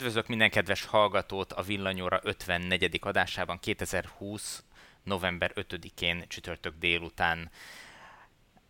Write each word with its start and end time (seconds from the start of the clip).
Üdvözlök 0.00 0.26
minden 0.26 0.50
kedves 0.50 0.84
hallgatót 0.84 1.52
a 1.52 1.62
Villanyóra 1.62 2.20
54. 2.22 2.98
adásában 3.02 3.58
2020. 3.58 4.64
november 5.02 5.52
5-én 5.54 6.24
csütörtök 6.28 6.74
délután. 6.78 7.50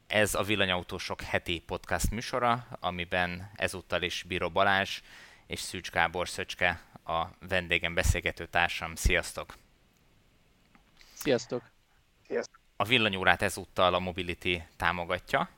Ez 0.07 0.35
a 0.35 0.43
Villanyautósok 0.43 1.23
heti 1.23 1.63
podcast 1.67 2.11
műsora, 2.11 2.67
amiben 2.81 3.51
ezúttal 3.55 4.03
is 4.03 4.23
Bíró 4.23 4.51
Balázs 4.51 5.01
és 5.47 5.61
Szűcs 5.61 5.91
Gábor 5.91 6.29
Szöcske 6.29 6.83
a 7.05 7.25
vendégem 7.49 7.95
beszélgető 7.95 8.47
társam. 8.47 8.95
Sziasztok! 8.95 9.55
Sziasztok! 11.13 11.63
Sziasztok! 12.27 12.61
A 12.77 12.85
villanyórát 12.85 13.43
ezúttal 13.43 13.95
a 13.95 13.99
Mobility 13.99 14.63
támogatja, 14.77 15.49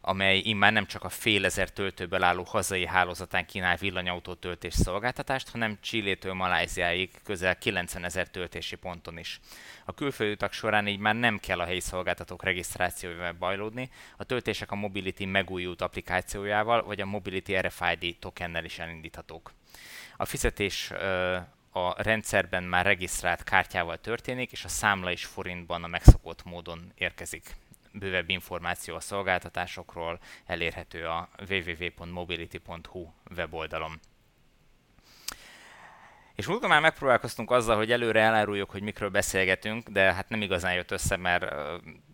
amely 0.00 0.38
immár 0.38 0.72
nem 0.72 0.86
csak 0.86 1.04
a 1.04 1.08
fél 1.08 1.44
ezer 1.44 1.70
töltőből 1.70 2.22
álló 2.22 2.42
hazai 2.42 2.86
hálózatán 2.86 3.46
kínál 3.46 3.76
villanyautó 3.76 4.34
töltés 4.34 4.74
szolgáltatást, 4.74 5.50
hanem 5.50 5.78
Csillétől 5.80 6.34
Maláziáig 6.34 7.10
közel 7.24 7.58
90 7.58 8.04
ezer 8.04 8.28
töltési 8.28 8.76
ponton 8.76 9.18
is. 9.18 9.40
A 9.84 9.94
külföldi 9.94 10.32
utak 10.32 10.52
során 10.52 10.86
így 10.86 10.98
már 10.98 11.14
nem 11.14 11.38
kell 11.38 11.60
a 11.60 11.64
helyi 11.64 11.80
szolgáltatók 11.80 12.42
regisztrációjával 12.42 13.32
bajlódni, 13.32 13.90
a 14.16 14.24
töltések 14.24 14.70
a 14.70 14.74
Mobility 14.74 15.24
megújult 15.24 15.82
applikációjával 15.82 16.82
vagy 16.82 17.00
a 17.00 17.06
Mobility 17.06 17.56
RFID 17.56 18.16
tokennel 18.18 18.64
is 18.64 18.78
elindíthatók. 18.78 19.52
A 20.16 20.24
fizetés 20.24 20.90
a 21.72 22.02
rendszerben 22.02 22.62
már 22.62 22.84
regisztrált 22.84 23.44
kártyával 23.44 23.98
történik, 23.98 24.52
és 24.52 24.64
a 24.64 24.68
számla 24.68 25.10
is 25.10 25.24
forintban 25.24 25.84
a 25.84 25.86
megszokott 25.86 26.44
módon 26.44 26.92
érkezik 26.94 27.56
bővebb 27.92 28.30
információ 28.30 28.94
a 28.94 29.00
szolgáltatásokról 29.00 30.18
elérhető 30.46 31.06
a 31.06 31.28
www.mobility.hu 31.48 33.06
weboldalon. 33.36 34.00
És 36.40 36.46
múltkor 36.46 36.68
már 36.68 36.80
megpróbálkoztunk 36.80 37.50
azzal, 37.50 37.76
hogy 37.76 37.92
előre 37.92 38.20
eláruljuk, 38.20 38.70
hogy 38.70 38.82
mikről 38.82 39.08
beszélgetünk, 39.08 39.88
de 39.88 40.12
hát 40.12 40.28
nem 40.28 40.42
igazán 40.42 40.74
jött 40.74 40.90
össze, 40.90 41.16
mert 41.16 41.42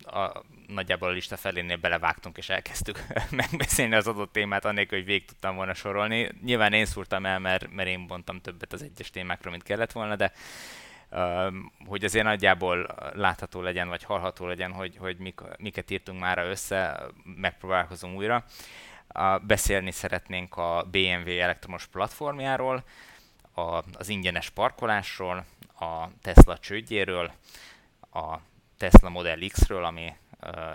a, 0.05 0.43
nagyjából 0.67 1.09
a 1.09 1.11
lista 1.11 1.37
felénél 1.37 1.77
belevágtunk 1.77 2.37
és 2.37 2.49
elkezdtük 2.49 3.03
megbeszélni 3.29 3.95
az 3.95 4.07
adott 4.07 4.31
témát, 4.31 4.65
annélkül, 4.65 4.97
hogy 4.97 5.07
végig 5.07 5.25
tudtam 5.25 5.55
volna 5.55 5.73
sorolni. 5.73 6.31
Nyilván 6.43 6.73
én 6.73 6.85
szúrtam 6.85 7.25
el, 7.25 7.39
mert, 7.39 7.71
mert 7.71 7.89
én 7.89 8.07
bontam 8.07 8.41
többet 8.41 8.73
az 8.73 8.81
egyes 8.81 9.09
témákról, 9.09 9.51
mint 9.51 9.63
kellett 9.63 9.91
volna, 9.91 10.15
de 10.15 10.31
hogy 11.85 12.03
azért 12.03 12.25
nagyjából 12.25 12.95
látható 13.13 13.61
legyen, 13.61 13.87
vagy 13.87 14.03
hallható 14.03 14.45
legyen, 14.45 14.71
hogy, 14.71 14.97
hogy 14.97 15.17
mik, 15.17 15.41
miket 15.57 15.91
írtunk 15.91 16.19
már 16.19 16.37
össze, 16.37 17.01
megpróbálkozom 17.23 18.15
újra. 18.15 18.45
Beszélni 19.41 19.91
szeretnénk 19.91 20.57
a 20.57 20.87
BMW 20.91 21.39
elektromos 21.39 21.85
platformjáról, 21.85 22.83
az 23.93 24.09
ingyenes 24.09 24.49
parkolásról, 24.49 25.45
a 25.79 26.07
Tesla 26.21 26.57
csődjéről, 26.57 27.31
a 28.13 28.37
Tesla 28.77 29.09
Model 29.09 29.39
X-ről, 29.47 29.83
ami 29.83 30.13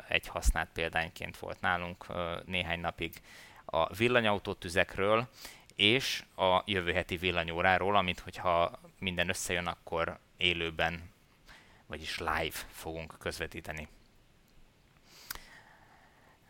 egy 0.08 0.26
használt 0.26 0.68
példányként 0.74 1.38
volt 1.38 1.60
nálunk 1.60 2.06
néhány 2.44 2.80
napig, 2.80 3.20
a 3.64 3.94
villanyautótüzekről, 3.94 5.28
és 5.76 6.24
a 6.36 6.62
jövő 6.64 6.92
heti 6.92 7.16
villanyóráról, 7.16 7.96
amit 7.96 8.20
hogyha 8.20 8.80
minden 9.02 9.28
összejön, 9.28 9.66
akkor 9.66 10.18
élőben, 10.36 11.10
vagyis 11.86 12.18
live 12.18 12.56
fogunk 12.70 13.14
közvetíteni. 13.18 13.88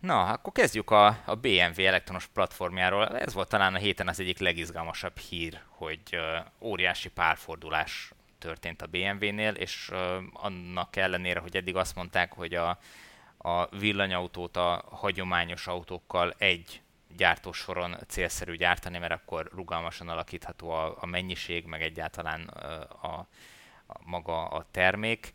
Na, 0.00 0.26
akkor 0.26 0.52
kezdjük 0.52 0.90
a, 0.90 1.06
a 1.24 1.34
BMW 1.34 1.84
elektronos 1.84 2.26
platformjáról. 2.26 3.18
Ez 3.18 3.34
volt 3.34 3.48
talán 3.48 3.74
a 3.74 3.78
héten 3.78 4.08
az 4.08 4.20
egyik 4.20 4.38
legizgalmasabb 4.38 5.18
hír, 5.18 5.60
hogy 5.68 6.00
uh, 6.12 6.46
óriási 6.60 7.08
párfordulás 7.08 8.12
történt 8.38 8.82
a 8.82 8.86
BMW-nél, 8.86 9.54
és 9.54 9.88
uh, 9.92 9.98
annak 10.32 10.96
ellenére, 10.96 11.40
hogy 11.40 11.56
eddig 11.56 11.76
azt 11.76 11.94
mondták, 11.94 12.32
hogy 12.32 12.54
a, 12.54 12.78
a 13.38 13.76
villanyautót 13.78 14.56
a 14.56 14.84
hagyományos 14.90 15.66
autókkal 15.66 16.34
egy 16.38 16.81
gyártósoron 17.16 17.96
célszerű 18.08 18.56
gyártani, 18.56 18.98
mert 18.98 19.12
akkor 19.12 19.50
rugalmasan 19.54 20.08
alakítható 20.08 20.70
a, 20.70 20.96
a 21.00 21.06
mennyiség, 21.06 21.66
meg 21.66 21.82
egyáltalán 21.82 22.42
a, 22.42 23.06
a, 23.06 23.26
a 23.86 24.00
maga 24.04 24.48
a 24.48 24.66
termék. 24.70 25.32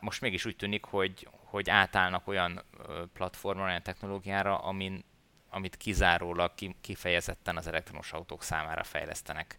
Most 0.00 0.20
mégis 0.20 0.44
úgy 0.44 0.56
tűnik, 0.56 0.84
hogy, 0.84 1.28
hogy 1.30 1.70
átállnak 1.70 2.28
olyan 2.28 2.62
platformra, 3.12 3.64
olyan 3.64 3.82
technológiára, 3.82 4.58
amin, 4.58 5.04
amit 5.50 5.76
kizárólag 5.76 6.52
kifejezetten 6.80 7.56
az 7.56 7.66
elektromos 7.66 8.12
autók 8.12 8.42
számára 8.42 8.82
fejlesztenek. 8.82 9.58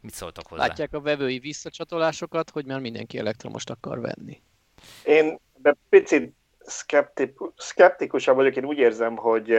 Mit 0.00 0.14
szóltok 0.14 0.46
hozzá? 0.46 0.66
Látják 0.66 0.92
a 0.92 1.00
vevői 1.00 1.38
visszacsatolásokat, 1.38 2.50
hogy 2.50 2.66
már 2.66 2.80
mindenki 2.80 3.18
elektromost 3.18 3.70
akar 3.70 4.00
venni. 4.00 4.42
Én 5.04 5.38
be 5.56 5.76
picit 5.88 6.34
szkeptikusabb 7.56 8.36
vagyok, 8.36 8.56
én 8.56 8.64
úgy 8.64 8.78
érzem, 8.78 9.16
hogy 9.16 9.58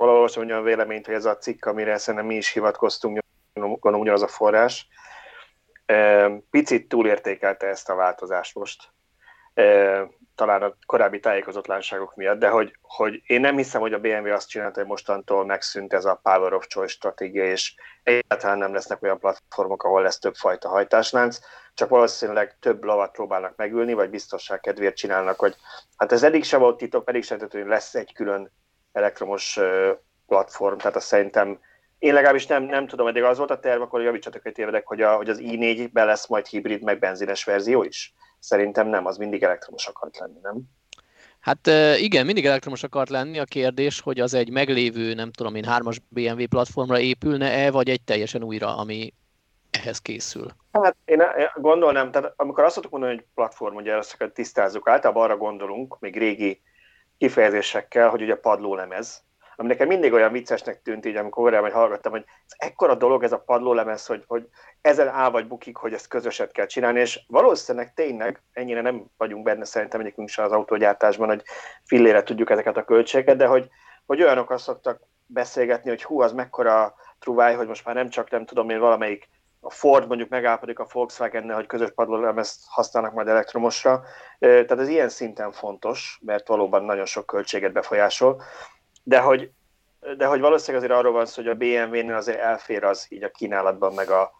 valahol 0.00 0.20
olvastam 0.20 0.46
olyan 0.46 0.62
véleményt, 0.62 1.06
hogy 1.06 1.14
ez 1.14 1.24
a 1.24 1.36
cikk, 1.36 1.64
amire 1.64 1.98
szerintem 1.98 2.28
mi 2.28 2.36
is 2.36 2.52
hivatkoztunk, 2.52 3.18
gondolom 3.54 4.00
ugyanaz 4.00 4.22
a 4.22 4.28
forrás, 4.28 4.88
picit 6.50 6.88
túlértékelte 6.88 7.66
ezt 7.66 7.88
a 7.88 7.94
változást 7.94 8.54
most. 8.54 8.88
Talán 10.34 10.62
a 10.62 10.76
korábbi 10.86 11.20
tájékozottlanságok 11.20 12.14
miatt, 12.14 12.38
de 12.38 12.48
hogy, 12.48 12.76
hogy 12.80 13.22
én 13.26 13.40
nem 13.40 13.56
hiszem, 13.56 13.80
hogy 13.80 13.92
a 13.92 13.98
BMW 13.98 14.32
azt 14.32 14.48
csinálta, 14.48 14.80
hogy 14.80 14.88
mostantól 14.88 15.44
megszűnt 15.44 15.92
ez 15.92 16.04
a 16.04 16.20
Power 16.22 16.52
of 16.52 16.66
Choice 16.66 16.92
stratégia, 16.92 17.44
és 17.44 17.74
egyáltalán 18.02 18.58
nem 18.58 18.72
lesznek 18.72 19.02
olyan 19.02 19.18
platformok, 19.18 19.82
ahol 19.82 20.02
lesz 20.02 20.18
több 20.18 20.34
fajta 20.34 20.68
hajtáslánc, 20.68 21.38
csak 21.74 21.88
valószínűleg 21.88 22.56
több 22.60 22.84
lavat 22.84 23.12
próbálnak 23.12 23.56
megülni, 23.56 23.92
vagy 23.92 24.10
biztonság 24.10 24.60
kedvéért 24.60 24.96
csinálnak, 24.96 25.38
hogy 25.38 25.56
hát 25.96 26.12
ez 26.12 26.22
eddig 26.22 26.44
sem 26.44 26.60
volt 26.60 26.76
titok, 26.76 27.04
pedig 27.04 27.24
sem 27.24 27.38
hogy 27.50 27.66
lesz 27.66 27.94
egy 27.94 28.12
külön 28.12 28.52
elektromos 28.92 29.58
platform, 30.26 30.76
tehát 30.76 30.96
azt 30.96 31.06
szerintem 31.06 31.60
én 31.98 32.14
legalábbis 32.14 32.46
nem, 32.46 32.62
nem 32.62 32.86
tudom, 32.86 33.06
eddig 33.06 33.22
az 33.22 33.38
volt 33.38 33.50
a 33.50 33.58
terv, 33.58 33.82
akkor 33.82 34.02
javítsatok, 34.02 34.42
hogy 34.42 34.52
tévedek, 34.52 34.86
hogy, 34.86 35.02
a, 35.02 35.16
hogy 35.16 35.28
az 35.28 35.40
i4-ben 35.42 36.06
lesz 36.06 36.26
majd 36.26 36.46
hibrid, 36.46 36.82
meg 36.82 36.98
benzines 36.98 37.44
verzió 37.44 37.82
is. 37.82 38.14
Szerintem 38.38 38.88
nem, 38.88 39.06
az 39.06 39.16
mindig 39.16 39.42
elektromos 39.42 39.86
akart 39.86 40.18
lenni, 40.18 40.38
nem? 40.42 40.60
Hát 41.40 41.66
igen, 41.96 42.26
mindig 42.26 42.46
elektromos 42.46 42.82
akart 42.82 43.08
lenni. 43.08 43.38
A 43.38 43.44
kérdés, 43.44 44.00
hogy 44.00 44.20
az 44.20 44.34
egy 44.34 44.50
meglévő, 44.50 45.14
nem 45.14 45.32
tudom 45.32 45.54
én, 45.54 45.64
hármas 45.64 46.00
BMW 46.08 46.46
platformra 46.46 46.98
épülne-e, 46.98 47.70
vagy 47.70 47.88
egy 47.88 48.02
teljesen 48.02 48.42
újra, 48.42 48.76
ami 48.76 49.14
ehhez 49.70 49.98
készül? 49.98 50.46
Hát 50.72 50.96
én 51.04 51.22
gondolnám, 51.54 52.10
tehát 52.10 52.32
amikor 52.36 52.64
azt 52.64 52.74
szoktuk 52.74 52.92
mondani, 52.92 53.14
hogy 53.14 53.24
platform, 53.34 53.74
ugye 53.74 53.94
ezt 53.94 54.30
tisztázzuk, 54.34 54.88
általában 54.88 55.22
arra 55.22 55.36
gondolunk, 55.36 55.98
még 55.98 56.18
régi 56.18 56.60
kifejezésekkel, 57.20 58.08
hogy 58.08 58.22
ugye 58.22 58.34
padlólemez, 58.34 59.22
ami 59.56 59.68
nekem 59.68 59.88
mindig 59.88 60.12
olyan 60.12 60.32
viccesnek 60.32 60.82
tűnt 60.82 61.06
így, 61.06 61.16
amikor 61.16 61.44
korábban 61.44 61.70
hallgattam, 61.70 62.12
hogy 62.12 62.24
ez 62.46 62.68
ekkora 62.68 62.94
dolog 62.94 63.22
ez 63.22 63.32
a 63.32 63.38
padlólemez, 63.38 64.06
hogy, 64.06 64.24
hogy 64.26 64.48
ezen 64.80 65.08
áll 65.08 65.30
vagy 65.30 65.46
bukik, 65.46 65.76
hogy 65.76 65.92
ezt 65.92 66.08
közöset 66.08 66.52
kell 66.52 66.66
csinálni, 66.66 67.00
és 67.00 67.20
valószínűleg 67.28 67.94
tényleg 67.94 68.42
ennyire 68.52 68.80
nem 68.80 69.04
vagyunk 69.16 69.44
benne 69.44 69.64
szerintem 69.64 70.00
egyikünk 70.00 70.28
sem 70.28 70.44
az 70.44 70.52
autógyártásban, 70.52 71.28
hogy 71.28 71.42
fillére 71.84 72.22
tudjuk 72.22 72.50
ezeket 72.50 72.76
a 72.76 72.84
költségeket, 72.84 73.36
de 73.36 73.46
hogy, 73.46 73.68
hogy 74.06 74.22
olyanok 74.22 74.50
azt 74.50 74.64
szoktak 74.64 75.00
beszélgetni, 75.26 75.88
hogy 75.88 76.02
hú, 76.02 76.20
az 76.20 76.32
mekkora 76.32 76.94
truváj, 77.18 77.54
hogy 77.54 77.66
most 77.66 77.84
már 77.84 77.94
nem 77.94 78.08
csak 78.08 78.30
nem 78.30 78.44
tudom 78.44 78.70
én 78.70 78.78
valamelyik 78.78 79.28
a 79.60 79.70
Ford 79.70 80.06
mondjuk 80.06 80.28
megállapodik 80.28 80.78
a 80.78 80.86
volkswagen 80.92 81.54
hogy 81.54 81.66
közös 81.66 81.90
padlólemezt 81.94 82.60
használnak 82.66 83.12
majd 83.12 83.28
elektromosra. 83.28 84.02
Tehát 84.38 84.70
ez 84.70 84.88
ilyen 84.88 85.08
szinten 85.08 85.52
fontos, 85.52 86.18
mert 86.22 86.48
valóban 86.48 86.84
nagyon 86.84 87.06
sok 87.06 87.26
költséget 87.26 87.72
befolyásol. 87.72 88.42
De 89.02 89.20
hogy, 89.20 89.50
de 90.16 90.26
hogy 90.26 90.40
valószínűleg 90.40 90.84
azért 90.84 90.98
arról 90.98 91.12
van 91.12 91.26
szó, 91.26 91.42
hogy 91.42 91.50
a 91.50 91.54
BMW-nél 91.54 92.14
azért 92.14 92.38
elfér 92.38 92.84
az 92.84 93.06
így 93.08 93.22
a 93.22 93.30
kínálatban, 93.30 93.94
meg 93.94 94.10
a 94.10 94.32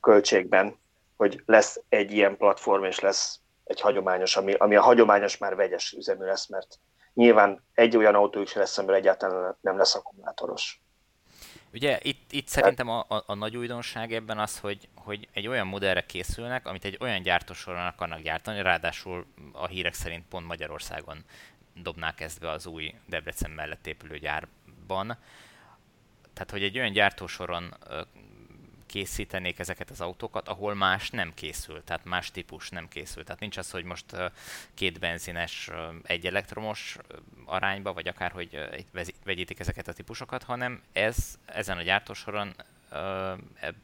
költségben, 0.00 0.78
hogy 1.16 1.42
lesz 1.46 1.80
egy 1.88 2.12
ilyen 2.12 2.36
platform, 2.36 2.84
és 2.84 3.00
lesz 3.00 3.38
egy 3.64 3.80
hagyományos, 3.80 4.36
ami, 4.36 4.52
ami 4.52 4.76
a 4.76 4.82
hagyományos 4.82 5.38
már 5.38 5.54
vegyes 5.56 5.92
üzemű 5.92 6.24
lesz, 6.24 6.48
mert 6.48 6.78
nyilván 7.14 7.64
egy 7.74 7.96
olyan 7.96 8.14
autó 8.14 8.40
is 8.40 8.54
lesz, 8.54 8.78
amiből 8.78 8.96
egyáltalán 8.96 9.56
nem 9.60 9.76
lesz 9.76 9.94
akkumulátoros. 9.94 10.83
Ugye 11.74 11.98
itt, 12.02 12.32
itt 12.32 12.48
szerintem 12.48 12.88
a, 12.88 13.04
a, 13.08 13.22
a 13.26 13.34
nagy 13.34 13.56
újdonság 13.56 14.12
ebben 14.12 14.38
az, 14.38 14.58
hogy, 14.58 14.88
hogy 14.94 15.28
egy 15.32 15.46
olyan 15.46 15.66
modellre 15.66 16.06
készülnek, 16.06 16.66
amit 16.66 16.84
egy 16.84 16.96
olyan 17.00 17.22
gyártósoron 17.22 17.86
akarnak 17.86 18.20
gyártani, 18.20 18.62
ráadásul 18.62 19.26
a 19.52 19.66
hírek 19.66 19.94
szerint 19.94 20.24
pont 20.28 20.46
Magyarországon 20.46 21.24
dobnák 21.74 22.20
ezt 22.20 22.40
be 22.40 22.50
az 22.50 22.66
új 22.66 22.94
Debrecen 23.06 23.50
mellett 23.50 23.86
épülő 23.86 24.18
gyárban. 24.18 25.18
Tehát, 26.32 26.50
hogy 26.50 26.62
egy 26.62 26.78
olyan 26.78 26.92
gyártósoron 26.92 27.74
készítenék 28.86 29.58
ezeket 29.58 29.90
az 29.90 30.00
autókat, 30.00 30.48
ahol 30.48 30.74
más 30.74 31.10
nem 31.10 31.34
készül, 31.34 31.84
tehát 31.84 32.04
más 32.04 32.30
típus 32.30 32.68
nem 32.68 32.88
készül. 32.88 33.24
Tehát 33.24 33.40
nincs 33.40 33.56
az, 33.56 33.70
hogy 33.70 33.84
most 33.84 34.04
két 34.74 34.98
benzines, 34.98 35.70
egy 36.02 36.26
elektromos 36.26 36.96
arányba, 37.44 37.92
vagy 37.92 38.08
akár, 38.08 38.30
hogy 38.30 38.58
vegyítik 39.24 39.60
ezeket 39.60 39.88
a 39.88 39.92
típusokat, 39.92 40.42
hanem 40.42 40.82
ez 40.92 41.38
ezen 41.44 41.76
a 41.76 41.82
gyártósoron 41.82 42.54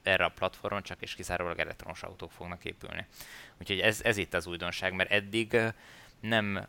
erre 0.02 0.25
a 0.25 0.29
platformon 0.29 0.82
csak 0.82 1.03
és 1.03 1.14
kizárólag 1.14 1.58
elektromos 1.58 2.03
autók 2.03 2.32
fognak 2.32 2.64
épülni. 2.64 3.06
Úgyhogy 3.61 3.81
ez, 3.81 4.00
ez 4.03 4.17
itt 4.17 4.35
az 4.35 4.46
újdonság, 4.46 4.93
mert 4.93 5.11
eddig 5.11 5.56
nem 6.20 6.67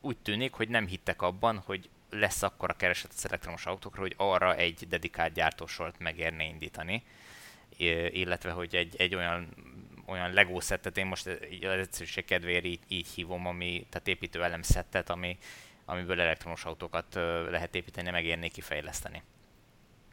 úgy 0.00 0.16
tűnik, 0.16 0.52
hogy 0.52 0.68
nem 0.68 0.86
hittek 0.86 1.22
abban, 1.22 1.58
hogy 1.58 1.88
lesz 2.10 2.42
akkor 2.42 2.70
a 2.70 2.76
kereset 2.76 3.12
az 3.16 3.26
elektromos 3.26 3.66
autókra, 3.66 4.00
hogy 4.00 4.14
arra 4.16 4.54
egy 4.54 4.88
dedikált 4.88 5.32
gyártósort 5.32 5.98
megérne 5.98 6.44
indítani, 6.44 7.02
illetve 8.12 8.50
hogy 8.50 8.74
egy, 8.74 8.94
egy 8.96 9.14
olyan 9.14 9.48
olyan 10.06 10.32
Lego 10.32 10.60
szettet, 10.60 10.98
én 10.98 11.06
most 11.06 11.26
az 11.26 11.78
egyszerűség 11.78 12.24
kedvéért 12.24 12.64
így, 12.64 12.80
így 12.88 13.06
hívom, 13.06 13.46
ami, 13.46 13.86
tehát 13.90 14.08
építő 14.08 14.42
elem 14.42 14.62
szettet, 14.62 15.10
ami, 15.10 15.38
amiből 15.84 16.20
elektromos 16.20 16.64
autókat 16.64 17.14
lehet 17.50 17.74
építeni, 17.74 18.10
megérni 18.10 18.48
kifejleszteni. 18.48 19.22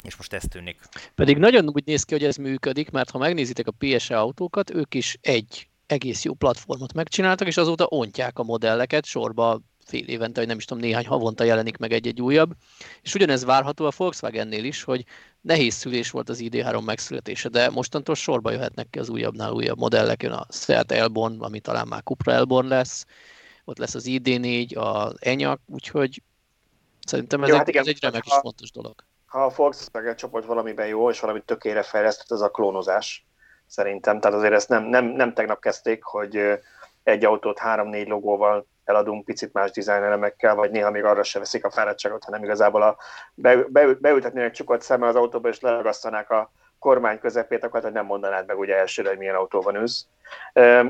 És 0.04 0.16
most 0.16 0.34
ez 0.34 0.44
tűnik. 0.50 0.80
Pedig 1.16 1.38
nagyon 1.38 1.69
úgy 1.69 1.86
néz 1.86 2.04
ki, 2.04 2.13
hogy 2.13 2.24
ez 2.24 2.36
működik, 2.36 2.90
mert 2.90 3.10
ha 3.10 3.18
megnézitek 3.18 3.68
a 3.68 3.74
PSE 3.78 4.19
autókat, 4.19 4.69
ők 4.69 4.94
is 4.94 5.18
egy 5.22 5.68
egész 5.86 6.24
jó 6.24 6.34
platformot 6.34 6.94
megcsináltak, 6.94 7.48
és 7.48 7.57
azóta 7.57 7.86
ontják 7.86 8.40
a 8.40 8.44
modelleket 8.44 9.06
sorba 9.06 9.60
fél 9.86 10.07
évente, 10.07 10.39
vagy 10.39 10.50
nem 10.50 10.57
is 10.57 10.66
tudom, 10.66 10.83
néhány 10.83 11.06
havonta 11.06 11.44
jelenik 11.44 11.78
meg 11.78 11.92
egy-egy 11.92 12.22
újabb. 12.22 12.51
És 13.01 13.13
ugyanez 13.13 13.45
várható 13.45 13.86
a 13.86 13.92
Volkswagennél 13.98 14.63
is, 14.63 14.83
hogy 14.83 15.06
nehéz 15.42 15.74
szülés 15.74 16.12
volt 16.12 16.30
az 16.30 16.39
ID3 16.42 16.86
megszületése, 16.86 17.50
de 17.50 17.69
mostantól 17.69 18.16
sorba 18.16 18.51
jöhetnek 18.51 18.88
ki 18.89 19.00
az 19.00 19.10
újabbnál 19.10 19.51
újabb 19.51 19.78
modellek, 19.78 20.24
jön 20.24 20.31
a 20.31 20.45
Seat 20.50 20.92
Elborn, 20.92 21.42
ami 21.42 21.60
talán 21.60 21.88
már 21.88 22.04
Cupra 22.04 22.31
Elborn 22.31 22.68
lesz, 22.68 23.06
ott 23.66 23.78
lesz 23.78 23.95
az 23.95 24.06
ID4, 24.07 24.78
az 24.78 25.16
Enyaq, 25.19 25.62
úgyhogy 25.66 26.22
szerintem 27.06 27.44
ez, 27.44 27.48
jó, 27.48 27.54
egy, 27.54 27.60
hát 27.60 27.69
igen, 27.69 27.81
ez 27.81 27.88
egy 27.88 28.01
remek 28.01 28.25
és 28.25 28.33
fontos 28.42 28.72
dolog. 28.72 28.95
Ha 29.25 29.45
a 29.45 29.54
Volkswagen 29.56 30.16
csoport 30.16 30.45
valamiben 30.45 30.88
jó, 30.88 31.10
és 31.10 31.19
valamit 31.19 31.44
tökére 31.45 31.83
fejlesztett, 31.83 32.31
az 32.31 32.42
a 32.42 32.50
klónozás 32.50 33.25
szerintem. 33.68 34.19
Tehát 34.19 34.38
azért 34.38 34.54
ezt 34.54 34.69
nem, 34.69 34.83
nem, 34.83 35.06
nem 35.06 35.33
tegnap 35.33 35.60
kezdték, 35.60 36.04
hogy 36.04 36.39
egy 37.04 37.25
autót 37.25 37.60
három-négy 37.60 38.07
logóval 38.07 38.68
eladunk 38.92 39.26
picit 39.26 39.54
más 39.54 39.72
dizájnelemekkel, 39.72 40.56
vagy 40.56 40.72
néha 40.72 40.92
még 40.92 41.04
arra 41.04 41.24
se 41.24 41.40
veszik 41.40 41.66
a 41.66 41.72
fáradtságot, 41.72 42.24
hanem 42.24 42.44
igazából 42.44 42.82
a, 42.82 42.98
be, 43.34 43.56
be, 43.68 43.86
beültetnének 43.94 44.52
csukott 44.52 44.82
szemmel 44.82 45.10
az 45.10 45.16
autóba, 45.16 45.50
és 45.50 45.60
leragasztanák 45.60 46.30
a 46.30 46.52
kormány 46.80 47.20
közepét, 47.20 47.64
akkor 47.64 47.84
hát 47.84 47.94
nem 47.94 48.06
mondanád 48.06 48.48
meg 48.48 48.60
ugye 48.60 48.78
elsőre, 48.78 49.10
hogy 49.10 49.18
milyen 49.18 49.36
autóban 49.36 49.76
ülsz. 49.76 50.06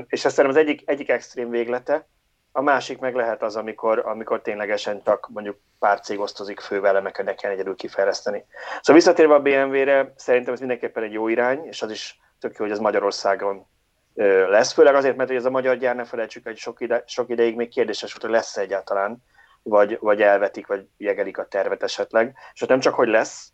És 0.06 0.20
szerintem 0.20 0.48
az 0.48 0.56
egyik, 0.56 0.82
egyik 0.84 1.08
extrém 1.10 1.50
véglete, 1.50 2.06
a 2.52 2.62
másik 2.62 2.98
meg 2.98 3.14
lehet 3.14 3.42
az, 3.42 3.56
amikor, 3.56 3.98
amikor 4.06 4.42
ténylegesen 4.42 5.02
csak 5.04 5.28
mondjuk 5.32 5.58
pár 5.78 6.00
cég 6.00 6.20
osztozik 6.20 6.60
fővelemeket, 6.60 7.24
ne 7.24 7.34
kell 7.34 7.50
egyedül 7.50 7.74
kifejleszteni. 7.74 8.44
Szóval 8.80 8.94
visszatérve 8.94 9.34
a 9.34 9.40
BMW-re, 9.40 10.12
szerintem 10.16 10.52
ez 10.52 10.58
mindenképpen 10.58 11.02
egy 11.02 11.12
jó 11.12 11.28
irány, 11.28 11.64
és 11.64 11.82
az 11.82 11.90
is 11.90 12.20
tök 12.40 12.56
jó, 12.56 12.64
hogy 12.64 12.74
ez 12.74 12.78
Magyarországon 12.78 13.66
lesz, 14.14 14.72
főleg 14.72 14.94
azért, 14.94 15.16
mert 15.16 15.30
ez 15.30 15.44
a 15.44 15.50
magyar 15.50 15.76
gyár, 15.76 15.94
ne 15.94 16.04
felejtsük, 16.04 16.44
hogy 16.44 16.56
sok, 16.56 16.80
ide, 16.80 17.02
sok 17.06 17.30
ideig 17.30 17.56
még 17.56 17.68
kérdéses 17.68 18.12
volt, 18.12 18.24
hogy 18.24 18.32
lesz 18.32 18.56
egyáltalán, 18.56 19.22
vagy, 19.62 19.98
vagy 20.00 20.22
elvetik, 20.22 20.66
vagy 20.66 20.86
jegelik 20.96 21.38
a 21.38 21.46
tervet 21.46 21.82
esetleg. 21.82 22.34
És 22.54 22.62
ott 22.62 22.68
nem 22.68 22.80
csak, 22.80 22.94
hogy 22.94 23.08
lesz, 23.08 23.52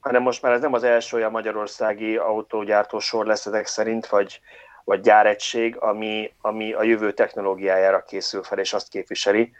hanem 0.00 0.22
most 0.22 0.42
már 0.42 0.52
ez 0.52 0.60
nem 0.60 0.72
az 0.72 0.82
első 0.82 1.16
olyan 1.16 1.30
magyarországi 1.30 2.16
autógyártó 2.16 2.98
sor 2.98 3.26
lesz 3.26 3.46
ezek 3.46 3.66
szerint, 3.66 4.06
vagy, 4.06 4.40
vagy 4.84 5.00
gyáregység, 5.00 5.76
ami, 5.78 6.32
ami 6.40 6.72
a 6.72 6.82
jövő 6.82 7.12
technológiájára 7.12 8.02
készül 8.02 8.42
fel, 8.42 8.58
és 8.58 8.72
azt 8.72 8.88
képviseli. 8.88 9.52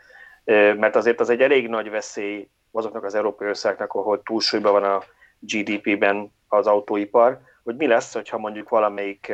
Mert 0.77 0.97
azért 0.97 1.21
az 1.21 1.31
egy 1.31 1.41
elég 1.41 1.69
nagy 1.69 1.91
veszély 1.91 2.49
azoknak 2.73 3.05
az 3.05 3.15
európai 3.15 3.49
országnak, 3.49 3.93
ahol 3.93 4.23
túlsúlyban 4.23 4.73
van 4.73 4.85
a 4.85 5.03
GDP-ben 5.39 6.33
az 6.49 6.67
autóipar, 6.67 7.41
hogy 7.67 7.77
mi 7.77 7.87
lesz, 7.87 8.13
hogyha 8.13 8.39
mondjuk 8.39 8.69
valamelyik 8.69 9.33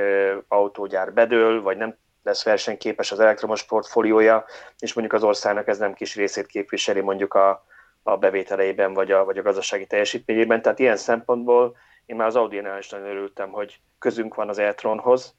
autógyár 0.48 1.12
bedől, 1.12 1.62
vagy 1.62 1.76
nem 1.76 1.96
lesz 2.22 2.44
versenyképes 2.44 3.12
az 3.12 3.20
elektromos 3.20 3.62
portfóliója, 3.62 4.44
és 4.78 4.92
mondjuk 4.92 5.16
az 5.16 5.24
országnak 5.24 5.68
ez 5.68 5.78
nem 5.78 5.94
kis 5.94 6.14
részét 6.14 6.46
képviseli 6.46 7.00
mondjuk 7.00 7.34
a, 7.34 7.64
a 8.02 8.16
bevételeiben, 8.16 8.94
vagy 8.94 9.10
a, 9.10 9.24
vagy 9.24 9.38
a 9.38 9.42
gazdasági 9.42 9.86
teljesítményében. 9.86 10.62
Tehát 10.62 10.78
ilyen 10.78 10.96
szempontból 10.96 11.76
én 12.06 12.16
már 12.16 12.26
az 12.26 12.36
Audi-nál 12.36 12.78
is 12.78 12.88
nagyon 12.88 13.06
örültem, 13.06 13.50
hogy 13.50 13.80
közünk 13.98 14.34
van 14.34 14.48
az 14.48 14.58
e-tronhoz, 14.58 15.34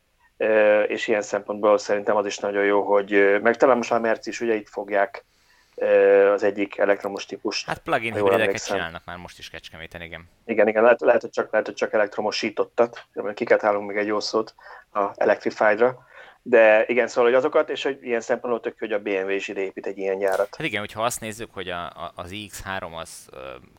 és 0.88 1.08
ilyen 1.08 1.22
szempontból 1.22 1.78
szerintem 1.78 2.16
az 2.16 2.26
is 2.26 2.38
nagyon 2.38 2.64
jó, 2.64 2.82
hogy 2.82 3.40
meg 3.42 3.58
talán 3.58 3.78
most 3.78 3.90
már 3.90 4.00
Merci 4.00 4.30
is 4.30 4.42
ugye 4.42 4.54
itt 4.54 4.70
fogják 4.70 5.26
az 6.34 6.44
egyik 6.44 6.78
elektromos 6.78 7.26
típus. 7.26 7.66
Hát 7.66 7.80
plugin 7.80 8.14
hibrideket 8.14 8.66
csinálnak 8.66 9.02
már 9.06 9.18
most 9.18 9.40
is 9.40 9.50
Kecskeméten, 9.50 10.02
igen. 10.02 10.30
Igen, 10.46 10.68
igen, 10.68 10.84
lehet, 10.84 11.02
lehet, 11.02 11.22
hogy 11.22 11.30
csak, 11.30 11.52
lehet, 11.52 11.66
hogy 11.66 11.76
csak 11.76 11.94
elektromosítottat, 11.94 13.06
kiket 13.34 13.64
állunk 13.64 13.88
még 13.88 13.98
egy 13.98 14.08
jó 14.08 14.20
szót 14.20 14.56
a 14.94 15.12
Electrified-ra. 15.16 16.06
De 16.46 16.86
igen, 16.88 17.08
szóval, 17.08 17.24
hogy 17.24 17.40
azokat, 17.40 17.70
és 17.70 17.84
hogy 17.84 17.98
ilyen 18.02 18.22
szempontból 18.22 18.62
tök, 18.62 18.80
hogy 18.80 18.92
a 18.92 19.00
BMW 19.00 19.30
is 19.30 19.48
ide 19.48 19.62
épít 19.62 19.86
egy 19.86 19.98
ilyen 19.98 20.20
gyárat. 20.20 20.56
Hát 20.56 20.68
igen, 20.68 20.80
hogyha 20.80 21.04
azt 21.04 21.20
nézzük, 21.20 21.54
hogy 21.54 21.70
a, 21.70 21.86
a, 21.86 22.12
az 22.16 22.30
iX3 22.32 22.96
az 22.96 23.30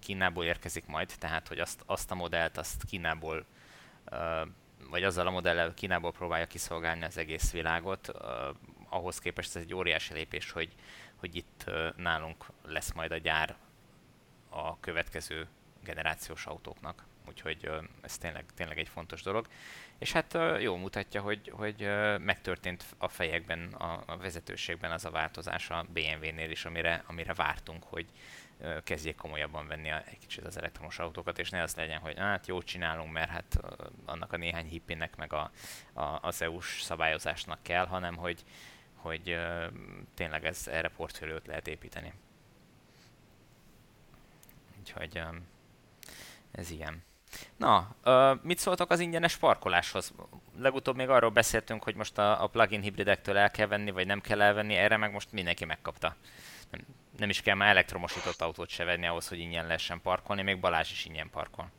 Kínából 0.01 0.45
érkezik 0.45 0.87
majd, 0.87 1.11
tehát 1.19 1.49
hogy 1.49 1.59
azt, 1.59 1.81
azt 1.87 2.11
a 2.11 2.15
modellt, 2.15 2.57
azt 2.57 2.83
Kínából 2.91 3.47
vagy 4.91 5.05
azzal 5.05 5.27
a 5.27 5.31
modellel 5.31 5.75
Kínából 5.75 6.13
próbálja 6.13 6.47
kiszolgálni 6.47 7.05
az 7.05 7.19
egész 7.19 7.53
világot, 7.53 8.11
ahhoz 8.89 9.19
képest 9.19 9.57
ez 9.57 9.63
egy 9.63 9.75
óriási 9.75 10.15
lépés, 10.15 10.51
hogy, 10.51 10.69
hogy 11.25 11.37
itt 11.37 11.71
nálunk 11.97 12.47
lesz 12.67 12.93
majd 12.93 13.13
a 13.13 13.17
gyár 13.17 13.57
a 14.49 14.81
következő 14.81 15.47
generációs 15.85 16.47
autóknak. 16.47 17.05
Úgyhogy 17.29 17.71
ez 18.03 18.19
tényleg, 18.19 18.45
tényleg 18.55 18.79
egy 18.79 18.89
fontos 18.89 19.23
dolog. 19.23 19.47
És 19.99 20.13
hát 20.13 20.39
jó 20.61 20.77
mutatja, 20.77 21.21
hogy, 21.21 21.53
hogy 21.55 21.89
megtörtént 22.21 22.85
a 22.99 23.09
fejekben, 23.09 23.73
a, 23.73 24.03
a 24.07 24.17
vezetőségben 24.17 24.91
az 24.91 25.05
a 25.05 25.11
változás 25.11 25.71
a 25.71 25.87
BMW-nél 25.93 26.51
is, 26.51 26.65
amire, 26.65 27.03
amire 27.07 27.35
vártunk, 27.35 27.85
hogy 27.85 28.07
kezdjék 28.83 29.17
komolyabban 29.17 29.67
venni 29.67 29.91
a, 29.91 30.03
egy 30.07 30.19
kicsit 30.19 30.45
az 30.45 30.57
elektromos 30.57 30.99
autókat, 30.99 31.39
és 31.39 31.51
ne 31.51 31.63
az 31.63 31.75
legyen, 31.75 32.01
hogy 32.01 32.19
hát 32.19 32.47
jó 32.47 32.63
csinálunk, 32.63 33.13
mert 33.13 33.31
hát 33.31 33.61
annak 34.05 34.33
a 34.33 34.37
néhány 34.37 34.67
hippinek 34.67 35.17
meg 35.17 35.33
a, 35.33 35.51
a, 35.93 36.19
az 36.23 36.43
EU-s 36.43 36.83
szabályozásnak 36.83 37.63
kell, 37.63 37.87
hanem 37.87 38.17
hogy, 38.17 38.45
hogy 39.05 39.37
tényleg 40.15 40.45
ez 40.45 40.69
erre 40.69 40.89
portfóliót 40.89 41.47
lehet 41.47 41.69
építeni. 41.69 42.13
Úgyhogy 44.81 45.19
um, 45.19 45.47
ez 46.53 46.71
ilyen. 46.71 47.03
Na, 47.57 47.95
mit 48.43 48.59
szóltak 48.59 48.91
az 48.91 49.01
ingyenes 49.01 49.37
parkoláshoz? 49.37 50.13
Legutóbb 50.59 50.97
még 50.97 51.09
arról 51.09 51.31
beszéltünk, 51.31 51.83
hogy 51.83 51.95
most 51.95 52.19
a, 52.19 52.43
a 52.43 52.47
plugin 52.47 52.81
hibridektől 52.81 53.37
el 53.37 53.51
kell 53.51 53.67
venni, 53.67 53.91
vagy 53.91 54.07
nem 54.07 54.21
kell 54.21 54.43
elvenni, 54.43 54.75
erre 54.75 54.97
meg 54.97 55.13
most 55.13 55.33
mindenki 55.33 55.65
megkapta. 55.65 56.17
Nem, 56.71 56.81
nem 57.19 57.29
is 57.29 57.43
kell 57.43 57.55
már 57.55 57.69
elektromosított 57.69 58.41
autót 58.41 58.69
se 58.69 58.85
venni 58.85 59.07
ahhoz, 59.07 59.29
hogy 59.29 59.39
ingyen 59.39 59.67
lehessen 59.67 60.01
parkolni, 60.01 60.43
még 60.43 60.61
Balázs 60.61 60.91
is 60.91 61.05
ingyen 61.05 61.31
parkol. 61.31 61.71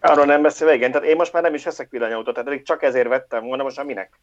Arról 0.00 0.24
nem 0.24 0.42
beszélve, 0.42 0.74
igen, 0.74 0.92
tehát 0.92 1.08
én 1.08 1.16
most 1.16 1.32
már 1.32 1.42
nem 1.42 1.54
is 1.54 1.64
veszek 1.64 1.90
villanyautót, 1.90 2.34
tehát 2.34 2.62
csak 2.62 2.82
ezért 2.82 3.08
vettem 3.08 3.44
volna, 3.44 3.62
most 3.62 3.76
már 3.76 3.86
minek? 3.86 4.18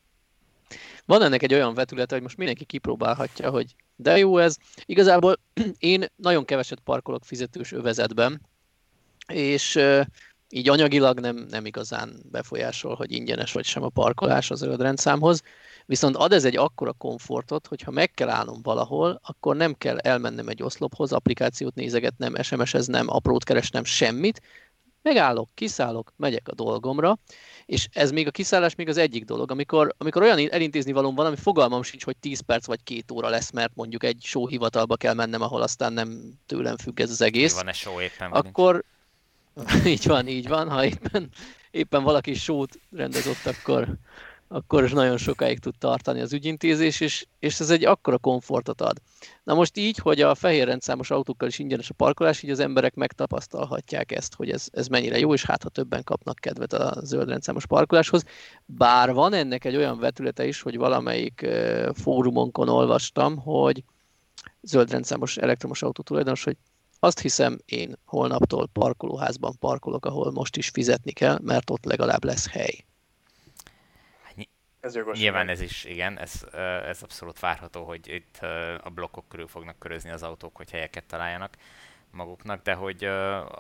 Van 1.10 1.22
ennek 1.22 1.44
egy 1.44 1.54
olyan 1.54 1.74
vetülete, 1.74 2.14
hogy 2.14 2.24
most 2.24 2.38
mindenki 2.38 2.66
kipróbálhatja, 2.66 3.50
hogy 3.50 3.76
de 3.96 4.18
jó 4.18 4.38
ez. 4.38 4.58
Igazából 4.86 5.40
én 5.94 6.06
nagyon 6.16 6.46
keveset 6.46 6.80
parkolok 6.80 7.26
fizetős 7.26 7.72
övezetben, 7.72 8.42
és 9.28 9.80
így 10.50 10.70
anyagilag 10.70 11.20
nem, 11.20 11.46
nem 11.50 11.66
igazán 11.66 12.14
befolyásol, 12.32 12.96
hogy 12.96 13.12
ingyenes 13.12 13.52
vagy 13.52 13.66
sem 13.66 13.84
a 13.84 13.90
parkolás 13.90 14.52
az 14.52 14.60
zöldrendszámhoz. 14.60 15.42
Viszont 15.86 16.16
ad 16.16 16.34
ez 16.34 16.46
egy 16.46 16.58
akkora 16.58 16.94
komfortot, 16.94 17.68
hogy 17.68 17.82
ha 17.82 17.92
meg 17.92 18.12
kell 18.12 18.30
állnom 18.30 18.62
valahol, 18.62 19.20
akkor 19.24 19.56
nem 19.56 19.74
kell 19.74 19.98
elmennem 19.98 20.48
egy 20.48 20.64
oszlophoz, 20.64 21.12
applikációt 21.12 21.76
nézegetnem, 21.76 22.42
SMS-ez 22.42 22.88
nem, 22.88 23.10
aprót 23.10 23.44
keresnem, 23.44 23.84
semmit. 23.84 24.42
Megállok, 25.02 25.50
kiszállok, 25.54 26.14
megyek 26.16 26.48
a 26.48 26.54
dolgomra, 26.54 27.18
és 27.70 27.88
ez 27.94 28.12
még 28.12 28.28
a 28.28 28.32
kiszállás 28.32 28.76
még 28.76 28.88
az 28.88 28.98
egyik 28.98 29.26
dolog, 29.26 29.52
amikor, 29.52 29.94
amikor 29.98 30.22
olyan 30.22 30.52
elintézni 30.52 30.92
valóm 30.92 31.16
van, 31.16 31.26
ami 31.26 31.36
fogalmam 31.36 31.84
sincs, 31.84 32.04
hogy 32.04 32.18
10 32.18 32.40
perc 32.40 32.66
vagy 32.66 32.84
2 32.84 33.02
óra 33.14 33.30
lesz, 33.30 33.52
mert 33.52 33.72
mondjuk 33.76 34.04
egy 34.04 34.18
sóhivatalba 34.24 34.96
kell 34.96 35.14
mennem, 35.14 35.42
ahol 35.42 35.62
aztán 35.62 35.94
nem 35.94 36.34
tőlem 36.46 36.78
függ 36.78 37.00
ez 37.00 37.10
az 37.10 37.22
egész. 37.22 37.54
Van-e 37.54 37.72
show 37.72 38.02
éppen? 38.02 38.32
Akkor, 38.32 38.84
így 39.86 40.06
van, 40.06 40.28
így 40.28 40.48
van, 40.48 40.70
ha 40.70 40.86
éppen, 40.86 41.30
éppen 41.72 42.04
valaki 42.04 42.34
sót 42.34 42.80
rendezott, 42.92 43.46
akkor, 43.46 43.88
akkor 44.52 44.84
is 44.84 44.92
nagyon 44.92 45.18
sokáig 45.18 45.60
tud 45.60 45.78
tartani 45.78 46.22
az 46.22 46.34
ügyintézés, 46.34 47.00
és, 47.00 47.26
és 47.40 47.60
ez 47.60 47.70
egy 47.70 47.86
akkora 47.86 48.18
komfortot 48.18 48.82
ad. 48.82 48.98
Na 49.44 49.54
most 49.54 49.78
így, 49.78 49.98
hogy 49.98 50.22
a 50.22 50.36
fehér 50.36 50.68
rendszámos 50.68 51.12
autókkal 51.12 51.48
is 51.48 51.60
ingyenes 51.60 51.90
a 51.90 51.94
parkolás, 51.94 52.44
így 52.44 52.50
az 52.50 52.60
emberek 52.60 52.96
megtapasztalhatják 52.96 54.12
ezt, 54.12 54.36
hogy 54.36 54.50
ez, 54.50 54.68
ez 54.72 54.88
mennyire 54.88 55.20
jó, 55.20 55.34
és 55.34 55.46
hát 55.46 55.64
ha 55.64 55.70
többen 55.70 56.04
kapnak 56.04 56.36
kedvet 56.40 56.74
a 56.74 57.02
zöld 57.04 57.30
rendszámos 57.30 57.66
parkoláshoz. 57.66 58.24
Bár 58.66 59.14
van 59.14 59.34
ennek 59.34 59.66
egy 59.66 59.76
olyan 59.76 60.00
vetülete 60.00 60.48
is, 60.48 60.62
hogy 60.62 60.78
valamelyik 60.78 61.48
fórumonkon 61.94 62.70
olvastam, 62.70 63.38
hogy 63.38 63.84
zöld 64.62 64.92
rendszámos 64.92 65.38
elektromos 65.38 65.82
autó 65.82 66.04
tulajdonos, 66.04 66.44
hogy 66.44 66.58
Azt 67.02 67.20
hiszem, 67.20 67.58
én 67.66 67.96
holnaptól 68.06 68.68
parkolóházban 68.68 69.58
parkolok, 69.60 70.06
ahol 70.06 70.32
most 70.32 70.58
is 70.58 70.70
fizetni 70.70 71.12
kell, 71.12 71.38
mert 71.42 71.70
ott 71.70 71.86
legalább 71.86 72.24
lesz 72.24 72.48
hely. 72.48 72.84
Ez 74.80 74.96
jogos. 74.96 75.20
Nyilván 75.20 75.50
ez 75.50 75.62
is, 75.62 75.84
igen, 75.84 76.20
ez, 76.20 76.44
ez 76.86 77.04
abszolút 77.04 77.40
várható, 77.40 77.86
hogy 77.86 78.08
itt 78.08 78.38
a 78.84 78.90
blokkok 78.90 79.30
körül 79.30 79.48
fognak 79.48 79.80
körözni 79.80 80.10
az 80.10 80.24
autók, 80.24 80.56
hogy 80.56 80.72
helyeket 80.72 81.04
találjanak 81.04 81.58
maguknak, 82.12 82.62
de 82.62 82.74
hogy 82.74 83.04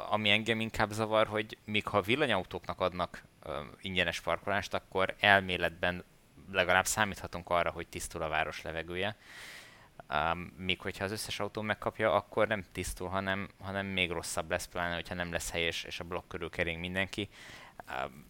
ami 0.10 0.30
engem 0.30 0.60
inkább 0.60 0.92
zavar, 0.92 1.28
hogy 1.28 1.58
míg 1.66 1.88
ha 1.88 2.02
villanyautóknak 2.02 2.82
adnak 2.82 3.24
ingyenes 3.82 4.22
parkolást, 4.22 4.74
akkor 4.74 5.16
elméletben 5.20 6.04
legalább 6.52 6.86
számíthatunk 6.86 7.50
arra, 7.50 7.72
hogy 7.72 7.88
tisztul 7.88 8.22
a 8.22 8.28
város 8.28 8.62
levegője. 8.62 9.16
Um, 10.14 10.54
míg 10.58 10.82
hogyha 10.82 11.04
az 11.04 11.12
összes 11.12 11.40
autó 11.40 11.62
megkapja, 11.62 12.14
akkor 12.14 12.48
nem 12.48 12.64
tisztul, 12.72 13.08
hanem, 13.08 13.50
hanem 13.62 13.86
még 13.86 14.12
rosszabb 14.12 14.50
lesz, 14.50 14.66
pláne, 14.66 14.94
hogyha 14.94 15.16
nem 15.16 15.32
lesz 15.32 15.52
hely, 15.52 15.62
és, 15.62 15.84
és 15.84 16.00
a 16.00 16.04
blokk 16.04 16.28
körül 16.28 16.50
kering 16.50 16.80
mindenki. 16.80 17.30
Um, 17.88 18.26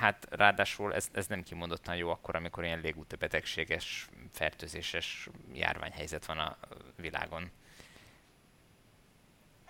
hát 0.00 0.26
ráadásul 0.30 0.94
ez, 0.94 1.08
ez 1.12 1.26
nem 1.26 1.42
kimondottan 1.42 1.96
jó 1.96 2.10
akkor, 2.10 2.36
amikor 2.36 2.64
ilyen 2.64 2.80
légúti 2.80 3.16
betegséges, 3.16 4.08
fertőzéses 4.32 5.28
járványhelyzet 5.52 6.26
van 6.26 6.38
a 6.38 6.56
világon. 6.96 7.50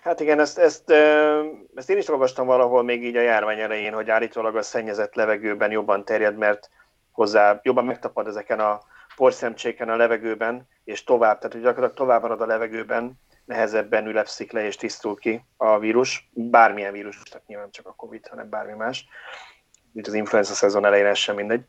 Hát 0.01 0.19
igen, 0.19 0.39
ezt, 0.39 0.57
ezt, 0.57 0.91
ezt 1.75 1.89
én 1.89 1.97
is 1.97 2.09
olvastam 2.09 2.45
valahol 2.45 2.83
még 2.83 3.03
így 3.03 3.15
a 3.15 3.21
járvány 3.21 3.59
elején, 3.59 3.93
hogy 3.93 4.09
állítólag 4.09 4.55
a 4.55 4.61
szennyezett 4.61 5.15
levegőben 5.15 5.71
jobban 5.71 6.05
terjed, 6.05 6.37
mert 6.37 6.69
hozzá 7.11 7.59
jobban 7.63 7.85
megtapad 7.85 8.27
ezeken 8.27 8.59
a 8.59 8.81
porszemcséken 9.15 9.89
a 9.89 9.95
levegőben, 9.95 10.67
és 10.83 11.03
tovább, 11.03 11.37
tehát 11.37 11.53
hogy 11.53 11.61
gyakorlatilag 11.61 11.93
tovább 11.93 12.21
marad 12.21 12.41
a 12.41 12.45
levegőben, 12.45 13.19
nehezebben 13.45 14.07
ülepszik 14.07 14.51
le 14.51 14.65
és 14.65 14.75
tisztul 14.75 15.15
ki 15.15 15.45
a 15.57 15.79
vírus, 15.79 16.29
bármilyen 16.33 16.93
vírus, 16.93 17.21
tehát 17.23 17.47
nyilván 17.47 17.71
csak 17.71 17.87
a 17.87 17.93
Covid, 17.95 18.27
hanem 18.27 18.49
bármi 18.49 18.73
más 18.73 19.07
mint 19.95 20.07
az 20.07 20.13
influenza 20.13 20.53
szezon 20.53 20.85
elején, 20.85 21.05
ez 21.05 21.17
sem 21.17 21.35
mindegy. 21.35 21.65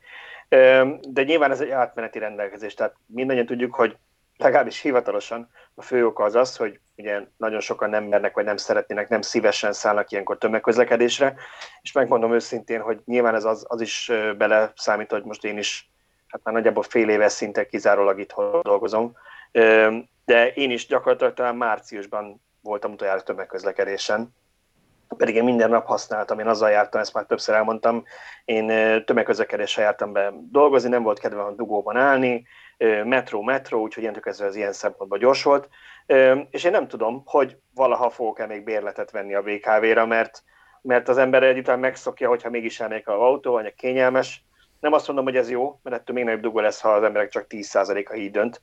De 1.09 1.23
nyilván 1.23 1.51
ez 1.51 1.61
egy 1.61 1.71
átmeneti 1.71 2.19
rendelkezés, 2.19 2.75
tehát 2.75 2.95
mindannyian 3.07 3.47
tudjuk, 3.47 3.75
hogy 3.75 3.97
legalábbis 4.37 4.81
hivatalosan 4.81 5.51
a 5.75 5.83
fő 5.83 6.07
oka 6.07 6.25
az 6.25 6.35
az, 6.35 6.57
hogy 6.57 6.81
ugye 6.97 7.21
nagyon 7.37 7.61
sokan 7.61 7.91
nem 7.91 8.05
mernek, 8.05 8.35
vagy 8.35 8.45
nem 8.45 8.57
szeretnének, 8.57 9.09
nem 9.09 9.21
szívesen 9.21 9.73
szállnak 9.73 10.11
ilyenkor 10.11 10.39
tömegközlekedésre, 10.39 11.35
és 11.83 11.93
megmondom 11.93 12.33
őszintén, 12.33 12.81
hogy 12.81 13.01
nyilván 13.05 13.35
ez 13.35 13.45
az, 13.45 13.65
az 13.69 13.81
is 13.81 14.13
bele 14.39 14.73
számít, 14.77 15.11
hogy 15.11 15.25
most 15.25 15.45
én 15.45 15.59
is, 15.59 15.91
hát 16.27 16.41
már 16.45 16.55
nagyjából 16.55 16.83
fél 16.83 17.09
éves 17.09 17.33
szinte 17.33 17.67
kizárólag 17.67 18.21
itt 18.21 18.35
dolgozom, 18.63 19.17
de 20.25 20.53
én 20.55 20.71
is 20.71 20.87
gyakorlatilag 20.87 21.35
talán 21.35 21.57
márciusban 21.57 22.43
voltam 22.61 22.93
utoljára 22.93 23.23
tömegközlekedésen, 23.23 24.35
pedig 25.17 25.35
én 25.35 25.45
minden 25.45 25.71
nap 25.71 25.87
használtam, 25.87 26.39
én 26.39 26.47
azzal 26.47 26.71
jártam, 26.71 27.01
ezt 27.01 27.15
már 27.15 27.25
többször 27.25 27.55
elmondtam, 27.55 28.05
én 28.45 28.67
tömegközlekedéssel 29.05 29.85
jártam 29.85 30.13
be 30.13 30.33
dolgozni, 30.51 30.89
nem 30.89 31.03
volt 31.03 31.19
kedvem 31.19 31.45
a 31.45 31.51
dugóban 31.51 31.97
állni, 31.97 32.47
metró, 33.05 33.43
metró, 33.43 33.81
úgyhogy 33.81 34.03
ilyen 34.03 34.21
ez 34.23 34.57
ilyen 34.57 34.73
szempontból 34.73 35.19
gyors 35.19 35.43
volt, 35.43 35.69
és 36.51 36.65
én 36.65 36.71
nem 36.71 36.89
tudom, 36.89 37.23
hogy 37.25 37.57
valaha 37.75 38.11
fogok-e 38.11 38.47
még 38.47 38.65
bérletet 38.65 39.11
venni 39.11 39.35
a 39.35 39.43
BKV-ra, 39.43 40.07
mert, 40.07 40.43
mert 40.83 41.09
az 41.09 41.19
ember 41.19 41.43
együtt 41.43 41.77
megszokja, 41.77 42.29
hogyha 42.29 42.51
mégis 42.51 42.81
elnék 42.81 43.09
a 43.09 43.27
autó, 43.27 43.53
vagy 43.53 43.75
kényelmes, 43.75 44.45
nem 44.81 44.93
azt 44.93 45.07
mondom, 45.07 45.25
hogy 45.25 45.37
ez 45.37 45.51
jó, 45.51 45.81
mert 45.83 45.97
ettől 45.97 46.17
még 46.17 46.25
nagyobb 46.25 46.41
dugó 46.41 46.61
lesz, 46.61 46.81
ha 46.81 46.89
az 46.89 47.03
emberek 47.03 47.29
csak 47.29 47.47
10%-a 47.49 48.15
így 48.15 48.31
dönt, 48.31 48.63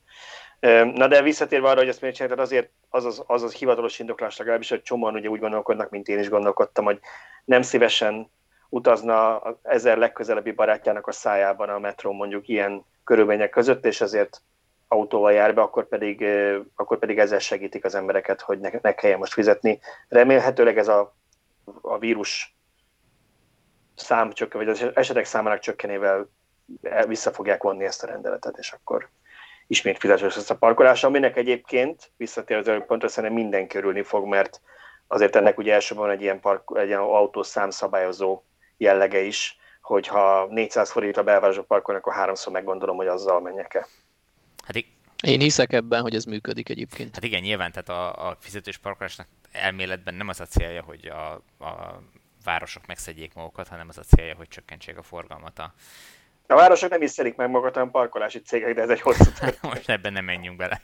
Na 0.94 1.08
de 1.08 1.22
visszatérve 1.22 1.68
arra, 1.68 1.78
hogy 1.78 1.88
ezt 1.88 2.00
miért 2.00 2.16
csináltad, 2.16 2.40
azért 2.40 2.70
az 2.88 3.04
az, 3.04 3.22
az, 3.26 3.42
az 3.42 3.54
hivatalos 3.54 3.98
indoklás 3.98 4.36
legalábbis, 4.36 4.68
hogy 4.68 4.82
csomóan 4.82 5.14
ugye 5.14 5.28
úgy 5.28 5.40
gondolkodnak, 5.40 5.90
mint 5.90 6.08
én 6.08 6.18
is 6.18 6.28
gondolkodtam, 6.28 6.84
hogy 6.84 7.00
nem 7.44 7.62
szívesen 7.62 8.30
utazna 8.68 9.38
az 9.38 9.54
ezer 9.62 9.96
legközelebbi 9.96 10.50
barátjának 10.52 11.06
a 11.06 11.12
szájában 11.12 11.68
a 11.68 11.78
metró 11.78 12.12
mondjuk 12.12 12.48
ilyen 12.48 12.84
körülmények 13.04 13.50
között, 13.50 13.84
és 13.84 14.00
ezért 14.00 14.42
autóval 14.88 15.32
jár 15.32 15.54
be, 15.54 15.60
akkor 15.60 15.88
pedig, 15.88 16.24
akkor 16.74 16.98
pedig 16.98 17.18
ezzel 17.18 17.38
segítik 17.38 17.84
az 17.84 17.94
embereket, 17.94 18.40
hogy 18.40 18.60
ne, 18.60 18.70
ne 18.82 18.94
kelljen 18.94 19.18
most 19.18 19.32
fizetni. 19.32 19.80
Remélhetőleg 20.08 20.78
ez 20.78 20.88
a, 20.88 21.14
a 21.80 21.98
vírus 21.98 22.56
szám 23.94 24.32
csökken, 24.32 24.64
vagy 24.64 24.68
az 24.68 24.90
esetek 24.94 25.24
számának 25.24 25.58
csökkenével 25.58 26.28
vissza 27.06 27.32
fogják 27.32 27.62
vonni 27.62 27.84
ezt 27.84 28.02
a 28.02 28.06
rendeletet, 28.06 28.58
és 28.58 28.72
akkor 28.72 29.08
ismét 29.66 29.98
fizetős 29.98 30.36
lesz 30.36 30.50
a 30.50 30.56
parkolás, 30.56 31.04
aminek 31.04 31.36
egyébként 31.36 32.10
visszatér 32.16 32.56
az 32.56 32.82
pontra 32.86 33.08
szerintem 33.08 33.40
minden 33.40 33.66
körülni 33.66 34.02
fog, 34.02 34.26
mert 34.26 34.60
azért 35.06 35.36
ennek 35.36 35.58
ugye 35.58 35.72
elsőben 35.72 36.10
egy 36.10 36.22
ilyen, 36.22 36.40
park, 36.40 36.62
egy 36.74 36.86
ilyen 36.86 37.00
autószám 37.00 37.70
szabályozó 37.70 38.42
jellege 38.76 39.20
is, 39.20 39.58
hogyha 39.80 40.46
400 40.50 40.90
forint 40.90 41.16
a 41.16 41.22
belvárosba 41.22 41.62
parkolnak, 41.62 42.06
akkor 42.06 42.18
háromszor 42.18 42.52
meggondolom, 42.52 42.96
hogy 42.96 43.06
azzal 43.06 43.40
menjek-e. 43.40 43.86
Hát 44.66 44.84
én 45.22 45.40
hiszek 45.40 45.72
ebben, 45.72 46.02
hogy 46.02 46.14
ez 46.14 46.24
működik 46.24 46.68
egyébként. 46.68 47.14
Hát 47.14 47.24
igen, 47.24 47.42
nyilván, 47.42 47.72
tehát 47.72 47.88
a, 47.88 48.28
a 48.28 48.36
fizetős 48.40 48.78
parkolásnak 48.78 49.26
elméletben 49.52 50.14
nem 50.14 50.28
az 50.28 50.40
a 50.40 50.44
célja, 50.44 50.82
hogy 50.82 51.06
a, 51.06 51.32
a 51.64 52.02
városok 52.44 52.86
megszedjék 52.86 53.34
magukat, 53.34 53.68
hanem 53.68 53.88
az 53.88 53.98
a 53.98 54.02
célja, 54.02 54.34
hogy 54.34 54.48
csökkentsék 54.48 54.98
a 54.98 55.02
forgalmat 55.02 55.58
a, 55.58 55.74
a 56.46 56.54
városok 56.54 56.90
nem 56.90 57.02
is 57.02 57.10
szedik 57.10 57.36
meg 57.36 57.50
magukat, 57.50 57.74
hanem 57.74 57.90
parkolási 57.90 58.40
cégek, 58.40 58.74
de 58.74 58.82
ez 58.82 58.88
egy 58.88 59.00
hosszú 59.00 59.30
Most 59.62 59.88
ebben 59.88 60.12
nem 60.12 60.24
menjünk 60.24 60.56
bele. 60.56 60.80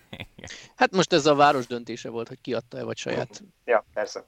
hát 0.77 0.91
most 0.91 1.13
ez 1.13 1.27
a 1.27 1.35
város 1.35 1.67
döntése 1.67 2.09
volt, 2.09 2.29
hogy 2.29 2.41
kiadta-e 2.41 2.85
vagy 2.85 2.97
saját. 2.97 3.43
Ja, 3.65 3.85
persze. 3.95 4.25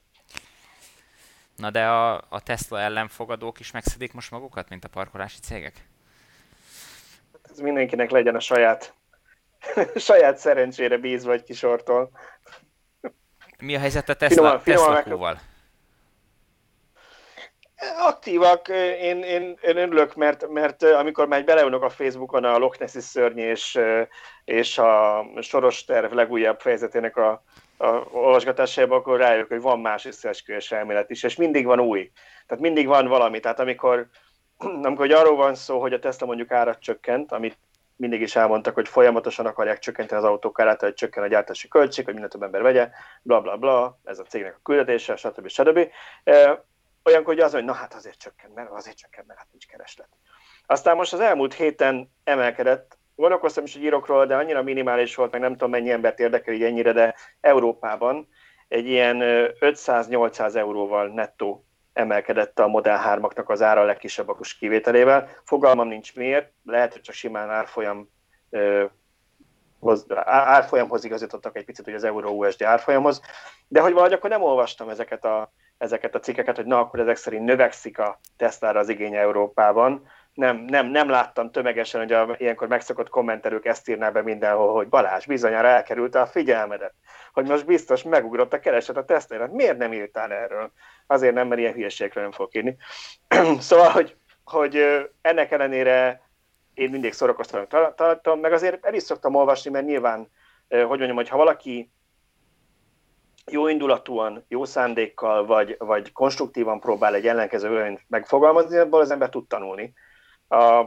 Na 1.55 1.69
de 1.69 1.87
a, 1.87 2.13
a 2.29 2.41
Tesla 2.43 2.79
ellenfogadók 2.79 3.59
is 3.59 3.71
megszedik 3.71 4.13
most 4.13 4.31
magukat, 4.31 4.69
mint 4.69 4.83
a 4.83 4.87
parkolási 4.87 5.39
cégek? 5.39 5.87
Ez 7.41 7.59
mindenkinek 7.59 8.09
legyen 8.09 8.35
a 8.35 8.39
saját, 8.39 8.93
saját 9.95 10.37
szerencsére 10.37 10.97
bízva 10.97 11.31
egy 11.31 11.43
kisortól. 11.43 12.11
Mi 13.59 13.75
a 13.75 13.79
helyzet 13.79 14.09
a 14.09 14.13
Tesla, 14.13 14.59
finoman, 14.59 15.03
Tesla 15.03 15.41
Aktívak, 17.97 18.67
én, 19.01 19.23
én, 19.23 19.57
én 19.61 19.77
örülök, 19.77 20.15
mert, 20.15 20.47
mert 20.47 20.83
amikor 20.83 21.27
már 21.27 21.43
beleülök 21.43 21.83
a 21.83 21.89
Facebookon 21.89 22.43
a 22.43 22.57
Loch 22.57 22.79
Nessi 22.79 22.99
szörny 22.99 23.37
és, 23.37 23.79
és 24.45 24.77
a 24.77 25.25
soros 25.41 25.85
terv 25.85 26.13
legújabb 26.13 26.59
fejezetének 26.59 27.17
a, 27.17 27.43
a 27.77 27.85
olvasgatásába, 28.11 28.95
akkor 28.95 29.19
rájövök, 29.19 29.47
hogy 29.47 29.61
van 29.61 29.79
más 29.79 30.05
összeesküvés 30.05 30.71
elmélet 30.71 31.09
is, 31.09 31.23
és 31.23 31.35
mindig 31.35 31.65
van 31.65 31.79
új. 31.79 32.11
Tehát 32.47 32.63
mindig 32.63 32.87
van 32.87 33.07
valami. 33.07 33.39
Tehát 33.39 33.59
amikor, 33.59 34.07
amikor 34.83 35.11
arról 35.11 35.35
van 35.35 35.55
szó, 35.55 35.81
hogy 35.81 35.93
a 35.93 35.99
Tesla 35.99 36.25
mondjuk 36.25 36.51
árat 36.51 36.79
csökkent, 36.79 37.31
amit 37.31 37.57
mindig 37.95 38.21
is 38.21 38.35
elmondtak, 38.35 38.73
hogy 38.73 38.87
folyamatosan 38.87 39.45
akarják 39.45 39.79
csökkenteni 39.79 40.21
az 40.21 40.27
autók 40.27 40.59
árát, 40.59 40.81
hogy 40.81 40.93
csökken 40.93 41.23
a 41.23 41.27
gyártási 41.27 41.67
költség, 41.67 42.05
hogy 42.05 42.13
minél 42.13 42.29
több 42.29 42.43
ember 42.43 42.61
vegye, 42.61 42.89
bla 43.21 43.41
bla 43.41 43.57
bla, 43.57 43.99
ez 44.03 44.19
a 44.19 44.23
cégnek 44.23 44.55
a 44.55 44.59
küldetése, 44.63 45.15
stb. 45.15 45.47
stb 45.47 45.89
olyankor, 47.03 47.33
hogy 47.33 47.43
az, 47.43 47.51
hogy 47.51 47.65
na 47.65 47.73
hát 47.73 47.93
azért 47.93 48.19
csökken, 48.19 48.51
mert 48.55 48.69
azért 48.71 48.97
csökken, 48.97 49.23
mert 49.27 49.39
hát 49.39 49.47
nincs 49.51 49.67
kereslet. 49.67 50.09
Aztán 50.65 50.95
most 50.95 51.13
az 51.13 51.19
elmúlt 51.19 51.53
héten 51.53 52.11
emelkedett, 52.23 52.97
gondolkoztam 53.15 53.63
is, 53.63 53.73
hogy 53.73 53.83
írokról, 53.83 54.25
de 54.25 54.35
annyira 54.35 54.63
minimális 54.63 55.15
volt, 55.15 55.31
meg 55.31 55.41
nem 55.41 55.51
tudom 55.51 55.69
mennyi 55.69 55.91
embert 55.91 56.19
érdekel 56.19 56.53
így 56.53 56.63
ennyire, 56.63 56.91
de 56.91 57.15
Európában 57.41 58.27
egy 58.67 58.85
ilyen 58.85 59.17
500-800 59.59 60.55
euróval 60.55 61.07
nettó 61.07 61.65
emelkedett 61.93 62.59
a 62.59 62.67
Model 62.67 63.01
3-aknak 63.05 63.45
az 63.45 63.61
ára 63.61 63.81
a 63.81 63.85
legkisebb 63.85 64.29
akus 64.29 64.57
kivételével. 64.57 65.29
Fogalmam 65.43 65.87
nincs 65.87 66.15
miért, 66.15 66.51
lehet, 66.65 66.93
hogy 66.93 67.01
csak 67.01 67.15
simán 67.15 67.49
árfolyam 67.49 68.09
hoz, 69.79 70.05
árfolyamhoz 70.25 71.03
igazítottak 71.03 71.57
egy 71.57 71.65
picit, 71.65 71.85
hogy 71.85 71.93
az 71.93 72.03
euró 72.03 72.29
USD 72.29 72.63
árfolyamhoz, 72.63 73.21
de 73.67 73.81
hogy 73.81 73.91
valahogy 73.91 74.13
akkor 74.13 74.29
nem 74.29 74.41
olvastam 74.41 74.89
ezeket 74.89 75.25
a 75.25 75.51
ezeket 75.83 76.15
a 76.15 76.19
cikkeket, 76.19 76.55
hogy 76.55 76.65
na, 76.65 76.79
akkor 76.79 76.99
ezek 76.99 77.15
szerint 77.15 77.45
növekszik 77.45 77.99
a 77.99 78.19
Tesla-ra 78.37 78.79
az 78.79 78.89
igény 78.89 79.15
Európában. 79.15 80.07
Nem, 80.33 80.57
nem, 80.57 80.87
nem 80.87 81.09
láttam 81.09 81.51
tömegesen, 81.51 82.01
hogy 82.01 82.11
a 82.11 82.35
ilyenkor 82.37 82.67
megszokott 82.67 83.09
kommentelők 83.09 83.65
ezt 83.65 83.89
írná 83.89 84.09
be 84.09 84.21
mindenhol, 84.21 84.73
hogy 84.73 84.87
Balázs 84.87 85.25
bizonyára 85.25 85.67
elkerülte 85.67 86.21
a 86.21 86.25
figyelmedet, 86.25 86.93
hogy 87.33 87.47
most 87.47 87.65
biztos 87.65 88.03
megugrott 88.03 88.53
a 88.53 88.59
kereset 88.59 88.97
a 88.97 89.05
Tesla-ra. 89.05 89.43
Hát 89.43 89.53
miért 89.53 89.77
nem 89.77 89.93
írtál 89.93 90.31
erről? 90.31 90.71
Azért 91.07 91.33
nem, 91.33 91.47
mert 91.47 91.59
ilyen 91.61 91.73
hülyeségről 91.73 92.23
nem 92.23 92.31
fog 92.31 92.55
írni. 92.55 92.77
szóval, 93.59 93.89
hogy, 93.89 94.15
hogy 94.43 95.07
ennek 95.21 95.51
ellenére 95.51 96.21
én 96.73 96.89
mindig 96.89 97.13
szórakoztatóan 97.13 97.95
tartom, 97.95 98.39
meg 98.39 98.53
azért 98.53 98.85
el 98.85 98.93
is 98.93 99.03
szoktam 99.03 99.35
olvasni, 99.35 99.71
mert 99.71 99.85
nyilván, 99.85 100.31
hogy 100.69 100.87
mondjam, 100.87 101.15
hogy 101.15 101.29
ha 101.29 101.37
valaki 101.37 101.91
jó 103.51 103.67
indulatúan, 103.67 104.45
jó 104.47 104.65
szándékkal, 104.65 105.45
vagy, 105.45 105.75
vagy 105.79 106.11
konstruktívan 106.11 106.79
próbál 106.79 107.15
egy 107.15 107.27
ellenkező 107.27 107.69
véleményt 107.69 108.01
megfogalmazni, 108.07 108.77
abból 108.77 109.01
az 109.01 109.11
ember 109.11 109.29
tud 109.29 109.47
tanulni. 109.47 109.93
A 110.49 110.85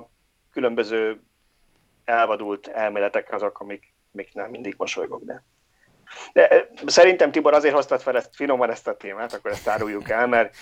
különböző 0.52 1.20
elvadult 2.04 2.66
elméletek 2.66 3.32
azok, 3.32 3.60
amik, 3.60 3.94
nem 4.32 4.50
mindig 4.50 4.74
mosolygok, 4.78 5.22
de 5.24 5.42
De 6.32 6.68
szerintem 6.86 7.30
Tibor 7.30 7.54
azért 7.54 7.74
hoztad 7.74 8.00
fel 8.00 8.16
ezt, 8.16 8.36
finoman 8.36 8.70
ezt 8.70 8.88
a 8.88 8.96
témát, 8.96 9.32
akkor 9.32 9.50
ezt 9.50 9.68
áruljuk 9.68 10.08
el, 10.08 10.26
mert 10.26 10.56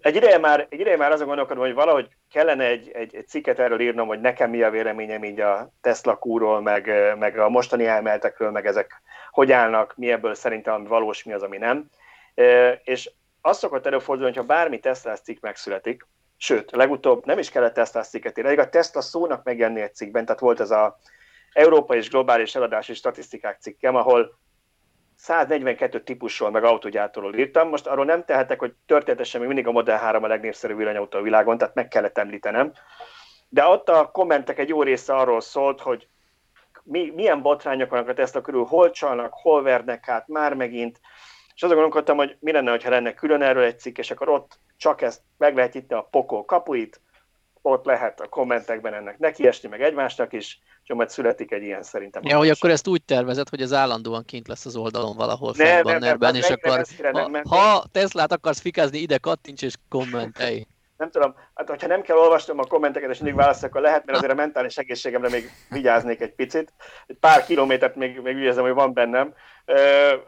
egy 0.00 0.16
ideje 0.16 0.38
már, 0.38 0.66
egy 0.70 0.80
ideje 0.80 0.96
már 0.96 1.12
azon 1.12 1.26
gondolkodom, 1.26 1.64
hogy 1.64 1.74
valahogy 1.74 2.08
kellene 2.30 2.64
egy, 2.64 2.90
egy, 2.92 3.14
egy 3.14 3.28
cikket 3.28 3.58
erről 3.58 3.80
írnom, 3.80 4.06
hogy 4.06 4.20
nekem 4.20 4.50
mi 4.50 4.62
a 4.62 4.70
véleményem 4.70 5.24
így 5.24 5.40
a 5.40 5.72
Tesla 5.80 6.16
kúról, 6.16 6.60
meg, 6.60 6.90
meg 7.18 7.38
a 7.38 7.48
mostani 7.48 7.86
elmeltekről, 7.86 8.50
meg 8.50 8.66
ezek 8.66 9.02
hogy 9.30 9.52
állnak, 9.52 9.94
mi 9.96 10.10
ebből 10.10 10.34
szerintem 10.34 10.84
valós, 10.84 11.22
mi 11.22 11.32
az, 11.32 11.42
ami 11.42 11.58
nem. 11.58 11.90
És 12.84 13.10
azt 13.40 13.58
szokott 13.58 13.86
előfordulni, 13.86 14.32
hogyha 14.32 14.46
bármi 14.46 14.78
Tesla 14.78 15.16
cikk 15.16 15.40
megszületik, 15.40 16.06
sőt, 16.36 16.70
legutóbb 16.70 17.26
nem 17.26 17.38
is 17.38 17.50
kellett 17.50 17.74
Tesla 17.74 18.02
cikket 18.02 18.38
írni, 18.38 18.56
a 18.56 18.68
Tesla 18.68 19.00
szónak 19.00 19.44
megjelenni 19.44 19.80
egy 19.80 19.94
cikkben, 19.94 20.24
tehát 20.24 20.40
volt 20.40 20.60
ez 20.60 20.70
a 20.70 20.98
Európai 21.52 21.98
és 21.98 22.10
Globális 22.10 22.54
Eladási 22.54 22.94
Statisztikák 22.94 23.60
cikkem, 23.60 23.96
ahol 23.96 24.38
142 25.22 26.02
típusról, 26.02 26.50
meg 26.50 26.64
autógyártóról 26.64 27.34
írtam. 27.34 27.68
Most 27.68 27.86
arról 27.86 28.04
nem 28.04 28.24
tehetek, 28.24 28.58
hogy 28.58 28.72
történetesen 28.86 29.40
még 29.40 29.48
mindig 29.48 29.66
a 29.66 29.72
Model 29.72 29.98
3 29.98 30.24
a 30.24 30.26
legnépszerűbb 30.26 30.76
villanyautó 30.76 31.18
a 31.18 31.22
világon, 31.22 31.58
tehát 31.58 31.74
meg 31.74 31.88
kellett 31.88 32.18
említenem. 32.18 32.72
De 33.48 33.64
ott 33.64 33.88
a 33.88 34.10
kommentek 34.10 34.58
egy 34.58 34.68
jó 34.68 34.82
része 34.82 35.14
arról 35.14 35.40
szólt, 35.40 35.80
hogy 35.80 36.08
mi, 36.82 37.12
milyen 37.14 37.42
botrányok 37.42 37.90
vannak 37.90 38.08
a 38.08 38.14
Tesla 38.14 38.40
körül, 38.40 38.64
hol 38.64 38.90
csalnak, 38.90 39.32
hol 39.32 39.62
vernek 39.62 40.08
át, 40.08 40.28
már 40.28 40.54
megint. 40.54 41.00
És 41.54 41.62
azon 41.62 41.76
gondolkodtam, 41.76 42.16
hogy 42.16 42.36
mi 42.40 42.52
lenne, 42.52 42.78
ha 42.82 42.90
lenne 42.90 43.14
külön 43.14 43.42
erről 43.42 43.64
egy 43.64 43.78
cikk, 43.78 43.98
és 43.98 44.10
akkor 44.10 44.28
ott 44.28 44.58
csak 44.76 45.02
ezt 45.02 45.20
meg 45.38 45.56
lehet 45.56 45.74
itt 45.74 45.92
a 45.92 46.08
pokol 46.10 46.44
kapuit, 46.44 47.00
ott 47.60 47.84
lehet 47.84 48.20
a 48.20 48.28
kommentekben 48.28 48.94
ennek 48.94 49.18
nekiesni, 49.18 49.68
meg 49.68 49.82
egymásnak 49.82 50.32
is, 50.32 50.60
és 50.84 50.94
majd 50.94 51.10
születik 51.10 51.52
egy 51.52 51.62
ilyen 51.62 51.82
szerintem. 51.82 52.22
Ja, 52.24 52.36
hogy 52.36 52.48
akkor 52.48 52.70
ezt 52.70 52.88
úgy 52.88 53.02
tervezed, 53.02 53.48
hogy 53.48 53.60
ez 53.60 53.72
állandóan 53.72 54.24
kint 54.24 54.48
lesz 54.48 54.66
az 54.66 54.76
oldalon 54.76 55.16
valahol 55.16 55.54
ne, 55.56 55.74
ne, 55.74 55.82
bannerben, 55.82 56.34
és 56.34 56.50
akkor 56.50 56.84
ha, 57.12 57.28
nem, 57.28 57.42
ha 57.44 57.84
Teslát 57.92 58.32
akarsz 58.32 58.60
fikázni, 58.60 58.98
ide 58.98 59.18
kattints 59.18 59.62
és 59.62 59.74
kommentelj. 59.88 60.66
Nem 60.96 61.10
tudom, 61.10 61.34
hát 61.54 61.68
hogyha 61.68 61.86
nem 61.86 62.02
kell 62.02 62.16
olvasnom 62.16 62.58
a 62.58 62.64
kommenteket, 62.64 63.10
és 63.10 63.18
mindig 63.18 63.38
válaszolok, 63.38 63.70
akkor 63.70 63.80
lehet, 63.80 64.04
mert 64.04 64.18
azért 64.18 64.32
a 64.32 64.36
mentális 64.36 64.76
egészségemre 64.76 65.28
még 65.28 65.50
vigyáznék 65.68 66.20
egy 66.20 66.34
picit. 66.34 66.72
Egy 67.06 67.16
pár 67.20 67.44
kilométert 67.44 67.96
még, 67.96 68.20
még 68.20 68.36
ügyezem, 68.36 68.64
hogy 68.64 68.72
van 68.72 68.92
bennem. 68.92 69.34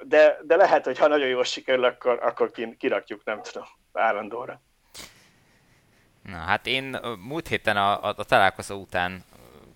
De, 0.02 0.38
de 0.42 0.56
lehet, 0.56 0.84
hogy 0.84 0.99
ha 0.99 1.08
nagyon 1.08 1.28
jól 1.28 1.44
sikerül, 1.44 1.84
akkor, 1.84 2.18
akkor 2.23 2.50
kirakjuk, 2.78 3.25
nem 3.25 3.42
tudom, 3.42 3.66
állandóra. 3.92 4.61
Na 6.23 6.37
hát 6.37 6.66
én 6.66 6.99
múlt 7.28 7.49
héten 7.49 7.76
a, 7.76 8.04
a, 8.04 8.14
a 8.16 8.25
találkozó 8.25 8.76
után 8.80 9.25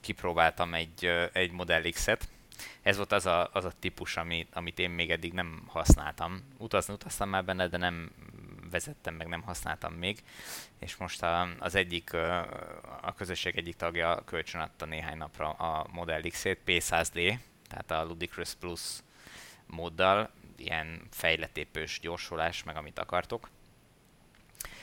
kipróbáltam 0.08 0.74
egy, 0.74 1.04
egy 1.32 1.50
Model 1.50 1.82
X-et. 1.90 2.28
Ez 2.82 2.96
volt 2.96 3.12
az 3.12 3.26
a, 3.26 3.50
az 3.52 3.64
a 3.64 3.72
típus, 3.80 4.16
amit, 4.16 4.48
amit 4.54 4.78
én 4.78 4.90
még 4.90 5.10
eddig 5.10 5.32
nem 5.32 5.62
használtam. 5.66 6.42
Utazni 6.58 6.94
utaztam 6.94 7.28
már 7.28 7.44
benne, 7.44 7.68
de 7.68 7.76
nem 7.76 8.10
vezettem, 8.70 9.14
meg 9.14 9.26
nem 9.26 9.42
használtam 9.42 9.92
még. 9.92 10.22
És 10.78 10.96
most 10.96 11.22
a, 11.22 11.48
az 11.58 11.74
egyik, 11.74 12.12
a 13.00 13.14
közösség 13.16 13.56
egyik 13.56 13.76
tagja 13.76 14.22
kölcsön 14.24 14.60
adta 14.60 14.84
néhány 14.84 15.16
napra 15.16 15.50
a 15.50 15.86
Model 15.92 16.20
X-ét, 16.20 16.60
P100D, 16.66 17.38
tehát 17.68 17.90
a 17.90 18.04
Ludicrous 18.04 18.54
Plus 18.54 18.80
móddal, 19.66 20.30
ilyen 20.56 21.02
fejletépős 21.10 22.00
gyorsulás, 22.00 22.62
meg 22.62 22.76
amit 22.76 22.98
akartok 22.98 23.48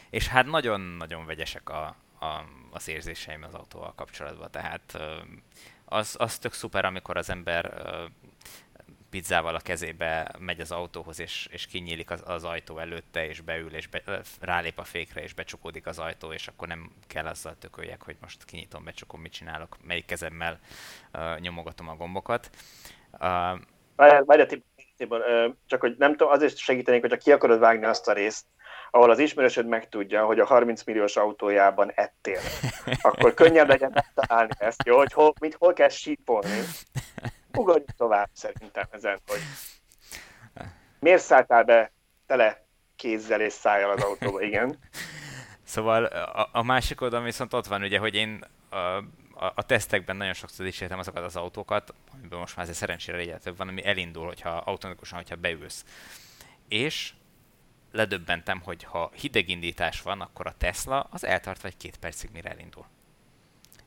és 0.09 0.27
hát 0.27 0.45
nagyon-nagyon 0.45 1.25
vegyesek 1.25 1.69
a, 1.69 1.95
a, 2.19 2.41
az 2.71 2.87
érzéseim 2.87 3.43
az 3.43 3.53
autóval 3.53 3.93
kapcsolatban, 3.95 4.51
tehát 4.51 4.97
az, 5.85 6.15
az 6.19 6.37
tök 6.37 6.53
szuper, 6.53 6.85
amikor 6.85 7.17
az 7.17 7.29
ember 7.29 7.73
pizzával 9.15 9.55
a 9.55 9.59
kezébe 9.59 10.31
megy 10.39 10.59
az 10.59 10.71
autóhoz, 10.71 11.19
és, 11.19 11.47
és 11.51 11.67
kinyílik 11.67 12.11
az, 12.11 12.23
az 12.25 12.43
ajtó 12.43 12.77
előtte, 12.77 13.27
és 13.27 13.41
beül, 13.41 13.75
és 13.75 13.87
be, 13.87 14.01
rálép 14.41 14.79
a 14.79 14.83
fékre, 14.83 15.21
és 15.21 15.33
becsukódik 15.33 15.87
az 15.87 15.99
ajtó, 15.99 16.33
és 16.33 16.47
akkor 16.47 16.67
nem 16.67 16.91
kell 17.07 17.25
azzal 17.25 17.55
tököljek, 17.59 18.01
hogy 18.01 18.15
most 18.21 18.45
kinyitom, 18.45 18.83
becsukom, 18.83 19.21
mit 19.21 19.31
csinálok, 19.31 19.77
melyik 19.83 20.05
kezemmel 20.05 20.59
uh, 21.13 21.39
nyomogatom 21.39 21.89
a 21.89 21.95
gombokat. 21.95 22.49
Uh, 23.11 23.19
Várjál, 23.95 24.47
Tibor, 24.97 25.23
csak 25.65 25.79
hogy 25.81 25.95
nem 25.97 26.11
tudom, 26.11 26.29
azért 26.29 26.57
segítenék, 26.57 27.01
hogyha 27.01 27.17
ki 27.17 27.31
akarod 27.31 27.59
vágni 27.59 27.85
azt 27.85 28.07
a 28.07 28.13
részt, 28.13 28.45
ahol 28.95 29.09
az 29.09 29.19
ismerősöd 29.19 29.67
megtudja, 29.67 30.25
hogy 30.25 30.39
a 30.39 30.45
30 30.45 30.83
milliós 30.83 31.15
autójában 31.15 31.91
ettél, 31.95 32.39
akkor 33.01 33.33
könnyebb 33.33 33.67
legyen 33.67 33.91
megtalálni 33.93 34.53
ezt, 34.57 34.85
jó, 34.85 34.97
hogy 34.97 35.13
hol, 35.13 35.33
mit, 35.39 35.55
hol 35.59 35.73
kell 35.73 35.89
sípolni. 35.89 36.59
Ugorjunk 37.57 37.95
tovább 37.97 38.29
szerintem 38.33 38.87
ezen, 38.91 39.19
hogy 39.27 39.39
miért 40.99 41.21
szálltál 41.21 41.63
be 41.63 41.91
tele 42.25 42.65
kézzel 42.95 43.41
és 43.41 43.53
szájjal 43.53 43.89
az 43.89 44.03
autóba, 44.03 44.41
igen. 44.41 44.79
Szóval 45.63 46.05
a, 46.05 46.49
a 46.51 46.63
másik 46.63 47.01
oldalon 47.01 47.25
viszont 47.25 47.53
ott 47.53 47.67
van 47.67 47.81
ugye, 47.81 47.99
hogy 47.99 48.15
én 48.15 48.43
a, 48.69 48.75
a, 48.75 49.51
a 49.55 49.63
tesztekben 49.63 50.15
nagyon 50.15 50.33
sokszor 50.33 50.65
dicsértem 50.65 50.99
azokat 50.99 51.23
az 51.23 51.35
autókat, 51.35 51.93
amiből 52.13 52.39
most 52.39 52.55
már 52.55 52.65
azért 52.65 52.79
szerencsére 52.79 53.17
egyre 53.17 53.37
több 53.37 53.57
van, 53.57 53.67
ami 53.67 53.85
elindul, 53.85 54.25
hogyha 54.25 54.49
automatikusan, 54.49 55.17
hogyha 55.17 55.35
beülsz. 55.35 55.85
És 56.67 57.13
ledöbbentem, 57.95 58.61
hogy 58.61 58.83
ha 58.83 59.11
hidegindítás 59.13 60.01
van, 60.01 60.21
akkor 60.21 60.47
a 60.47 60.57
Tesla 60.57 61.07
az 61.09 61.23
eltart 61.23 61.61
vagy 61.61 61.77
két 61.77 61.97
percig, 61.97 62.29
mire 62.33 62.49
elindul. 62.49 62.85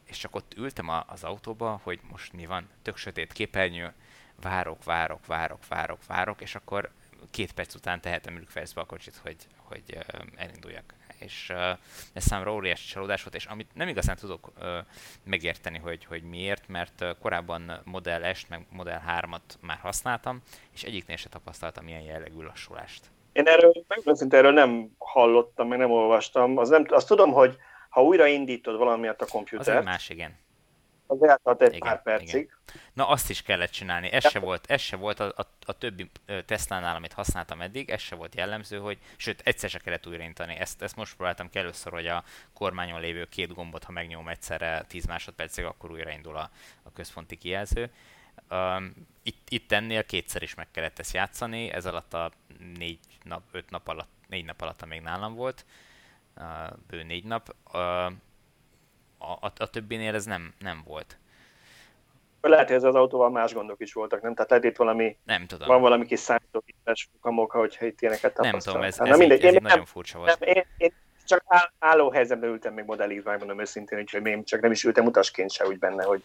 És 0.05 0.19
csak 0.19 0.35
ott 0.35 0.55
ültem 0.57 0.89
a, 0.89 1.05
az 1.07 1.25
autóba, 1.25 1.81
hogy 1.83 2.01
most 2.11 2.33
mi 2.33 2.47
van, 2.47 2.69
tök 2.83 2.97
sötét 2.97 3.33
képernyő, 3.33 3.93
várok, 4.41 4.85
várok, 4.85 5.27
várok, 5.27 5.67
várok, 5.69 6.07
várok, 6.07 6.41
és 6.41 6.55
akkor 6.55 6.91
két 7.31 7.53
perc 7.53 7.75
után 7.75 8.01
tehetem 8.01 8.37
ülükfelszbe 8.37 8.81
a 8.81 8.85
kocsit, 8.85 9.17
hogy, 9.17 9.37
hogy 9.57 9.83
uh, 9.95 10.21
elinduljak. 10.37 10.95
És 11.19 11.49
uh, 11.51 11.79
ez 12.13 12.25
számomra 12.25 12.53
óriási 12.53 12.87
csalódás 12.87 13.23
volt, 13.23 13.35
és 13.35 13.45
amit 13.47 13.75
nem 13.75 13.89
igazán 13.89 14.17
tudok 14.17 14.53
uh, 14.57 14.79
megérteni, 15.25 15.79
hogy, 15.79 16.05
hogy 16.05 16.23
miért, 16.23 16.69
mert 16.69 17.01
uh, 17.01 17.19
korábban 17.19 17.81
Model 17.85 18.35
S-t, 18.35 18.49
meg 18.49 18.67
Model 18.71 19.03
3-at 19.07 19.61
már 19.61 19.79
használtam, 19.79 20.43
és 20.73 20.83
egyiknél 20.83 21.17
se 21.17 21.29
tapasztaltam 21.29 21.89
ilyen 21.89 22.03
jellegű 22.03 22.41
lassulást. 22.41 23.11
Én 23.39 23.47
erről, 23.47 23.85
megmondom, 23.89 24.29
erről 24.31 24.53
nem 24.53 24.91
hallottam, 24.99 25.69
meg 25.69 25.79
nem 25.79 25.91
olvastam. 25.91 26.57
Az 26.57 26.69
nem, 26.69 26.85
azt 26.89 27.07
tudom, 27.07 27.33
hogy 27.33 27.57
ha 27.89 28.03
újraindítod 28.03 28.77
valamiatt 28.77 29.21
a 29.21 29.27
komputert... 29.27 29.69
Az 29.69 29.75
egy 29.75 29.85
más, 29.85 30.09
igen. 30.09 30.37
Az 31.07 31.23
eltart 31.23 31.63
egy 31.63 31.75
igen, 31.75 31.89
pár 31.89 32.03
percig. 32.03 32.41
Igen. 32.41 32.49
Na 32.93 33.09
azt 33.09 33.31
is 33.31 33.43
kellett 33.43 33.71
csinálni. 33.71 34.13
Ez 34.13 34.29
se 34.29 34.39
volt, 34.39 34.65
ez 34.71 34.81
se 34.81 34.97
volt 34.97 35.21
a, 35.21 35.25
a, 35.37 35.43
a 35.67 35.79
többi 35.79 36.11
Tesla-nál, 36.47 36.97
amit 36.97 37.13
használtam 37.13 37.61
eddig, 37.61 37.91
ez 37.91 38.01
se 38.01 38.15
volt 38.15 38.35
jellemző, 38.35 38.79
hogy 38.79 38.99
sőt, 39.17 39.41
egyszer 39.45 39.71
se 39.71 39.79
kellett 39.79 40.07
újraindítani. 40.07 40.55
Ezt, 40.55 40.83
ezt 40.83 40.97
most 40.97 41.17
próbáltam 41.17 41.51
ki 41.51 41.59
először, 41.59 41.93
hogy 41.93 42.07
a 42.07 42.25
kormányon 42.55 43.01
lévő 43.01 43.25
két 43.25 43.55
gombot, 43.55 43.85
ha 43.85 43.93
megnyom 43.93 44.29
egyszerre 44.29 44.85
10 44.89 45.07
másodpercig, 45.07 45.65
akkor 45.65 45.91
újraindul 45.91 46.37
a, 46.37 46.51
a 46.83 46.93
központi 46.93 47.37
kijelző. 47.37 47.91
Um, 48.51 48.95
itt, 49.23 49.47
itt 49.49 49.73
ennél 49.73 50.05
kétszer 50.05 50.43
is 50.43 50.55
meg 50.55 50.71
kellett 50.71 50.99
ezt 50.99 51.15
játszani, 51.15 51.73
ez 51.73 51.87
alatt 51.87 52.15
a 52.15 52.31
négy 52.79 52.99
nap, 53.25 53.43
öt 53.53 53.71
nap 53.71 53.89
alatt, 53.89 54.11
négy 54.29 54.45
nap 54.45 54.61
alatt, 54.61 54.87
még 54.87 55.01
nálam 55.01 55.35
volt, 55.35 55.65
uh, 56.37 56.45
bő 56.91 57.03
négy 57.03 57.25
nap. 57.25 57.55
Uh, 57.73 57.81
a, 59.19 59.33
a, 59.41 59.53
a 59.59 59.71
többinél 59.71 60.15
ez 60.15 60.25
nem, 60.25 60.55
nem 60.59 60.83
volt. 60.87 61.19
Lehet, 62.41 62.67
hogy 62.67 62.77
ez 62.77 62.85
az 62.85 62.95
autóval 62.95 63.31
más 63.31 63.53
gondok 63.53 63.81
is 63.81 63.93
voltak, 63.93 64.23
nem? 64.23 64.35
Tehát 64.35 64.51
lehet 64.51 64.65
itt 64.65 64.77
valami, 64.77 65.17
nem 65.25 65.47
tudom. 65.47 65.69
van 65.69 65.81
valami 65.81 66.07
kis 66.07 66.21
számítógépes 66.21 67.09
fukamok, 67.13 67.51
hogyha 67.51 67.87
itt 67.87 68.01
ilyeneket 68.01 68.35
tapasztal. 68.35 68.51
Nem 68.51 68.61
tudom, 68.61 68.83
ez, 68.83 69.01
ez, 69.01 69.09
ez, 69.09 69.19
mindegy, 69.19 69.45
ez 69.45 69.55
én 69.55 69.61
nagyon 69.63 69.77
nem, 69.77 69.87
furcsa 69.87 70.19
volt. 70.19 70.39
Nem, 70.39 70.49
én, 70.49 70.65
én 70.77 70.93
csak 71.25 71.43
áll, 71.47 71.71
álló 71.79 72.11
helyzetben 72.11 72.51
ültem 72.51 72.75
még 72.75 72.85
Model 72.85 73.09
megmondom 73.25 73.61
őszintén, 73.61 73.99
úgyhogy 73.99 74.27
én 74.27 74.45
csak 74.45 74.61
nem 74.61 74.71
is 74.71 74.85
ültem 74.85 75.07
utasként 75.07 75.51
se 75.51 75.67
úgy 75.67 75.79
benne, 75.79 76.05
hogy 76.05 76.23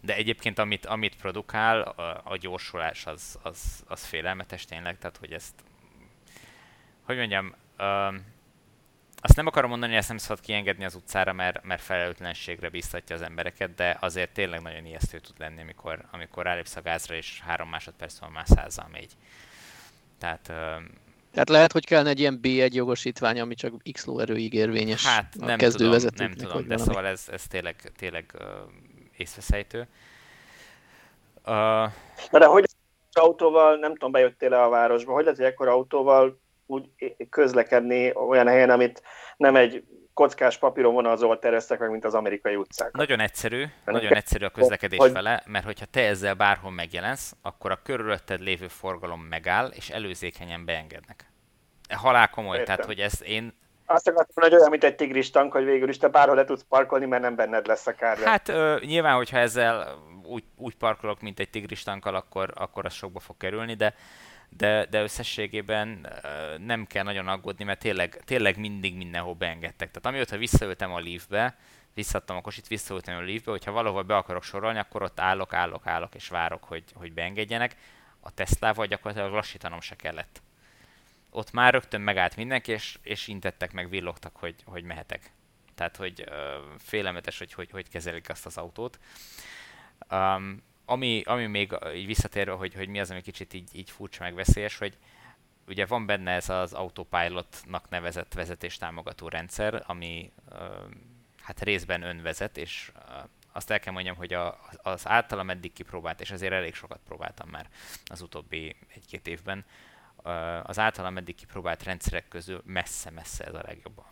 de 0.00 0.14
egyébként 0.14 0.58
amit, 0.58 0.86
amit 0.86 1.16
produkál, 1.16 1.80
a, 1.80 2.20
a 2.24 2.36
gyorsulás 2.36 3.06
az, 3.06 3.38
az, 3.42 3.84
az 3.86 4.04
félelmetes 4.04 4.64
tényleg, 4.64 4.98
tehát 4.98 5.16
hogy 5.16 5.32
ezt, 5.32 5.54
hogy 7.02 7.16
mondjam, 7.16 7.54
ö, 7.76 8.08
azt 9.20 9.36
nem 9.36 9.46
akarom 9.46 9.70
mondani, 9.70 9.90
hogy 9.90 10.00
ezt 10.00 10.08
nem 10.08 10.18
szabad 10.18 10.40
kiengedni 10.40 10.84
az 10.84 10.94
utcára, 10.94 11.32
mert, 11.32 11.64
mert 11.64 11.82
felelőtlenségre 11.82 12.68
biztatja 12.68 13.16
az 13.16 13.22
embereket, 13.22 13.74
de 13.74 13.96
azért 14.00 14.32
tényleg 14.32 14.62
nagyon 14.62 14.84
ijesztő 14.84 15.18
tud 15.18 15.38
lenni, 15.38 15.60
amikor, 15.60 16.04
amikor 16.10 16.44
rálépsz 16.44 16.76
a 16.76 16.82
gázra, 16.82 17.14
és 17.14 17.40
három 17.40 17.68
másodperc 17.68 18.18
van 18.18 18.30
már 18.30 18.46
százzal 18.46 18.88
megy. 18.92 19.10
Tehát, 20.18 20.48
ö, 20.48 20.76
tehát 21.32 21.48
lehet, 21.48 21.72
hogy 21.72 21.84
kellene 21.84 22.08
egy 22.08 22.20
ilyen 22.20 22.40
B1 22.42 22.72
jogosítvány, 22.72 23.40
ami 23.40 23.54
csak 23.54 23.82
X 23.92 24.04
lóerőig 24.04 24.52
érvényes 24.52 25.06
hát, 25.06 25.34
nem 25.38 25.58
a 25.60 25.68
tudom, 25.68 26.10
nem 26.16 26.32
tudom, 26.32 26.66
de 26.66 26.76
szóval 26.76 27.06
ez, 27.06 27.28
ez 27.30 27.46
tényleg, 27.46 27.76
tényleg 27.96 28.34
észveszejtő. 29.18 29.88
Uh... 31.46 31.92
Na 32.30 32.38
de 32.38 32.46
hogy 32.46 32.64
autóval, 33.12 33.76
nem 33.76 33.92
tudom, 33.92 34.10
bejöttél-e 34.10 34.62
a 34.62 34.68
városba, 34.68 35.12
hogy 35.12 35.22
lehet, 35.22 35.38
hogy 35.38 35.46
ekkor 35.46 35.68
autóval 35.68 36.40
úgy 36.66 36.88
közlekedni 37.30 38.14
olyan 38.14 38.46
helyen, 38.46 38.70
amit 38.70 39.02
nem 39.36 39.56
egy 39.56 39.84
kockás 40.14 40.58
papíron 40.58 40.92
vonalzóval 40.92 41.38
terveztek 41.38 41.78
meg, 41.78 41.90
mint 41.90 42.04
az 42.04 42.14
amerikai 42.14 42.56
utcák. 42.56 42.92
Nagyon 42.92 43.20
egyszerű, 43.20 43.64
De 43.84 43.92
nagyon 43.92 44.12
egyszerű 44.12 44.44
a 44.44 44.50
közlekedés 44.50 44.98
hogy... 44.98 45.10
fele, 45.10 45.42
mert 45.46 45.64
hogyha 45.64 45.86
te 45.86 46.06
ezzel 46.06 46.34
bárhol 46.34 46.70
megjelensz, 46.70 47.36
akkor 47.42 47.70
a 47.70 47.82
körülötted 47.82 48.40
lévő 48.40 48.68
forgalom 48.68 49.20
megáll, 49.20 49.68
és 49.68 49.90
előzékenyen 49.90 50.64
beengednek. 50.64 51.30
Halál 51.94 52.30
komoly, 52.30 52.58
Értem. 52.58 52.74
tehát 52.74 52.84
hogy 52.84 53.00
ezt 53.00 53.22
én 53.22 53.52
azt 53.90 54.08
akartam, 54.08 54.42
hogy 54.42 54.54
olyan, 54.54 54.70
mint 54.70 54.84
egy 54.84 54.96
tigris 54.96 55.30
tank, 55.30 55.52
hogy 55.52 55.64
végül 55.64 55.88
is 55.88 55.96
te 55.96 56.08
bárhol 56.08 56.36
le 56.36 56.44
tudsz 56.44 56.64
parkolni, 56.68 57.06
mert 57.06 57.22
nem 57.22 57.34
benned 57.36 57.66
lesz 57.66 57.86
a 57.86 57.94
kár. 57.94 58.18
Hát 58.18 58.48
ö, 58.48 58.76
nyilván, 58.80 59.16
hogyha 59.16 59.38
ezzel 59.38 59.98
úgy, 60.24 60.44
úgy 60.56 60.76
parkolok, 60.76 61.20
mint 61.20 61.40
egy 61.40 61.50
tigris 61.50 61.82
tankkal, 61.82 62.14
akkor, 62.14 62.52
akkor 62.54 62.84
az 62.84 62.92
sokba 62.92 63.20
fog 63.20 63.36
kerülni, 63.36 63.74
de 63.74 63.94
de, 64.48 64.86
de 64.86 65.02
összességében 65.02 66.06
nem 66.66 66.86
kell 66.86 67.04
nagyon 67.04 67.28
aggódni, 67.28 67.64
mert 67.64 67.78
tényleg, 67.78 68.22
tényleg 68.24 68.58
mindig 68.58 68.96
mindenhol 68.96 69.34
beengedtek. 69.34 69.90
Tehát 69.90 70.06
amióta 70.06 70.36
visszaültem 70.36 70.92
a 70.92 71.00
Leafbe, 71.00 71.56
visszadtam 71.94 72.36
a 72.36 72.40
kosit, 72.40 72.68
visszaültem 72.68 73.16
a 73.16 73.20
Leafbe, 73.20 73.50
hogyha 73.50 73.72
valahol 73.72 74.02
be 74.02 74.16
akarok 74.16 74.42
sorolni, 74.42 74.78
akkor 74.78 75.02
ott 75.02 75.20
állok, 75.20 75.52
állok, 75.52 75.86
állok, 75.86 76.14
és 76.14 76.28
várok, 76.28 76.64
hogy, 76.64 76.84
hogy 76.94 77.12
beengedjenek. 77.12 77.76
A 78.20 78.34
Tesla-val 78.34 78.86
gyakorlatilag 78.86 79.32
lassítanom 79.32 79.80
se 79.80 79.96
kellett. 79.96 80.42
Ott 81.38 81.52
már 81.52 81.72
rögtön 81.72 82.00
megállt 82.00 82.36
mindenki, 82.36 82.72
és, 82.72 82.98
és 83.02 83.28
intettek 83.28 83.72
meg, 83.72 83.88
villogtak, 83.88 84.36
hogy, 84.36 84.54
hogy 84.64 84.82
mehetek. 84.82 85.32
Tehát, 85.74 85.96
hogy 85.96 86.24
uh, 86.28 86.34
félelmetes, 86.78 87.38
hogy, 87.38 87.52
hogy 87.52 87.70
hogy 87.70 87.88
kezelik 87.88 88.28
azt 88.28 88.46
az 88.46 88.56
autót. 88.56 88.98
Um, 90.10 90.62
ami, 90.84 91.22
ami 91.24 91.46
még 91.46 91.76
így 91.94 92.06
visszatérve, 92.06 92.52
hogy, 92.52 92.74
hogy 92.74 92.88
mi 92.88 93.00
az, 93.00 93.10
ami 93.10 93.20
kicsit 93.20 93.54
így, 93.54 93.68
így 93.72 93.90
furcsa 93.90 94.22
meg 94.22 94.34
veszélyes, 94.34 94.78
hogy 94.78 94.98
ugye 95.66 95.86
van 95.86 96.06
benne 96.06 96.30
ez 96.30 96.48
az 96.48 96.72
autopilotnak 96.72 97.88
nevezett 97.88 98.34
vezetéstámogató 98.34 99.28
rendszer, 99.28 99.82
ami 99.86 100.32
hát 101.42 101.60
részben 101.62 102.02
önvezet, 102.02 102.56
és 102.56 102.92
azt 103.52 103.70
el 103.70 103.80
kell 103.80 103.92
mondjam, 103.92 104.16
hogy 104.16 104.32
a, 104.32 104.60
az 104.82 105.08
általam 105.08 105.50
eddig 105.50 105.72
kipróbált, 105.72 106.20
és 106.20 106.30
azért 106.30 106.52
elég 106.52 106.74
sokat 106.74 107.00
próbáltam 107.04 107.48
már 107.48 107.68
az 108.04 108.20
utóbbi 108.20 108.76
egy-két 108.94 109.26
évben, 109.26 109.64
az 110.62 110.78
általam 110.78 111.16
eddig 111.16 111.34
kipróbált 111.34 111.82
rendszerek 111.82 112.28
közül 112.28 112.62
messze-messze 112.64 113.44
ez 113.44 113.54
a 113.54 113.62
legjobb. 113.66 114.02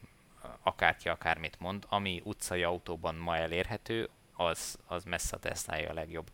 Akárki 0.63 1.09
akármit 1.09 1.61
mond, 1.61 1.85
ami 1.89 2.21
utcai 2.25 2.63
autóban 2.63 3.15
ma 3.15 3.37
elérhető, 3.37 4.09
az, 4.37 4.79
az 4.87 5.05
messze 5.05 5.37
a 5.37 5.39
tesla 5.39 5.89
a 5.89 5.93
legjobb 5.93 6.31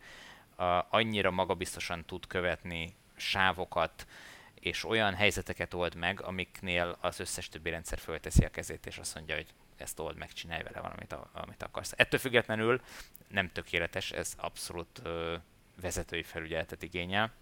annyira 0.89 1.31
magabiztosan 1.31 2.05
tud 2.05 2.27
követni 2.27 2.95
sávokat, 3.17 4.07
és 4.55 4.85
olyan 4.85 5.15
helyzeteket 5.15 5.75
old 5.75 5.95
meg, 5.95 6.23
amiknél 6.23 6.97
az 7.01 7.21
összes 7.21 7.49
többi 7.49 7.71
rendszer 7.71 7.99
fölteszi 7.99 8.45
a 8.45 8.51
kezét, 8.51 8.87
és 8.87 8.99
azt 8.99 9.15
mondja, 9.15 9.35
hogy 9.35 9.47
ezt 9.77 9.99
old 9.99 10.17
meg, 10.17 10.33
csinálj 10.33 10.63
vele 10.63 10.81
valamit, 10.81 11.17
amit 11.33 11.63
akarsz. 11.63 11.93
Ettől 11.97 12.21
függetlenül 12.21 12.81
nem 13.29 13.53
tökéletes, 13.53 14.11
ez 14.11 14.35
abszolút 14.37 15.01
ö, 15.03 15.37
vezetői 15.81 16.23
felügyeletet 16.23 16.83
igényel, 16.83 17.33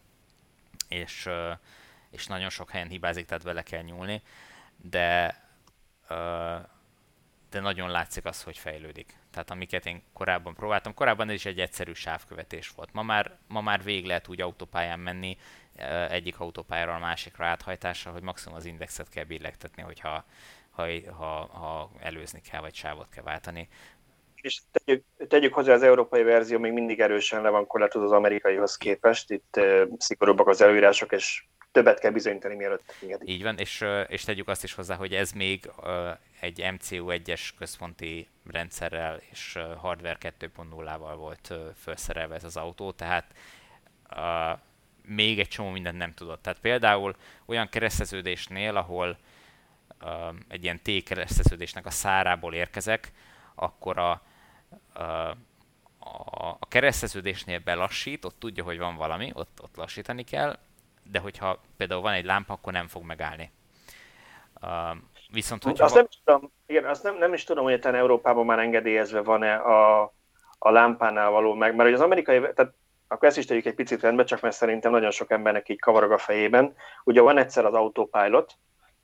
és, 0.88 1.26
ö, 1.26 1.52
és 2.10 2.26
nagyon 2.26 2.48
sok 2.48 2.70
helyen 2.70 2.88
hibázik, 2.88 3.26
tehát 3.26 3.44
bele 3.44 3.62
kell 3.62 3.82
nyúlni, 3.82 4.22
de 4.76 5.38
de 7.50 7.60
nagyon 7.60 7.90
látszik 7.90 8.24
az, 8.24 8.42
hogy 8.42 8.58
fejlődik. 8.58 9.16
Tehát 9.30 9.50
amiket 9.50 9.86
én 9.86 10.02
korábban 10.12 10.54
próbáltam, 10.54 10.94
korábban 10.94 11.28
ez 11.28 11.34
is 11.34 11.44
egy 11.44 11.60
egyszerű 11.60 11.92
sávkövetés 11.92 12.68
volt. 12.68 12.92
Ma 12.92 13.02
már, 13.02 13.38
ma 13.48 13.60
már 13.60 13.82
végig 13.82 14.04
lehet 14.04 14.28
úgy 14.28 14.40
autópályán 14.40 15.00
menni, 15.00 15.36
egyik 16.08 16.40
autópályára 16.40 16.94
a 16.94 16.98
másikra 16.98 17.46
áthajtással, 17.46 18.12
hogy 18.12 18.22
maximum 18.22 18.56
az 18.56 18.64
indexet 18.64 19.08
kell 19.08 19.24
billegtetni, 19.24 19.82
hogyha 19.82 20.24
ha, 20.70 20.86
ha, 21.12 21.46
ha 21.46 21.90
előzni 22.00 22.40
kell, 22.40 22.60
vagy 22.60 22.74
sávot 22.74 23.08
kell 23.08 23.24
váltani. 23.24 23.68
És 24.34 24.60
tegyük, 24.72 25.04
tegyük 25.28 25.54
hozzá, 25.54 25.72
az 25.72 25.82
európai 25.82 26.22
verzió 26.22 26.58
még 26.58 26.72
mindig 26.72 27.00
erősen 27.00 27.42
le 27.42 27.48
van 27.48 27.66
korlátozva 27.66 28.06
az 28.06 28.12
amerikaihoz 28.12 28.76
képest. 28.76 29.30
Itt 29.30 29.60
szigorúbbak 29.98 30.48
az 30.48 30.60
előírások, 30.60 31.12
és 31.12 31.44
többet 31.72 32.00
kell 32.00 32.10
bizonyítani, 32.10 32.54
mielőtt 32.54 32.94
engedik. 33.02 33.28
Így 33.28 33.42
van, 33.42 33.58
és, 33.58 33.84
és 34.08 34.24
tegyük 34.24 34.48
azt 34.48 34.64
is 34.64 34.74
hozzá, 34.74 34.94
hogy 34.94 35.14
ez 35.14 35.32
még 35.32 35.70
egy 36.40 36.60
MCU1-es 36.62 37.48
központi 37.58 38.28
rendszerrel 38.50 39.20
és 39.30 39.58
hardware 39.76 40.18
2.0-val 40.20 41.14
volt 41.16 41.54
felszerelve 41.76 42.34
ez 42.34 42.44
az 42.44 42.56
autó, 42.56 42.92
tehát 42.92 43.34
uh, 44.10 44.58
még 45.02 45.38
egy 45.38 45.48
csomó 45.48 45.70
mindent 45.70 45.98
nem 45.98 46.14
tudott. 46.14 46.42
Tehát 46.42 46.60
például 46.60 47.16
olyan 47.44 47.68
kereszteződésnél, 47.68 48.76
ahol 48.76 49.18
uh, 50.02 50.34
egy 50.48 50.62
ilyen 50.62 50.80
T-kereszteződésnek 50.82 51.86
a 51.86 51.90
szárából 51.90 52.54
érkezek, 52.54 53.12
akkor 53.54 53.98
a, 53.98 54.22
a, 54.92 55.02
a, 55.98 56.56
a 56.60 56.68
kereszteződésnél 56.68 57.58
belassít, 57.58 58.24
ott 58.24 58.38
tudja, 58.38 58.64
hogy 58.64 58.78
van 58.78 58.96
valami, 58.96 59.30
ott, 59.34 59.58
ott 59.62 59.76
lassítani 59.76 60.24
kell, 60.24 60.58
de 61.10 61.18
hogyha 61.18 61.60
például 61.76 62.00
van 62.00 62.12
egy 62.12 62.24
lámpa, 62.24 62.52
akkor 62.52 62.72
nem 62.72 62.88
fog 62.88 63.02
megállni. 63.02 63.50
Uh, 64.62 64.96
viszont, 65.32 65.62
hogyha... 65.62 65.84
Azt 65.84 65.94
nem 65.94 66.06
is 66.08 66.20
tudom, 66.24 66.52
igen, 66.66 66.84
azt 66.84 67.02
nem, 67.02 67.16
nem 67.16 67.32
is 67.32 67.44
tudom, 67.44 67.64
hogy 67.64 67.72
ezen 67.72 67.94
Európában 67.94 68.46
már 68.46 68.58
engedélyezve 68.58 69.20
van-e 69.20 69.54
a, 69.54 70.02
a 70.58 70.70
lámpánál 70.70 71.30
való 71.30 71.54
meg, 71.54 71.74
mert 71.74 71.92
az 71.92 72.00
amerikai, 72.00 72.40
tehát 72.40 72.72
akkor 73.08 73.28
ezt 73.28 73.38
is 73.38 73.44
tegyük 73.44 73.64
egy 73.64 73.74
picit 73.74 74.00
rendbe, 74.00 74.24
csak 74.24 74.40
mert 74.40 74.54
szerintem 74.54 74.90
nagyon 74.90 75.10
sok 75.10 75.30
embernek 75.30 75.68
így 75.68 75.80
kavarog 75.80 76.12
a 76.12 76.18
fejében. 76.18 76.74
Ugye 77.04 77.20
van 77.20 77.38
egyszer 77.38 77.64
az 77.64 77.74
autopilot, 77.74 78.54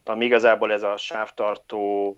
ami 0.05 0.25
igazából 0.25 0.73
ez 0.73 0.83
a 0.83 0.97
sávtartó 0.97 2.17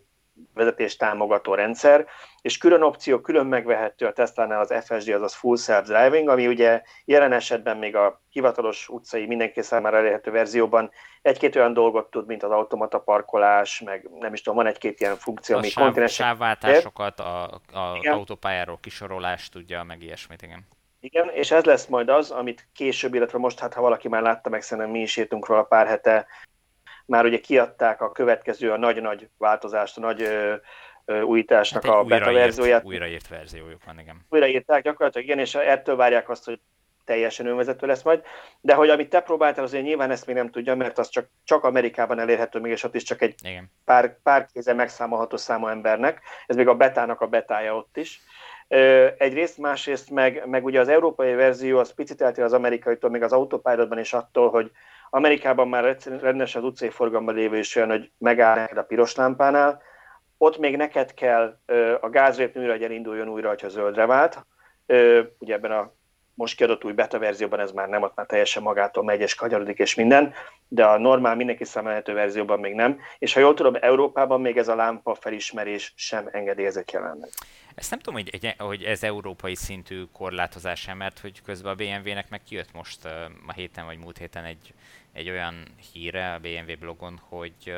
vezetés 0.55 0.96
támogató 0.96 1.55
rendszer, 1.55 2.07
és 2.42 2.59
külön 2.59 2.83
opció, 2.83 3.20
külön 3.20 3.46
megvehető 3.46 4.07
a 4.07 4.12
Tesla-nál 4.12 4.61
az 4.61 4.74
FSD, 4.85 5.09
azaz 5.09 5.35
Full 5.35 5.57
Self 5.57 5.87
Driving, 5.87 6.29
ami 6.29 6.46
ugye 6.46 6.83
jelen 7.05 7.33
esetben 7.33 7.77
még 7.77 7.96
a 7.96 8.22
hivatalos 8.31 8.88
utcai 8.88 9.27
mindenki 9.27 9.62
számára 9.62 9.96
elérhető 9.96 10.31
verzióban 10.31 10.90
egy-két 11.22 11.57
olyan 11.57 11.72
dolgot 11.72 12.11
tud, 12.11 12.27
mint 12.27 12.42
az 12.42 12.51
automata 12.51 12.98
parkolás, 12.98 13.81
meg 13.81 14.09
nem 14.18 14.33
is 14.33 14.42
tudom, 14.42 14.59
van 14.59 14.66
egy-két 14.66 15.01
ilyen 15.01 15.16
funkció, 15.16 15.55
a 15.55 15.59
ami 15.59 15.68
sáv, 15.68 15.85
kontinens... 15.85 16.14
sávváltásokat, 16.14 17.20
a, 17.20 17.44
a 17.72 17.98
autópályáról 18.03 18.79
kisorolást 18.83 19.53
tudja, 19.53 19.83
meg 19.83 20.03
ilyesmit, 20.03 20.42
igen. 20.42 20.66
Igen, 21.01 21.29
és 21.29 21.51
ez 21.51 21.64
lesz 21.64 21.87
majd 21.87 22.09
az, 22.09 22.31
amit 22.31 22.68
később, 22.74 23.14
illetve 23.14 23.38
most, 23.38 23.59
hát 23.59 23.74
ha 23.74 23.81
valaki 23.81 24.09
már 24.09 24.22
látta, 24.22 24.48
meg 24.48 24.62
szerintem 24.62 24.92
mi 24.92 25.01
is 25.01 25.16
írtunk 25.16 25.46
róla 25.46 25.62
pár 25.62 25.87
hete, 25.87 26.27
már 27.09 27.25
ugye 27.25 27.38
kiadták 27.38 28.01
a 28.01 28.12
következő, 28.12 28.73
a 28.73 28.79
nagy-nagy 28.79 29.29
változást, 29.38 29.97
a 29.97 30.01
nagy 30.01 30.23
ö, 30.23 30.55
ö, 31.05 31.21
újításnak 31.21 31.85
hát 31.85 31.94
a 31.94 32.05
beta 32.05 32.33
verzióját. 32.33 32.85
Újraírt 32.85 33.29
verziójuk 33.29 33.85
van, 33.85 33.99
igen. 33.99 34.27
Újraírták 34.29 34.83
gyakorlatilag, 34.83 35.27
igen, 35.27 35.38
és 35.38 35.55
ettől 35.55 35.97
várják 35.97 36.29
azt, 36.29 36.44
hogy 36.44 36.61
teljesen 37.05 37.47
önvezető 37.47 37.87
lesz 37.87 38.03
majd, 38.03 38.23
de 38.61 38.75
hogy 38.75 38.88
amit 38.88 39.09
te 39.09 39.21
próbáltál, 39.21 39.64
azért 39.64 39.85
nyilván 39.85 40.11
ezt 40.11 40.27
még 40.27 40.37
nem 40.37 40.51
tudja, 40.51 40.75
mert 40.75 40.99
az 40.99 41.09
csak, 41.09 41.29
csak 41.44 41.64
Amerikában 41.64 42.18
elérhető, 42.18 42.59
még 42.61 42.73
és 42.73 42.85
ott 42.85 42.94
is 42.94 43.03
csak 43.03 43.23
egy 43.23 43.35
Igen. 43.42 43.71
pár, 43.85 44.23
pár 44.23 44.47
kéze 44.53 44.73
megszámolható 44.73 45.37
számú 45.37 45.66
embernek, 45.66 46.21
ez 46.47 46.57
még 46.57 46.68
a 46.68 46.75
betának 46.75 47.21
a 47.21 47.27
betája 47.27 47.77
ott 47.77 47.97
is. 47.97 48.21
Egyrészt, 49.18 49.59
másrészt 49.59 50.11
meg, 50.11 50.47
meg 50.47 50.64
ugye 50.64 50.81
az 50.81 50.88
európai 50.88 51.35
verzió 51.35 51.79
az 51.79 51.94
picit 51.94 52.23
eltér 52.23 52.44
az 52.44 52.53
amerikaitól, 52.53 53.11
még 53.11 53.23
az 53.23 53.33
autopilotban 53.33 53.99
is 53.99 54.12
attól, 54.12 54.51
hogy 54.51 54.71
Amerikában 55.11 55.68
már 55.68 55.97
rendes 56.21 56.55
az 56.55 56.64
utcai 56.64 56.90
forgalomban 56.90 57.35
lévő 57.35 57.59
is 57.59 57.77
olyan, 57.77 57.90
hogy 57.90 58.11
megáll 58.18 58.68
a 58.77 58.83
piros 58.83 59.14
lámpánál, 59.14 59.83
ott 60.38 60.59
még 60.59 60.77
neked 60.77 61.14
kell 61.14 61.59
a 62.01 62.09
gázrépni 62.09 62.61
újra, 62.61 62.73
hogy 62.73 62.83
elinduljon 62.83 63.29
újra, 63.29 63.55
ha 63.61 63.68
zöldre 63.68 64.07
vált. 64.07 64.47
Ugye 65.38 65.55
ebben 65.55 65.71
a 65.71 65.92
most 66.38 66.57
kiadott 66.57 66.85
új 66.85 66.92
beta 66.92 67.18
verzióban 67.18 67.61
ez 67.61 67.70
már 67.70 67.88
nem, 67.88 68.03
ott 68.03 68.14
már 68.14 68.27
teljesen 68.27 68.62
magától 68.62 69.05
megy 69.05 69.20
és 69.20 69.35
kagyarodik 69.35 69.79
és 69.79 69.94
minden, 69.94 70.35
de 70.68 70.85
a 70.85 70.98
normál 70.98 71.37
mindenki 71.37 71.64
számára 71.64 72.12
verzióban 72.12 72.61
még 72.61 72.74
nem. 72.74 72.98
És 73.18 73.33
ha 73.33 73.40
jól 73.40 73.55
tudom, 73.55 73.77
Európában 73.81 74.40
még 74.40 74.57
ez 74.57 74.68
a 74.68 74.74
lámpa 74.74 75.14
felismerés 75.14 75.92
sem 75.96 76.29
engedélyezett 76.33 76.90
jelenleg. 76.90 77.31
Ezt 77.74 77.90
nem 77.90 77.98
tudom, 77.98 78.20
hogy, 78.22 78.55
hogy 78.59 78.83
ez 78.83 79.03
európai 79.03 79.55
szintű 79.55 80.03
korlátozás 80.12 80.88
mert 80.98 81.18
hogy 81.18 81.42
közben 81.42 81.72
a 81.72 81.74
BMW-nek 81.74 82.31
meg 82.31 82.42
kijött 82.42 82.72
most 82.72 83.05
a 83.46 83.53
héten 83.53 83.85
vagy 83.85 83.98
múlt 83.98 84.18
héten 84.18 84.44
egy, 84.44 84.74
egy 85.12 85.31
olyan 85.31 85.55
híre 85.92 86.33
a 86.33 86.38
BMW 86.38 86.77
blogon, 86.79 87.20
hogy 87.29 87.72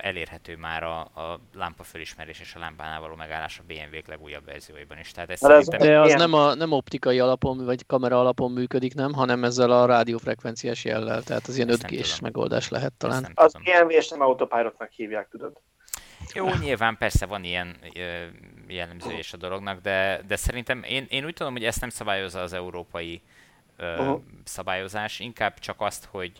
elérhető 0.00 0.56
már 0.56 0.82
a, 0.82 1.00
a 1.00 1.40
lámpa 1.54 1.82
fölismerés 1.82 2.40
és 2.40 2.54
a 2.54 2.58
lámpánál 2.58 3.00
való 3.00 3.14
megállás 3.14 3.58
a 3.58 3.62
BMW-k 3.66 4.06
legújabb 4.06 4.44
verzióiban 4.44 4.98
is. 4.98 5.10
Tehát 5.10 5.30
ez 5.30 5.38
szerintem... 5.38 5.78
De 5.78 6.00
az 6.00 6.14
nem, 6.14 6.32
a, 6.32 6.54
nem 6.54 6.72
optikai 6.72 7.20
alapon, 7.20 7.64
vagy 7.64 7.86
kamera 7.86 8.20
alapon 8.20 8.52
működik, 8.52 8.94
nem, 8.94 9.12
hanem 9.12 9.44
ezzel 9.44 9.70
a 9.70 9.86
rádiófrekvenciás 9.86 10.84
jellel, 10.84 11.22
tehát 11.22 11.46
az 11.46 11.56
ilyen 11.56 11.68
5G-s 11.72 12.20
megoldás 12.20 12.68
lehet 12.68 12.92
talán. 12.92 13.32
Az 13.34 13.52
BMW 13.52 13.88
és 13.88 14.08
nem 14.08 14.20
autopilotnak 14.20 14.90
hívják, 14.90 15.28
tudod. 15.28 15.60
Jó, 16.34 16.48
nyilván 16.60 16.96
persze 16.96 17.26
van 17.26 17.44
ilyen 17.44 17.76
jellemző 18.66 19.12
is 19.18 19.32
a 19.32 19.36
dolognak, 19.36 19.80
de, 19.80 20.20
de 20.26 20.36
szerintem 20.36 20.82
én, 20.82 21.06
én 21.08 21.24
úgy 21.24 21.34
tudom, 21.34 21.52
hogy 21.52 21.64
ezt 21.64 21.80
nem 21.80 21.88
szabályozza 21.88 22.40
az 22.40 22.52
európai 22.52 23.22
uh-huh. 23.78 24.20
szabályozás, 24.44 25.20
inkább 25.20 25.58
csak 25.58 25.76
azt, 25.78 26.04
hogy 26.04 26.32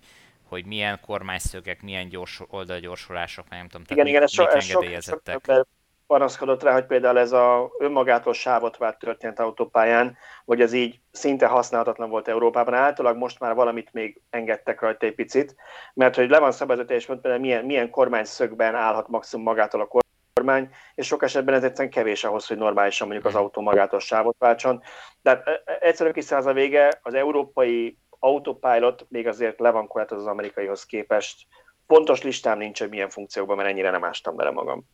hogy 0.49 0.67
milyen 0.67 1.01
kormányszögek, 1.07 1.83
milyen 1.83 2.09
gyors 2.09 2.41
oldalgyorsulások, 2.49 3.49
nem 3.49 3.69
tudom, 3.69 3.87
igen, 3.89 4.07
igen, 4.07 4.23
ez 4.23 4.33
so, 4.33 4.47
ez 4.47 4.65
sok, 4.65 4.85
sok 5.01 5.67
panaszkodott 6.07 6.63
rá, 6.63 6.73
hogy 6.73 6.87
például 6.87 7.19
ez 7.19 7.33
a 7.33 7.71
önmagától 7.79 8.33
sávot 8.33 8.77
vált 8.77 8.99
történt 8.99 9.39
autópályán, 9.39 10.17
hogy 10.45 10.61
ez 10.61 10.73
így 10.73 11.01
szinte 11.11 11.47
használhatatlan 11.47 12.11
volt 12.11 12.29
Európában. 12.29 12.75
Általában 12.75 13.19
most 13.19 13.41
már 13.41 13.55
valamit 13.55 13.93
még 13.93 14.21
engedtek 14.31 14.81
rajta 14.81 15.07
egy 15.07 15.15
picit, 15.15 15.55
mert 15.95 16.15
hogy 16.15 16.29
le 16.29 16.39
van 16.39 16.53
szabadott, 16.53 16.91
és 16.91 17.07
például 17.07 17.39
milyen, 17.39 17.65
milyen 17.65 17.91
kormányszögben 17.91 18.75
állhat 18.75 19.09
maximum 19.09 19.45
magától 19.45 19.81
a 19.81 20.03
kormány, 20.33 20.71
és 20.95 21.07
sok 21.07 21.23
esetben 21.23 21.55
ez 21.55 21.65
egyszerűen 21.65 21.93
kevés 21.93 22.25
ahhoz, 22.25 22.47
hogy 22.47 22.57
normálisan 22.57 23.07
mondjuk 23.09 23.29
az 23.29 23.35
autó 23.41 23.61
magától 23.63 24.01
sávot 24.01 24.37
váltson. 24.39 24.83
Tehát 25.23 25.47
e, 25.47 25.63
e, 25.65 25.79
egyszerűen 25.81 26.15
kis 26.15 26.31
a 26.31 26.53
vége, 26.53 27.01
az 27.03 27.15
európai 27.15 27.99
autopilot 28.27 29.07
még 29.09 29.27
azért 29.27 29.59
le 29.59 29.71
van 29.71 29.89
az 29.93 30.27
amerikaihoz 30.27 30.87
képest, 30.87 31.47
pontos 31.87 32.23
listám 32.23 32.59
nincs, 32.59 32.79
hogy 32.79 32.89
milyen 32.89 33.09
funkciókban, 33.09 33.57
mert 33.57 33.69
ennyire 33.69 33.91
nem 33.91 34.05
ástam 34.05 34.37
bele 34.37 34.51
magam. 34.51 34.85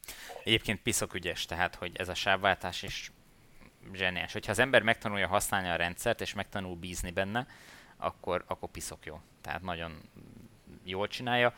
Egyébként 0.45 0.83
piszok 0.83 1.15
ügyes, 1.15 1.47
tehát, 1.47 1.75
hogy 1.75 1.93
ez 1.95 2.09
a 2.09 2.15
sávváltás 2.15 2.83
is 2.83 3.13
zseniás. 3.93 4.33
Hogyha 4.33 4.51
az 4.51 4.59
ember 4.59 4.83
megtanulja 4.83 5.27
használni 5.27 5.69
a 5.69 5.77
rendszert, 5.77 6.21
és 6.21 6.35
megtanul 6.35 6.77
bízni 6.77 7.11
benne, 7.11 7.47
akkor, 7.97 8.45
akkor 8.47 8.69
piszok 8.69 9.07
jó. 9.07 9.21
Tehát 9.41 9.63
nagyon 9.63 10.01
jól 10.85 11.09
csinálja. 11.09 11.53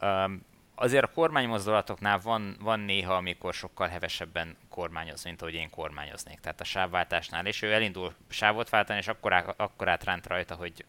Um, 0.00 0.48
azért 0.74 1.04
a 1.04 1.12
kormánymozdulatoknál 1.14 2.18
van, 2.18 2.56
van 2.60 2.80
néha, 2.80 3.14
amikor 3.14 3.54
sokkal 3.54 3.88
hevesebben 3.88 4.56
kormányoz, 4.68 5.24
mint 5.24 5.42
ahogy 5.42 5.54
én 5.54 5.70
kormányoznék. 5.70 6.40
Tehát 6.40 6.60
a 6.60 6.64
sávváltásnál, 6.64 7.46
és 7.46 7.62
ő 7.62 7.72
elindul 7.72 8.14
sávot 8.28 8.68
váltani, 8.68 8.98
és 8.98 9.08
akkor, 9.08 9.54
akkor 9.56 9.88
átránt 9.88 10.26
rajta, 10.26 10.54
hogy 10.54 10.84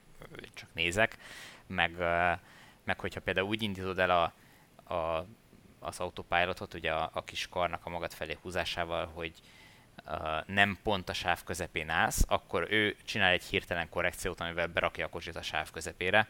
csak 0.54 0.70
nézek, 0.74 1.18
meg 1.68 1.96
meg 2.84 3.00
hogyha 3.00 3.22
például 3.22 3.48
úgy 3.48 3.62
indítod 3.62 4.00
el 4.00 4.10
a, 4.10 4.34
a, 4.94 5.26
az 5.80 6.00
autopilotot, 6.00 6.74
ugye 6.74 6.92
a, 6.94 7.10
a 7.14 7.24
kis 7.24 7.48
karnak 7.48 7.86
a 7.86 7.90
magad 7.90 8.14
felé 8.14 8.38
húzásával, 8.42 9.06
hogy 9.14 9.34
uh, 10.06 10.46
nem 10.46 10.80
pont 10.84 11.10
a 11.10 11.14
sáv 11.14 11.44
közepén 11.44 11.90
állsz, 11.90 12.24
akkor 12.28 12.68
ő 12.70 12.96
csinál 13.04 13.32
egy 13.32 13.44
hirtelen 13.44 13.90
korrekciót, 13.90 14.40
amivel 14.40 14.68
berakja 14.68 15.06
a 15.06 15.10
kocsit 15.10 15.36
a 15.36 15.42
sáv 15.42 15.72
közepére, 15.72 16.28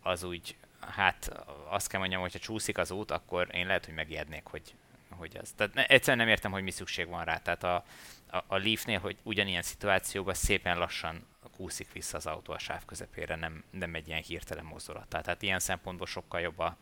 az 0.00 0.22
úgy, 0.22 0.56
hát 0.80 1.32
azt 1.68 1.88
kell 1.88 2.00
mondjam, 2.00 2.20
hogyha 2.20 2.38
csúszik 2.38 2.78
az 2.78 2.90
út, 2.90 3.10
akkor 3.10 3.48
én 3.52 3.66
lehet, 3.66 3.84
hogy 3.84 3.94
megijednék, 3.94 4.44
hogy, 4.44 4.74
hogy 5.08 5.36
az. 5.40 5.52
Tehát 5.56 5.90
egyszerűen 5.90 6.18
nem 6.18 6.34
értem, 6.34 6.50
hogy 6.50 6.62
mi 6.62 6.70
szükség 6.70 7.08
van 7.08 7.24
rá. 7.24 7.38
Tehát 7.38 7.64
a, 7.64 7.84
a, 8.30 8.44
a 8.46 8.56
Leafnél, 8.56 8.98
hogy 8.98 9.16
ugyanilyen 9.22 9.62
szituációban 9.62 10.34
szépen 10.34 10.78
lassan 10.78 11.26
kúszik 11.58 11.92
vissza 11.92 12.16
az 12.16 12.26
autó 12.26 12.52
a 12.52 12.58
sáv 12.58 12.84
közepére, 12.84 13.36
nem, 13.36 13.64
nem 13.70 13.94
egy 13.94 14.08
ilyen 14.08 14.22
hirtelen 14.22 14.64
mozdulat. 14.64 15.08
Tehát 15.08 15.42
ilyen 15.42 15.58
szempontból 15.58 16.06
sokkal 16.06 16.40
jobb 16.40 16.58
a, 16.58 16.76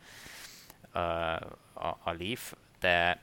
a, 0.91 0.99
a, 1.73 1.97
a 2.03 2.11
Leaf, 2.19 2.53
de, 2.79 3.21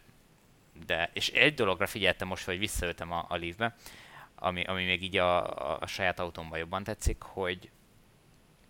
de, 0.86 1.10
és 1.12 1.28
egy 1.28 1.54
dologra 1.54 1.86
figyeltem 1.86 2.28
most, 2.28 2.44
hogy 2.44 2.58
visszajöttem 2.58 3.12
a, 3.12 3.26
a 3.28 3.36
Leafbe, 3.36 3.76
ami, 4.34 4.64
ami 4.64 4.84
még 4.84 5.02
így 5.02 5.16
a, 5.16 5.56
a, 5.72 5.78
a 5.80 5.86
saját 5.86 6.18
autómban 6.18 6.58
jobban 6.58 6.84
tetszik, 6.84 7.22
hogy 7.22 7.70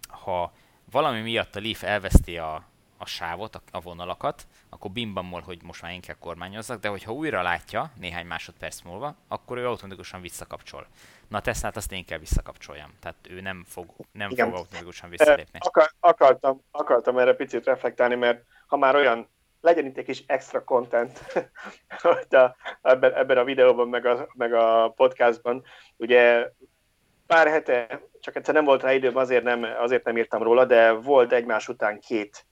ha 0.09 0.53
valami 0.91 1.21
miatt 1.21 1.57
a 1.57 1.61
Leaf 1.61 1.83
elveszti 1.83 2.39
a, 2.39 2.65
a 2.97 3.07
sávot, 3.07 3.55
a, 3.55 3.63
a 3.71 3.81
vonalakat, 3.81 4.47
akkor 4.69 4.91
bimbamol, 4.91 5.41
hogy 5.41 5.63
most 5.63 5.83
már 5.83 5.93
én 5.93 6.01
kell 6.01 6.17
kormányozzak, 6.19 6.81
de 6.81 6.89
hogyha 6.89 7.13
újra 7.13 7.43
látja 7.43 7.91
néhány 7.97 8.27
másodperc 8.27 8.81
múlva, 8.81 9.17
akkor 9.29 9.59
ő 9.59 9.67
automatikusan 9.67 10.21
visszakapcsol. 10.21 10.87
Na 11.29 11.39
a 11.39 11.41
Teslát 11.41 11.77
azt 11.77 11.93
én 11.93 12.05
kell 12.05 12.19
visszakapcsoljam. 12.19 12.91
Tehát 13.01 13.17
ő 13.31 13.41
nem 13.41 13.65
fog, 13.67 13.87
nem 14.13 14.29
fog 14.29 14.39
automatikusan 14.39 15.11
visszalépni. 15.11 15.59
Akar, 15.63 15.91
akartam, 16.01 16.61
akartam 16.71 17.19
erre 17.19 17.35
picit 17.35 17.65
reflektálni, 17.65 18.15
mert 18.15 18.43
ha 18.67 18.77
már 18.77 18.95
olyan 18.95 19.29
legyen 19.61 19.87
itt 19.87 19.97
egy 19.97 20.05
kis 20.05 20.25
extra 20.27 20.65
content 20.65 21.19
hogy 22.03 22.35
a, 22.35 22.57
ebben, 22.83 23.15
ebben 23.15 23.39
a 23.39 23.45
videóban, 23.45 23.89
meg 23.89 24.07
a, 24.07 24.29
meg 24.35 24.53
a 24.53 24.93
podcastban. 24.97 25.65
Ugye 25.97 26.51
pár 27.27 27.47
hete, 27.47 28.01
csak 28.21 28.37
egyszer 28.37 28.55
nem 28.55 28.65
volt 28.65 28.83
rá 28.83 28.93
időm, 28.93 29.17
azért 29.17 29.45
nem, 29.45 29.67
azért 29.79 30.05
nem 30.05 30.17
írtam 30.17 30.43
róla, 30.43 30.65
de 30.65 30.93
volt 30.93 31.33
egymás 31.33 31.69
után 31.69 32.01
két 32.01 32.47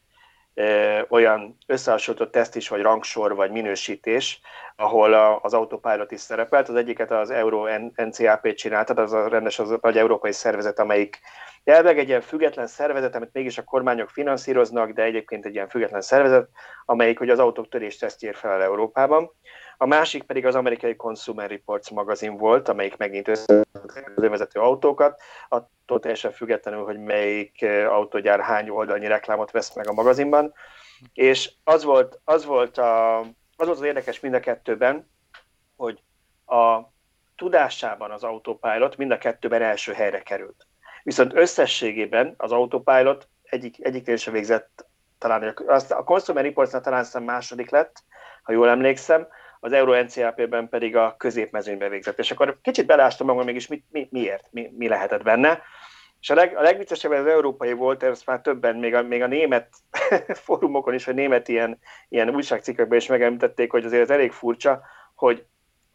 olyan 1.08 1.56
összehasonlított 1.66 2.32
teszt 2.32 2.56
is, 2.56 2.68
vagy 2.68 2.80
rangsor, 2.80 3.34
vagy 3.34 3.50
minősítés, 3.50 4.40
ahol 4.76 5.14
a, 5.14 5.40
az 5.42 5.54
autopilot 5.54 6.10
is 6.10 6.20
szerepelt. 6.20 6.68
Az 6.68 6.74
egyiket 6.74 7.10
az 7.10 7.30
Euro 7.30 7.66
NCAP 7.96 8.54
csinálta, 8.54 9.02
az 9.02 9.12
a 9.12 9.28
rendes 9.28 9.58
az 9.58 9.78
nagy 9.80 9.98
európai 9.98 10.32
szervezet, 10.32 10.78
amelyik 10.78 11.20
elveg 11.64 11.98
egy 11.98 12.08
ilyen 12.08 12.20
független 12.20 12.66
szervezet, 12.66 13.14
amit 13.14 13.32
mégis 13.32 13.58
a 13.58 13.64
kormányok 13.64 14.10
finanszíroznak, 14.10 14.90
de 14.90 15.02
egyébként 15.02 15.46
egy 15.46 15.54
ilyen 15.54 15.68
független 15.68 16.00
szervezet, 16.00 16.48
amelyik 16.84 17.18
hogy 17.18 17.30
az 17.30 17.38
autók 17.38 17.68
törés 17.68 17.96
tesztjér 17.96 18.34
fel 18.34 18.62
Európában. 18.62 19.30
A 19.82 19.86
másik 19.86 20.22
pedig 20.22 20.46
az 20.46 20.54
amerikai 20.54 20.96
Consumer 20.96 21.50
Reports 21.50 21.90
magazin 21.90 22.36
volt, 22.36 22.68
amelyik 22.68 22.96
megint 22.96 23.28
az 23.28 23.46
vezető 24.14 24.60
autókat, 24.60 25.22
attól 25.48 26.00
teljesen 26.00 26.32
függetlenül, 26.32 26.84
hogy 26.84 26.98
melyik 26.98 27.66
autógyár 27.88 28.40
hány 28.40 28.68
oldalnyi 28.68 29.06
reklámot 29.06 29.50
vesz 29.50 29.74
meg 29.74 29.88
a 29.88 29.92
magazinban. 29.92 30.52
És 31.14 31.52
az 31.64 31.84
volt, 31.84 32.20
az 32.24 32.44
volt, 32.44 32.78
a, 32.78 33.18
az, 33.20 33.26
volt 33.56 33.70
az 33.78 33.82
érdekes 33.82 34.20
mind 34.20 34.34
a 34.34 34.40
kettőben, 34.40 35.10
hogy 35.76 36.02
a 36.46 36.80
tudásában 37.36 38.10
az 38.10 38.22
autopilot 38.22 38.96
mind 38.96 39.10
a 39.10 39.18
kettőben 39.18 39.62
első 39.62 39.92
helyre 39.92 40.22
került. 40.22 40.66
Viszont 41.02 41.34
összességében 41.34 42.34
az 42.36 42.52
autopilot 42.52 43.28
egyik, 43.42 43.84
egyiknél 43.84 44.16
sem 44.16 44.32
végzett, 44.32 44.86
talán 45.18 45.54
a 45.88 46.04
Consumer 46.04 46.44
Reportsnál 46.44 46.82
talán 46.82 47.06
második 47.20 47.70
lett, 47.70 48.02
ha 48.42 48.52
jól 48.52 48.68
emlékszem, 48.68 49.28
az 49.64 49.72
Euro 49.72 50.02
NCAP-ben 50.02 50.68
pedig 50.68 50.96
a 50.96 51.14
középmezőnybe 51.18 51.88
végzett. 51.88 52.18
És 52.18 52.30
akkor 52.30 52.58
kicsit 52.62 52.86
belástam 52.86 53.26
magam 53.26 53.44
mégis, 53.44 53.66
mi, 53.66 53.84
mi, 53.90 54.08
miért, 54.10 54.48
mi, 54.50 54.72
mi 54.76 54.88
lehetett 54.88 55.22
benne. 55.22 55.62
És 56.20 56.30
a, 56.30 56.34
leg, 56.34 56.56
a 56.56 56.62
legviccesebb 56.62 57.10
az 57.10 57.26
európai 57.26 57.72
volt, 57.72 58.02
ezt 58.02 58.26
már 58.26 58.40
többen, 58.40 58.76
még 58.76 58.94
a, 58.94 59.02
még 59.02 59.22
a 59.22 59.26
német 59.26 59.68
fórumokon 60.44 60.94
is, 60.94 61.04
vagy 61.04 61.14
német 61.14 61.48
ilyen, 61.48 61.78
ilyen 62.08 62.34
újságcikkekben 62.34 62.98
is 62.98 63.06
megemlítették, 63.06 63.70
hogy 63.70 63.84
azért 63.84 64.02
ez 64.02 64.10
elég 64.10 64.32
furcsa, 64.32 64.82
hogy 65.14 65.46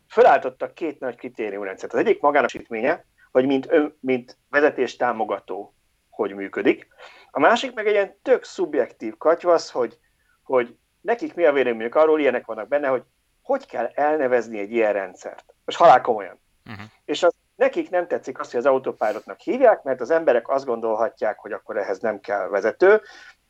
felálltottak 0.08 0.74
két 0.74 1.00
nagy 1.00 1.16
kritériumrendszert. 1.16 1.94
Az 1.94 2.00
egyik 2.00 2.22
magánosítménye, 2.22 3.06
hogy 3.32 3.46
mint, 3.46 3.72
ön, 3.72 3.98
mint 4.00 4.38
vezetés 4.50 4.96
támogató, 4.96 5.74
hogy 6.10 6.34
működik. 6.34 6.88
A 7.32 7.40
másik 7.40 7.74
meg 7.74 7.88
egy 7.88 7.94
ilyen 7.94 8.20
tök 8.22 8.44
szubjektív 8.44 9.18
katyvasz, 9.18 9.72
hogy, 9.72 9.98
hogy 10.44 10.76
nekik 11.02 11.34
mi 11.34 11.46
a 11.46 11.52
véleményük 11.52 11.96
arról, 11.96 12.20
ilyenek 12.20 12.46
vannak 12.46 12.68
benne, 12.68 12.88
hogy 12.88 13.04
hogy 13.48 13.66
kell 13.66 13.92
elnevezni 13.94 14.60
egy 14.60 14.72
ilyen 14.72 14.94
rendszert. 14.94 15.54
Most 15.66 15.78
halál 15.78 16.02
komolyan. 16.02 16.40
Uh-huh. 16.66 16.86
És 17.06 17.24
az, 17.24 17.34
nekik 17.56 17.90
nem 17.90 18.08
tetszik 18.08 18.40
azt, 18.40 18.52
hogy 18.52 18.60
az 18.60 18.66
autopilotnak 18.66 19.40
hívják, 19.40 19.84
mert 19.84 20.02
az 20.02 20.12
emberek 20.12 20.50
azt 20.50 20.66
gondolhatják, 20.66 21.40
hogy 21.40 21.52
akkor 21.52 21.78
ehhez 21.78 22.00
nem 22.00 22.20
kell 22.20 22.48
vezető. 22.48 23.02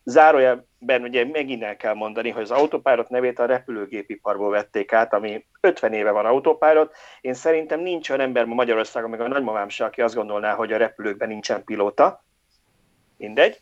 Zárójelben 0.04 1.02
ugye 1.02 1.26
megint 1.26 1.64
el 1.64 1.78
kell 1.78 1.94
mondani, 1.94 2.30
hogy 2.30 2.42
az 2.42 2.52
autopilot 2.52 3.10
nevét 3.10 3.40
a 3.40 3.46
repülőgépiparból 3.46 4.50
vették 4.50 4.94
át, 4.94 5.14
ami 5.14 5.46
50 5.60 5.94
éve 5.94 6.12
van 6.12 6.26
autopilot. 6.26 6.96
Én 7.22 7.34
szerintem 7.34 7.80
nincs 7.80 8.10
olyan 8.10 8.22
ember 8.22 8.46
ma 8.46 8.54
Magyarországon, 8.54 9.10
meg 9.10 9.22
a 9.22 9.28
nagymamám 9.28 9.70
se, 9.70 9.86
aki 9.86 10.02
azt 10.02 10.16
gondolná, 10.16 10.54
hogy 10.54 10.74
a 10.74 10.78
repülőkben 10.78 11.28
nincsen 11.28 11.64
pilóta. 11.64 12.24
Mindegy 13.18 13.62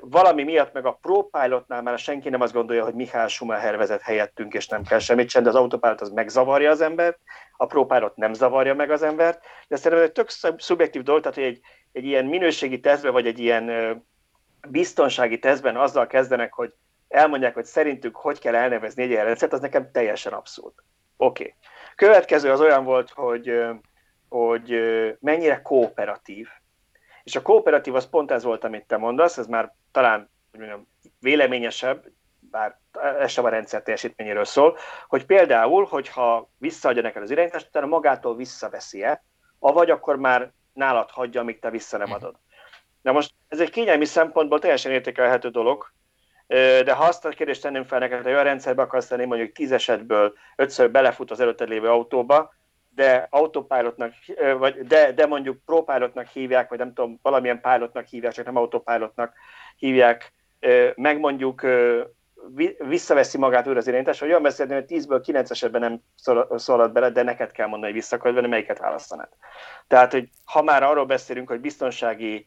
valami 0.00 0.42
miatt 0.42 0.72
meg 0.72 0.86
a 0.86 0.98
ProPilotnál 1.02 1.82
már 1.82 1.98
senki 1.98 2.28
nem 2.28 2.40
azt 2.40 2.52
gondolja, 2.52 2.84
hogy 2.84 2.94
Mihály 2.94 3.28
Schumacher 3.28 3.76
vezet 3.76 4.00
helyettünk, 4.00 4.54
és 4.54 4.68
nem 4.68 4.82
kell 4.82 4.98
semmit 4.98 5.28
sem, 5.28 5.42
de 5.42 5.48
az 5.48 5.54
autopilot 5.54 6.00
az 6.00 6.10
megzavarja 6.10 6.70
az 6.70 6.80
embert, 6.80 7.18
a 7.56 7.66
ProPilot 7.66 8.16
nem 8.16 8.32
zavarja 8.32 8.74
meg 8.74 8.90
az 8.90 9.02
embert, 9.02 9.44
de 9.68 9.76
szerintem 9.76 10.06
egy 10.06 10.12
tök 10.12 10.28
szubjektív 10.58 11.02
dolog, 11.02 11.20
tehát 11.20 11.36
hogy 11.36 11.46
egy, 11.46 11.60
egy 11.92 12.04
ilyen 12.04 12.24
minőségi 12.24 12.80
tesztben, 12.80 13.12
vagy 13.12 13.26
egy 13.26 13.38
ilyen 13.38 13.70
biztonsági 14.68 15.38
tesztben 15.38 15.76
azzal 15.76 16.06
kezdenek, 16.06 16.52
hogy 16.52 16.72
elmondják, 17.08 17.54
hogy 17.54 17.64
szerintük 17.64 18.16
hogy 18.16 18.38
kell 18.38 18.54
elnevezni 18.54 19.02
egy 19.02 19.10
ilyen 19.10 19.24
rendszert, 19.24 19.52
az 19.52 19.60
nekem 19.60 19.90
teljesen 19.92 20.32
abszurd. 20.32 20.74
Oké. 21.16 21.42
Okay. 21.42 21.54
Következő 21.96 22.50
az 22.50 22.60
olyan 22.60 22.84
volt, 22.84 23.10
hogy, 23.10 23.62
hogy 24.28 24.74
mennyire 25.20 25.62
kooperatív 25.62 26.48
és 27.22 27.36
a 27.36 27.42
kooperatív 27.42 27.94
az 27.94 28.08
pont 28.08 28.30
ez 28.30 28.44
volt, 28.44 28.64
amit 28.64 28.86
te 28.86 28.96
mondasz, 28.96 29.38
ez 29.38 29.46
már 29.46 29.74
talán 29.92 30.30
mondjam, 30.52 30.88
véleményesebb, 31.20 32.04
bár 32.50 32.78
ez 33.18 33.30
sem 33.30 33.44
a 33.44 33.48
rendszer 33.48 33.82
teljesítményéről 33.82 34.44
szól, 34.44 34.76
hogy 35.08 35.26
például, 35.26 35.84
hogyha 35.84 36.50
visszaadja 36.58 37.02
neked 37.02 37.22
az 37.22 37.30
irányítást, 37.30 37.66
utána 37.66 37.86
magától 37.86 38.36
visszaveszi-e, 38.36 39.24
avagy 39.58 39.90
akkor 39.90 40.16
már 40.16 40.52
nálad 40.72 41.10
hagyja, 41.10 41.40
amíg 41.40 41.58
te 41.58 41.70
vissza 41.70 41.96
nem 41.96 42.12
adod. 42.12 42.34
Na 43.02 43.12
most 43.12 43.34
ez 43.48 43.60
egy 43.60 43.70
kényelmi 43.70 44.04
szempontból 44.04 44.58
teljesen 44.58 44.92
értékelhető 44.92 45.48
dolog, 45.48 45.92
de 46.84 46.92
ha 46.92 47.04
azt 47.04 47.24
a 47.24 47.28
kérdést 47.28 47.62
tenném 47.62 47.84
fel 47.84 47.98
neked, 47.98 48.22
hogy 48.22 48.32
olyan 48.32 48.44
rendszerbe 48.44 48.82
akarsz 48.82 49.06
tenni, 49.06 49.24
mondjuk 49.24 49.52
tíz 49.52 49.72
esetből 49.72 50.34
ötször 50.56 50.90
belefut 50.90 51.30
az 51.30 51.40
előtted 51.40 51.68
lévő 51.68 51.88
autóba, 51.88 52.54
de 52.94 53.26
autopilotnak, 53.30 54.12
vagy 54.58 54.86
de, 54.86 55.12
de 55.12 55.26
mondjuk 55.26 55.64
ProPilotnak 55.64 56.26
hívják, 56.26 56.68
vagy 56.68 56.78
nem 56.78 56.92
tudom, 56.92 57.18
valamilyen 57.22 57.60
pilotnak 57.60 58.06
hívják, 58.06 58.32
csak 58.32 58.44
nem 58.44 58.56
autopilotnak 58.56 59.32
hívják, 59.76 60.32
megmondjuk 60.94 61.66
visszaveszi 62.78 63.38
magát 63.38 63.66
újra 63.66 63.78
az 63.78 63.86
irányítás, 63.86 64.18
hogy 64.18 64.28
olyan 64.28 64.42
beszélni, 64.42 64.74
hogy 64.74 64.84
10-ből 64.88 65.20
9 65.24 65.50
esetben 65.50 65.80
nem 65.80 66.00
szólad 66.58 66.92
bele, 66.92 67.10
de 67.10 67.22
neked 67.22 67.50
kell 67.52 67.66
mondani, 67.66 67.92
hogy 67.92 68.00
vissza 68.00 68.16
akarod 68.16 68.34
venni, 68.34 68.48
melyiket 68.48 68.78
választanád. 68.78 69.28
Tehát, 69.86 70.12
hogy 70.12 70.28
ha 70.44 70.62
már 70.62 70.82
arról 70.82 71.06
beszélünk, 71.06 71.48
hogy 71.48 71.60
biztonsági 71.60 72.46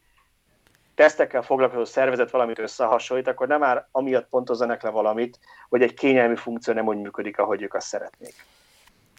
tesztekkel 0.95 1.41
foglalkozó 1.41 1.85
szervezet 1.85 2.31
valamit 2.31 2.59
összehasonlít, 2.59 3.27
akkor 3.27 3.47
nem 3.47 3.59
már 3.59 3.87
amiatt 3.91 4.29
pontozzanak 4.29 4.81
le 4.81 4.89
valamit, 4.89 5.39
hogy 5.69 5.81
egy 5.81 5.93
kényelmi 5.93 6.35
funkció 6.35 6.73
nem 6.73 6.87
úgy 6.87 6.97
működik, 6.97 7.37
ahogy 7.37 7.61
ők 7.61 7.73
azt 7.73 7.87
szeretnék. 7.87 8.33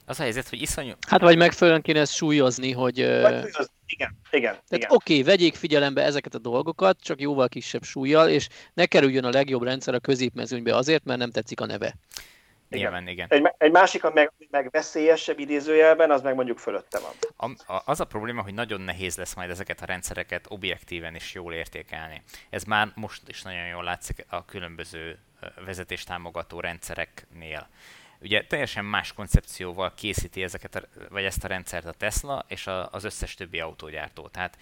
Az 0.07 0.21
a 0.21 0.23
helyzet, 0.23 0.49
hogy 0.49 0.62
iszonyú... 0.62 0.93
Hát 1.09 1.21
vagy 1.21 1.37
megfelelően 1.37 1.83
kéne 1.83 2.01
ezt 2.01 2.14
súlyozni, 2.14 2.73
hogy... 2.73 2.97
Vagy. 3.21 3.49
Igen, 3.87 4.19
igen. 4.31 4.53
Tehát 4.53 4.64
igen. 4.71 4.90
oké, 4.90 5.12
okay, 5.12 5.23
vegyék 5.23 5.55
figyelembe 5.55 6.03
ezeket 6.03 6.35
a 6.35 6.38
dolgokat, 6.38 7.01
csak 7.01 7.21
jóval 7.21 7.49
kisebb 7.49 7.83
súlyjal, 7.83 8.29
és 8.29 8.49
ne 8.75 8.87
kerüljön 8.87 9.25
a 9.25 9.31
legjobb 9.31 9.62
rendszer 9.62 9.95
a 9.95 9.99
középmezőnybe 9.99 10.77
azért, 10.77 11.05
mert 11.05 11.19
nem 11.19 11.31
tetszik 11.31 11.61
a 11.61 11.67
neve. 11.67 11.95
Igen, 12.69 13.09
igen. 13.09 13.27
Egy, 13.31 13.53
egy 13.59 13.71
másik, 13.71 14.12
meg, 14.12 14.33
meg 14.51 14.71
veszélyesebb 14.71 15.38
idézőjelben, 15.38 16.11
az 16.11 16.23
meg 16.23 16.35
mondjuk 16.35 16.59
fölötte 16.59 16.99
van. 16.99 17.12
A, 17.37 17.73
a, 17.73 17.83
az 17.85 18.01
a 18.01 18.05
probléma, 18.05 18.43
hogy 18.43 18.55
nagyon 18.55 18.81
nehéz 18.81 19.17
lesz 19.17 19.35
majd 19.35 19.51
ezeket 19.51 19.81
a 19.81 19.85
rendszereket 19.85 20.47
objektíven 20.49 21.14
is 21.14 21.35
jól 21.35 21.53
értékelni. 21.53 22.23
Ez 22.51 22.64
már 22.64 22.93
most 22.95 23.23
is 23.27 23.43
nagyon 23.43 23.67
jól 23.67 23.85
látszik 23.85 24.27
a 24.29 24.45
különböző 24.45 25.19
vezetéstámogató 25.64 26.61
rendszereknél. 26.61 27.69
Ugye 28.24 28.44
teljesen 28.46 28.84
más 28.84 29.12
koncepcióval 29.12 29.94
készíti 29.94 30.42
ezeket 30.42 30.74
a, 30.74 30.82
vagy 31.08 31.24
ezt 31.24 31.44
a 31.44 31.48
rendszert 31.48 31.84
a 31.87 31.92
Tesla 31.92 32.44
és 32.48 32.66
a, 32.66 32.90
az 32.92 33.04
összes 33.04 33.34
többi 33.34 33.60
autógyártó. 33.60 34.28
Tehát 34.28 34.58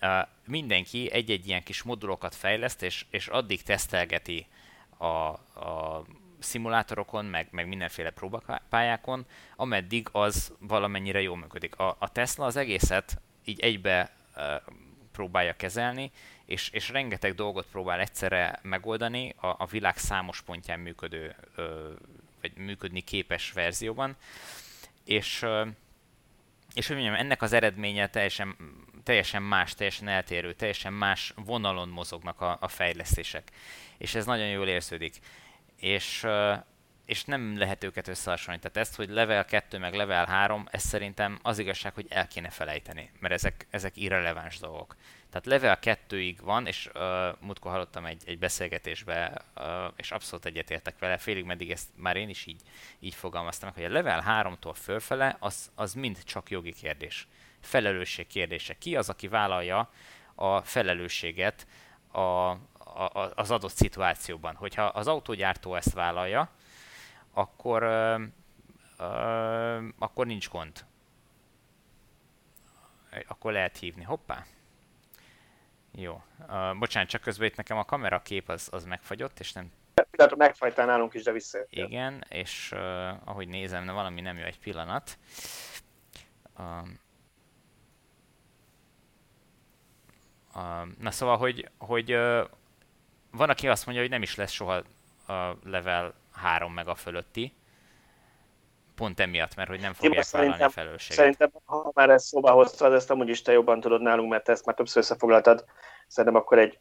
uh, 0.00 0.28
mindenki 0.46 1.10
egy-egy 1.10 1.46
ilyen 1.46 1.62
kis 1.62 1.82
modulokat 1.82 2.34
fejleszt, 2.34 2.82
és, 2.82 3.04
és 3.10 3.26
addig 3.26 3.62
tesztelgeti 3.62 4.46
a, 4.96 5.06
a 5.06 6.04
szimulátorokon, 6.38 7.24
meg, 7.24 7.48
meg 7.50 7.68
mindenféle 7.68 8.10
próbapályákon, 8.10 9.26
ameddig 9.56 10.08
az 10.12 10.52
valamennyire 10.58 11.20
jól 11.20 11.36
működik. 11.36 11.76
A, 11.76 11.96
a 11.98 12.12
Tesla 12.12 12.44
az 12.44 12.56
egészet 12.56 13.20
így 13.44 13.60
egybe 13.60 14.10
uh, 14.36 14.42
próbálja 15.12 15.52
kezelni, 15.52 16.10
és, 16.44 16.70
és 16.70 16.88
rengeteg 16.88 17.34
dolgot 17.34 17.66
próbál 17.66 18.00
egyszerre 18.00 18.58
megoldani 18.62 19.34
a, 19.40 19.46
a 19.46 19.66
világ 19.70 19.96
számos 19.96 20.42
pontján 20.42 20.80
működő 20.80 21.34
uh, 21.56 21.64
vagy 22.42 22.56
működni 22.56 23.00
képes 23.00 23.52
verzióban, 23.52 24.16
és, 25.04 25.46
és 26.74 26.86
hogy 26.86 26.96
mondjam, 26.96 27.14
ennek 27.14 27.42
az 27.42 27.52
eredménye 27.52 28.08
teljesen, 28.08 28.56
teljesen 29.02 29.42
más, 29.42 29.74
teljesen 29.74 30.08
eltérő, 30.08 30.52
teljesen 30.52 30.92
más 30.92 31.32
vonalon 31.36 31.88
mozognak 31.88 32.40
a, 32.40 32.56
a 32.60 32.68
fejlesztések, 32.68 33.50
és 33.98 34.14
ez 34.14 34.26
nagyon 34.26 34.48
jól 34.48 34.68
érződik. 34.68 35.18
És, 35.76 36.26
és 37.06 37.24
nem 37.24 37.58
lehet 37.58 37.84
őket 37.84 38.08
összehasonlítani. 38.08 38.72
Tehát 38.72 38.88
ezt, 38.88 38.96
hogy 38.96 39.08
level 39.08 39.44
2 39.44 39.78
meg 39.78 39.94
level 39.94 40.26
3, 40.26 40.68
ez 40.70 40.82
szerintem 40.82 41.38
az 41.42 41.58
igazság, 41.58 41.94
hogy 41.94 42.06
el 42.08 42.28
kéne 42.28 42.50
felejteni, 42.50 43.10
mert 43.20 43.34
ezek, 43.34 43.66
ezek 43.70 43.96
irreleváns 43.96 44.58
dolgok. 44.58 44.96
Tehát 45.32 45.46
level 45.46 45.78
2-ig 45.82 46.36
van, 46.42 46.66
és 46.66 46.90
uh, 46.94 47.02
múltkor 47.40 47.70
hallottam 47.70 48.04
egy, 48.06 48.22
egy 48.26 48.38
beszélgetésbe, 48.38 49.44
uh, 49.56 49.64
és 49.96 50.10
abszolút 50.10 50.44
egyetértek 50.44 50.98
vele, 50.98 51.18
félig 51.18 51.44
meddig 51.44 51.70
ezt 51.70 51.88
már 51.96 52.16
én 52.16 52.28
is 52.28 52.46
így, 52.46 52.60
így 52.98 53.14
fogalmaztam 53.14 53.70
hogy 53.74 53.84
a 53.84 53.88
level 53.88 54.24
3-tól 54.26 54.74
fölfele 54.74 55.36
az, 55.40 55.70
az 55.74 55.94
mind 55.94 56.24
csak 56.24 56.50
jogi 56.50 56.72
kérdés. 56.72 57.28
Felelősség 57.60 58.26
kérdése. 58.26 58.78
Ki 58.78 58.96
az, 58.96 59.08
aki 59.08 59.28
vállalja 59.28 59.90
a 60.34 60.60
felelősséget 60.60 61.66
a, 62.10 62.20
a, 62.20 63.32
az 63.34 63.50
adott 63.50 63.74
szituációban? 63.74 64.54
Hogyha 64.54 64.82
az 64.82 65.06
autógyártó 65.06 65.74
ezt 65.74 65.92
vállalja, 65.92 66.50
akkor, 67.32 67.82
uh, 67.82 68.22
uh, 68.98 69.84
akkor 69.98 70.26
nincs 70.26 70.48
gond. 70.48 70.84
Akkor 73.28 73.52
lehet 73.52 73.78
hívni. 73.78 74.02
Hoppá! 74.02 74.46
Jó. 75.94 76.22
Uh, 76.48 76.78
bocsánat, 76.78 77.08
csak 77.08 77.20
közben 77.20 77.48
itt 77.48 77.56
nekem 77.56 77.76
a 77.76 77.84
kamerakép 77.84 78.48
az, 78.48 78.68
az 78.70 78.84
megfagyott, 78.84 79.40
és 79.40 79.52
nem... 79.52 79.72
Pillanatra 80.10 80.36
megfagytál 80.36 80.86
nálunk 80.86 81.14
is, 81.14 81.22
de 81.22 81.32
vissza. 81.32 81.58
Igen, 81.70 82.24
és 82.28 82.72
uh, 82.72 83.28
ahogy 83.28 83.48
nézem, 83.48 83.86
de 83.86 83.92
valami 83.92 84.20
nem 84.20 84.36
jó 84.36 84.44
egy 84.44 84.58
pillanat. 84.58 85.18
Uh, 86.58 86.88
na 90.98 91.10
szóval, 91.10 91.36
hogy, 91.36 91.70
hogy 91.78 92.14
uh, 92.14 92.48
van, 93.30 93.50
aki 93.50 93.68
azt 93.68 93.84
mondja, 93.84 94.02
hogy 94.02 94.12
nem 94.12 94.22
is 94.22 94.34
lesz 94.34 94.52
soha 94.52 94.82
a 95.26 95.56
level 95.64 96.14
3 96.32 96.72
meg 96.72 96.88
a 96.88 96.94
fölötti, 96.94 97.54
pont 99.02 99.20
emiatt, 99.20 99.54
mert 99.54 99.68
hogy 99.68 99.80
nem 99.80 99.92
fogják 99.92 100.30
vállalni 100.30 100.62
a 100.62 100.68
felelősséget. 100.68 101.16
Szerintem, 101.16 101.50
ha 101.64 101.90
már 101.94 102.10
ezt 102.10 102.24
szóba 102.26 102.50
hoztad, 102.50 102.92
ezt 102.92 103.10
amúgy 103.10 103.28
is 103.28 103.42
te 103.42 103.52
jobban 103.52 103.80
tudod 103.80 104.02
nálunk, 104.02 104.30
mert 104.30 104.48
ezt 104.48 104.64
már 104.64 104.74
többször 104.74 105.02
összefoglaltad, 105.02 105.64
szerintem 106.06 106.40
akkor 106.40 106.58
egy 106.58 106.78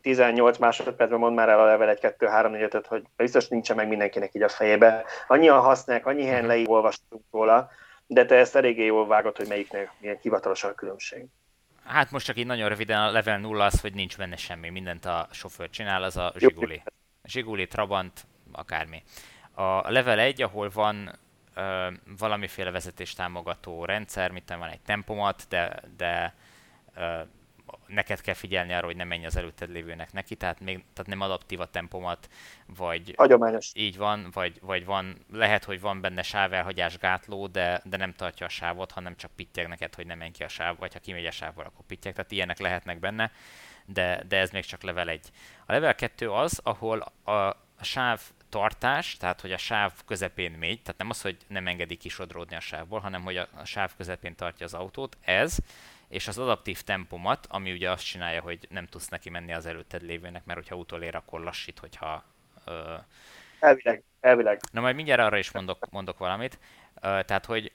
18 0.00 0.58
másodpercben 0.58 1.18
mond 1.18 1.34
már 1.34 1.48
el 1.48 1.60
a 1.60 1.64
level 1.64 1.88
1, 1.88 1.98
2, 1.98 2.26
3, 2.26 2.52
4, 2.52 2.62
5, 2.62 2.86
hogy 2.86 3.04
biztos 3.16 3.48
nincsen 3.48 3.76
meg 3.76 3.88
mindenkinek 3.88 4.34
így 4.34 4.42
a 4.42 4.48
fejébe. 4.48 5.04
Annyian 5.28 5.60
használják, 5.60 6.06
annyi 6.06 6.24
helyen 6.24 6.38
mhm. 6.38 6.48
leí 6.48 6.64
olvastunk 6.66 7.22
róla, 7.30 7.70
de 8.06 8.24
te 8.24 8.34
ezt 8.34 8.56
eléggé 8.56 8.84
jól 8.84 9.06
vágod, 9.06 9.36
hogy 9.36 9.48
melyiknek 9.48 9.90
milyen 9.98 10.18
hivatalos 10.22 10.64
a 10.64 10.74
különbség. 10.74 11.26
Hát 11.84 12.10
most 12.10 12.26
csak 12.26 12.36
így 12.36 12.46
nagyon 12.46 12.68
röviden 12.68 13.00
a 13.00 13.10
level 13.10 13.38
0 13.38 13.64
az, 13.64 13.80
hogy 13.80 13.94
nincs 13.94 14.16
benne 14.16 14.36
semmi, 14.36 14.68
mindent 14.68 15.04
a 15.04 15.28
sofőr 15.30 15.70
csinál, 15.70 16.02
az 16.02 16.16
a 16.16 16.32
Zsiguli. 16.38 16.82
Zsiguli, 17.24 17.66
Trabant, 17.66 18.26
akármi. 18.52 19.02
A 19.58 19.90
level 19.90 20.18
1, 20.18 20.42
ahol 20.42 20.70
van 20.70 21.18
ö, 21.54 21.90
valamiféle 22.18 22.70
vezetéstámogató 22.70 23.84
rendszer, 23.84 24.30
mint 24.30 24.48
van 24.48 24.68
egy 24.68 24.80
tempomat, 24.80 25.46
de, 25.48 25.82
de 25.96 26.34
ö, 26.94 27.20
neked 27.86 28.20
kell 28.20 28.34
figyelni 28.34 28.72
arra, 28.72 28.86
hogy 28.86 28.96
ne 28.96 29.04
menj 29.04 29.26
az 29.26 29.36
előtted 29.36 29.70
lévőnek 29.70 30.12
neki, 30.12 30.34
tehát, 30.34 30.60
még, 30.60 30.84
tehát 30.92 31.10
nem 31.10 31.20
adaptív 31.20 31.60
a 31.60 31.66
tempomat, 31.66 32.28
vagy 32.66 33.14
Hagyományos. 33.16 33.70
így 33.74 33.96
van, 33.96 34.28
vagy, 34.32 34.58
vagy 34.60 34.84
van, 34.84 35.16
lehet, 35.32 35.64
hogy 35.64 35.80
van 35.80 36.00
benne 36.00 36.22
sávelhagyás 36.22 36.98
gátló, 36.98 37.46
de, 37.46 37.80
de 37.84 37.96
nem 37.96 38.12
tartja 38.12 38.46
a 38.46 38.48
sávot, 38.48 38.90
hanem 38.90 39.16
csak 39.16 39.30
pittyeg 39.36 39.68
neked, 39.68 39.94
hogy 39.94 40.06
ne 40.06 40.14
menj 40.14 40.30
ki 40.30 40.42
a 40.42 40.48
sáv, 40.48 40.78
vagy 40.78 40.92
ha 40.92 40.98
kimegy 40.98 41.26
a 41.26 41.30
sávból, 41.30 41.64
akkor 41.64 41.86
pittyeg, 41.86 42.14
tehát 42.14 42.32
ilyenek 42.32 42.58
lehetnek 42.58 42.98
benne, 42.98 43.30
de, 43.86 44.22
de 44.28 44.38
ez 44.38 44.50
még 44.50 44.64
csak 44.64 44.82
level 44.82 45.08
1. 45.08 45.30
A 45.66 45.72
level 45.72 45.94
2 45.94 46.30
az, 46.30 46.60
ahol 46.62 47.12
a, 47.24 47.65
a 47.78 47.84
sáv 47.84 48.20
tartás, 48.48 49.16
tehát 49.16 49.40
hogy 49.40 49.52
a 49.52 49.56
sáv 49.56 49.92
közepén 50.06 50.52
megy, 50.52 50.82
tehát 50.82 50.98
nem 50.98 51.10
az, 51.10 51.22
hogy 51.22 51.36
nem 51.46 51.66
engedi 51.66 51.96
kisodródni 51.96 52.56
a 52.56 52.60
sávból, 52.60 53.00
hanem 53.00 53.22
hogy 53.22 53.36
a, 53.36 53.48
a 53.54 53.64
sáv 53.64 53.92
közepén 53.96 54.34
tartja 54.34 54.66
az 54.66 54.74
autót, 54.74 55.16
ez, 55.20 55.56
és 56.08 56.28
az 56.28 56.38
adaptív 56.38 56.82
tempomat, 56.82 57.46
ami 57.50 57.72
ugye 57.72 57.90
azt 57.90 58.04
csinálja, 58.04 58.40
hogy 58.40 58.66
nem 58.70 58.86
tudsz 58.86 59.08
neki 59.08 59.30
menni 59.30 59.52
az 59.52 59.66
előtted 59.66 60.02
lévőnek, 60.02 60.44
mert 60.44 60.58
hogyha 60.58 60.76
utolér, 60.76 61.14
akkor 61.14 61.40
lassít, 61.40 61.78
hogyha... 61.78 62.24
Ö... 62.64 62.94
Elvileg, 63.60 64.02
elvileg. 64.20 64.60
Na 64.72 64.80
majd 64.80 64.94
mindjárt 64.94 65.20
arra 65.20 65.38
is 65.38 65.50
mondok, 65.50 65.90
mondok 65.90 66.18
valamit. 66.18 66.58
Ö, 66.94 67.20
tehát, 67.24 67.44
hogy 67.44 67.72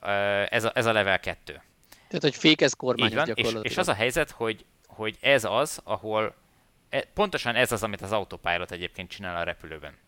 ö, 0.00 0.10
ez, 0.48 0.64
a, 0.64 0.70
ez 0.74 0.86
a 0.86 0.92
level 0.92 1.20
2. 1.20 1.52
Tehát, 1.92 2.22
hogy 2.22 2.36
fékez 2.36 2.72
kormány 2.72 3.14
van, 3.14 3.30
és, 3.34 3.56
és 3.62 3.76
az 3.76 3.88
a 3.88 3.94
helyzet, 3.94 4.30
hogy, 4.30 4.64
hogy 4.86 5.18
ez 5.20 5.44
az, 5.44 5.80
ahol 5.84 6.34
pontosan 7.14 7.54
ez 7.54 7.72
az, 7.72 7.82
amit 7.82 8.00
az 8.00 8.12
autopilot 8.12 8.70
egyébként 8.70 9.10
csinál 9.10 9.36
a 9.36 9.42
repülőben 9.42 9.98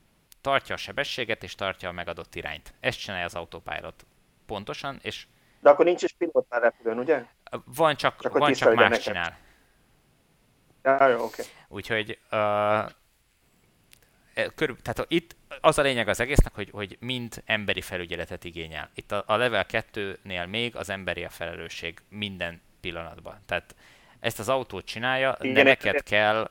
tartja 0.42 0.74
a 0.74 0.78
sebességet 0.78 1.42
és 1.42 1.54
tartja 1.54 1.88
a 1.88 1.92
megadott 1.92 2.34
irányt. 2.34 2.74
Ezt 2.80 2.98
csinálja 2.98 3.24
az 3.24 3.34
autopilot. 3.34 4.06
Pontosan, 4.46 4.98
és... 5.02 5.26
De 5.60 5.70
akkor 5.70 5.84
nincs 5.84 6.02
is 6.02 6.12
pilóta 6.12 6.56
a 6.56 6.58
repülőn, 6.58 6.98
ugye? 6.98 7.24
Van, 7.64 7.96
csak, 7.96 8.20
csak, 8.20 8.38
van, 8.38 8.52
csak 8.52 8.74
más 8.74 8.88
neked. 8.88 9.04
csinál. 9.04 9.38
Ja, 10.82 11.08
jó, 11.08 11.24
oké. 11.24 11.42
Okay. 11.42 11.52
Úgyhogy 11.68 12.18
uh, 12.30 12.90
körül, 14.54 14.76
tehát 14.82 15.04
itt 15.08 15.36
az 15.60 15.78
a 15.78 15.82
lényeg 15.82 16.08
az 16.08 16.20
egésznek, 16.20 16.54
hogy, 16.54 16.70
hogy 16.70 16.96
mind 17.00 17.42
emberi 17.46 17.80
felügyeletet 17.80 18.44
igényel. 18.44 18.90
Itt 18.94 19.12
a, 19.12 19.22
a 19.26 19.36
level 19.36 19.66
2-nél 19.68 20.48
még 20.48 20.76
az 20.76 20.88
emberi 20.88 21.24
a 21.24 21.30
felelősség 21.30 22.02
minden 22.08 22.62
pillanatban. 22.80 23.40
Tehát 23.46 23.74
ezt 24.20 24.38
az 24.38 24.48
autót 24.48 24.84
csinálja, 24.84 25.36
Igen, 25.40 25.54
de 25.54 25.62
neked 25.62 26.02
kell 26.02 26.50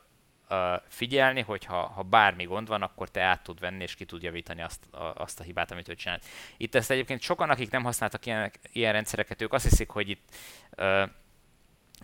figyelni, 0.87 1.41
hogy 1.41 1.65
ha, 1.65 1.87
ha 1.87 2.01
bármi 2.01 2.43
gond 2.43 2.67
van, 2.67 2.81
akkor 2.81 3.09
te 3.09 3.21
át 3.21 3.43
tud 3.43 3.59
venni, 3.59 3.83
és 3.83 3.95
ki 3.95 4.05
tud 4.05 4.21
javítani 4.21 4.61
azt 4.61 4.93
a, 4.93 5.13
azt 5.15 5.39
a 5.39 5.43
hibát, 5.43 5.71
amit 5.71 5.89
ő 5.89 5.95
csinált. 5.95 6.25
Itt 6.57 6.75
ezt 6.75 6.91
egyébként 6.91 7.21
sokan, 7.21 7.49
akik 7.49 7.71
nem 7.71 7.83
használtak 7.83 8.25
ilyen, 8.25 8.51
ilyen 8.71 8.93
rendszereket, 8.93 9.41
ők 9.41 9.53
azt 9.53 9.63
hiszik, 9.63 9.89
hogy 9.89 10.09
itt 10.09 10.35
uh, 10.77 11.09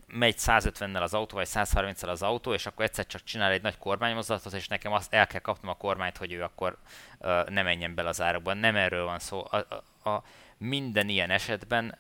megy 0.08 0.36
150-nel 0.38 1.02
az 1.02 1.14
autó, 1.14 1.36
vagy 1.36 1.48
130-nel 1.52 2.10
az 2.10 2.22
autó, 2.22 2.54
és 2.54 2.66
akkor 2.66 2.86
egyszer 2.86 3.06
csak 3.06 3.24
csinál 3.24 3.52
egy 3.52 3.62
nagy 3.62 3.78
kormánymozdatot, 3.78 4.54
és 4.54 4.68
nekem 4.68 4.92
azt 4.92 5.14
el 5.14 5.28
kell 5.28 5.42
kapnom 5.42 5.72
a 5.72 5.78
kormányt, 5.78 6.18
hogy 6.18 6.32
ő 6.32 6.44
akkor 6.44 6.78
uh, 7.20 7.50
ne 7.50 7.62
menjen 7.62 7.96
bele 7.96 8.10
az 8.10 8.22
árokban. 8.22 8.58
Nem 8.58 8.76
erről 8.76 9.06
van 9.06 9.20
szó. 9.20 9.46
A, 9.50 9.58
a, 10.04 10.10
a 10.10 10.24
minden 10.58 11.10
ilyen 11.10 11.30
esetben 11.30 11.98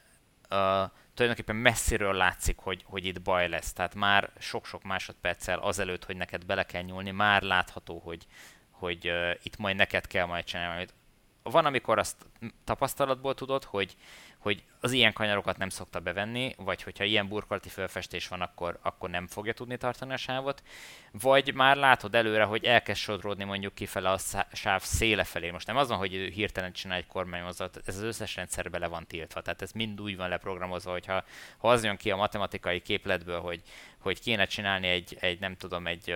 tulajdonképpen 1.17 1.55
messziről 1.55 2.13
látszik, 2.13 2.57
hogy, 2.57 2.83
hogy 2.85 3.05
itt 3.05 3.21
baj 3.21 3.49
lesz. 3.49 3.73
Tehát 3.73 3.95
már 3.95 4.31
sok-sok 4.39 4.83
másodperccel 4.83 5.59
azelőtt, 5.59 6.05
hogy 6.05 6.17
neked 6.17 6.45
bele 6.45 6.65
kell 6.65 6.81
nyúlni, 6.81 7.11
már 7.11 7.41
látható, 7.41 7.99
hogy, 7.99 8.25
hogy 8.71 9.09
uh, 9.09 9.31
itt 9.43 9.57
majd 9.57 9.75
neked 9.75 10.07
kell 10.07 10.25
majd 10.25 10.43
csinálni. 10.43 10.87
Van, 11.43 11.65
amikor 11.65 11.99
azt 11.99 12.25
tapasztalatból 12.63 13.33
tudod, 13.33 13.63
hogy 13.63 13.95
hogy 14.37 14.63
az 14.79 14.91
ilyen 14.91 15.13
kanyarokat 15.13 15.57
nem 15.57 15.69
szokta 15.69 15.99
bevenni, 15.99 16.53
vagy 16.57 16.83
hogyha 16.83 17.03
ilyen 17.03 17.27
burkolati 17.27 17.69
felfestés 17.69 18.27
van, 18.27 18.41
akkor, 18.41 18.79
akkor 18.81 19.09
nem 19.09 19.27
fogja 19.27 19.53
tudni 19.53 19.77
tartani 19.77 20.13
a 20.13 20.17
sávot, 20.17 20.63
vagy 21.11 21.53
már 21.53 21.75
látod 21.75 22.15
előre, 22.15 22.43
hogy 22.43 22.63
elkezd 22.63 22.99
sodródni 22.99 23.43
mondjuk 23.43 23.73
kifele 23.73 24.09
a 24.09 24.17
sáv 24.51 24.81
széle 24.81 25.23
felé. 25.23 25.51
Most 25.51 25.67
nem 25.67 25.77
az 25.77 25.87
van, 25.87 25.97
hogy 25.97 26.11
hirtelen 26.11 26.71
csinál 26.71 26.97
egy 26.97 27.07
kormánymozdulatot, 27.07 27.87
ez 27.87 27.95
az 27.95 28.03
összes 28.03 28.35
rendszer 28.35 28.69
bele 28.69 28.87
van 28.87 29.07
tiltva, 29.07 29.41
tehát 29.41 29.61
ez 29.61 29.71
mind 29.71 30.01
úgy 30.01 30.17
van 30.17 30.29
leprogramozva, 30.29 30.91
hogyha 30.91 31.23
ha 31.57 31.69
az 31.69 31.83
jön 31.83 31.97
ki 31.97 32.11
a 32.11 32.15
matematikai 32.15 32.81
képletből, 32.81 33.39
hogy, 33.39 33.61
hogy 33.99 34.19
kéne 34.19 34.45
csinálni 34.45 34.87
egy, 34.87 35.17
egy 35.19 35.39
nem 35.39 35.55
tudom, 35.55 35.87
egy 35.87 36.15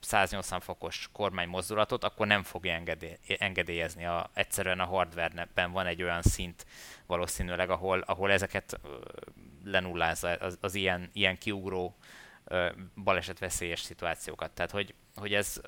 180 0.00 0.60
fokos 0.60 1.08
kormánymozdulatot, 1.12 2.04
akkor 2.04 2.26
nem 2.26 2.42
fogja 2.42 2.72
engedély, 2.72 3.16
engedélyezni. 3.38 4.06
A, 4.06 4.30
egyszerűen 4.34 4.80
a 4.80 4.84
hardware-ben 4.84 5.72
van 5.72 5.86
egy 5.86 6.02
olyan 6.02 6.22
szint, 6.22 6.66
valószínűleg, 7.08 7.70
ahol, 7.70 8.00
ahol 8.00 8.32
ezeket 8.32 8.80
lenullázza 9.64 10.28
az, 10.28 10.58
az 10.60 10.74
ilyen, 10.74 11.10
ilyen 11.12 11.38
kiugró 11.38 11.96
balesetveszélyes 13.04 13.80
szituációkat. 13.80 14.50
Tehát, 14.50 14.70
hogy, 14.70 14.94
hogy 15.14 15.34
ez, 15.34 15.60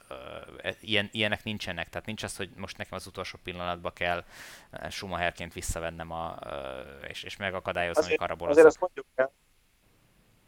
e, 0.58 0.74
ilyen, 0.80 1.08
ilyenek 1.12 1.44
nincsenek. 1.44 1.88
Tehát 1.88 2.06
nincs 2.06 2.22
az, 2.22 2.36
hogy 2.36 2.50
most 2.56 2.76
nekem 2.76 2.94
az 2.94 3.06
utolsó 3.06 3.38
pillanatban 3.42 3.92
kell 3.92 4.24
Schumacherként 4.90 5.52
visszavennem 5.52 6.10
a, 6.10 6.38
és, 7.08 7.22
és 7.22 7.36
megakadályozni, 7.36 8.08
hogy 8.08 8.16
karabolozzak. 8.16 8.64
Azért 8.64 8.66
azt 8.66 8.80
mondjuk 8.80 9.06
el, 9.14 9.32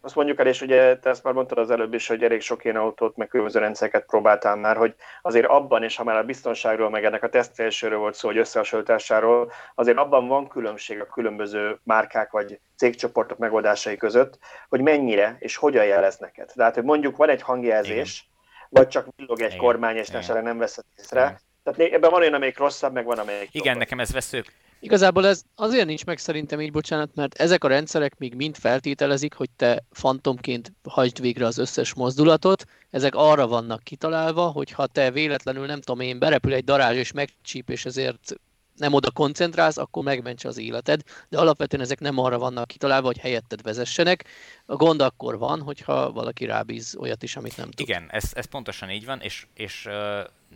azt 0.04 0.14
mondjuk 0.14 0.40
el, 0.40 0.46
és 0.46 0.60
ugye 0.60 0.98
te 0.98 1.10
ezt 1.10 1.22
már 1.22 1.34
mondtad 1.34 1.58
az 1.58 1.70
előbb 1.70 1.94
is, 1.94 2.06
hogy 2.06 2.22
elég 2.22 2.40
sok 2.40 2.64
ilyen 2.64 2.76
autót, 2.76 3.16
meg 3.16 3.28
különböző 3.28 3.58
rendszereket 3.58 4.06
próbáltál 4.06 4.56
már, 4.56 4.76
hogy 4.76 4.94
azért 5.22 5.46
abban, 5.46 5.82
és 5.82 5.96
ha 5.96 6.04
már 6.04 6.16
a 6.16 6.22
biztonságról, 6.22 6.90
meg 6.90 7.04
ennek 7.04 7.22
a 7.22 7.28
tesztelésről 7.28 7.98
volt 7.98 8.14
szó, 8.14 8.28
hogy 8.28 8.36
összehasonlításáról, 8.36 9.52
azért 9.74 9.96
abban 9.98 10.28
van 10.28 10.48
különbség 10.48 11.00
a 11.00 11.06
különböző 11.06 11.78
márkák 11.82 12.30
vagy 12.30 12.58
cégcsoportok 12.76 13.38
megoldásai 13.38 13.96
között, 13.96 14.38
hogy 14.68 14.80
mennyire 14.80 15.36
és 15.38 15.56
hogyan 15.56 15.84
jelez 15.84 16.16
neked. 16.18 16.50
Tehát, 16.54 16.74
hogy 16.74 16.84
mondjuk 16.84 17.16
van 17.16 17.28
egy 17.28 17.42
hangjelzés, 17.42 18.20
Igen. 18.20 18.68
vagy 18.68 18.88
csak 18.88 19.06
villog 19.16 19.40
egy 19.40 19.46
Igen. 19.46 19.58
kormány, 19.58 19.96
és 19.96 20.08
Igen. 20.08 20.42
nem 20.42 20.58
veszed 20.58 20.84
észre. 20.96 21.20
Igen. 21.20 21.38
Tehát 21.62 21.92
ebben 21.92 22.10
van 22.10 22.20
olyan, 22.20 22.34
amelyik 22.34 22.58
rosszabb, 22.58 22.92
meg 22.92 23.04
van, 23.04 23.18
amelyik 23.18 23.48
Igen, 23.54 23.72
jobb. 23.72 23.78
nekem 23.78 24.00
ez 24.00 24.12
vesző, 24.12 24.44
Igazából 24.84 25.26
ez 25.26 25.42
azért 25.54 25.86
nincs 25.86 26.04
meg 26.04 26.18
szerintem 26.18 26.60
így, 26.60 26.72
bocsánat, 26.72 27.14
mert 27.14 27.34
ezek 27.34 27.64
a 27.64 27.68
rendszerek 27.68 28.18
még 28.18 28.34
mind 28.34 28.56
feltételezik, 28.56 29.34
hogy 29.34 29.50
te 29.50 29.84
fantomként 29.90 30.72
hagyd 30.88 31.20
végre 31.20 31.46
az 31.46 31.58
összes 31.58 31.94
mozdulatot. 31.94 32.64
Ezek 32.90 33.14
arra 33.14 33.46
vannak 33.46 33.82
kitalálva, 33.82 34.46
hogy 34.46 34.70
ha 34.70 34.86
te 34.86 35.10
véletlenül, 35.10 35.66
nem 35.66 35.80
tudom 35.80 36.00
én, 36.00 36.18
berepül 36.18 36.52
egy 36.52 36.64
darázs 36.64 36.96
és 36.96 37.12
megcsíp, 37.12 37.70
és 37.70 37.84
ezért 37.84 38.34
nem 38.76 38.92
oda 38.92 39.10
koncentrálsz, 39.10 39.76
akkor 39.76 40.02
megmentse 40.02 40.48
az 40.48 40.58
életed, 40.58 41.02
de 41.28 41.38
alapvetően 41.38 41.82
ezek 41.82 42.00
nem 42.00 42.18
arra 42.18 42.38
vannak 42.38 42.66
kitalálva, 42.66 43.06
hogy 43.06 43.18
helyetted 43.18 43.62
vezessenek. 43.62 44.24
A 44.66 44.76
gond 44.76 45.00
akkor 45.00 45.38
van, 45.38 45.60
hogyha 45.60 46.12
valaki 46.12 46.44
rábíz 46.44 46.96
olyat 47.00 47.22
is, 47.22 47.36
amit 47.36 47.56
nem 47.56 47.70
tud. 47.70 47.88
Igen, 47.88 48.08
ez, 48.10 48.30
ez 48.34 48.44
pontosan 48.44 48.90
így 48.90 49.04
van, 49.04 49.20
és, 49.20 49.46
és 49.54 49.88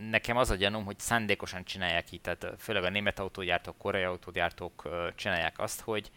nekem 0.09 0.37
az 0.37 0.49
a 0.49 0.55
gyanúm, 0.55 0.85
hogy 0.85 0.99
szándékosan 0.99 1.63
csinálják 1.63 2.11
így, 2.11 2.21
tehát 2.21 2.55
főleg 2.57 2.83
a 2.83 2.89
német 2.89 3.19
autógyártók, 3.19 3.77
koreai 3.77 4.03
autógyártók 4.03 4.89
csinálják 5.15 5.59
azt, 5.59 5.81
hogy 5.81 6.11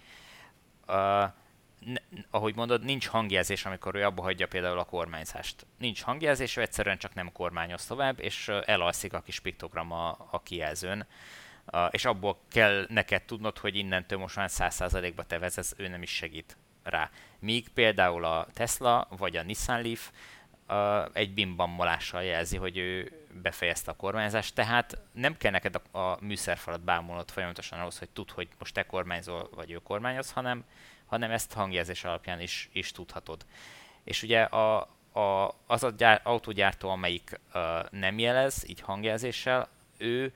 uh, 0.86 0.94
ne, 1.84 2.00
ahogy 2.30 2.54
mondod, 2.54 2.84
nincs 2.84 3.06
hangjelzés, 3.06 3.64
amikor 3.64 3.94
ő 3.94 4.04
abba 4.04 4.22
hagyja 4.22 4.46
például 4.46 4.78
a 4.78 4.84
kormányzást. 4.84 5.66
Nincs 5.78 6.02
hangjelzés, 6.02 6.56
ő 6.56 6.60
egyszerűen 6.60 6.98
csak 6.98 7.14
nem 7.14 7.32
kormányoz 7.32 7.86
tovább, 7.86 8.20
és 8.20 8.48
elalszik 8.48 9.12
a 9.12 9.20
kis 9.20 9.40
piktogram 9.40 9.92
a, 9.92 10.08
a 10.30 10.42
kijelzőn 10.42 11.06
és 11.90 12.04
abból 12.04 12.38
kell 12.50 12.86
neked 12.88 13.22
tudnod, 13.22 13.58
hogy 13.58 13.76
innentől 13.76 14.18
most 14.18 14.36
már 14.36 14.48
100%-ba 14.52 15.24
te 15.24 15.38
vezetsz, 15.38 15.74
ő 15.76 15.88
nem 15.88 16.02
is 16.02 16.10
segít 16.10 16.56
rá. 16.82 17.10
Míg 17.38 17.68
például 17.68 18.24
a 18.24 18.46
Tesla 18.52 19.08
vagy 19.16 19.36
a 19.36 19.42
Nissan 19.42 19.82
Leaf 19.82 20.10
egy 21.12 21.34
bimbammolással 21.34 22.22
jelzi, 22.22 22.56
hogy 22.56 22.76
ő 22.76 23.12
befejezte 23.42 23.90
a 23.90 23.96
kormányzást, 23.96 24.54
tehát 24.54 24.98
nem 25.12 25.36
kell 25.36 25.50
neked 25.50 25.80
a, 25.92 25.98
a 25.98 26.18
műszerfalat 26.20 26.80
bámulnod 26.80 27.30
folyamatosan 27.30 27.80
ahhoz, 27.80 27.98
hogy 27.98 28.08
tud, 28.08 28.30
hogy 28.30 28.48
most 28.58 28.74
te 28.74 28.86
kormányzol, 28.86 29.48
vagy 29.54 29.70
ő 29.70 29.76
kormányoz, 29.76 30.30
hanem, 30.32 30.64
hanem 31.06 31.30
ezt 31.30 31.52
hangjelzés 31.52 32.04
alapján 32.04 32.40
is, 32.40 32.68
is 32.72 32.92
tudhatod. 32.92 33.46
És 34.04 34.22
ugye 34.22 34.42
a, 34.42 34.88
a, 35.12 35.54
az 35.66 35.82
a 35.82 35.90
gyár, 35.90 36.20
autógyártó, 36.24 36.88
amelyik 36.88 37.40
uh, 37.54 37.62
nem 37.90 38.18
jelez, 38.18 38.64
így 38.68 38.80
hangjelzéssel, 38.80 39.68
ő 39.98 40.32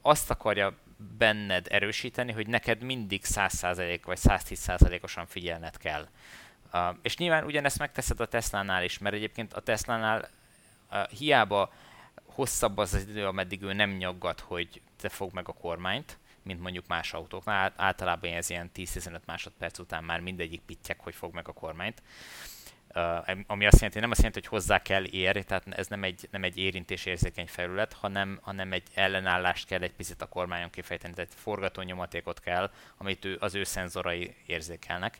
azt 0.00 0.30
akarja 0.30 0.74
benned 1.18 1.66
erősíteni, 1.70 2.32
hogy 2.32 2.46
neked 2.46 2.82
mindig 2.82 3.22
100% 3.24 4.00
vagy 4.04 4.18
110%-osan 4.22 5.26
figyelned 5.26 5.76
kell. 5.76 6.08
Uh, 6.72 6.96
és 7.02 7.16
nyilván 7.16 7.44
ugyanezt 7.44 7.78
megteszed 7.78 8.20
a 8.20 8.26
Tesla-nál 8.26 8.84
is, 8.84 8.98
mert 8.98 9.14
egyébként 9.14 9.52
a 9.52 9.60
Tesla-nál 9.60 10.28
uh, 10.90 11.08
hiába 11.08 11.72
hosszabb 12.24 12.78
az 12.78 12.94
az 12.94 13.06
idő, 13.08 13.26
ameddig 13.26 13.62
ő 13.62 13.72
nem 13.72 13.90
nyaggat, 13.90 14.40
hogy 14.40 14.80
te 15.00 15.08
fog 15.08 15.32
meg 15.32 15.48
a 15.48 15.52
kormányt, 15.52 16.18
mint 16.42 16.60
mondjuk 16.60 16.86
más 16.86 17.12
autóknál. 17.12 17.72
Általában 17.76 18.32
ez 18.32 18.50
ilyen 18.50 18.70
10-15 18.74 19.18
másodperc 19.26 19.78
után 19.78 20.04
már 20.04 20.20
mindegyik 20.20 20.60
pittyek, 20.60 21.00
hogy 21.00 21.14
fog 21.14 21.34
meg 21.34 21.48
a 21.48 21.52
kormányt. 21.52 22.02
Ami 23.46 23.66
azt 23.66 23.76
jelenti, 23.76 24.00
nem 24.00 24.10
azt 24.10 24.22
jelenti, 24.22 24.40
hogy 24.40 24.48
hozzá 24.48 24.82
kell 24.82 25.04
érni, 25.04 25.44
tehát 25.44 25.64
ez 25.68 25.86
nem 25.86 26.04
egy, 26.04 26.28
nem 26.30 26.44
egy 26.44 26.58
érintés 26.58 27.06
érzékeny 27.06 27.46
felület, 27.46 27.92
hanem, 27.92 28.38
hanem 28.42 28.72
egy 28.72 28.82
ellenállást 28.94 29.66
kell 29.66 29.82
egy 29.82 29.92
picit 29.92 30.22
a 30.22 30.26
kormányon 30.26 30.70
kifejteni, 30.70 31.14
tehát 31.14 31.34
forgatónyomatékot 31.34 32.40
kell, 32.40 32.70
amit 32.96 33.24
ő, 33.24 33.36
az 33.40 33.54
ő 33.54 33.64
szenzorai 33.64 34.34
érzékelnek. 34.46 35.18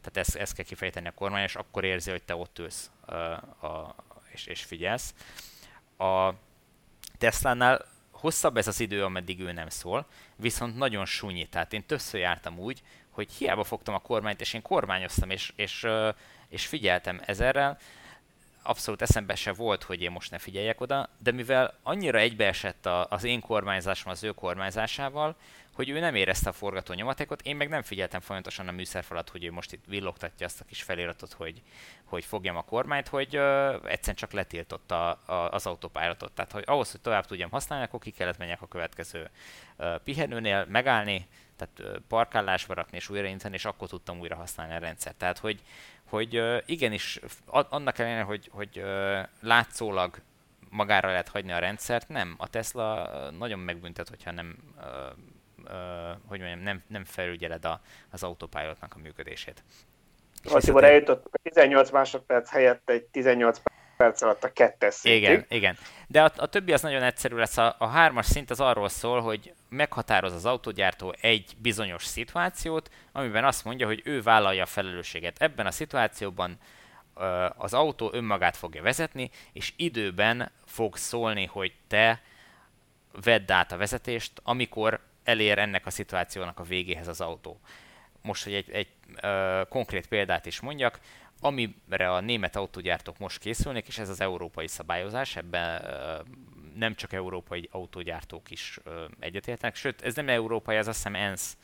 Tehát 0.00 0.28
ezt, 0.28 0.36
ezt 0.36 0.54
kell 0.54 0.64
kifejteni 0.64 1.08
a 1.08 1.12
kormány, 1.14 1.42
és 1.42 1.54
akkor 1.54 1.84
érzi, 1.84 2.10
hogy 2.10 2.22
te 2.22 2.36
ott 2.36 2.58
ülsz 2.58 2.90
uh, 3.06 3.64
a, 3.64 3.94
és, 4.32 4.46
és 4.46 4.62
figyelsz. 4.62 5.14
A 5.98 6.30
Tesla-nál 7.18 7.84
hosszabb 8.10 8.56
ez 8.56 8.66
az 8.66 8.80
idő, 8.80 9.04
ameddig 9.04 9.40
ő 9.40 9.52
nem 9.52 9.68
szól, 9.68 10.06
viszont 10.36 10.76
nagyon 10.76 11.04
súnyi. 11.04 11.46
Tehát 11.46 11.72
én 11.72 11.86
többször 11.86 12.20
jártam 12.20 12.58
úgy, 12.58 12.82
hogy 13.10 13.32
hiába 13.32 13.64
fogtam 13.64 13.94
a 13.94 13.98
kormányt, 13.98 14.40
és 14.40 14.54
én 14.54 14.62
kormányoztam, 14.62 15.30
és, 15.30 15.52
és 15.56 15.86
és 16.52 16.66
figyeltem 16.66 17.20
ezerrel, 17.26 17.78
abszolút 18.62 19.02
eszembe 19.02 19.34
se 19.34 19.52
volt, 19.52 19.82
hogy 19.82 20.02
én 20.02 20.10
most 20.10 20.30
ne 20.30 20.38
figyeljek 20.38 20.80
oda, 20.80 21.08
de 21.18 21.30
mivel 21.30 21.78
annyira 21.82 22.18
egybeesett 22.18 22.86
a, 22.86 23.06
az 23.10 23.24
én 23.24 23.40
kormányzásom 23.40 24.10
az 24.10 24.24
ő 24.24 24.30
kormányzásával, 24.30 25.36
hogy 25.74 25.88
ő 25.88 25.98
nem 25.98 26.14
érezte 26.14 26.48
a 26.48 26.52
forgató 26.52 26.94
nyomatékot, 26.94 27.42
én 27.42 27.56
meg 27.56 27.68
nem 27.68 27.82
figyeltem 27.82 28.20
folyamatosan 28.20 28.68
a 28.68 28.72
műszerfalat, 28.72 29.28
hogy 29.28 29.44
ő 29.44 29.52
most 29.52 29.72
itt 29.72 29.84
villogtatja 29.86 30.46
azt 30.46 30.60
a 30.60 30.64
kis 30.64 30.82
feliratot, 30.82 31.32
hogy, 31.32 31.62
hogy 32.04 32.24
fogjam 32.24 32.56
a 32.56 32.62
kormányt, 32.62 33.08
hogy 33.08 33.36
uh, 33.36 33.74
egyszerűen 33.84 34.16
csak 34.16 34.32
letiltotta 34.32 35.10
az 35.50 35.66
autópályáratot. 35.66 36.32
Tehát 36.32 36.52
hogy 36.52 36.64
ahhoz, 36.66 36.90
hogy 36.90 37.00
tovább 37.00 37.26
tudjam 37.26 37.50
használni, 37.50 37.84
akkor 37.84 38.00
ki 38.00 38.10
kellett 38.10 38.38
menjek 38.38 38.62
a 38.62 38.68
következő 38.68 39.30
uh, 39.76 39.96
pihenőnél, 39.96 40.66
megállni, 40.68 41.26
tehát 41.56 42.00
parkálásba 42.08 42.74
rakni 42.74 42.96
és 42.96 43.08
újrainteni, 43.08 43.54
és 43.54 43.64
akkor 43.64 43.88
tudtam 43.88 44.20
újra 44.20 44.36
használni 44.36 44.74
a 44.74 44.78
rendszert. 44.78 45.16
Tehát, 45.16 45.38
hogy, 45.38 45.62
hogy 46.12 46.42
igenis, 46.66 47.20
annak 47.46 47.98
ellenére, 47.98 48.22
hogy, 48.22 48.48
hogy 48.52 48.82
látszólag 49.40 50.16
magára 50.70 51.08
lehet 51.08 51.28
hagyni 51.28 51.52
a 51.52 51.58
rendszert, 51.58 52.08
nem. 52.08 52.34
A 52.38 52.48
Tesla 52.48 53.10
nagyon 53.38 53.58
megbüntet, 53.58 54.08
hogyha 54.08 54.30
nem, 54.30 54.56
hogy 56.26 56.38
mondjam, 56.38 56.60
nem, 56.60 56.82
nem 56.86 57.04
felügyeled 57.04 57.64
a, 57.64 57.80
az 58.10 58.22
autopilotnak 58.22 58.94
a 58.96 58.98
működését. 58.98 59.62
Eljutottuk 60.74 61.34
a 61.34 61.38
18 61.42 61.90
másodperc 61.90 62.50
helyett 62.50 62.90
egy 62.90 63.02
18 63.02 63.60
perc 64.02 64.22
alatt 64.22 64.44
a 64.44 64.52
kettes 64.52 64.94
szintig. 64.94 65.22
Igen, 65.22 65.44
igen. 65.48 65.76
De 66.06 66.22
a, 66.22 66.32
a 66.36 66.46
többi 66.46 66.72
az 66.72 66.82
nagyon 66.82 67.02
egyszerű 67.02 67.36
lesz. 67.36 67.56
A, 67.56 67.74
a 67.78 67.86
hármas 67.86 68.26
szint 68.26 68.50
az 68.50 68.60
arról 68.60 68.88
szól, 68.88 69.20
hogy 69.20 69.52
meghatároz 69.68 70.32
az 70.32 70.44
autógyártó 70.44 71.14
egy 71.20 71.56
bizonyos 71.58 72.04
szituációt, 72.04 72.90
amiben 73.12 73.44
azt 73.44 73.64
mondja, 73.64 73.86
hogy 73.86 74.02
ő 74.04 74.22
vállalja 74.22 74.62
a 74.62 74.66
felelősséget. 74.66 75.36
Ebben 75.38 75.66
a 75.66 75.70
szituációban 75.70 76.58
az 77.56 77.74
autó 77.74 78.10
önmagát 78.12 78.56
fogja 78.56 78.82
vezetni, 78.82 79.30
és 79.52 79.72
időben 79.76 80.50
fog 80.66 80.96
szólni, 80.96 81.46
hogy 81.46 81.72
te 81.88 82.20
vedd 83.24 83.52
át 83.52 83.72
a 83.72 83.76
vezetést, 83.76 84.32
amikor 84.42 85.00
elér 85.24 85.58
ennek 85.58 85.86
a 85.86 85.90
szituációnak 85.90 86.58
a 86.58 86.62
végéhez 86.62 87.08
az 87.08 87.20
autó. 87.20 87.60
Most, 88.22 88.44
hogy 88.44 88.54
egy, 88.54 88.70
egy 88.70 88.88
ö, 89.20 89.62
konkrét 89.68 90.06
példát 90.06 90.46
is 90.46 90.60
mondjak, 90.60 90.98
amire 91.42 92.12
a 92.12 92.20
német 92.20 92.56
autógyártók 92.56 93.18
most 93.18 93.38
készülnek, 93.38 93.86
és 93.86 93.98
ez 93.98 94.08
az 94.08 94.20
európai 94.20 94.68
szabályozás, 94.68 95.36
ebben 95.36 95.84
nem 96.74 96.94
csak 96.94 97.12
európai 97.12 97.68
autógyártók 97.72 98.50
is 98.50 98.78
egyetértenek, 99.18 99.74
sőt, 99.74 100.02
ez 100.02 100.14
nem 100.14 100.28
európai, 100.28 100.76
ez 100.76 100.88
azt 100.88 100.96
hiszem 100.96 101.14
ENSZ 101.14 101.56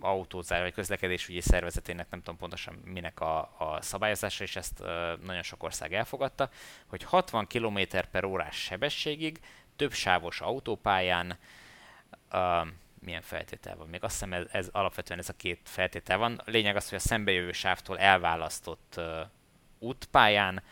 autózás 0.00 0.60
vagy 0.60 0.72
közlekedésügyi 0.72 1.40
szervezetének, 1.40 2.10
nem 2.10 2.20
tudom 2.20 2.38
pontosan 2.38 2.74
minek 2.84 3.20
a, 3.20 3.38
a 3.58 3.78
szabályozása, 3.80 4.44
és 4.44 4.56
ezt 4.56 4.82
nagyon 5.24 5.42
sok 5.42 5.62
ország 5.62 5.94
elfogadta, 5.94 6.50
hogy 6.86 7.02
60 7.02 7.46
km 7.46 7.78
per 8.10 8.24
órás 8.24 8.56
sebességig 8.56 9.40
több 9.76 9.92
sávos 9.92 10.40
autópályán 10.40 11.38
milyen 13.04 13.22
feltétel 13.22 13.76
van. 13.76 13.88
Még 13.88 14.04
azt 14.04 14.12
hiszem 14.12 14.32
ez, 14.32 14.46
ez 14.50 14.68
alapvetően 14.72 15.18
ez 15.18 15.28
a 15.28 15.32
két 15.36 15.60
feltétel 15.68 16.18
van. 16.18 16.40
A 16.46 16.50
lényeg 16.50 16.76
az, 16.76 16.88
hogy 16.88 16.98
a 16.98 17.00
szembejövő 17.00 17.52
sávtól 17.52 17.98
elválasztott 17.98 18.94
uh, 18.96 19.04
útpályán 19.78 20.62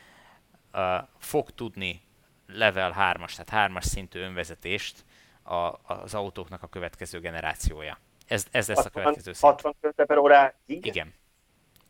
uh, 0.73 0.81
fog 1.19 1.51
tudni 1.51 2.03
level 2.47 2.95
3-as, 2.99 3.43
tehát 3.45 3.71
3-as 3.71 3.83
szintű 3.83 4.21
önvezetést 4.21 5.05
a, 5.43 5.55
az 5.95 6.15
autóknak 6.15 6.63
a 6.63 6.67
következő 6.67 7.21
generációja. 7.21 7.99
Ez, 8.27 8.47
ez 8.51 8.69
lesz 8.69 8.77
60, 8.77 8.93
a 8.93 9.05
következő 9.05 9.33
szint. 9.33 9.53
60 9.53 9.75
km 9.81 10.03
per 10.07 10.19
óráig? 10.19 10.53
Igen. 10.67 11.15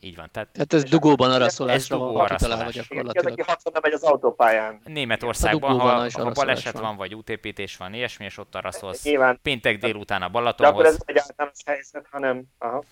Így 0.04 0.16
van. 0.16 0.28
Tehát, 0.32 0.48
Tehát 0.52 0.72
ez 0.72 0.82
dugóban 0.82 1.30
araszolásra 1.30 1.94
ez 1.94 2.00
dugó 2.00 2.12
van 2.12 2.26
kitalálva 2.26 2.70
gyakorlatilag. 2.70 3.40
Ez 3.40 3.46
60 3.46 3.72
megy 3.82 3.92
az 3.92 4.02
autópályán. 4.02 4.80
Németországban, 4.84 5.78
ha, 5.78 6.10
ha 6.10 6.30
baleset 6.30 6.78
van, 6.78 6.96
vagy 6.96 7.14
útépítés 7.14 7.76
van, 7.76 7.94
ilyesmi, 7.94 8.24
és 8.24 8.38
ott 8.38 8.54
araszolsz 8.54 9.04
Nyilván. 9.04 9.38
péntek 9.42 9.78
délután 9.78 10.22
a 10.22 10.28
Balatonhoz. 10.28 10.82
De 10.82 10.88
akkor 10.88 10.94
ez 10.94 11.02
egy 11.04 11.18
általános 11.18 11.58
helyzet, 11.66 12.06
hanem... 12.10 12.42
Aha. 12.58 12.82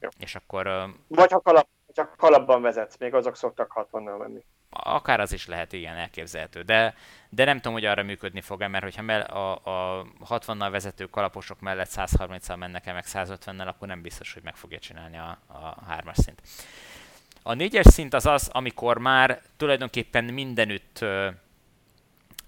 Jó. 0.00 0.08
És 0.18 0.34
akkor... 0.34 0.90
Vagy 1.08 1.32
ha 1.32 1.40
kalap, 1.40 1.68
csak 1.94 2.16
kalapban 2.16 2.62
vezetsz, 2.62 2.98
még 2.98 3.14
azok 3.14 3.36
szoktak 3.36 3.72
60-nal 3.74 4.18
menni 4.18 4.44
akár 4.82 5.20
az 5.20 5.32
is 5.32 5.46
lehet, 5.46 5.72
igen, 5.72 5.96
elképzelhető. 5.96 6.62
De, 6.62 6.94
de 7.28 7.44
nem 7.44 7.56
tudom, 7.56 7.72
hogy 7.72 7.84
arra 7.84 8.02
működni 8.02 8.40
fog-e, 8.40 8.68
mert 8.68 8.84
hogyha 8.84 9.12
a, 9.12 9.52
a 9.52 10.06
60-nal 10.28 10.68
vezető 10.70 11.04
kalaposok 11.04 11.60
mellett 11.60 11.90
130-al 11.94 12.56
mennek 12.58 12.86
el, 12.86 12.94
meg 12.94 13.04
150-nel, 13.06 13.66
akkor 13.66 13.88
nem 13.88 14.02
biztos, 14.02 14.32
hogy 14.32 14.42
meg 14.42 14.56
fogja 14.56 14.78
csinálni 14.78 15.16
a, 15.16 15.38
a 15.46 15.76
3-as 15.90 16.14
szint. 16.14 16.42
A 17.42 17.54
4-es 17.54 17.88
szint 17.88 18.14
az 18.14 18.26
az, 18.26 18.48
amikor 18.52 18.98
már 18.98 19.42
tulajdonképpen 19.56 20.24
mindenütt, 20.24 21.04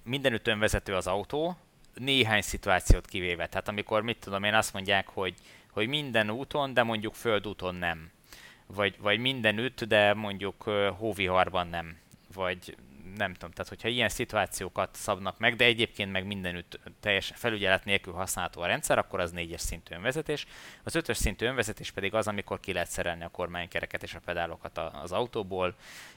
mindenütt 0.02 0.46
önvezető 0.46 0.94
az 0.94 1.06
autó, 1.06 1.56
néhány 1.94 2.40
szituációt 2.40 3.06
kivéve. 3.06 3.46
Tehát 3.46 3.68
amikor, 3.68 4.02
mit 4.02 4.18
tudom 4.18 4.42
én, 4.42 4.54
azt 4.54 4.72
mondják, 4.72 5.08
hogy, 5.08 5.34
hogy 5.70 5.88
minden 5.88 6.30
úton, 6.30 6.74
de 6.74 6.82
mondjuk 6.82 7.14
földúton 7.14 7.74
nem. 7.74 8.10
Vagy, 8.66 8.94
vagy 8.98 9.18
mindenütt, 9.18 9.84
de 9.84 10.14
mondjuk 10.14 10.62
hóviharban 10.98 11.66
nem 11.66 11.96
vagy 12.34 12.76
nem 13.16 13.32
tudom, 13.32 13.50
tehát 13.50 13.68
hogyha 13.68 13.88
ilyen 13.88 14.08
szituációkat 14.08 14.94
szabnak 14.94 15.38
meg, 15.38 15.56
de 15.56 15.64
egyébként 15.64 16.12
meg 16.12 16.26
mindenütt 16.26 16.80
teljes 17.00 17.32
felügyelet 17.34 17.84
nélkül 17.84 18.12
használható 18.12 18.60
a 18.60 18.66
rendszer, 18.66 18.98
akkor 18.98 19.20
az 19.20 19.30
négyes 19.30 19.60
szintű 19.60 19.94
önvezetés. 19.94 20.46
Az 20.82 20.94
ötös 20.94 21.16
szintű 21.16 21.46
önvezetés 21.46 21.90
pedig 21.90 22.14
az, 22.14 22.28
amikor 22.28 22.60
ki 22.60 22.72
lehet 22.72 22.90
szerelni 22.90 23.24
a 23.24 23.28
kormánykereket 23.28 24.02
és 24.02 24.14
a 24.14 24.20
pedálokat 24.24 24.78
az 24.78 25.12
autóból, 25.12 25.74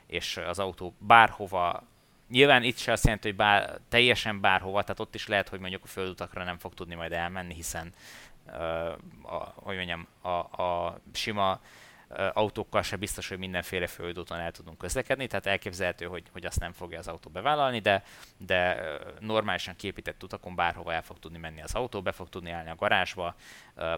és 0.07 0.37
az 0.37 0.59
autó 0.59 0.95
bárhova 0.99 1.83
Nyilván 2.29 2.63
itt 2.63 2.77
se 2.77 2.91
azt 2.91 3.03
jelenti, 3.03 3.27
hogy 3.27 3.37
bár, 3.37 3.79
teljesen 3.89 4.41
bárhova, 4.41 4.81
tehát 4.81 4.99
ott 4.99 5.15
is 5.15 5.27
lehet, 5.27 5.49
hogy 5.49 5.59
mondjuk 5.59 5.83
a 5.83 5.87
földutakra 5.87 6.43
nem 6.43 6.57
fog 6.57 6.73
tudni 6.73 6.95
majd 6.95 7.11
elmenni, 7.11 7.53
hiszen 7.53 7.93
uh, 8.45 8.53
a, 9.21 9.53
hogy 9.55 9.75
mondjam, 9.75 10.07
a, 10.21 10.29
a 10.63 10.99
sima 11.13 11.59
autókkal 12.33 12.81
se 12.81 12.95
biztos, 12.95 13.29
hogy 13.29 13.37
mindenféle 13.37 13.87
földúton 13.87 14.39
el 14.39 14.51
tudunk 14.51 14.77
közlekedni, 14.77 15.27
tehát 15.27 15.45
elképzelhető, 15.45 16.05
hogy, 16.05 16.23
hogy 16.31 16.45
azt 16.45 16.59
nem 16.59 16.71
fogja 16.71 16.99
az 16.99 17.07
autó 17.07 17.29
bevállalni, 17.29 17.79
de, 17.79 18.03
de 18.37 18.83
normálisan 19.19 19.75
képített 19.75 20.23
utakon 20.23 20.55
bárhova 20.55 20.93
el 20.93 21.01
fog 21.01 21.19
tudni 21.19 21.37
menni 21.37 21.61
az 21.61 21.75
autó, 21.75 22.01
be 22.01 22.11
fog 22.11 22.29
tudni 22.29 22.51
állni 22.51 22.69
a 22.69 22.75
garázsba, 22.75 23.35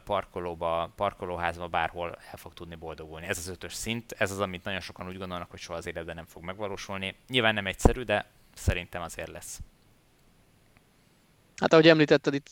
parkolóba, 0.04 0.92
parkolóházba, 0.96 1.68
bárhol 1.68 2.18
el 2.32 2.38
fog 2.38 2.54
tudni 2.54 2.76
boldogulni. 2.76 3.28
Ez 3.28 3.38
az 3.38 3.48
ötös 3.48 3.74
szint, 3.74 4.12
ez 4.18 4.32
az, 4.32 4.40
amit 4.40 4.64
nagyon 4.64 4.80
sokan 4.80 5.08
úgy 5.08 5.18
gondolnak, 5.18 5.50
hogy 5.50 5.60
soha 5.60 5.78
az 5.78 5.88
életben 5.88 6.16
nem 6.16 6.26
fog 6.26 6.44
megvalósulni. 6.44 7.16
Nyilván 7.28 7.54
nem 7.54 7.68
egyszerű, 7.68 8.02
de 8.02 8.26
szerintem 8.54 9.02
azért 9.02 9.32
lesz. 9.32 9.60
Hát 11.56 11.74
ahogy 11.74 11.88
említetted, 11.88 12.34
itt 12.34 12.50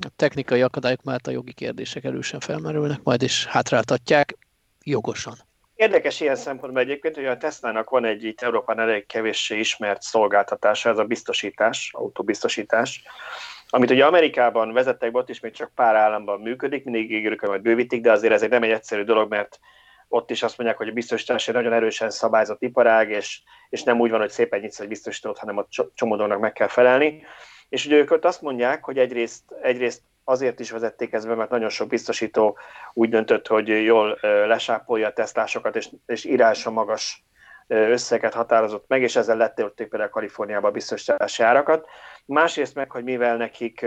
a 0.00 0.08
technikai 0.16 0.62
akadályok 0.62 1.02
mellett 1.02 1.26
a 1.26 1.30
jogi 1.30 1.52
kérdések 1.52 2.04
erősen 2.04 2.40
felmerülnek, 2.40 3.02
majd 3.02 3.22
is 3.22 3.46
hátráltatják 3.46 4.36
jogosan. 4.88 5.34
Érdekes 5.74 6.20
ilyen 6.20 6.36
szempontból 6.36 6.82
egyébként, 6.82 7.14
hogy 7.14 7.26
a 7.26 7.36
Tesla-nak 7.36 7.90
van 7.90 8.04
egy 8.04 8.24
itt 8.24 8.40
Európán 8.40 8.78
elég 8.78 9.06
kevéssé 9.06 9.58
ismert 9.58 10.02
szolgáltatása, 10.02 10.90
ez 10.90 10.98
a 10.98 11.04
biztosítás, 11.04 11.90
autóbiztosítás, 11.92 13.02
amit 13.68 13.90
ugye 13.90 14.04
Amerikában 14.04 14.72
vezettek, 14.72 15.16
ott 15.16 15.28
is 15.28 15.40
még 15.40 15.52
csak 15.52 15.70
pár 15.74 15.94
államban 15.94 16.40
működik, 16.40 16.84
mindig 16.84 17.12
ígérjük, 17.12 17.40
hogy 17.40 17.48
majd 17.48 17.62
bővítik, 17.62 18.00
de 18.00 18.12
azért 18.12 18.32
ez 18.32 18.42
egy 18.42 18.50
nem 18.50 18.62
egy 18.62 18.70
egyszerű 18.70 19.02
dolog, 19.02 19.30
mert 19.30 19.58
ott 20.08 20.30
is 20.30 20.42
azt 20.42 20.58
mondják, 20.58 20.78
hogy 20.78 20.88
a 20.88 20.92
biztosítás 20.92 21.48
egy 21.48 21.54
nagyon 21.54 21.72
erősen 21.72 22.10
szabályzott 22.10 22.62
iparág, 22.62 23.10
és, 23.10 23.40
és 23.68 23.82
nem 23.82 24.00
úgy 24.00 24.10
van, 24.10 24.20
hogy 24.20 24.30
szépen 24.30 24.60
nyitsz 24.60 24.80
egy 24.80 24.88
biztosítót, 24.88 25.38
hanem 25.38 25.58
a 25.58 25.66
csomó 25.94 26.26
meg 26.26 26.52
kell 26.52 26.68
felelni. 26.68 27.22
És 27.68 27.86
ugye 27.86 27.96
ők 27.96 28.24
azt 28.24 28.42
mondják, 28.42 28.84
hogy 28.84 28.98
egyrészt, 28.98 29.42
egyrészt 29.62 30.02
azért 30.24 30.60
is 30.60 30.70
vezették 30.70 31.12
ezt 31.12 31.26
be, 31.26 31.34
mert 31.34 31.50
nagyon 31.50 31.68
sok 31.68 31.88
biztosító 31.88 32.58
úgy 32.92 33.08
döntött, 33.08 33.46
hogy 33.46 33.68
jól 33.68 34.18
lesápolja 34.22 35.06
a 35.06 35.12
tesztlásokat, 35.12 35.76
és, 35.76 35.88
és 36.06 36.24
írása 36.24 36.70
magas 36.70 37.24
összeget 37.66 38.34
határozott 38.34 38.84
meg, 38.88 39.02
és 39.02 39.16
ezzel 39.16 39.36
lették 39.36 39.88
például 39.88 40.10
Kaliforniába 40.10 40.68
a 40.68 40.70
biztosítási 40.70 41.42
árakat. 41.42 41.86
Másrészt 42.26 42.74
meg, 42.74 42.90
hogy 42.90 43.04
mivel 43.04 43.36
nekik 43.36 43.86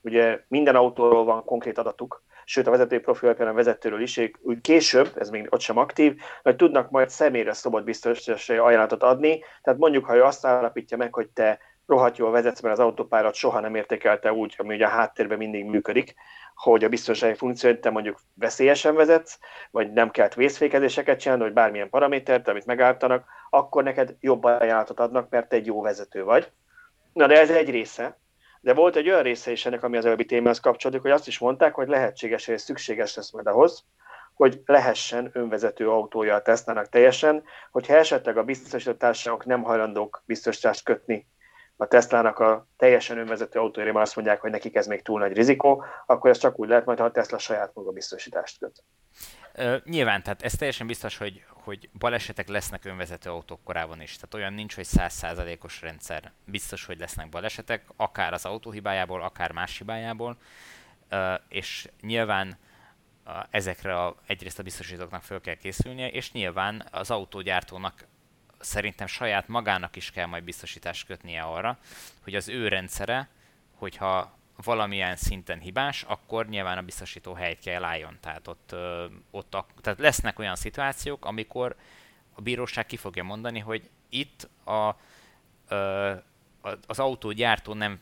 ugye 0.00 0.40
minden 0.48 0.76
autóról 0.76 1.24
van 1.24 1.44
konkrét 1.44 1.78
adatuk, 1.78 2.22
sőt 2.44 2.66
a 2.66 2.70
vezetői 2.70 2.98
profil 2.98 3.28
a 3.28 3.52
vezetőről 3.52 4.00
is, 4.00 4.20
úgy 4.40 4.60
később, 4.60 5.12
ez 5.18 5.30
még 5.30 5.46
ott 5.50 5.60
sem 5.60 5.76
aktív, 5.76 6.20
hogy 6.42 6.56
tudnak 6.56 6.90
majd 6.90 7.08
személyre 7.08 7.52
szobott 7.52 7.84
biztosítási 7.84 8.56
ajánlatot 8.56 9.02
adni, 9.02 9.42
tehát 9.62 9.78
mondjuk, 9.78 10.04
ha 10.04 10.16
ő 10.16 10.22
azt 10.22 10.46
állapítja 10.46 10.96
meg, 10.96 11.14
hogy 11.14 11.28
te 11.28 11.58
rohadt 11.88 12.16
jól 12.16 12.30
vezetsz, 12.30 12.60
mert 12.60 12.78
az 12.78 12.84
autópályát 12.84 13.34
soha 13.34 13.60
nem 13.60 13.74
értékelte 13.74 14.32
úgy, 14.32 14.54
ami 14.58 14.74
ugye 14.74 14.86
a 14.86 14.88
háttérben 14.88 15.38
mindig 15.38 15.64
működik, 15.64 16.14
hogy 16.54 16.84
a 16.84 16.88
biztonsági 16.88 17.34
funkciót 17.34 17.80
te 17.80 17.90
mondjuk 17.90 18.20
veszélyesen 18.34 18.94
vezetsz, 18.94 19.38
vagy 19.70 19.92
nem 19.92 20.10
kellett 20.10 20.34
vészfékezéseket 20.34 21.20
csinálni, 21.20 21.42
vagy 21.42 21.52
bármilyen 21.52 21.90
paramétert, 21.90 22.48
amit 22.48 22.66
megállítanak, 22.66 23.24
akkor 23.50 23.82
neked 23.82 24.16
jobb 24.20 24.44
ajánlatot 24.44 25.00
adnak, 25.00 25.30
mert 25.30 25.52
egy 25.52 25.66
jó 25.66 25.82
vezető 25.82 26.24
vagy. 26.24 26.52
Na 27.12 27.26
de 27.26 27.40
ez 27.40 27.50
egy 27.50 27.70
része. 27.70 28.18
De 28.60 28.74
volt 28.74 28.96
egy 28.96 29.08
olyan 29.08 29.22
része 29.22 29.50
is 29.50 29.66
ennek, 29.66 29.82
ami 29.82 29.96
az 29.96 30.04
előbbi 30.04 30.24
témához 30.24 30.60
kapcsolódik, 30.60 31.02
hogy 31.02 31.10
azt 31.10 31.28
is 31.28 31.38
mondták, 31.38 31.74
hogy 31.74 31.88
lehetséges, 31.88 32.48
és 32.48 32.60
szükséges 32.60 33.14
lesz 33.14 33.30
majd 33.32 33.46
ahhoz, 33.46 33.84
hogy 34.34 34.62
lehessen 34.66 35.30
önvezető 35.32 35.90
autója 35.90 36.34
a 36.34 36.42
Tesla-nak 36.42 36.88
teljesen, 36.88 37.42
hogyha 37.70 37.94
esetleg 37.94 38.36
a 38.36 38.44
biztosított 38.44 39.44
nem 39.44 39.62
hajlandók 39.62 40.22
biztosítást 40.26 40.84
kötni 40.84 41.26
a 41.80 41.86
Tesla-nak 41.86 42.38
a 42.38 42.66
teljesen 42.76 43.18
önvezető 43.18 43.58
autójára 43.58 44.00
azt 44.00 44.16
mondják, 44.16 44.40
hogy 44.40 44.50
nekik 44.50 44.74
ez 44.74 44.86
még 44.86 45.02
túl 45.02 45.20
nagy 45.20 45.32
rizikó, 45.32 45.84
akkor 46.06 46.30
ez 46.30 46.38
csak 46.38 46.58
úgy 46.58 46.68
lehet 46.68 46.84
majd, 46.84 46.98
ha 46.98 47.04
a 47.04 47.10
Tesla 47.10 47.38
saját 47.38 47.74
maga 47.74 47.90
biztosítást 47.90 48.58
köt. 48.58 48.82
Nyilván, 49.84 50.22
tehát 50.22 50.42
ez 50.42 50.52
teljesen 50.54 50.86
biztos, 50.86 51.16
hogy, 51.16 51.44
hogy 51.50 51.90
balesetek 51.98 52.48
lesznek 52.48 52.84
önvezető 52.84 53.30
autók 53.30 53.64
korában 53.64 54.00
is. 54.00 54.14
Tehát 54.14 54.34
olyan 54.34 54.52
nincs, 54.52 54.74
hogy 54.74 54.84
százszázalékos 54.84 55.82
rendszer. 55.82 56.32
Biztos, 56.44 56.84
hogy 56.84 56.98
lesznek 56.98 57.28
balesetek, 57.28 57.84
akár 57.96 58.32
az 58.32 58.44
autó 58.44 58.70
hibájából, 58.70 59.22
akár 59.22 59.52
más 59.52 59.78
hibájából. 59.78 60.36
És 61.48 61.88
nyilván 62.00 62.58
ezekre 63.50 64.04
a, 64.04 64.16
egyrészt 64.26 64.58
a 64.58 64.62
biztosítóknak 64.62 65.22
föl 65.22 65.40
kell 65.40 65.54
készülnie, 65.54 66.10
és 66.10 66.32
nyilván 66.32 66.88
az 66.90 67.10
autógyártónak 67.10 68.06
szerintem 68.58 69.06
saját 69.06 69.48
magának 69.48 69.96
is 69.96 70.10
kell 70.10 70.26
majd 70.26 70.44
biztosítást 70.44 71.06
kötnie 71.06 71.42
arra, 71.42 71.78
hogy 72.22 72.34
az 72.34 72.48
ő 72.48 72.68
rendszere, 72.68 73.28
hogyha 73.74 74.36
valamilyen 74.62 75.16
szinten 75.16 75.58
hibás, 75.58 76.02
akkor 76.02 76.48
nyilván 76.48 76.78
a 76.78 76.82
biztosító 76.82 77.32
helyt 77.32 77.60
kell 77.60 77.84
álljon. 77.84 78.18
Tehát 78.20 78.48
ott, 78.48 78.74
ott 79.30 79.54
a, 79.54 79.66
tehát 79.80 79.98
lesznek 79.98 80.38
olyan 80.38 80.56
szituációk, 80.56 81.24
amikor 81.24 81.76
a 82.34 82.40
bíróság 82.40 82.86
ki 82.86 82.96
fogja 82.96 83.22
mondani, 83.22 83.58
hogy 83.58 83.90
itt 84.08 84.48
a, 84.64 84.96
az 86.86 86.98
autógyártó 86.98 87.74
nem 87.74 88.00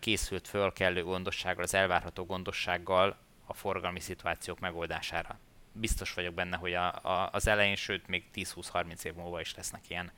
készült 0.00 0.48
föl 0.48 0.72
kellő 0.72 1.02
gondossággal, 1.02 1.62
az 1.62 1.74
elvárható 1.74 2.24
gondossággal 2.24 3.16
a 3.46 3.54
forgalmi 3.54 4.00
szituációk 4.00 4.58
megoldására 4.58 5.38
biztos 5.80 6.14
vagyok 6.14 6.34
benne, 6.34 6.56
hogy 6.56 6.74
a, 6.74 6.86
a, 6.86 7.28
az 7.32 7.46
elején, 7.46 7.76
sőt 7.76 8.06
még 8.06 8.24
10-20-30 8.34 9.04
év 9.04 9.14
múlva 9.14 9.40
is 9.40 9.54
lesznek 9.54 9.90
ilyen, 9.90 10.12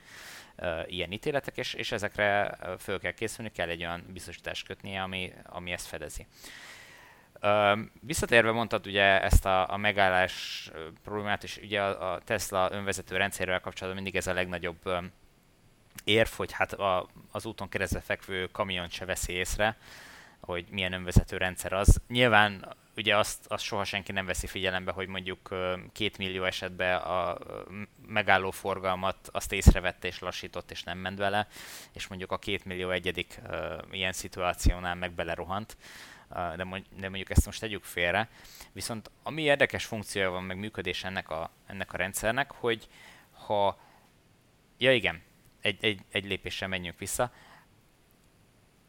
uh, 0.59 0.93
ilyen 0.93 1.13
ítéletek, 1.13 1.57
és, 1.57 1.75
és 1.75 1.93
ezekre 1.93 2.59
föl 2.79 3.01
kell 3.01 3.13
készülni, 3.13 3.51
kell 3.51 3.69
egy 3.69 3.81
olyan 3.81 4.05
biztosítást 4.13 4.67
kötnie, 4.67 5.03
ami, 5.03 5.33
ami 5.45 5.71
ezt 5.73 5.87
fedezi. 5.87 6.27
Uh, 7.43 7.79
visszatérve 8.01 8.51
mondtad 8.51 8.87
ugye 8.87 9.23
ezt 9.23 9.47
a, 9.47 9.73
a 9.73 9.77
megállás 9.77 10.71
problémát, 11.03 11.43
és 11.43 11.57
ugye 11.63 11.83
a, 11.83 12.13
a 12.13 12.21
Tesla 12.21 12.69
önvezető 12.73 13.17
rendszerrel 13.17 13.61
kapcsolatban 13.61 14.03
mindig 14.03 14.21
ez 14.21 14.27
a 14.27 14.33
legnagyobb 14.33 14.87
um, 14.87 15.13
érv, 16.05 16.29
hogy 16.29 16.53
hát 16.53 16.73
a, 16.73 17.09
az 17.33 17.47
úton 17.47 17.69
keresztül 17.69 18.01
fekvő 18.01 18.47
kamion 18.47 18.89
se 18.89 19.05
veszi 19.05 19.33
észre, 19.33 19.77
hogy 20.41 20.67
milyen 20.71 20.93
önvezető 20.93 21.37
rendszer 21.37 21.73
az. 21.73 22.01
Nyilván 22.09 22.77
ugye 22.97 23.17
azt, 23.17 23.47
azt 23.47 23.65
soha 23.65 23.85
senki 23.85 24.13
nem 24.13 24.27
veszi 24.27 24.47
figyelembe, 24.47 24.93
hogy 24.93 25.09
mondjuk 25.09 25.55
két 25.93 26.19
millió 26.19 26.45
esetben 26.45 26.97
a 26.97 27.39
megálló 28.07 28.51
forgalmat 28.51 29.29
azt 29.33 29.53
észrevette 29.53 30.09
és 30.09 30.19
lassított 30.19 30.71
és 30.71 30.83
nem 30.83 30.99
ment 30.99 31.19
vele, 31.19 31.49
és 31.93 32.07
mondjuk 32.07 32.33
a 32.33 32.39
két 32.39 32.65
millió 32.65 32.91
egyedik 32.91 33.41
ilyen 33.91 34.13
szituációnál 34.13 34.95
meg 34.95 35.13
belerohant, 35.13 35.77
de, 36.57 36.65
mondjuk 37.09 37.31
ezt 37.31 37.47
most 37.47 37.61
tegyük 37.61 37.85
félre. 37.85 38.29
Viszont 38.73 39.11
ami 39.23 39.43
érdekes 39.43 39.85
funkciója 39.85 40.31
van, 40.31 40.43
meg 40.43 40.59
működés 40.59 41.05
ennek 41.05 41.31
a, 41.31 41.51
ennek 41.67 41.93
a 41.93 41.97
rendszernek, 41.97 42.51
hogy 42.51 42.89
ha, 43.33 43.79
ja 44.79 44.95
igen, 44.95 45.23
egy, 45.61 45.85
egy, 45.85 46.01
egy 46.11 46.25
lépéssel 46.25 46.69
menjünk 46.69 46.99
vissza, 46.99 47.33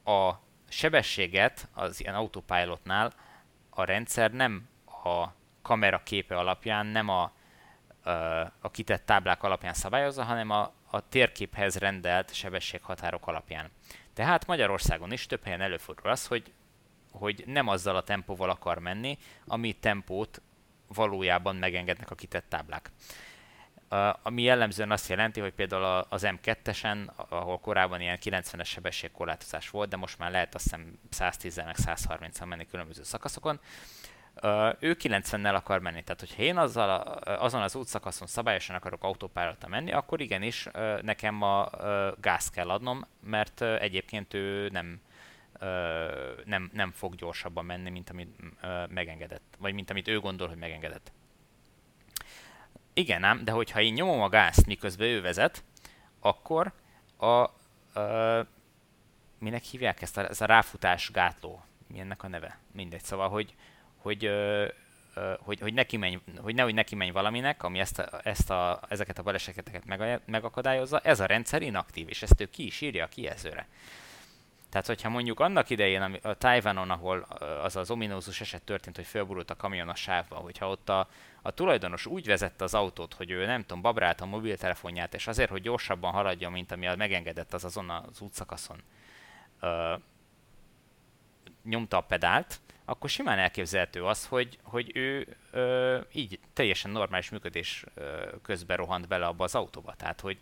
a 0.04 0.34
sebességet 0.70 1.68
az 1.74 1.99
ilyen 1.99 2.16
autopilotnál 2.16 3.14
a 3.74 3.84
rendszer 3.84 4.32
nem 4.32 4.69
a 5.03 5.28
kamera 5.61 6.01
képe 6.03 6.38
alapján, 6.38 6.86
nem 6.86 7.09
a, 7.09 7.32
a 8.61 8.72
kitett 8.72 9.05
táblák 9.05 9.43
alapján 9.43 9.74
szabályozza, 9.74 10.24
hanem 10.24 10.49
a, 10.49 10.74
a 10.89 11.09
térképhez 11.09 11.76
rendelt 11.76 12.34
sebességhatárok 12.34 13.28
alapján. 13.28 13.72
Tehát 14.13 14.45
Magyarországon 14.45 15.11
is 15.11 15.26
több 15.26 15.43
helyen 15.43 15.61
előfordul 15.61 16.09
az, 16.09 16.28
hogy, 16.28 16.53
hogy 17.11 17.43
nem 17.45 17.67
azzal 17.67 17.95
a 17.95 18.03
tempóval 18.03 18.49
akar 18.49 18.80
menni, 18.80 19.17
ami 19.45 19.74
tempót 19.74 20.41
valójában 20.88 21.55
megengednek 21.55 22.11
a 22.11 22.15
kitett 22.15 22.49
táblák 22.49 22.91
ami 24.24 24.42
jellemzően 24.42 24.92
azt 24.92 25.10
jelenti, 25.10 25.39
hogy 25.39 25.54
például 25.54 26.06
az 26.10 26.24
M2-esen, 26.26 27.08
ahol 27.30 27.60
korábban 27.60 28.02
ilyen 28.02 28.18
90-es 28.24 28.66
sebességkorlátozás 28.66 29.70
volt, 29.70 29.89
de 29.89 29.96
most 29.96 30.18
már 30.18 30.32
lehet 30.32 30.56
azt 30.56 30.64
hiszem 30.64 31.00
110 31.10 31.56
meg 31.56 31.76
130-an 31.78 32.48
menni 32.48 32.66
különböző 32.66 33.04
szakaszokon, 33.04 33.60
ő 34.80 34.98
90-nel 35.00 35.56
akar 35.56 35.80
menni. 35.80 36.04
Tehát, 36.04 36.20
hogyha 36.20 36.42
én 36.42 36.58
azzal, 36.58 36.89
azon 37.24 37.62
az 37.62 37.76
útszakaszon 37.76 38.28
szabályosan 38.28 38.76
akarok 38.76 39.04
autópályára 39.04 39.68
menni, 39.68 39.92
akkor 39.92 40.22
igenis 40.22 40.68
nekem 41.02 41.42
a 41.42 41.70
gáz 42.22 42.50
kell 42.50 42.70
adnom, 42.70 43.06
mert 43.24 43.62
egyébként 43.62 44.34
ő 44.34 44.70
nem, 44.70 45.02
nem, 46.46 46.70
nem 46.74 46.92
fog 46.92 47.16
gyorsabban 47.16 47.66
menni, 47.66 47.89
mint 47.89 48.10
amit 48.10 48.36
megengedett, 48.89 49.56
vagy 49.58 49.74
mint 49.74 49.89
amit 49.89 50.08
ő 50.08 50.20
gondol, 50.20 50.48
hogy 50.48 50.58
megengedett. 50.58 51.12
Igen 52.94 53.24
ám, 53.24 53.44
de 53.44 53.52
hogyha 53.52 53.82
én 53.82 53.94
nyomom 53.94 54.22
a 54.22 54.30
gázt, 54.30 54.66
miközben 54.66 55.08
ő 55.08 55.22
vezet, 55.22 55.64
akkor 56.20 56.72
a, 57.18 57.26
a 57.26 57.50
minek 59.39 59.64
hívják 59.64 60.02
ezt 60.02 60.18
a, 60.18 60.30
ez 60.30 60.42
a 60.42 60.46
ráfutás 60.46 61.12
gátló, 61.12 61.64
mi 61.88 62.00
ennek 62.00 62.24
a 62.24 62.28
neve? 62.28 62.58
Mindegy, 62.72 63.04
szóval, 63.04 63.30
hogy, 63.30 63.56
hogy, 63.98 64.30
hogy, 65.39 65.60
hogy, 65.60 65.74
neki 65.74 65.98
menj, 65.98 66.20
hogy 66.38 66.56
nehogy 66.56 66.74
neki 66.74 66.96
menj 66.96 67.12
valaminek, 67.12 67.64
ami 67.64 67.80
ezt 67.80 68.00
a, 68.00 68.20
ezt 68.24 68.50
a, 68.50 68.80
ezeket 68.89 69.18
a 69.18 69.24
baleseteket 69.24 69.86
meg, 69.86 70.22
megakadályozza, 70.26 71.00
ez 71.00 71.20
a 71.20 71.26
rendszer 71.26 71.62
inaktív, 71.62 72.10
és 72.10 72.22
ezt 72.22 72.42
ő 72.42 72.46
ki 72.46 72.66
is 72.66 72.82
írja 72.82 73.04
a 73.04 73.08
kijelzőre. 73.08 73.68
Tehát, 74.72 74.88
hogyha 74.88 75.09
mondjuk 75.09 75.39
annak 75.39 75.69
idején 75.69 76.01
a 76.01 76.34
Taiwanon, 76.34 76.89
ahol 76.89 77.19
az 77.63 77.76
az 77.76 77.91
ominózus 77.91 78.41
eset 78.41 78.63
történt, 78.63 78.95
hogy 78.95 79.05
fölborult 79.05 79.49
a 79.51 79.55
kamion 79.55 79.89
a 79.89 79.95
sávba, 79.95 80.36
hogyha 80.36 80.69
ott 80.69 80.89
a, 80.89 81.07
a 81.41 81.51
tulajdonos 81.51 82.05
úgy 82.05 82.26
vezette 82.26 82.63
az 82.63 82.74
autót, 82.74 83.13
hogy 83.13 83.32
ő 83.32 83.45
nem 83.45 83.61
tudom, 83.61 83.82
babrált 83.82 84.22
a 84.22 84.26
mobiltelefonját, 84.26 85.13
és 85.13 85.28
azért, 85.28 85.49
hogy 85.49 85.61
gyorsabban 85.61 86.11
haladjon, 86.11 86.51
mint 86.51 86.72
ami 86.72 86.88
megengedett 86.97 87.53
az 87.53 87.63
azon 87.63 87.89
az 87.89 88.22
útszakaszon, 88.22 88.82
ö, 89.59 89.93
nyomta 91.63 91.97
a 91.97 92.01
pedált, 92.01 92.59
akkor 92.86 93.09
simán 93.09 93.39
elképzelhető 93.39 94.05
az, 94.05 94.26
hogy, 94.26 94.59
hogy 94.63 94.91
ő 94.93 95.38
ö, 95.51 95.99
így 96.11 96.39
teljesen 96.53 96.91
normális 96.91 97.30
működés 97.30 97.86
ö, 97.93 98.26
közben 98.41 98.78
rohant 98.78 99.07
bele 99.07 99.26
abba 99.26 99.43
az 99.43 99.55
autóba. 99.55 99.93
Tehát, 99.95 100.22
hogy 100.22 100.38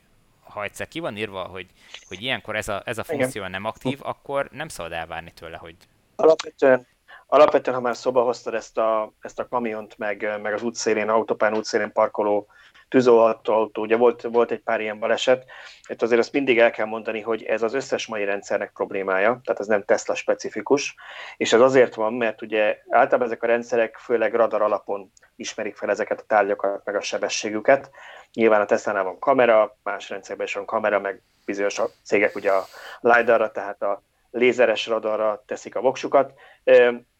ha 0.49 0.63
egyszer 0.63 0.87
ki 0.87 0.99
van 0.99 1.17
írva, 1.17 1.43
hogy, 1.43 1.67
hogy 2.07 2.21
ilyenkor 2.21 2.55
ez 2.55 2.67
a, 2.67 2.81
ez 2.85 2.97
a 2.97 3.03
funkció 3.03 3.47
nem 3.47 3.65
aktív, 3.65 3.99
akkor 4.01 4.49
nem 4.51 4.67
szabad 4.67 4.91
elvárni 4.91 5.31
tőle, 5.31 5.57
hogy... 5.57 5.75
Alapvetően, 6.15 6.87
alapvetően 7.27 7.75
ha 7.75 7.81
már 7.81 7.95
szoba 7.95 8.23
hoztad 8.23 8.53
ezt 8.53 8.77
a, 8.77 9.13
ezt 9.21 9.39
a 9.39 9.47
kamiont, 9.47 9.97
meg, 9.97 10.39
meg 10.41 10.53
az 10.53 10.61
útszélén, 10.61 11.09
autópán 11.09 11.57
útszélén 11.57 11.91
parkoló 11.91 12.47
tűzoltó 12.89 13.71
ugye 13.75 13.95
volt, 13.95 14.21
volt 14.21 14.51
egy 14.51 14.59
pár 14.59 14.81
ilyen 14.81 14.99
baleset. 14.99 15.45
Itt 15.87 16.01
azért 16.01 16.19
azt 16.19 16.33
mindig 16.33 16.59
el 16.59 16.71
kell 16.71 16.85
mondani, 16.85 17.21
hogy 17.21 17.43
ez 17.43 17.61
az 17.61 17.73
összes 17.73 18.07
mai 18.07 18.25
rendszernek 18.25 18.71
problémája, 18.73 19.39
tehát 19.43 19.59
ez 19.59 19.67
nem 19.67 19.83
Tesla 19.83 20.15
specifikus, 20.15 20.95
és 21.37 21.53
ez 21.53 21.61
azért 21.61 21.95
van, 21.95 22.13
mert 22.13 22.41
ugye 22.41 22.77
általában 22.89 23.27
ezek 23.27 23.43
a 23.43 23.47
rendszerek 23.47 23.97
főleg 23.97 24.33
radar 24.33 24.61
alapon 24.61 25.11
ismerik 25.35 25.75
fel 25.75 25.89
ezeket 25.89 26.19
a 26.19 26.25
tárgyakat, 26.27 26.85
meg 26.85 26.95
a 26.95 27.01
sebességüket. 27.01 27.91
Nyilván 28.33 28.61
a 28.61 28.65
Tesla-nál 28.65 29.03
van 29.03 29.19
kamera, 29.19 29.77
más 29.83 30.09
rendszerben 30.09 30.45
is 30.45 30.53
van 30.53 30.65
kamera, 30.65 30.99
meg 30.99 31.21
bizonyos 31.45 31.79
a 31.79 31.89
cégek 32.03 32.35
ugye 32.35 32.51
a 32.51 32.65
LiDAR-ra, 32.99 33.51
tehát 33.51 33.81
a 33.81 34.01
lézeres 34.31 34.87
radarra 34.87 35.43
teszik 35.45 35.75
a 35.75 35.81
voksukat, 35.81 36.33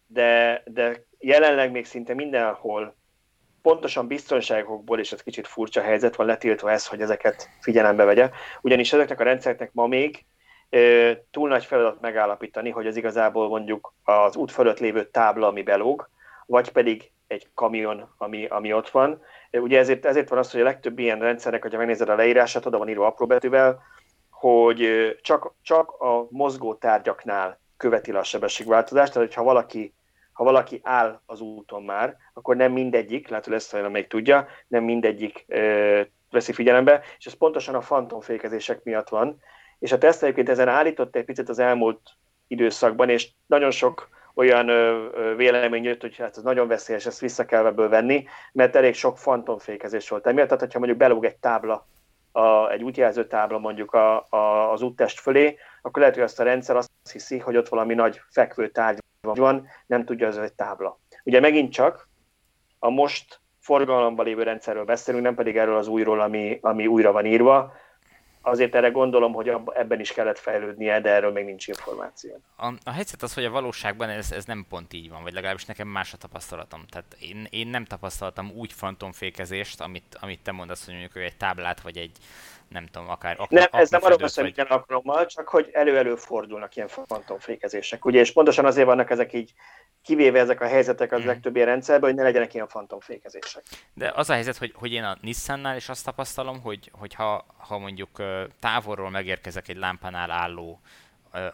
de, 0.08 0.62
de 0.66 1.04
jelenleg 1.20 1.72
még 1.72 1.86
szinte 1.86 2.14
mindenhol 2.14 2.96
pontosan 3.62 4.07
biztonságokból, 4.07 4.99
és 4.99 5.12
ez 5.12 5.24
kicsit 5.24 5.47
furcsa 5.47 5.82
helyzet 5.82 6.16
van 6.16 6.26
letiltva 6.26 6.72
ez, 6.72 6.88
hogy 6.88 7.01
ezeket 7.01 7.49
figyelembe 7.62 8.03
vegye, 8.03 8.30
ugyanis 8.62 8.93
ezeknek 8.93 9.20
a 9.20 9.24
rendszereknek 9.24 9.74
ma 9.74 9.88
még 9.88 10.26
ö, 10.70 11.12
túl 11.32 11.49
nagy 11.49 11.66
feladat 11.66 12.01
megállapítani, 12.01 12.70
hogy 12.70 12.88
az 12.88 12.95
igazából 12.95 13.47
mondjuk 13.47 13.93
az 14.03 14.36
út 14.36 14.51
fölött 14.51 14.80
lévő 14.80 15.05
tábla, 15.05 15.47
ami 15.47 15.64
belóg, 15.64 16.10
vagy 16.45 16.72
pedig 16.72 17.12
egy 17.28 17.47
kamion, 17.53 18.14
ami, 18.18 18.45
ami 18.45 18.74
ott 18.74 18.89
van. 18.89 19.22
Ugye 19.51 19.80
ezért, 19.80 20.05
ezért 20.05 20.30
van 20.30 20.39
az, 20.39 20.51
hogy 20.51 20.62
a 20.62 20.64
legtöbb 20.64 20.99
ilyen 20.99 21.20
rendszernek, 21.20 21.62
hogyha 21.62 21.78
megnézed 21.78 22.10
a 22.10 22.16
leírását, 22.16 22.66
oda 22.66 22.78
van 22.78 22.89
írva 22.89 23.05
apró 23.05 23.26
betűvel, 23.26 23.82
hogy 24.30 25.16
csak, 25.22 25.53
csak 25.62 25.91
a 25.91 26.28
mozgó 26.30 26.74
tárgyaknál 26.74 27.60
követi 27.78 28.12
le 28.12 28.20
a 28.20 28.24
sebességváltozást, 28.24 29.14
tehát 29.14 29.28
hogyha 29.28 29.43
valaki 29.43 29.93
ha 30.40 30.46
valaki 30.46 30.80
áll 30.84 31.22
az 31.26 31.42
úton 31.42 31.84
már, 31.84 32.18
akkor 32.34 32.56
nem 32.56 32.72
mindegyik, 32.72 33.28
lehet, 33.28 33.44
hogy 33.44 33.54
lesz 33.54 33.74
olyan, 33.74 33.86
amelyik 33.86 34.08
tudja, 34.08 34.48
nem 34.68 34.84
mindegyik 34.84 35.46
ö, 35.48 36.02
veszi 36.32 36.54
figyelembe, 36.54 37.02
és 37.18 37.26
ez 37.26 37.34
pontosan 37.34 37.76
a 37.76 37.82
fantomfékezések 37.82 38.84
miatt 38.84 39.10
van. 39.10 39.42
És 39.80 39.92
a 39.92 39.98
Tesla 39.98 40.24
egyébként 40.24 40.50
ezen 40.50 40.68
állított 40.68 41.16
egy 41.16 41.26
picit 41.26 41.50
az 41.50 41.60
elmúlt 41.60 42.00
időszakban, 42.48 43.10
és 43.10 43.30
nagyon 43.46 43.72
sok 43.72 44.10
olyan 44.34 44.66
vélemény 45.36 45.84
jött, 45.84 46.02
hogy 46.02 46.18
hát 46.18 46.38
ez 46.38 46.44
nagyon 46.44 46.68
veszélyes, 46.68 47.06
ezt 47.06 47.20
vissza 47.20 47.46
kell 47.46 47.66
ebből 47.66 47.90
venni, 47.90 48.26
mert 48.52 48.76
elég 48.76 48.94
sok 48.94 49.18
fantomfékezés 49.18 50.10
volt 50.10 50.28
emiatt. 50.28 50.48
Tehát, 50.48 50.62
hogyha 50.64 50.80
mondjuk 50.80 51.00
belóg 51.00 51.26
egy 51.26 51.38
tábla, 51.38 51.88
a, 52.32 52.70
egy 52.72 52.84
útjelző 52.84 53.28
tábla 53.28 53.58
mondjuk 53.58 53.94
a, 53.94 54.28
a, 54.30 54.72
az 54.72 54.82
úttest 54.82 55.20
fölé, 55.20 55.58
akkor 55.82 56.02
lehet, 56.02 56.16
hogy 56.16 56.24
azt 56.24 56.40
a 56.40 56.44
rendszer 56.44 56.76
azt 56.76 56.92
hiszi, 57.12 57.40
hogy 57.40 57.58
ott 57.58 57.70
valami 57.70 57.94
nagy 57.94 58.22
fekvő 58.30 58.70
tárgy 58.70 59.00
van, 59.22 59.68
nem 59.86 60.06
tudja, 60.06 60.28
az 60.28 60.38
egy 60.38 60.54
tábla. 60.54 61.00
Ugye 61.24 61.40
megint 61.40 61.72
csak 61.72 62.08
a 62.80 62.90
most 62.90 63.40
forgalomban 63.60 64.26
lévő 64.26 64.44
rendszerről 64.44 64.86
beszélünk, 64.86 65.24
nem 65.24 65.36
pedig 65.36 65.58
erről 65.58 65.78
az 65.78 65.88
újról, 65.88 66.22
ami, 66.22 66.60
ami 66.62 66.88
újra 66.88 67.12
van 67.12 67.26
írva. 67.26 67.74
Azért 68.42 68.76
erre 68.76 68.90
gondolom, 68.90 69.34
hogy 69.34 69.52
ebben 69.74 70.00
is 70.00 70.14
kellett 70.14 70.40
fejlődnie, 70.40 71.02
de 71.02 71.10
erről 71.10 71.32
még 71.32 71.46
nincs 71.46 71.68
információ. 71.68 72.42
A, 72.58 72.74
a 72.84 72.92
helyzet 72.92 73.22
az, 73.22 73.34
hogy 73.34 73.46
a 73.46 73.50
valóságban 73.50 74.10
ez, 74.10 74.32
ez 74.32 74.46
nem 74.46 74.66
pont 74.70 74.94
így 74.94 75.10
van, 75.10 75.24
vagy 75.24 75.34
legalábbis 75.34 75.66
nekem 75.66 75.88
más 75.88 76.14
a 76.14 76.18
tapasztalatom. 76.18 76.86
Tehát 76.90 77.16
én, 77.20 77.48
én 77.50 77.68
nem 77.68 77.86
tapasztaltam 77.86 78.52
úgy 78.56 78.74
fantomfékezést, 78.74 79.82
amit, 79.82 80.18
amit 80.22 80.44
te 80.44 80.52
mondasz, 80.52 80.86
hogy 80.86 80.94
mondjuk 80.94 81.24
egy 81.24 81.38
táblát, 81.38 81.82
vagy 81.82 81.98
egy, 81.98 82.18
nem 82.70 82.86
tudom, 82.86 83.10
akár 83.10 83.36
akna, 83.40 83.60
Nem, 83.60 83.68
ez 83.72 83.90
nem 83.90 84.04
arról 84.04 84.18
beszél 84.18 84.44
vagy... 84.44 84.54
minden 84.56 84.78
alkalommal, 84.78 85.26
csak 85.26 85.48
hogy 85.48 85.70
elő-elő 85.72 86.16
fordulnak 86.16 86.76
ilyen 86.76 86.88
fantomfékezések. 86.88 88.06
Ugye, 88.06 88.20
és 88.20 88.32
pontosan 88.32 88.66
azért 88.66 88.86
vannak 88.86 89.10
ezek 89.10 89.34
így 89.34 89.54
kivéve 90.02 90.40
ezek 90.40 90.62
a 90.62 90.66
helyzetek 90.66 91.12
az 91.12 91.22
mm. 91.22 91.26
legtöbb 91.26 91.56
ilyen 91.56 91.68
rendszerben, 91.68 92.10
hogy 92.10 92.18
ne 92.18 92.24
legyenek 92.24 92.54
ilyen 92.54 92.68
fantomfékezések. 92.68 93.64
De 93.94 94.12
az 94.16 94.30
a 94.30 94.34
helyzet, 94.34 94.58
hogy, 94.58 94.74
hogy 94.76 94.92
én 94.92 95.04
a 95.04 95.18
Nissannál 95.22 95.76
is 95.76 95.90
azt 95.90 96.06
tapasztalom, 96.06 96.62
hogy, 96.62 96.92
hogy 96.94 97.14
ha, 97.14 97.46
ha 97.58 97.78
mondjuk 97.78 98.24
távolról 98.60 99.10
megérkezek 99.10 99.68
egy 99.68 99.78
lámpánál 99.78 100.32
álló 100.32 100.80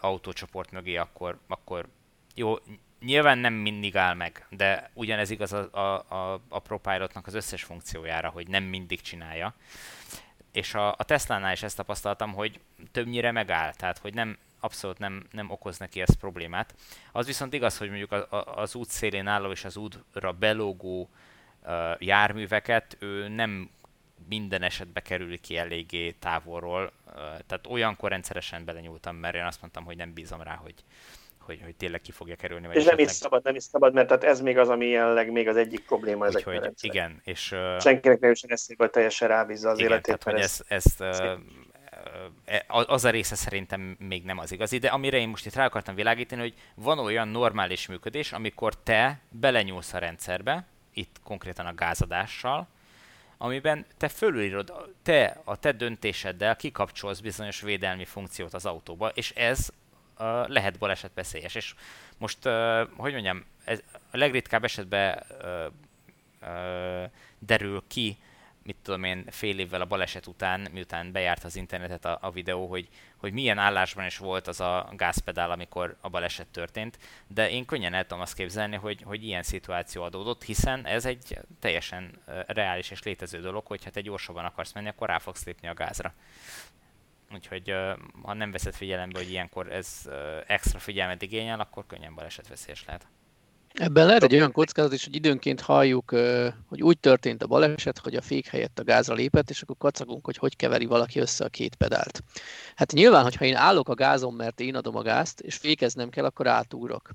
autócsoport 0.00 0.70
mögé, 0.70 0.96
akkor, 0.96 1.38
akkor 1.48 1.86
jó, 2.34 2.54
nyilván 3.00 3.38
nem 3.38 3.52
mindig 3.52 3.96
áll 3.96 4.14
meg, 4.14 4.46
de 4.50 4.90
ugyanez 4.94 5.30
igaz 5.30 5.52
a, 5.52 5.68
a, 5.72 6.14
a, 6.14 6.40
a 6.48 6.58
ProPilotnak 6.58 7.26
az 7.26 7.34
összes 7.34 7.62
funkciójára, 7.62 8.28
hogy 8.28 8.48
nem 8.48 8.64
mindig 8.64 9.00
csinálja 9.00 9.54
és 10.56 10.74
a, 10.74 10.88
a 10.88 11.04
Tesla-nál 11.04 11.52
is 11.52 11.62
ezt 11.62 11.76
tapasztaltam, 11.76 12.32
hogy 12.32 12.60
többnyire 12.92 13.32
megáll, 13.32 13.72
tehát 13.74 13.98
hogy 13.98 14.14
nem, 14.14 14.38
abszolút 14.60 14.98
nem, 14.98 15.26
nem 15.30 15.50
okoz 15.50 15.78
neki 15.78 16.00
ez 16.00 16.16
problémát. 16.18 16.74
Az 17.12 17.26
viszont 17.26 17.52
igaz, 17.52 17.78
hogy 17.78 17.88
mondjuk 17.88 18.12
a, 18.12 18.26
a, 18.30 18.56
az 18.56 18.74
út 18.74 18.88
szélén 18.88 19.26
álló 19.26 19.50
és 19.50 19.64
az 19.64 19.76
útra 19.76 20.32
belógó 20.32 21.08
uh, 21.62 21.70
járműveket 21.98 22.96
ő 22.98 23.28
nem 23.28 23.70
minden 24.28 24.62
esetben 24.62 25.02
kerül 25.02 25.40
ki 25.40 25.56
eléggé 25.56 26.10
távolról, 26.10 26.92
uh, 27.06 27.14
tehát 27.14 27.66
olyankor 27.68 28.10
rendszeresen 28.10 28.64
belenyúltam, 28.64 29.16
mert 29.16 29.34
én 29.34 29.44
azt 29.44 29.60
mondtam, 29.60 29.84
hogy 29.84 29.96
nem 29.96 30.12
bízom 30.12 30.42
rá, 30.42 30.54
hogy, 30.54 30.74
hogy, 31.46 31.60
hogy 31.64 31.76
tényleg 31.76 32.00
ki 32.00 32.12
fogja 32.12 32.36
kerülni. 32.36 32.66
Vagy 32.66 32.76
és 32.76 32.84
nem 32.84 32.98
is 32.98 33.10
szabad, 33.10 33.44
nem 33.44 33.54
is 33.54 33.62
szabad, 33.62 33.94
mert 33.94 34.06
tehát 34.06 34.24
ez 34.24 34.40
még 34.40 34.58
az, 34.58 34.68
ami 34.68 34.86
jelenleg 34.86 35.32
még 35.32 35.48
az 35.48 35.56
egyik 35.56 35.84
probléma 35.86 36.26
ezek 36.26 36.46
Úgyhogy, 36.46 36.70
igen, 36.80 37.20
és... 37.24 37.52
Uh, 37.52 37.80
Senkinek 37.80 38.20
nem 38.20 38.30
is 38.30 38.42
eszébe, 38.42 38.82
hogy 38.82 38.92
teljesen 38.92 39.28
rábízza 39.28 39.70
az 39.70 39.78
igen, 39.78 39.90
életét. 39.90 40.18
Tehát, 40.18 40.22
hogy 40.22 40.44
ezt, 40.44 40.64
ezt 40.68 41.00
uh, 41.00 42.86
az 42.86 43.04
a 43.04 43.10
része 43.10 43.34
szerintem 43.34 43.96
még 43.98 44.24
nem 44.24 44.38
az 44.38 44.52
igazi, 44.52 44.78
de 44.78 44.88
amire 44.88 45.18
én 45.18 45.28
most 45.28 45.46
itt 45.46 45.54
rá 45.54 45.64
akartam 45.64 45.94
világítani, 45.94 46.40
hogy 46.40 46.54
van 46.74 46.98
olyan 46.98 47.28
normális 47.28 47.86
működés, 47.86 48.32
amikor 48.32 48.82
te 48.82 49.20
belenyúlsz 49.30 49.92
a 49.92 49.98
rendszerbe, 49.98 50.64
itt 50.94 51.16
konkrétan 51.24 51.66
a 51.66 51.74
gázadással, 51.74 52.68
amiben 53.38 53.86
te 53.96 54.08
fölülírod, 54.08 54.92
te 55.02 55.40
a 55.44 55.56
te 55.56 55.72
döntéseddel 55.72 56.56
kikapcsolsz 56.56 57.20
bizonyos 57.20 57.60
védelmi 57.60 58.04
funkciót 58.04 58.54
az 58.54 58.66
autóba, 58.66 59.08
és 59.08 59.30
ez 59.30 59.68
uh, 60.18 60.48
lehet 60.48 60.78
balesetveszélyes. 60.78 61.54
És 61.54 61.74
most, 62.18 62.46
uh, 62.46 62.88
hogy 62.96 63.12
mondjam, 63.12 63.44
ez 63.64 63.82
a 64.10 64.16
legritkább 64.16 64.64
esetben 64.64 65.22
derül 67.38 67.82
ki, 67.86 68.16
mit 68.66 68.76
tudom 68.82 69.04
én, 69.04 69.24
fél 69.30 69.58
évvel 69.58 69.80
a 69.80 69.84
baleset 69.84 70.26
után, 70.26 70.68
miután 70.72 71.12
bejárt 71.12 71.44
az 71.44 71.56
internetet 71.56 72.04
a, 72.04 72.18
a 72.20 72.30
videó, 72.30 72.66
hogy, 72.66 72.88
hogy 73.16 73.32
milyen 73.32 73.58
állásban 73.58 74.04
is 74.04 74.18
volt 74.18 74.46
az 74.46 74.60
a 74.60 74.92
gázpedál, 74.96 75.50
amikor 75.50 75.96
a 76.00 76.08
baleset 76.08 76.46
történt, 76.46 76.98
de 77.26 77.50
én 77.50 77.64
könnyen 77.64 77.94
el 77.94 78.02
tudom 78.02 78.20
azt 78.20 78.34
képzelni, 78.34 78.76
hogy, 78.76 79.02
hogy 79.02 79.24
ilyen 79.24 79.42
szituáció 79.42 80.02
adódott, 80.02 80.44
hiszen 80.44 80.86
ez 80.86 81.04
egy 81.04 81.38
teljesen 81.60 82.18
reális 82.46 82.90
és 82.90 83.02
létező 83.02 83.40
dolog, 83.40 83.66
hogy 83.66 83.84
ha 83.84 83.90
te 83.90 84.00
gyorsabban 84.00 84.44
akarsz 84.44 84.72
menni, 84.72 84.88
akkor 84.88 85.08
rá 85.08 85.18
fogsz 85.18 85.44
lépni 85.44 85.68
a 85.68 85.74
gázra. 85.74 86.14
Úgyhogy 87.34 87.74
ha 88.22 88.34
nem 88.34 88.50
veszed 88.50 88.74
figyelembe, 88.74 89.18
hogy 89.18 89.30
ilyenkor 89.30 89.72
ez 89.72 90.08
extra 90.46 90.78
figyelmet 90.78 91.22
igényel, 91.22 91.60
akkor 91.60 91.86
könnyen 91.86 92.14
balesetveszélyes 92.14 92.84
lehet. 92.84 93.06
Ebben 93.74 94.06
lehet 94.06 94.22
egy 94.22 94.34
olyan 94.34 94.52
kockázat 94.52 94.92
is, 94.92 95.04
hogy 95.04 95.14
időnként 95.14 95.60
halljuk, 95.60 96.10
hogy 96.68 96.82
úgy 96.82 96.98
történt 96.98 97.42
a 97.42 97.46
baleset, 97.46 97.98
hogy 97.98 98.14
a 98.14 98.20
fék 98.20 98.46
helyett 98.46 98.78
a 98.78 98.84
gázra 98.84 99.14
lépett, 99.14 99.50
és 99.50 99.62
akkor 99.62 99.76
kacagunk, 99.78 100.24
hogy 100.24 100.36
hogy 100.36 100.56
keveri 100.56 100.84
valaki 100.84 101.18
össze 101.18 101.44
a 101.44 101.48
két 101.48 101.74
pedált. 101.74 102.22
Hát 102.74 102.92
nyilván, 102.92 103.22
hogyha 103.22 103.44
én 103.44 103.56
állok 103.56 103.88
a 103.88 103.94
gázon, 103.94 104.34
mert 104.34 104.60
én 104.60 104.74
adom 104.74 104.96
a 104.96 105.02
gázt, 105.02 105.40
és 105.40 105.56
fékeznem 105.56 106.08
kell, 106.08 106.24
akkor 106.24 106.46
átúrok. 106.46 107.10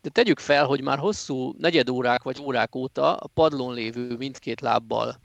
De 0.00 0.08
tegyük 0.08 0.38
fel, 0.38 0.66
hogy 0.66 0.82
már 0.82 0.98
hosszú 0.98 1.54
negyed 1.58 1.88
órák 1.88 2.22
vagy 2.22 2.40
órák 2.40 2.74
óta 2.74 3.16
a 3.16 3.26
padlón 3.26 3.74
lévő 3.74 4.16
mindkét 4.16 4.60
lábbal 4.60 5.20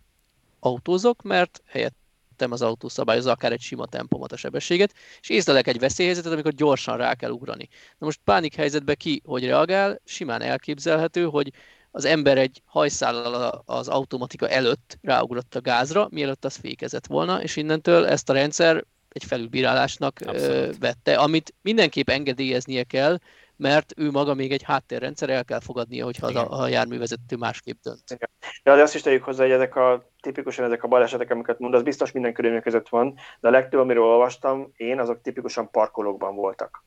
autózok, 0.60 1.22
mert 1.22 1.62
helyett 1.66 1.96
vettem 2.44 2.52
az 2.52 2.72
autó 2.72 2.88
szabályozza 2.88 3.32
akár 3.32 3.52
egy 3.52 3.62
sima 3.62 3.86
tempomat 3.86 4.32
a 4.32 4.38
sebességet, 4.38 4.94
és 5.22 5.30
észlelek 5.30 5.68
egy 5.68 5.80
veszélyhelyzetet, 5.80 6.32
amikor 6.32 6.52
gyorsan 6.52 6.98
rá 6.98 7.14
kell 7.14 7.30
ugrani. 7.30 7.70
Na 7.98 8.06
most 8.06 8.20
pánik 8.24 8.56
helyzetben 8.56 8.96
ki 8.96 9.22
hogy 9.26 9.46
reagál, 9.46 10.02
simán 10.06 10.42
elképzelhető, 10.42 11.24
hogy 11.24 11.52
az 11.92 12.06
ember 12.06 12.38
egy 12.38 12.62
hajszállal 12.66 13.64
az 13.66 13.88
automatika 13.88 14.50
előtt 14.50 14.98
ráugrott 15.02 15.56
a 15.56 15.62
gázra, 15.62 16.08
mielőtt 16.12 16.46
az 16.46 16.56
fékezett 16.56 17.06
volna, 17.06 17.42
és 17.42 17.56
innentől 17.56 18.06
ezt 18.06 18.30
a 18.30 18.34
rendszer 18.34 18.84
egy 19.10 19.24
felülbírálásnak 19.24 20.20
Abszolút. 20.26 20.78
vette, 20.78 21.16
amit 21.16 21.54
mindenképp 21.62 22.10
engedélyeznie 22.10 22.84
kell, 22.84 23.20
mert 23.58 23.94
ő 23.98 24.12
maga 24.12 24.34
még 24.34 24.52
egy 24.52 24.64
háttérrendszer, 24.64 25.30
el 25.30 25.46
kell 25.46 25.60
fogadnia, 25.60 26.06
hogyha 26.06 26.28
az 26.28 26.36
a, 26.36 26.62
a 26.62 26.68
járművezető 26.68 27.36
másképp 27.36 27.78
dönt. 27.82 28.04
Igen. 28.12 28.30
De 28.64 28.84
azt 28.84 28.96
is 28.96 29.02
tegyük 29.02 29.24
hozzá, 29.24 29.44
hogy 29.44 29.52
ezek 29.52 29.76
a 29.76 30.10
tipikusan 30.22 30.66
ezek 30.66 30.84
a 30.84 30.88
balesetek, 30.88 31.32
amiket 31.32 31.60
mond, 31.60 31.74
az 31.74 31.84
biztos 31.84 32.12
minden 32.12 32.34
körülmények 32.34 32.64
között 32.64 32.90
van, 32.90 33.14
de 33.40 33.48
a 33.48 33.52
legtöbb, 33.52 33.80
amiről 33.80 34.04
olvastam, 34.04 34.72
én, 34.76 35.00
azok 35.00 35.22
tipikusan 35.22 35.70
parkolókban 35.72 36.36
voltak. 36.36 36.84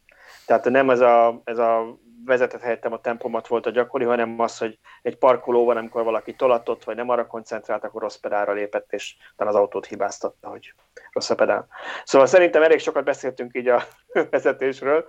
Tehát 0.47 0.65
nem 0.65 0.91
ez 0.91 1.01
a, 1.01 1.41
ez 1.45 1.59
a 1.59 1.99
vezetett 2.27 2.61
helyettem 2.61 2.93
a 2.93 3.01
tempomat 3.01 3.47
volt 3.47 3.67
a 3.67 3.71
gyakori, 3.71 4.05
hanem 4.05 4.41
az, 4.41 4.59
hogy 4.59 4.79
egy 5.03 5.17
parkolóban, 5.17 5.77
amikor 5.77 6.05
valaki 6.05 6.35
tolatott, 6.35 6.85
vagy 6.85 6.97
nem 6.97 7.09
arra 7.09 7.27
koncentrált, 7.27 7.85
akkor 7.85 8.03
rossz 8.03 8.17
pedálra 8.17 8.53
lépett, 8.53 8.93
és 8.93 9.15
utána 9.33 9.51
az 9.51 9.57
autót 9.57 9.87
hibáztatta, 9.87 10.49
hogy 10.49 10.73
rossz 11.13 11.31
a 11.31 11.35
pedál. 11.35 11.67
Szóval 12.05 12.27
szerintem 12.27 12.63
elég 12.63 12.79
sokat 12.79 13.05
beszéltünk 13.05 13.57
így 13.57 13.69
a 13.69 13.83
vezetésről. 14.31 15.07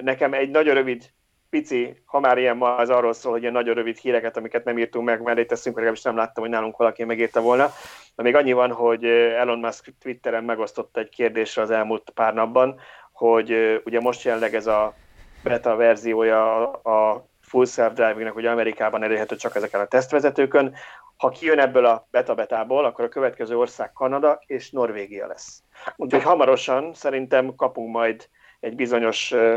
Nekem 0.00 0.34
egy 0.34 0.50
nagyon 0.50 0.74
rövid 0.74 1.12
pici, 1.50 2.02
ha 2.04 2.20
már 2.20 2.38
ilyen 2.38 2.56
ma, 2.56 2.76
az 2.76 2.90
arról 2.90 3.12
szól, 3.12 3.32
hogy 3.32 3.40
ilyen 3.40 3.52
nagyon 3.52 3.74
rövid 3.74 3.98
híreket, 3.98 4.36
amiket 4.36 4.64
nem 4.64 4.78
írtunk 4.78 5.06
meg, 5.06 5.22
mellé 5.22 5.44
teszünk, 5.44 5.74
legalábbis 5.74 6.02
nem 6.02 6.16
láttam, 6.16 6.42
hogy 6.42 6.52
nálunk 6.52 6.76
valaki 6.76 7.04
megírta 7.04 7.40
volna. 7.40 7.70
De 8.14 8.22
még 8.22 8.34
annyi 8.34 8.52
van, 8.52 8.72
hogy 8.72 9.04
Elon 9.04 9.58
Musk 9.58 9.92
Twitteren 10.00 10.44
megosztotta 10.44 11.00
egy 11.00 11.08
kérdésre 11.08 11.62
az 11.62 11.70
elmúlt 11.70 12.10
pár 12.14 12.34
napban, 12.34 12.80
hogy 13.14 13.80
ugye 13.84 14.00
most 14.00 14.24
jelenleg 14.24 14.54
ez 14.54 14.66
a 14.66 14.94
beta 15.42 15.76
verziója 15.76 16.70
a 16.72 17.26
full 17.40 17.66
self-drivingnek, 17.66 18.32
hogy 18.32 18.46
Amerikában 18.46 19.02
elérhető 19.02 19.36
csak 19.36 19.56
ezeken 19.56 19.80
a 19.80 19.86
tesztvezetőkön. 19.86 20.74
Ha 21.16 21.28
kijön 21.28 21.58
ebből 21.58 21.84
a 21.84 22.06
beta-betából, 22.10 22.84
akkor 22.84 23.04
a 23.04 23.08
következő 23.08 23.58
ország 23.58 23.92
Kanada 23.92 24.40
és 24.46 24.70
Norvégia 24.70 25.26
lesz. 25.26 25.62
Úgyhogy 25.96 26.22
hamarosan 26.22 26.94
szerintem 26.94 27.54
kapunk 27.54 27.92
majd 27.92 28.28
egy 28.60 28.74
bizonyos 28.74 29.32
ö, 29.32 29.56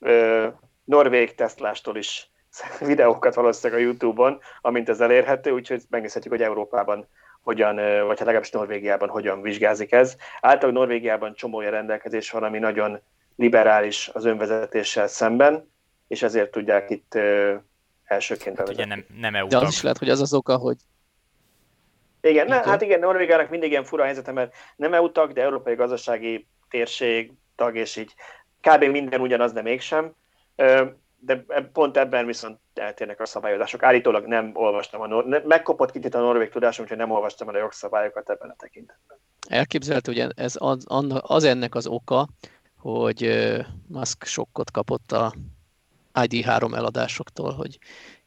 ö, 0.00 0.46
norvég 0.84 1.34
tesztlástól 1.34 1.96
is 1.96 2.30
videókat 2.80 3.34
valószínűleg 3.34 3.82
a 3.82 3.84
YouTube-on, 3.84 4.40
amint 4.60 4.88
ez 4.88 5.00
elérhető, 5.00 5.50
úgyhogy 5.50 5.82
megnézhetjük, 5.90 6.32
hogy 6.32 6.42
Európában 6.42 7.08
hogyan, 7.42 7.74
vagy 7.76 8.18
hát 8.18 8.18
legalábbis 8.18 8.50
Norvégiában 8.50 9.08
hogyan 9.08 9.42
vizsgázik 9.42 9.92
ez. 9.92 10.16
Általában 10.40 10.72
Norvégiában 10.72 11.34
csomó 11.34 11.60
rendelkezés 11.60 12.30
van, 12.30 12.42
ami 12.42 12.58
nagyon 12.58 13.00
liberális 13.36 14.10
az 14.12 14.24
önvezetéssel 14.24 15.06
szemben, 15.06 15.70
és 16.08 16.22
ezért 16.22 16.50
tudják 16.50 16.90
itt 16.90 17.18
elsőként 18.04 18.58
hát 18.58 18.68
ugye 18.68 18.84
nem, 18.84 19.04
nem 19.20 19.34
EU 19.34 19.46
De 19.46 19.56
az 19.56 19.68
is 19.68 19.82
lehet, 19.82 19.98
hogy 19.98 20.08
az 20.08 20.20
az 20.20 20.34
oka, 20.34 20.56
hogy 20.56 20.76
igen, 22.20 22.46
ne, 22.46 22.54
hát 22.54 22.82
igen, 22.82 22.98
Norvégiának 22.98 23.50
mindig 23.50 23.70
ilyen 23.70 23.84
fura 23.84 24.04
helyzete, 24.04 24.32
mert 24.32 24.54
nem 24.76 24.94
EU 24.94 25.12
tag, 25.12 25.32
de 25.32 25.42
Európai 25.42 25.74
Gazdasági 25.74 26.46
Térség 26.70 27.32
tag, 27.54 27.76
és 27.76 27.96
így 27.96 28.14
kb. 28.60 28.84
minden 28.84 29.20
ugyanaz, 29.20 29.52
de 29.52 29.62
mégsem. 29.62 30.14
De 31.24 31.44
pont 31.72 31.96
ebben 31.96 32.26
viszont 32.26 32.58
eltérnek 32.74 33.20
a 33.20 33.26
szabályozások. 33.26 33.82
Állítólag 33.82 34.26
nem 34.26 34.50
olvastam 34.54 35.00
a 35.00 35.06
Nor- 35.06 35.44
megkopott 35.44 35.90
kicsit 35.90 36.14
a 36.14 36.20
norvég 36.20 36.48
tudásom, 36.48 36.84
úgyhogy 36.84 36.98
nem 36.98 37.10
olvastam 37.10 37.48
el 37.48 37.54
a 37.54 37.58
jogszabályokat 37.58 38.30
ebben 38.30 38.50
a 38.50 38.54
tekintetben. 38.58 39.18
Elképzelhető, 39.48 40.12
hogy 40.12 40.32
ez 40.34 40.54
az, 40.58 40.84
az 41.20 41.44
ennek 41.44 41.74
az 41.74 41.86
oka, 41.86 42.28
hogy 42.76 43.48
Musk 43.88 44.24
sokkot 44.24 44.70
kapott 44.70 45.12
a 45.12 45.32
ID3 46.14 46.76
eladásoktól, 46.76 47.52
hogy 47.52 47.78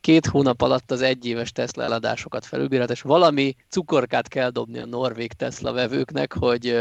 két 0.02 0.26
hónap 0.26 0.62
alatt 0.62 0.91
az 0.91 1.02
egyéves 1.02 1.52
Tesla 1.52 1.84
eladásokat 1.84 2.46
felülbírált, 2.46 2.89
és 2.89 3.02
valami 3.02 3.56
cukorkát 3.70 4.28
kell 4.28 4.50
dobni 4.50 4.80
a 4.80 4.86
norvég 4.86 5.34
Tesla 5.34 5.72
vevőknek, 5.72 6.34
hogy 6.34 6.80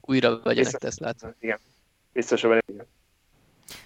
újra 0.00 0.40
vegyenek 0.42 0.72
Teslát. 0.72 1.34
Igen, 1.40 1.58
biztos, 2.12 2.42
hogy. 2.42 2.62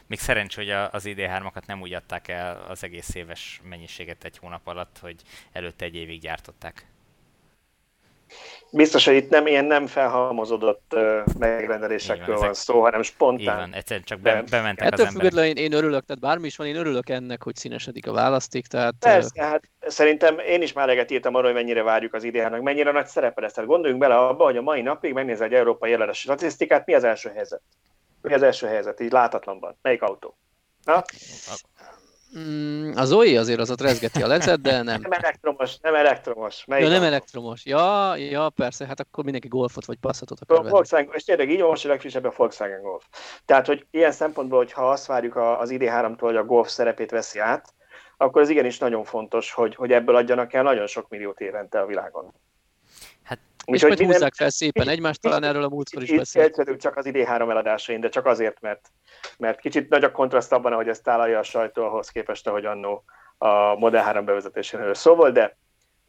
Még 0.07 0.19
szerencs, 0.19 0.57
hogy 0.57 0.71
az 0.71 1.05
ID3-akat 1.07 1.67
nem 1.67 1.81
úgy 1.81 1.93
adták 1.93 2.29
el 2.29 2.65
az 2.69 2.85
egész 2.85 3.15
éves 3.15 3.61
mennyiséget 3.65 4.25
egy 4.25 4.39
hónap 4.39 4.67
alatt, 4.67 4.99
hogy 5.01 5.17
előtte 5.53 5.85
egy 5.85 5.95
évig 5.95 6.21
gyártották 6.21 6.87
biztos, 8.71 9.05
hogy 9.05 9.15
itt 9.15 9.31
nem 9.31 9.47
ilyen 9.47 9.65
nem 9.65 9.87
felhalmozódott 9.87 10.93
uh, 10.95 11.21
megrendelésekről 11.39 12.37
van, 12.37 12.45
van 12.45 12.55
szó, 12.55 12.81
hanem 12.81 13.03
spontán. 13.03 13.59
Igen, 13.59 13.75
egyszerűen 13.75 14.05
csak 14.05 14.21
be, 14.21 14.45
bementek 14.51 14.93
Ettől 14.93 15.07
az 15.07 15.13
függetlenül 15.13 15.51
én, 15.51 15.57
én 15.57 15.73
örülök, 15.73 16.05
tehát 16.05 16.23
bármi 16.23 16.47
is 16.47 16.57
van, 16.57 16.67
én 16.67 16.77
örülök 16.77 17.09
ennek, 17.09 17.43
hogy 17.43 17.57
színesedik 17.57 18.07
a 18.07 18.13
választék. 18.13 18.67
Tehát, 18.67 18.95
Persze, 18.99 19.43
hát 19.43 19.63
szerintem 19.81 20.39
én 20.39 20.63
is 20.63 20.73
már 20.73 20.85
eleget 20.85 21.11
írtam 21.11 21.35
arról, 21.35 21.53
hogy 21.53 21.61
mennyire 21.63 21.83
várjuk 21.83 22.15
az 22.15 22.25
idéhának, 22.25 22.61
mennyire 22.61 22.93
nagy 22.93 23.07
szerepe 23.07 23.41
lesz. 23.41 23.53
Tehát 23.53 23.71
gondoljunk 23.71 24.03
bele 24.03 24.17
abba, 24.17 24.45
hogy 24.45 24.57
a 24.57 24.63
mai 24.63 24.83
napig 24.83 25.13
megnéz 25.13 25.41
egy 25.41 25.55
európai 25.55 25.91
jelenes 25.91 26.19
statisztikát, 26.19 26.87
mi 26.87 26.95
az 26.95 27.05
első 27.05 27.31
helyzet? 27.35 27.61
Mi 28.23 28.35
az 28.35 28.43
első 28.43 28.67
helyzet, 28.67 29.01
így 29.01 29.13
látatlanban? 29.13 29.77
Melyik 29.83 30.03
autó? 30.03 30.37
Na? 30.85 31.03
Mm, 32.39 32.91
az 32.95 33.13
OI 33.13 33.37
azért 33.37 33.61
az 33.61 33.71
ott 33.71 33.81
rezgeti 33.81 34.23
a 34.23 34.27
lecet, 34.27 34.61
de 34.61 34.83
nem. 34.83 35.01
Nem 35.01 35.13
elektromos, 35.13 35.79
nem 35.79 35.95
elektromos. 35.95 36.65
Melyik 36.65 36.87
ja, 36.87 36.91
nem 36.93 37.03
elektromos. 37.03 37.67
Ja, 37.67 38.17
ja, 38.17 38.51
persze, 38.51 38.87
hát 38.87 39.01
akkor 39.01 39.25
mindenki 39.25 39.49
golfot 39.49 39.85
vagy 39.85 39.97
passzatot 39.97 40.41
akar 40.41 40.59
venni. 40.59 40.71
Volkswagen, 40.71 41.15
és 41.15 41.25
tényleg 41.25 41.51
így 41.51 41.61
most 41.61 41.85
a 41.85 41.89
legfrissebb 41.89 42.25
a 42.25 42.33
Volkswagen 42.37 42.83
Golf. 42.83 43.05
Tehát, 43.45 43.67
hogy 43.67 43.87
ilyen 43.91 44.13
szempontból, 44.13 44.59
hogyha 44.59 44.91
azt 44.91 45.07
várjuk 45.07 45.37
az 45.37 45.71
ID3-tól, 45.73 46.17
hogy 46.19 46.37
a 46.37 46.45
Golf 46.45 46.69
szerepét 46.69 47.11
veszi 47.11 47.39
át, 47.39 47.75
akkor 48.17 48.43
ez 48.43 48.49
igenis 48.49 48.79
nagyon 48.79 49.05
fontos, 49.05 49.53
hogy, 49.53 49.75
hogy 49.75 49.93
ebből 49.93 50.17
adjanak 50.17 50.53
el 50.53 50.63
nagyon 50.63 50.87
sok 50.87 51.09
milliót 51.09 51.41
évente 51.41 51.81
a 51.81 51.87
világon. 51.87 52.35
És 53.75 53.83
majd 53.83 53.99
minden... 53.99 54.15
húzzák 54.17 54.35
fel 54.35 54.51
szépen 54.51 54.89
egymást, 54.89 55.21
talán 55.21 55.45
erről 55.45 55.65
a 55.65 55.69
múltkor 55.69 56.03
is 56.03 56.13
beszéltünk. 56.13 56.77
csak 56.77 56.97
az 56.97 57.07
idén 57.07 57.27
három 57.27 57.51
eladásain, 57.51 58.01
de 58.01 58.09
csak 58.09 58.27
azért, 58.27 58.61
mert, 58.61 58.91
mert 59.39 59.61
kicsit 59.61 59.89
nagy 59.89 60.05
a 60.05 60.11
kontraszt 60.11 60.53
abban, 60.53 60.73
ahogy 60.73 60.89
ezt 60.89 61.03
tálalja 61.03 61.39
a 61.39 61.43
sajtó 61.43 61.85
ahhoz 61.85 62.09
képest, 62.09 62.47
ahogy 62.47 62.65
annó 62.65 63.05
a 63.39 63.75
Model 63.75 64.03
3 64.03 64.25
bevezetésénél 64.25 64.95
szó 64.95 65.15
volt, 65.15 65.35
de, 65.35 65.57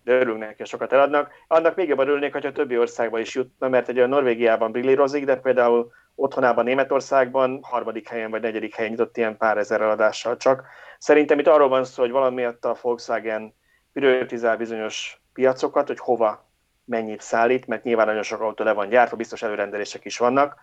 de 0.04 0.14
örülünk 0.14 0.40
neki, 0.40 0.66
sokat 0.66 0.94
eladnak. 0.94 1.32
Annak 1.48 1.76
még 1.76 1.88
jobban 1.88 2.08
örülnék, 2.08 2.32
hogyha 2.32 2.52
többi 2.52 2.78
országba 2.78 3.20
is 3.20 3.36
jutna, 3.36 3.68
mert 3.68 3.90
egy 3.90 4.00
a 4.00 4.08
Norvégiában 4.08 4.72
brillírozik, 4.72 5.26
de 5.26 5.36
például 5.36 5.92
otthonában 6.16 6.64
Németországban 6.64 7.60
harmadik 7.62 8.08
helyen 8.08 8.32
vagy 8.32 8.42
negyedik 8.42 8.76
helyen 8.76 8.92
nyitott 8.92 9.18
ilyen 9.18 9.38
pár 9.38 9.58
ezer 9.58 9.82
eladással 9.82 10.38
csak. 10.38 10.64
Szerintem 10.98 11.40
itt 11.40 11.48
arról 11.48 11.70
van 11.70 11.84
szó, 11.84 12.02
hogy 12.02 12.12
valamiatt 12.12 12.66
a 12.66 12.78
Volkswagen 12.82 13.56
prioritizál 13.94 14.58
bizonyos 14.58 15.22
piacokat, 15.34 15.88
hogy 15.88 16.00
hova 16.00 16.49
mennyit 16.90 17.22
szállít, 17.22 17.68
mert 17.68 17.84
nyilván 17.84 18.06
nagyon 18.06 18.24
sok 18.24 18.42
autó 18.42 18.64
le 18.64 18.72
van 18.72 18.90
gyártva, 18.90 19.16
biztos 19.16 19.42
előrendelések 19.42 20.06
is 20.06 20.18
vannak. 20.18 20.56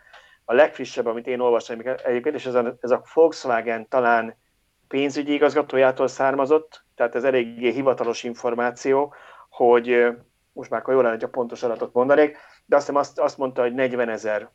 A 0.44 0.54
legfrissebb, 0.54 1.06
amit 1.06 1.26
én 1.26 1.40
olvastam 1.40 1.80
egyébként, 2.04 2.34
és 2.34 2.46
ez 2.46 2.54
a, 2.54 2.76
ez 2.80 2.90
a 2.90 3.02
Volkswagen 3.14 3.88
talán 3.88 4.36
pénzügyi 4.88 5.32
igazgatójától 5.32 6.08
származott, 6.08 6.84
tehát 6.94 7.14
ez 7.14 7.24
eléggé 7.24 7.70
hivatalos 7.70 8.22
információ, 8.22 9.14
hogy 9.48 10.06
most 10.52 10.70
már 10.70 10.80
akkor 10.80 10.94
jól 10.94 11.02
lenne, 11.02 11.24
a 11.24 11.28
pontos 11.28 11.62
adatot 11.62 11.92
mondanék, 11.92 12.36
de 12.66 12.76
azt, 12.76 12.88
azt, 12.88 13.18
azt 13.18 13.38
mondta, 13.38 13.62
hogy 13.62 13.74
40 13.74 14.08
ezer 14.08 14.50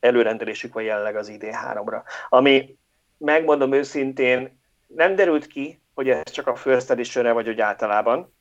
előrendelésük 0.00 0.74
van 0.74 0.82
jelenleg 0.82 1.16
az 1.16 1.32
ID3-ra. 1.32 2.02
Ami, 2.28 2.76
megmondom 3.18 3.72
őszintén, 3.72 4.60
nem 4.86 5.14
derült 5.14 5.46
ki, 5.46 5.82
hogy 5.94 6.08
ez 6.08 6.30
csak 6.30 6.46
a 6.46 6.54
First 6.54 6.90
edition 6.90 7.32
vagy 7.32 7.46
hogy 7.46 7.60
általában. 7.60 8.34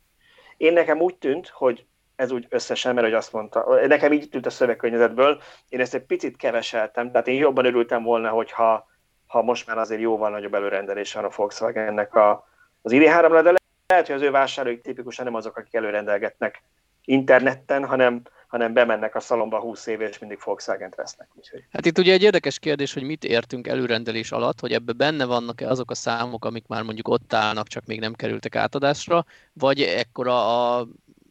Én 0.58 0.74
nekem 0.74 1.00
úgy 1.00 1.18
tűnt, 1.18 1.48
hogy 1.48 1.86
ez 2.18 2.32
úgy 2.32 2.46
összesen, 2.50 2.94
mert 2.94 3.08
hogy 3.08 3.16
azt 3.16 3.34
mondta, 3.34 3.66
nekem 3.88 4.12
így 4.12 4.30
tűnt 4.30 4.46
a 4.46 4.50
szövegkörnyezetből, 4.50 5.42
én 5.70 5.80
ezt 5.80 5.94
egy 5.94 6.06
picit 6.06 6.38
keveseltem, 6.38 7.12
tehát 7.12 7.28
én 7.28 7.38
jobban 7.38 7.66
örültem 7.66 8.04
volna, 8.04 8.30
hogyha 8.30 8.88
ha 9.28 9.42
most 9.42 9.68
már 9.68 9.78
azért 9.78 10.02
jóval 10.02 10.30
nagyobb 10.30 10.54
előrendelés 10.54 11.14
van 11.14 11.24
a 11.24 11.30
Volkswagennek 11.36 12.16
a, 12.16 12.48
az 12.82 12.92
ID3-ra, 12.96 13.40
de 13.44 13.54
lehet, 13.88 14.06
hogy 14.08 14.16
az 14.16 14.22
ő 14.22 14.32
vásárlóik 14.32 14.82
tipikusan 14.82 15.26
nem 15.26 15.36
azok, 15.36 15.58
akik 15.58 15.74
előrendelgetnek 15.74 16.64
interneten, 17.06 17.86
hanem, 17.86 18.22
hanem 18.48 18.74
bemennek 18.74 19.16
a 19.16 19.20
szalomba 19.20 19.60
20 19.60 19.86
év 19.86 20.02
és 20.02 20.20
mindig 20.20 20.40
Volkswagen-t 20.44 20.96
vesznek. 20.96 21.28
Úgyhogy. 21.34 21.64
Hát 21.72 21.86
itt 21.86 21.98
ugye 21.98 22.14
egy 22.14 22.24
érdekes 22.24 22.60
kérdés, 22.60 22.94
hogy 22.94 23.04
mit 23.04 23.24
értünk 23.24 23.68
előrendelés 23.68 24.32
alatt, 24.32 24.60
hogy 24.60 24.74
ebbe 24.74 24.94
benne 24.94 25.26
vannak-e 25.26 25.70
azok 25.70 25.92
a 25.92 25.96
számok, 25.96 26.46
amik 26.46 26.68
már 26.68 26.84
mondjuk 26.84 27.08
ott 27.08 27.34
állnak, 27.34 27.68
csak 27.68 27.86
még 27.86 28.00
nem 28.00 28.14
kerültek 28.14 28.56
átadásra, 28.56 29.26
vagy 29.54 29.82
ekkora 29.82 30.76
a 30.78 30.88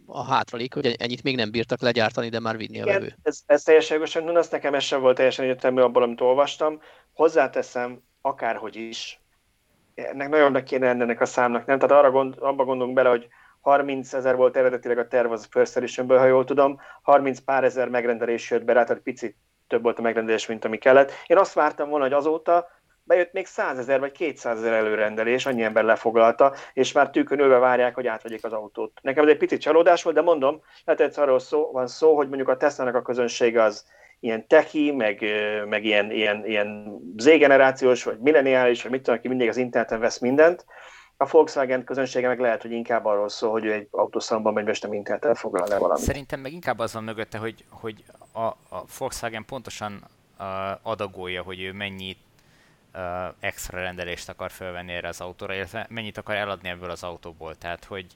a 0.06 0.24
hátralék, 0.24 0.74
hogy 0.74 0.94
ennyit 0.98 1.22
még 1.22 1.36
nem 1.36 1.50
bírtak 1.50 1.80
legyártani, 1.80 2.28
de 2.28 2.40
már 2.40 2.56
vinni 2.56 2.80
a 2.80 2.84
vevő. 2.84 3.14
Ez, 3.22 3.40
ez 3.46 3.62
teljesen 3.62 3.96
jogosan, 3.96 4.36
azt 4.36 4.52
nekem 4.52 4.74
ez 4.74 4.82
sem 4.82 5.00
volt 5.00 5.16
teljesen 5.16 5.44
egyetemű 5.44 5.80
abból, 5.80 6.02
amit 6.02 6.20
olvastam. 6.20 6.80
Hozzáteszem, 7.12 8.02
akárhogy 8.20 8.76
is, 8.76 9.20
ennek 9.94 10.28
nagyon 10.28 10.52
meg 10.52 10.62
kéne 10.62 10.88
ennek 10.88 11.20
a 11.20 11.26
számnak, 11.26 11.66
nem? 11.66 11.78
Tehát 11.78 11.96
arra 11.96 12.10
gond, 12.10 12.34
abba 12.38 12.64
gondolunk 12.64 12.94
bele, 12.94 13.08
hogy 13.08 13.28
30 13.60 14.12
ezer 14.12 14.36
volt 14.36 14.56
eredetileg 14.56 14.98
a 14.98 15.08
terv 15.08 15.32
az 15.32 15.48
First 15.50 15.76
edition 15.76 16.08
ha 16.08 16.24
jól 16.24 16.44
tudom, 16.44 16.80
30 17.02 17.38
pár 17.38 17.64
ezer 17.64 17.88
megrendelés 17.88 18.50
jött 18.50 18.64
be 18.64 18.72
rá, 18.72 18.84
tehát 18.84 19.02
picit 19.02 19.36
több 19.66 19.82
volt 19.82 19.98
a 19.98 20.02
megrendelés, 20.02 20.46
mint 20.46 20.64
ami 20.64 20.78
kellett. 20.78 21.12
Én 21.26 21.38
azt 21.38 21.52
vártam 21.52 21.88
volna, 21.88 22.04
hogy 22.04 22.14
azóta 22.14 22.68
bejött 23.06 23.32
még 23.32 23.46
100 23.46 23.78
ezer 23.78 24.00
vagy 24.00 24.12
200 24.12 24.58
ezer 24.58 24.72
előrendelés, 24.72 25.46
annyi 25.46 25.62
ember 25.62 25.84
lefoglalta, 25.84 26.54
és 26.72 26.92
már 26.92 27.10
tűkön 27.10 27.60
várják, 27.60 27.94
hogy 27.94 28.06
átvegyék 28.06 28.44
az 28.44 28.52
autót. 28.52 28.92
Nekem 29.02 29.24
ez 29.24 29.30
egy 29.30 29.36
picit 29.36 29.60
csalódás 29.60 30.02
volt, 30.02 30.16
de 30.16 30.22
mondom, 30.22 30.60
lehet 30.84 31.00
egyszer 31.00 31.22
arról 31.22 31.38
szó, 31.38 31.70
van 31.72 31.86
szó, 31.86 32.16
hogy 32.16 32.28
mondjuk 32.28 32.48
a 32.48 32.56
Tesla-nak 32.56 32.94
a 32.94 33.02
közönsége 33.02 33.62
az 33.62 33.84
ilyen 34.20 34.46
techi, 34.46 34.92
meg, 34.92 35.24
meg 35.68 35.84
ilyen, 35.84 36.10
ilyen, 36.10 36.46
ilyen 36.46 36.98
Z-generációs, 37.16 38.04
vagy 38.04 38.18
milleniális, 38.18 38.82
vagy 38.82 38.90
mit 38.90 39.02
tudom, 39.02 39.18
aki 39.18 39.28
mindig 39.28 39.48
az 39.48 39.56
interneten 39.56 40.00
vesz 40.00 40.18
mindent, 40.18 40.64
a 41.16 41.28
Volkswagen 41.30 41.84
közönsége 41.84 42.28
meg 42.28 42.40
lehet, 42.40 42.62
hogy 42.62 42.70
inkább 42.70 43.04
arról 43.04 43.28
szól, 43.28 43.50
hogy 43.50 43.64
ő 43.64 43.72
egy 43.72 43.88
autószalomban 43.90 44.52
megy, 44.52 44.68
és 44.68 44.80
nem 44.80 44.92
interneten 44.92 45.34
foglal 45.34 45.68
le 45.68 45.78
valamit. 45.78 46.04
Szerintem 46.04 46.40
meg 46.40 46.52
inkább 46.52 46.78
az 46.78 46.92
van 46.92 47.04
mögötte, 47.04 47.38
hogy, 47.38 47.64
hogy 47.68 48.04
a, 48.32 48.44
a 48.46 48.84
Volkswagen 48.98 49.44
pontosan 49.44 50.04
adagolja, 50.82 51.42
hogy 51.42 51.62
ő 51.62 51.72
mennyit 51.72 52.18
extra 53.40 53.80
rendelést 53.80 54.28
akar 54.28 54.50
felvenni 54.50 54.92
erre 54.92 55.08
az 55.08 55.20
autóra, 55.20 55.54
illetve 55.54 55.86
mennyit 55.88 56.18
akar 56.18 56.36
eladni 56.36 56.68
ebből 56.68 56.90
az 56.90 57.02
autóból. 57.02 57.56
Tehát, 57.58 57.84
hogy 57.84 58.06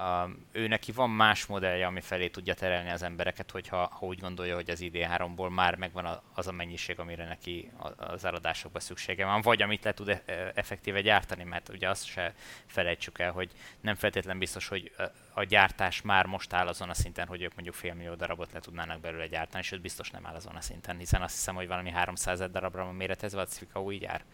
um, 0.00 0.46
ő 0.52 0.66
neki 0.66 0.92
van 0.92 1.10
más 1.10 1.46
modellje, 1.46 1.86
ami 1.86 2.00
felé 2.00 2.28
tudja 2.28 2.54
terelni 2.54 2.90
az 2.90 3.02
embereket, 3.02 3.50
hogyha 3.50 3.88
ha 3.92 4.06
úgy 4.06 4.20
gondolja, 4.20 4.54
hogy 4.54 4.70
az 4.70 4.80
ID3-ból 4.82 5.50
már 5.50 5.76
megvan 5.76 6.20
az 6.34 6.46
a 6.46 6.52
mennyiség, 6.52 6.98
amire 6.98 7.24
neki 7.24 7.70
az 7.96 8.24
eladásokban 8.24 8.80
szüksége 8.80 9.24
van, 9.24 9.40
vagy 9.40 9.62
amit 9.62 9.84
le 9.84 9.92
tud 9.92 10.08
e, 10.08 10.22
e, 10.26 10.52
effektíve 10.54 11.00
gyártani, 11.00 11.44
mert 11.44 11.68
ugye 11.68 11.88
azt 11.88 12.06
se 12.06 12.34
felejtsük 12.66 13.18
el, 13.18 13.32
hogy 13.32 13.50
nem 13.80 13.94
feltétlen 13.94 14.38
biztos, 14.38 14.68
hogy 14.68 14.92
a 15.34 15.44
gyártás 15.44 16.02
már 16.02 16.26
most 16.26 16.52
áll 16.52 16.66
azon 16.66 16.90
a 16.90 16.94
szinten, 16.94 17.26
hogy 17.26 17.42
ők 17.42 17.54
mondjuk 17.54 17.74
félmillió 17.74 18.14
darabot 18.14 18.52
le 18.52 18.60
tudnának 18.60 19.00
belőle 19.00 19.26
gyártani, 19.26 19.62
sőt 19.62 19.80
biztos 19.80 20.10
nem 20.10 20.26
áll 20.26 20.34
azon 20.34 20.56
a 20.56 20.60
szinten, 20.60 20.96
hiszen 20.96 21.22
azt 21.22 21.34
hiszem, 21.34 21.54
hogy 21.54 21.66
valami 21.66 21.90
300 21.90 22.38
darabra 22.50 22.84
van 22.84 22.94
méretezve 22.94 23.40
a 23.40 23.46
Cvika 23.46 23.82
új 23.82 23.96
gyár. 23.96 24.24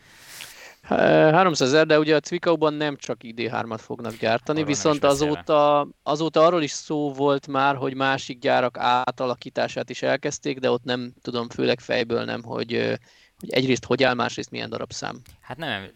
300 0.82 1.68
ezer, 1.68 1.86
de 1.86 1.98
ugye 1.98 2.16
a 2.16 2.20
Cvikauban 2.20 2.74
nem 2.74 2.96
csak 2.96 3.16
ID3-at 3.22 3.80
fognak 3.80 4.16
gyártani, 4.16 4.58
Arról 4.58 4.72
viszont 4.72 5.04
azóta, 5.04 5.88
azóta 6.02 6.44
arról 6.44 6.62
is 6.62 6.70
szó 6.70 7.12
volt 7.12 7.46
már, 7.46 7.76
hogy 7.76 7.94
másik 7.94 8.38
gyárak 8.38 8.78
átalakítását 8.78 9.90
is 9.90 10.02
elkezdték, 10.02 10.58
de 10.58 10.70
ott 10.70 10.84
nem 10.84 11.12
tudom, 11.22 11.48
főleg 11.48 11.80
fejből 11.80 12.24
nem, 12.24 12.42
hogy, 12.42 12.98
hogy 13.38 13.50
egyrészt 13.50 13.84
hogy 13.84 14.02
áll, 14.02 14.14
másrészt 14.14 14.50
milyen 14.50 14.70
darabszám. 14.70 15.20
Hát 15.40 15.56
nem, 15.56 15.90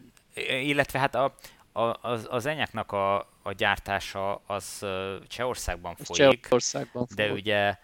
illetve 0.62 0.99
hát 0.99 1.14
a, 1.14 1.35
a, 1.72 2.09
az, 2.09 2.26
az 2.31 2.47
enyáknak 2.47 2.93
a, 2.93 3.18
a 3.43 3.53
gyártása 3.57 4.43
az 4.47 4.87
Csehországban 5.28 5.95
folyik, 5.97 6.41
Csehországban 6.41 7.07
de 7.14 7.33
ugye 7.33 7.76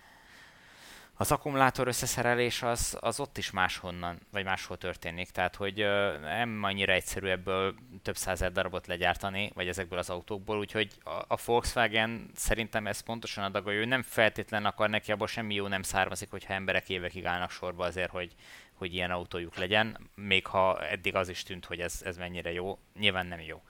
az 1.19 1.33
akkumulátor 1.33 1.87
összeszerelés 1.87 2.63
az, 2.63 2.99
az 3.01 3.21
ott 3.21 3.39
is 3.39 3.51
máshonnan, 3.51 4.19
vagy 4.33 4.45
máshol 4.45 4.77
történik, 4.77 5.31
tehát 5.31 5.57
hogy 5.57 5.83
uh, 5.83 6.21
nem 6.21 6.63
annyira 6.63 6.93
egyszerű 6.93 7.29
ebből 7.29 7.75
több 8.03 8.17
százer 8.17 8.53
darabot 8.53 8.87
legyártani, 8.87 9.51
vagy 9.55 9.69
ezekből 9.69 9.99
az 9.99 10.11
autókból, 10.11 10.59
úgyhogy 10.59 10.93
a, 11.05 11.11
a 11.11 11.39
Volkswagen 11.45 12.31
szerintem 12.35 12.87
ez 12.87 13.01
pontosan 13.01 13.45
a 13.45 13.49
daga, 13.49 13.73
ő 13.73 13.85
nem 13.85 14.03
feltétlen 14.03 14.65
akar 14.65 14.91
neki, 14.91 15.13
abból 15.13 15.27
semmi 15.27 15.55
jó 15.55 15.67
nem 15.67 15.83
származik, 15.83 16.31
hogyha 16.31 16.55
emberek 16.55 16.89
évekig 16.89 17.27
állnak 17.27 17.51
sorba 17.51 17.85
azért, 17.85 18.11
hogy, 18.11 18.35
hogy 18.75 18.95
ilyen 18.95 19.11
autójuk 19.11 19.57
legyen, 19.57 20.11
még 20.15 20.47
ha 20.47 20.87
eddig 20.87 21.15
az 21.15 21.29
is 21.29 21.43
tűnt, 21.43 21.65
hogy 21.65 21.81
ez, 21.81 22.01
ez 22.05 22.17
mennyire 22.17 22.53
jó, 22.53 22.79
nyilván 22.99 23.27
nem 23.27 23.41
jó. 23.41 23.63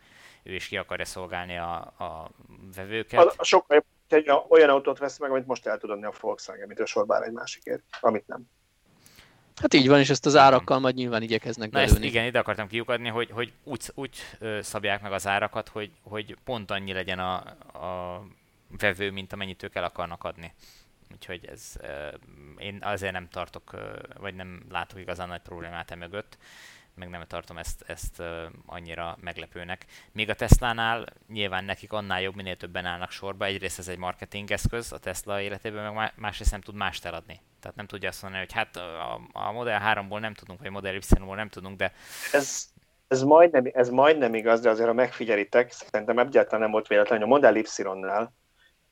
Ő 0.42 0.54
is 0.54 0.68
ki 0.68 0.76
akarja 0.76 1.04
szolgálni 1.04 1.56
a, 1.56 1.74
a 1.76 2.30
vevőket. 2.74 3.20
A, 3.20 3.32
a 3.36 3.44
sokkal 3.44 3.84
egy 4.12 4.30
olyan 4.48 4.68
autót 4.68 4.98
vesz 4.98 5.18
meg, 5.18 5.30
amit 5.30 5.46
most 5.46 5.66
el 5.66 5.78
tud 5.78 5.90
adni 5.90 6.04
a 6.04 6.12
Volkswagen, 6.20 6.66
mint 6.66 6.80
a 6.80 6.86
sorbár 6.86 7.22
egy 7.22 7.32
másikért, 7.32 7.82
amit 8.00 8.26
nem. 8.26 8.48
Hát 9.56 9.74
így 9.74 9.88
van, 9.88 9.98
és 9.98 10.10
ezt 10.10 10.26
az 10.26 10.36
árakkal 10.36 10.78
majd 10.78 10.94
nyilván 10.94 11.22
igyekeznek 11.22 11.70
Na 11.70 11.80
ezt 11.80 11.98
igen, 11.98 12.26
ide 12.26 12.38
akartam 12.38 12.68
kiukadni, 12.68 13.08
hogy, 13.08 13.30
hogy 13.30 13.52
úgy, 13.64 13.90
úgy 13.94 14.16
szabják 14.60 15.02
meg 15.02 15.12
az 15.12 15.26
árakat, 15.26 15.68
hogy, 15.68 15.90
hogy 16.02 16.36
pont 16.44 16.70
annyi 16.70 16.92
legyen 16.92 17.18
a, 17.18 17.34
a 17.82 18.22
vevő, 18.78 19.10
mint 19.10 19.32
amennyit 19.32 19.62
ők 19.62 19.74
el 19.74 19.84
akarnak 19.84 20.24
adni. 20.24 20.52
Úgyhogy 21.12 21.46
ez, 21.46 21.72
én 22.58 22.78
azért 22.82 23.12
nem 23.12 23.28
tartok, 23.28 23.76
vagy 24.18 24.34
nem 24.34 24.62
látok 24.70 24.98
igazán 24.98 25.28
nagy 25.28 25.42
problémát 25.42 25.90
e 25.90 25.94
mögött 25.94 26.38
meg 26.96 27.08
nem 27.08 27.24
tartom 27.26 27.58
ezt, 27.58 27.84
ezt 27.86 28.22
annyira 28.66 29.16
meglepőnek. 29.20 29.86
Még 30.12 30.30
a 30.30 30.34
Tesla-nál 30.34 31.06
nyilván 31.28 31.64
nekik 31.64 31.92
annál 31.92 32.20
jobb, 32.20 32.34
minél 32.34 32.56
többen 32.56 32.84
állnak 32.84 33.10
sorba. 33.10 33.44
Egyrészt 33.44 33.78
ez 33.78 33.88
egy 33.88 33.98
marketing 33.98 34.50
eszköz 34.50 34.92
a 34.92 34.98
Tesla 34.98 35.40
életében, 35.40 35.92
meg 35.92 36.12
másrészt 36.16 36.50
nem 36.50 36.60
tud 36.60 36.74
mást 36.74 37.04
eladni. 37.04 37.40
Tehát 37.60 37.76
nem 37.76 37.86
tudja 37.86 38.08
azt 38.08 38.22
mondani, 38.22 38.44
hogy 38.44 38.54
hát 38.54 38.76
a, 38.76 39.20
a 39.32 39.52
Model 39.52 39.80
3-ból 39.84 40.20
nem 40.20 40.34
tudunk, 40.34 40.60
vagy 40.60 40.70
Model 40.70 40.94
Y-ból 40.94 41.36
nem 41.36 41.48
tudunk, 41.48 41.76
de... 41.76 41.92
Ez, 42.32 42.68
ez, 43.08 43.22
majdnem, 43.22 43.64
ez 43.72 43.88
majdnem 43.88 44.34
igaz, 44.34 44.60
de 44.60 44.70
azért 44.70 44.88
ha 44.88 44.94
megfigyelitek, 44.94 45.72
szerintem 45.72 46.18
egyáltalán 46.18 46.60
nem 46.60 46.70
volt 46.70 46.86
véletlen, 46.86 47.18
hogy 47.18 47.26
a 47.26 47.30
Model 47.30 47.56
Y-nál 47.56 48.32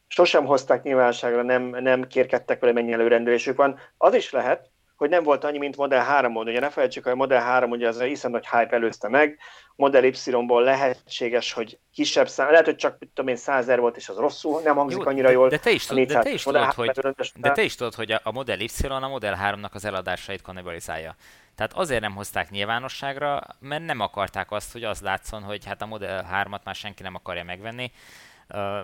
sosem 0.07 0.44
hozták 0.44 0.82
nyilvánosságra, 0.82 1.42
nem, 1.42 1.62
nem 1.62 2.07
kérkedtek 2.07 2.61
vele, 2.61 2.72
mennyi 2.72 2.92
előrendelésük 2.92 3.57
van. 3.57 3.78
Az 3.98 4.14
is 4.14 4.30
lehet, 4.30 4.70
hogy 5.05 5.12
nem 5.12 5.22
volt 5.22 5.44
annyi, 5.44 5.59
mint 5.59 5.76
Model 5.76 6.05
3 6.05 6.36
Ugye 6.36 6.61
ne 6.61 6.70
felejtsük, 6.70 7.02
hogy 7.02 7.12
a 7.12 7.16
Model 7.16 7.42
3 7.42 7.70
ugye 7.70 7.88
az 7.88 8.00
iszonyat 8.00 8.42
nagy 8.42 8.61
hype 8.61 8.76
előzte 8.76 9.09
meg, 9.09 9.38
Model 9.76 10.05
Y-ból 10.05 10.62
lehetséges, 10.62 11.52
hogy 11.52 11.78
kisebb 11.92 12.28
szám, 12.28 12.50
lehet, 12.50 12.64
hogy 12.64 12.76
csak 12.76 12.98
tudom 13.14 13.30
én 13.30 13.36
100 13.36 13.76
volt, 13.76 13.96
és 13.96 14.09
az 14.09 14.16
rosszul, 14.16 14.61
nem 14.61 14.76
hangzik 14.76 15.00
Jó, 15.00 15.09
annyira 15.09 15.30
jól. 15.30 15.48
De 15.48 15.59
te 15.59 15.70
is, 15.70 15.86
tud, 15.86 16.07
de 16.07 16.18
te 16.18 16.30
is 16.30 16.42
tudod, 16.42 16.72
hogy, 16.72 16.90
de 17.34 17.52
te 17.52 17.62
is 17.62 17.74
tudod, 17.74 17.94
hogy 17.94 18.12
a 18.22 18.32
Model 18.32 18.61
Y 18.61 18.86
a 18.88 19.09
Model 19.09 19.38
3-nak 19.42 19.70
az 19.72 19.84
eladásait 19.84 20.42
kannibalizálja. 20.42 21.16
Tehát 21.55 21.72
azért 21.72 22.00
nem 22.00 22.14
hozták 22.14 22.50
nyilvánosságra, 22.50 23.42
mert 23.59 23.84
nem 23.84 24.00
akarták 24.00 24.50
azt, 24.50 24.72
hogy 24.72 24.84
az 24.84 25.00
látszon, 25.00 25.42
hogy 25.42 25.64
hát 25.64 25.82
a 25.82 25.86
Model 25.86 26.26
3-at 26.32 26.64
már 26.64 26.74
senki 26.74 27.02
nem 27.02 27.14
akarja 27.14 27.44
megvenni, 27.44 27.92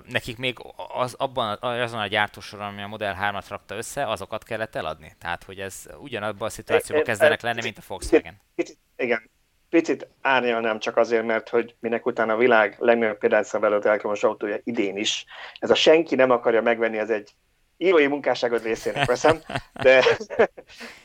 nekik 0.08 0.38
még 0.38 0.56
az, 0.94 1.14
abban, 1.14 1.58
azon 1.60 2.00
a 2.00 2.06
gyártósoron, 2.06 2.66
ami 2.66 2.82
a 2.82 2.86
Model 2.86 3.16
3-at 3.20 3.44
rakta 3.48 3.76
össze, 3.76 4.06
azokat 4.06 4.44
kellett 4.44 4.74
eladni. 4.74 5.12
Tehát, 5.18 5.44
hogy 5.44 5.58
ez 5.58 5.86
ugyanabban 5.98 6.46
a 6.46 6.50
szituációban 6.50 7.04
kezdenek 7.04 7.40
lenni, 7.40 7.62
mint 7.62 7.78
a 7.78 7.82
Volkswagen. 7.86 8.40
Picit, 8.54 8.78
igen, 8.96 9.30
picit 9.68 10.08
árnyalnám 10.20 10.78
csak 10.78 10.96
azért, 10.96 11.26
mert 11.26 11.48
hogy 11.48 11.74
minek 11.80 12.06
utána 12.06 12.32
a 12.32 12.36
világ 12.36 12.76
legnagyobb 12.78 13.18
példányszám 13.18 13.64
előtt 13.64 13.84
elektromos 13.84 14.22
autója 14.22 14.56
idén 14.64 14.96
is. 14.96 15.24
Ez 15.58 15.70
a 15.70 15.74
senki 15.74 16.14
nem 16.14 16.30
akarja 16.30 16.62
megvenni, 16.62 16.98
ez 16.98 17.10
egy 17.10 17.34
írói 17.80 18.06
munkásságod 18.06 18.62
részének 18.62 19.06
veszem, 19.06 19.40
de, 19.72 20.04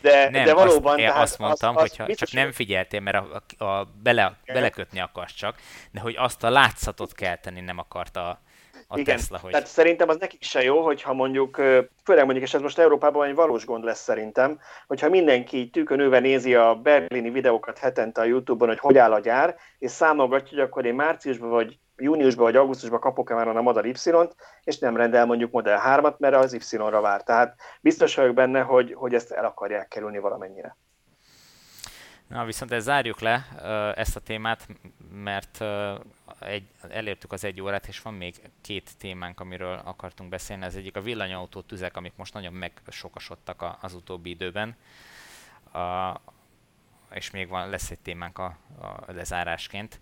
de, 0.02 0.30
nem, 0.30 0.46
de 0.46 0.54
valóban... 0.54 0.94
Azt, 0.94 1.04
tehát 1.04 1.22
azt 1.22 1.38
mondtam, 1.38 1.76
az, 1.76 1.84
az 1.84 1.90
hogyha 1.90 2.06
biztos, 2.06 2.30
csak 2.30 2.40
nem 2.40 2.52
figyeltél, 2.52 3.00
mert 3.00 3.18
a, 3.18 3.44
a, 3.58 3.66
a 3.66 3.88
bele, 4.04 4.38
belekötni 4.46 5.00
akarsz 5.00 5.34
csak, 5.34 5.56
de 5.92 6.00
hogy 6.00 6.16
azt 6.18 6.44
a 6.44 6.50
látszatot 6.50 7.14
kell 7.14 7.36
tenni 7.36 7.62
nem 7.62 7.78
akarta 7.78 8.40
a 8.88 9.00
Igen, 9.00 9.16
Tesla. 9.16 9.38
Hogy... 9.38 9.52
tehát 9.52 9.68
szerintem 9.68 10.10
az 10.10 10.18
nekik 10.18 10.44
se 10.44 10.64
jó, 10.64 10.84
hogyha 10.84 11.14
mondjuk, 11.14 11.56
főleg 12.04 12.24
mondjuk, 12.24 12.46
és 12.46 12.54
ez 12.54 12.62
most 12.62 12.80
Európában 12.80 13.28
egy 13.28 13.36
valós 13.36 13.66
gond 13.66 13.84
lesz 13.84 14.02
szerintem, 14.02 14.60
hogyha 14.88 15.10
mindenki 15.10 15.70
tűkönőve 15.70 16.20
nézi 16.20 16.56
a 16.56 16.76
berlini 16.76 17.30
videókat 17.30 17.78
hetente 17.78 18.22
a 18.22 18.26
Youtube-on, 18.26 18.70
hogy 18.70 18.80
hogy 18.80 18.98
áll 18.98 19.14
a 19.14 19.20
gyár, 19.20 19.56
és 19.80 19.92
számolgatja, 19.92 20.58
hogy 20.58 20.60
akkor 20.60 20.86
én 20.86 20.96
márciusban 20.96 21.50
vagy 21.50 21.78
júniusban 21.98 22.46
vagy 22.46 22.56
augusztusban 22.56 23.00
kapok-e 23.00 23.34
már 23.34 23.48
a 23.48 23.62
Model 23.62 23.86
Y-t, 23.86 24.36
és 24.64 24.78
nem 24.78 24.98
rendel 24.98 25.26
mondjuk 25.26 25.52
Model 25.52 25.82
3-at, 25.86 26.18
mert 26.18 26.36
az 26.36 26.74
Y-ra 26.74 27.02
vár. 27.02 27.24
Tehát 27.24 27.56
biztos 27.82 28.16
vagyok 28.16 28.34
benne, 28.34 28.62
hogy, 28.62 28.94
hogy 28.94 29.14
ezt 29.14 29.32
el 29.32 29.46
akarják 29.46 29.88
kerülni 29.88 30.20
valamennyire. 30.20 30.78
Na, 32.28 32.46
viszont 32.46 32.72
ezt 32.72 32.86
zárjuk 32.86 33.20
le 33.20 33.46
ezt 33.96 34.16
a 34.16 34.20
témát, 34.20 34.68
mert 35.12 35.64
egy, 36.40 36.68
elértük 36.90 37.32
az 37.32 37.44
egy 37.44 37.62
órát, 37.62 37.88
és 37.88 38.02
van 38.02 38.14
még 38.14 38.36
két 38.62 38.98
témánk, 38.98 39.40
amiről 39.40 39.82
akartunk 39.84 40.30
beszélni. 40.30 40.66
Ez 40.66 40.76
egyik 40.76 40.96
a 40.96 41.02
villanyautó 41.02 41.62
tüzek, 41.62 41.98
amik 41.98 42.14
most 42.16 42.34
nagyon 42.34 42.54
megsokasodtak 42.54 43.78
az 43.82 43.94
utóbbi 43.94 44.30
időben. 44.30 44.76
A, 45.74 46.14
és 47.12 47.32
még 47.32 47.50
van, 47.50 47.70
lesz 47.70 47.92
egy 47.92 48.00
témánk 48.00 48.38
a, 48.38 48.58
a 48.82 49.12
lezárásként. 49.12 50.00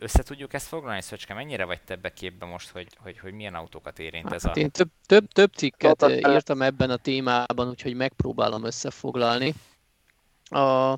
Össze 0.00 0.22
tudjuk 0.22 0.52
ezt 0.52 0.66
foglalni, 0.66 1.02
Szöcske? 1.02 1.34
Mennyire 1.34 1.64
vagy 1.64 1.80
te 1.82 1.94
ebbe 1.94 2.12
képbe 2.12 2.46
most, 2.46 2.70
hogy, 2.70 2.88
hogy, 3.02 3.18
hogy 3.18 3.32
milyen 3.32 3.54
autókat 3.54 3.98
érint 3.98 4.32
ez 4.32 4.44
a... 4.44 4.48
Hát 4.48 4.56
én 4.56 4.70
több, 4.70 4.88
több, 5.06 5.28
több 5.32 5.52
cikket 5.52 6.08
írtam 6.08 6.62
ebben 6.62 6.90
a 6.90 6.96
témában, 6.96 7.68
úgyhogy 7.68 7.94
megpróbálom 7.94 8.64
összefoglalni. 8.64 9.54
A, 10.44 10.94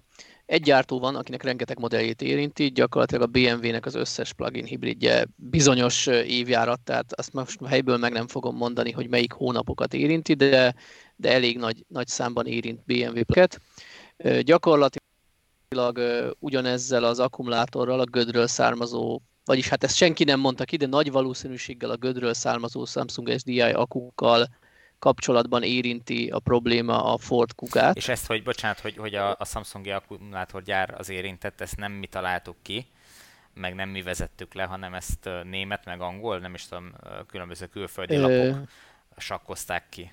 egy 0.47 0.63
gyártó 0.63 0.99
van, 0.99 1.17
akinek 1.17 1.43
rengeteg 1.43 1.79
modelljét 1.79 2.23
érinti, 2.23 2.71
gyakorlatilag 2.71 3.23
a 3.23 3.27
BMW-nek 3.27 3.87
az 3.87 3.95
összes 3.95 4.33
plug-in 4.33 4.65
hibridje 4.65 5.27
bizonyos 5.37 6.07
évjárat, 6.07 6.81
tehát 6.81 7.13
azt 7.13 7.33
most 7.33 7.65
helyből 7.65 7.97
meg 7.97 8.13
nem 8.13 8.27
fogom 8.27 8.57
mondani, 8.57 8.91
hogy 8.91 9.09
melyik 9.09 9.33
hónapokat 9.33 9.95
érinti, 9.95 10.35
de, 10.35 10.75
de 11.17 11.33
elég 11.33 11.59
nagy, 11.59 11.85
nagy 11.89 12.07
számban 12.07 12.47
érint 12.47 12.81
BMW-ket. 12.85 13.61
Gyakorlatilag 14.41 15.00
ugyanezzel 16.39 17.05
az 17.05 17.19
akkumulátorral 17.19 18.01
a 18.01 18.05
gödről 18.05 18.47
származó, 18.47 19.21
vagyis 19.45 19.69
hát 19.69 19.85
ezt 19.85 19.97
senki 19.97 20.25
nem 20.25 20.41
mondta 20.41 20.65
ki, 20.65 20.77
de 20.77 20.87
nagy 20.87 21.11
valószínűséggel 21.11 21.91
a 21.91 21.97
gödről 21.97 22.35
származó 22.35 22.85
Samsung 22.85 23.39
SDI 23.39 23.61
akukkal 23.61 24.47
kapcsolatban 24.99 25.63
érinti 25.63 26.31
a 26.31 26.39
probléma 26.39 27.13
a 27.13 27.19
Ford 27.19 27.55
Kugát. 27.55 27.97
És 27.97 28.09
ezt, 28.09 28.27
hogy 28.27 28.43
bocsánat, 28.43 28.81
hogy, 28.81 28.97
hogy 28.97 29.15
a, 29.15 29.37
a 29.39 29.45
Samsungi 29.45 29.91
akkumulátorgyár 29.91 30.95
az 30.99 31.09
érintett, 31.09 31.61
ezt 31.61 31.77
nem 31.77 31.93
mi 31.93 32.07
találtuk 32.07 32.57
ki, 32.63 32.87
meg 33.55 33.75
nem 33.75 33.89
mi 33.89 34.03
vezettük 34.03 34.55
le, 34.55 34.65
hanem 34.65 34.95
ezt 34.95 35.29
német, 35.45 35.85
meg 35.85 36.01
angol, 36.01 36.39
nem 36.39 36.55
is 36.55 36.67
tudom, 36.67 36.93
különböző 37.27 37.67
külföldi 37.67 38.17
lapok 38.17 38.69
sakkozták 39.17 39.89
ki. 39.89 40.13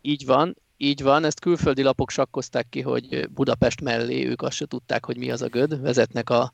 Így 0.00 0.26
van, 0.26 0.56
így 0.76 1.02
van, 1.02 1.24
ezt 1.24 1.40
külföldi 1.40 1.82
lapok 1.82 2.10
sakkozták 2.10 2.68
ki, 2.68 2.80
hogy 2.80 3.28
Budapest 3.30 3.80
mellé 3.80 4.26
ők 4.26 4.42
azt 4.42 4.56
se 4.56 4.66
tudták, 4.66 5.04
hogy 5.04 5.16
mi 5.16 5.30
az 5.30 5.42
a 5.42 5.48
göd, 5.48 5.80
vezetnek 5.80 6.30
a 6.30 6.52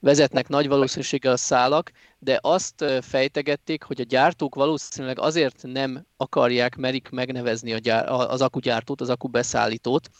vezetnek 0.00 0.48
nagy 0.48 0.68
valószínűséggel 0.68 1.32
a 1.32 1.36
szálak, 1.36 1.92
de 2.18 2.38
azt 2.42 2.84
fejtegették, 3.00 3.82
hogy 3.82 4.00
a 4.00 4.04
gyártók 4.04 4.54
valószínűleg 4.54 5.18
azért 5.18 5.62
nem 5.62 6.06
akarják, 6.16 6.76
merik 6.76 7.08
megnevezni 7.08 7.72
a 7.72 7.78
gyár, 7.78 8.08
az 8.08 8.40
akugyártót, 8.40 9.00
az 9.00 9.08
akubeszállítót, 9.08 10.10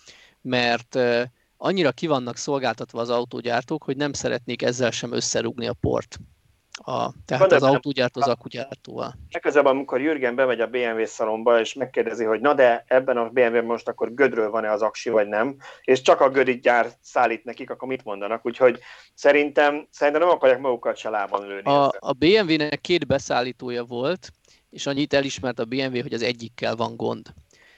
mert 0.42 0.98
annyira 1.56 1.92
ki 1.92 2.06
vannak 2.06 2.36
szolgáltatva 2.36 3.00
az 3.00 3.10
autógyártók, 3.10 3.82
hogy 3.82 3.96
nem 3.96 4.12
szeretnék 4.12 4.62
ezzel 4.62 4.90
sem 4.90 5.12
összerúgni 5.12 5.66
a 5.66 5.72
port 5.80 6.18
a, 6.88 7.12
tehát 7.24 7.52
az 7.52 7.62
autógyártó 7.62 8.20
az 8.20 8.28
akkugyártóval. 8.28 9.14
Legközelebb, 9.30 9.66
amikor 9.66 10.00
Jürgen 10.00 10.34
bemegy 10.34 10.60
a 10.60 10.66
BMW 10.66 11.04
szalomba, 11.04 11.60
és 11.60 11.74
megkérdezi, 11.74 12.24
hogy 12.24 12.40
na 12.40 12.54
de 12.54 12.84
ebben 12.86 13.16
a 13.16 13.28
BMW 13.28 13.62
most 13.62 13.88
akkor 13.88 14.14
gödről 14.14 14.50
van-e 14.50 14.72
az 14.72 14.82
aksi, 14.82 15.10
vagy 15.10 15.26
nem, 15.26 15.56
és 15.82 16.00
csak 16.00 16.20
a 16.20 16.30
gödi 16.30 16.58
gyár 16.58 16.90
szállít 17.00 17.44
nekik, 17.44 17.70
akkor 17.70 17.88
mit 17.88 18.04
mondanak? 18.04 18.46
Úgyhogy 18.46 18.78
szerintem, 19.14 19.86
szerintem 19.90 20.22
nem 20.22 20.34
akarják 20.34 20.60
magukat 20.60 20.96
se 20.96 21.08
lában 21.08 21.46
lőni. 21.46 21.62
A, 21.62 21.86
a 21.98 22.12
BMW-nek 22.12 22.80
két 22.80 23.06
beszállítója 23.06 23.84
volt, 23.84 24.30
és 24.70 24.86
annyit 24.86 25.14
elismert 25.14 25.58
a 25.58 25.64
BMW, 25.64 26.02
hogy 26.02 26.14
az 26.14 26.22
egyikkel 26.22 26.76
van 26.76 26.96
gond. 26.96 27.26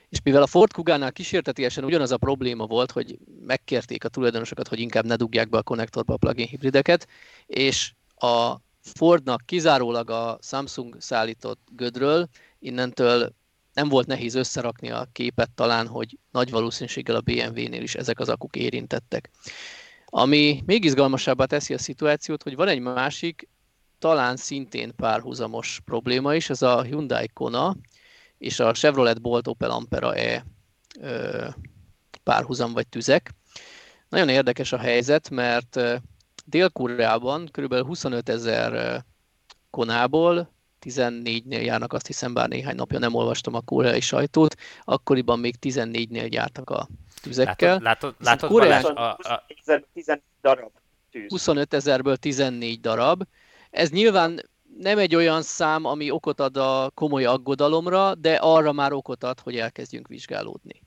És 0.08 0.18
mivel 0.24 0.42
a 0.42 0.46
Ford 0.46 0.72
Kugánál 0.72 1.12
kísértetiesen 1.12 1.84
ugyanaz 1.84 2.10
a 2.12 2.16
probléma 2.16 2.66
volt, 2.66 2.90
hogy 2.90 3.18
megkérték 3.46 4.04
a 4.04 4.08
tulajdonosokat, 4.08 4.68
hogy 4.68 4.80
inkább 4.80 5.04
ne 5.04 5.16
dugják 5.16 5.48
be 5.48 5.58
a 5.58 5.62
konnektorba 5.62 6.14
a 6.14 6.16
plug-in 6.16 6.46
hibrideket, 6.46 7.06
és 7.46 7.92
a 8.16 8.56
Fordnak 8.82 9.42
kizárólag 9.46 10.10
a 10.10 10.38
Samsung 10.42 10.96
szállított 11.00 11.60
gödről, 11.72 12.28
innentől 12.58 13.32
nem 13.72 13.88
volt 13.88 14.06
nehéz 14.06 14.34
összerakni 14.34 14.90
a 14.90 15.08
képet 15.12 15.50
talán, 15.50 15.86
hogy 15.86 16.18
nagy 16.30 16.50
valószínűséggel 16.50 17.16
a 17.16 17.20
BMW-nél 17.20 17.82
is 17.82 17.94
ezek 17.94 18.20
az 18.20 18.28
akuk 18.28 18.56
érintettek. 18.56 19.30
Ami 20.06 20.62
még 20.66 20.84
izgalmasabbá 20.84 21.44
teszi 21.44 21.74
a 21.74 21.78
szituációt, 21.78 22.42
hogy 22.42 22.56
van 22.56 22.68
egy 22.68 22.80
másik, 22.80 23.48
talán 23.98 24.36
szintén 24.36 24.94
párhuzamos 24.96 25.80
probléma 25.84 26.34
is, 26.34 26.50
ez 26.50 26.62
a 26.62 26.82
Hyundai 26.82 27.28
Kona 27.28 27.76
és 28.38 28.60
a 28.60 28.72
Chevrolet 28.72 29.20
Bolt 29.20 29.48
Opel 29.48 29.70
Ampera 29.70 30.14
E 30.14 30.44
párhuzam 32.22 32.72
vagy 32.72 32.88
tüzek. 32.88 33.34
Nagyon 34.08 34.28
érdekes 34.28 34.72
a 34.72 34.78
helyzet, 34.78 35.30
mert 35.30 35.80
Dél-Koreában 36.44 37.48
kb. 37.52 37.74
25 37.74 38.28
ezer 38.28 39.04
konából 39.70 40.50
14-nél 40.86 41.64
járnak, 41.64 41.92
azt 41.92 42.06
hiszem, 42.06 42.34
bár 42.34 42.48
néhány 42.48 42.74
napja 42.74 42.98
nem 42.98 43.14
olvastam 43.14 43.54
a 43.54 43.60
koreai 43.60 44.00
sajtót, 44.00 44.54
akkoriban 44.84 45.38
még 45.38 45.54
14-nél 45.60 46.30
jártak 46.30 46.70
a 46.70 46.88
tüzekkel. 47.22 47.78
Látod, 47.78 47.82
látod, 47.82 48.14
látod 48.18 48.50
Koreás, 48.50 48.84
a, 48.84 49.10
a... 49.10 49.46
14 49.92 50.22
darab 50.40 50.70
tűz. 51.10 51.30
25 51.30 51.74
ezerből 51.74 52.16
14 52.16 52.80
darab. 52.80 53.22
Ez 53.70 53.90
nyilván 53.90 54.48
nem 54.78 54.98
egy 54.98 55.14
olyan 55.14 55.42
szám, 55.42 55.84
ami 55.84 56.10
okot 56.10 56.40
ad 56.40 56.56
a 56.56 56.90
komoly 56.94 57.24
aggodalomra, 57.24 58.14
de 58.14 58.34
arra 58.34 58.72
már 58.72 58.92
okot 58.92 59.24
ad, 59.24 59.40
hogy 59.40 59.56
elkezdjünk 59.56 60.08
vizsgálódni. 60.08 60.82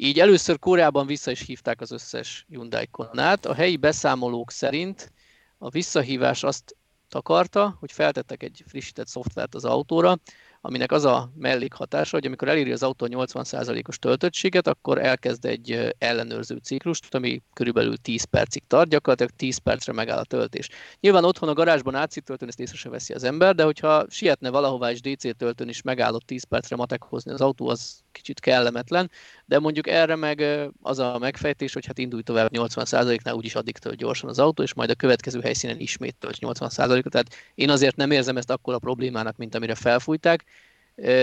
Így 0.00 0.20
először 0.20 0.58
Koreában 0.58 1.06
vissza 1.06 1.30
is 1.30 1.40
hívták 1.40 1.80
az 1.80 1.90
összes 1.90 2.44
Hyundai 2.48 2.86
Konát. 2.86 3.46
A 3.46 3.54
helyi 3.54 3.76
beszámolók 3.76 4.50
szerint 4.50 5.12
a 5.58 5.68
visszahívás 5.68 6.42
azt 6.42 6.76
takarta, 7.08 7.76
hogy 7.80 7.92
feltettek 7.92 8.42
egy 8.42 8.64
frissített 8.66 9.06
szoftvert 9.06 9.54
az 9.54 9.64
autóra, 9.64 10.18
aminek 10.60 10.92
az 10.92 11.04
a 11.04 11.30
mellékhatása, 11.34 12.16
hogy 12.16 12.26
amikor 12.26 12.48
eléri 12.48 12.72
az 12.72 12.82
autó 12.82 13.06
80%-os 13.10 13.98
töltöttséget, 13.98 14.66
akkor 14.66 14.98
elkezd 14.98 15.44
egy 15.44 15.94
ellenőrző 15.98 16.56
ciklust, 16.56 17.14
ami 17.14 17.42
körülbelül 17.52 17.96
10 17.96 18.24
percig 18.24 18.62
tart, 18.66 18.88
gyakorlatilag 18.88 19.32
10 19.36 19.58
percre 19.58 19.92
megáll 19.92 20.18
a 20.18 20.24
töltés. 20.24 20.68
Nyilván 21.00 21.24
otthon 21.24 21.48
a 21.48 21.52
garázsban 21.52 21.94
AC 21.94 22.24
töltőn 22.24 22.48
ezt 22.48 22.60
észre 22.60 22.76
se 22.76 22.88
veszi 22.88 23.12
az 23.12 23.24
ember, 23.24 23.54
de 23.54 23.64
hogyha 23.64 24.04
sietne 24.08 24.50
valahová 24.50 24.90
és 24.90 25.00
DC 25.00 25.36
töltőn 25.36 25.68
is 25.68 25.82
megállott 25.82 26.26
10 26.26 26.44
percre 26.44 26.76
matek 26.76 27.02
hozni 27.02 27.32
az 27.32 27.40
autó, 27.40 27.68
az 27.68 28.02
kicsit 28.12 28.40
kellemetlen, 28.40 29.10
de 29.44 29.58
mondjuk 29.58 29.86
erre 29.86 30.16
meg 30.16 30.44
az 30.82 30.98
a 30.98 31.18
megfejtés, 31.18 31.72
hogy 31.72 31.86
hát 31.86 31.98
indulj 31.98 32.22
tovább 32.22 32.50
80%-nál, 32.52 33.34
úgyis 33.34 33.54
addig 33.54 33.78
tölt 33.78 33.96
gyorsan 33.96 34.28
az 34.28 34.38
autó, 34.38 34.62
és 34.62 34.74
majd 34.74 34.90
a 34.90 34.94
következő 34.94 35.40
helyszínen 35.40 35.78
ismét 35.78 36.16
tölt 36.18 36.36
80%-ot. 36.40 37.12
Tehát 37.12 37.34
én 37.54 37.70
azért 37.70 37.96
nem 37.96 38.10
érzem 38.10 38.36
ezt 38.36 38.50
akkor 38.50 38.74
a 38.74 38.78
problémának, 38.78 39.36
mint 39.36 39.54
amire 39.54 39.74
felfújták. 39.74 40.44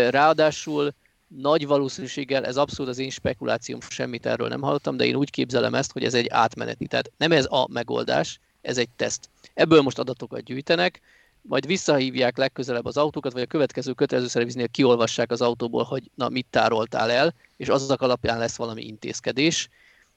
Ráadásul 0.09 0.93
nagy 1.27 1.67
valószínűséggel, 1.67 2.45
ez 2.45 2.57
abszolút 2.57 2.91
az 2.91 2.97
én 2.97 3.09
spekulációm, 3.09 3.79
semmit 3.81 4.25
erről 4.25 4.47
nem 4.47 4.61
hallottam, 4.61 4.97
de 4.97 5.05
én 5.05 5.15
úgy 5.15 5.29
képzelem 5.29 5.73
ezt, 5.73 5.91
hogy 5.91 6.03
ez 6.03 6.13
egy 6.13 6.27
átmeneti. 6.29 6.87
Tehát 6.87 7.11
nem 7.17 7.31
ez 7.31 7.45
a 7.49 7.67
megoldás, 7.71 8.39
ez 8.61 8.77
egy 8.77 8.89
teszt. 8.95 9.29
Ebből 9.53 9.81
most 9.81 9.99
adatokat 9.99 10.43
gyűjtenek, 10.43 11.01
majd 11.41 11.65
visszahívják 11.65 12.37
legközelebb 12.37 12.85
az 12.85 12.97
autókat, 12.97 13.33
vagy 13.33 13.41
a 13.41 13.45
következő 13.45 13.93
kötelező 13.93 14.27
szerviznél 14.27 14.67
kiolvassák 14.67 15.31
az 15.31 15.41
autóból, 15.41 15.83
hogy 15.83 16.03
na 16.15 16.29
mit 16.29 16.47
tároltál 16.49 17.11
el, 17.11 17.33
és 17.57 17.67
azok 17.67 18.01
alapján 18.01 18.37
lesz 18.37 18.55
valami 18.55 18.83
intézkedés. 18.85 19.69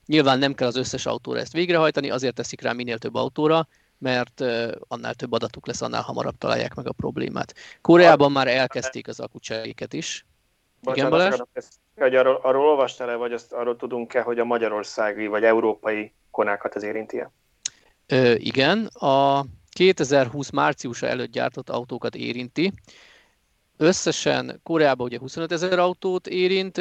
Nyilván 0.07 0.39
nem 0.39 0.55
kell 0.55 0.69
az 0.69 0.77
összes 0.77 1.07
autóra 1.07 1.39
ezt 1.39 1.53
végrehajtani, 1.53 2.11
azért 2.11 2.35
teszik 2.35 2.61
rá 2.61 2.73
minél 2.73 2.99
több 2.99 3.15
autóra, 3.15 3.69
mert 3.99 4.45
annál 4.89 5.15
több 5.15 5.33
adatuk 5.33 5.67
lesz, 5.67 5.83
annál 5.83 6.03
hamarabb 6.03 6.39
találják 6.39 6.75
meg 6.75 6.89
a 6.89 6.93
problémát. 6.93 7.55
Koreában 7.81 8.33
már 8.33 8.49
elkezdték 8.49 9.09
az 9.09 9.21
akucseréket 9.21 9.93
is. 9.93 10.27
Igen, 10.83 11.11
Balázs? 11.11 11.41
Hogy 11.97 12.15
arról, 12.15 12.41
arról 12.43 12.67
olvastál-e, 12.67 13.15
vagy 13.15 13.33
azt 13.33 13.53
arról 13.53 13.77
tudunk-e, 13.77 14.23
hogy 14.23 14.39
a 14.39 14.45
magyarországi 14.45 15.27
vagy 15.27 15.45
európai 15.45 16.13
konákat 16.31 16.75
az 16.75 16.83
érinti 16.83 17.21
-e? 17.21 17.31
Ö, 18.07 18.33
igen, 18.35 18.87
a 18.87 19.45
2020 19.71 20.51
márciusa 20.51 21.07
előtt 21.07 21.31
gyártott 21.31 21.71
autókat 21.71 22.15
érinti. 22.15 22.73
Összesen 23.77 24.61
Koreában 24.63 25.07
ugye 25.07 25.19
25 25.19 25.53
ezer 25.53 25.79
autót 25.79 26.27
érint, 26.27 26.81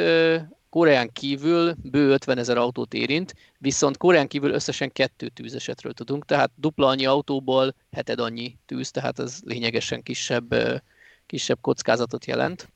Koreán 0.78 1.12
kívül 1.12 1.74
bő 1.82 2.10
50 2.10 2.38
ezer 2.38 2.56
autót 2.56 2.94
érint, 2.94 3.34
viszont 3.58 3.96
Koreán 3.96 4.28
kívül 4.28 4.50
összesen 4.50 4.92
kettő 4.92 5.28
tűzesetről 5.28 5.92
tudunk, 5.92 6.24
tehát 6.24 6.50
dupla 6.54 6.86
annyi 6.86 7.06
autóból 7.06 7.74
heted 7.90 8.20
annyi 8.20 8.56
tűz, 8.66 8.90
tehát 8.90 9.18
ez 9.18 9.38
lényegesen 9.44 10.02
kisebb, 10.02 10.54
kisebb 11.26 11.58
kockázatot 11.60 12.26
jelent. 12.26 12.68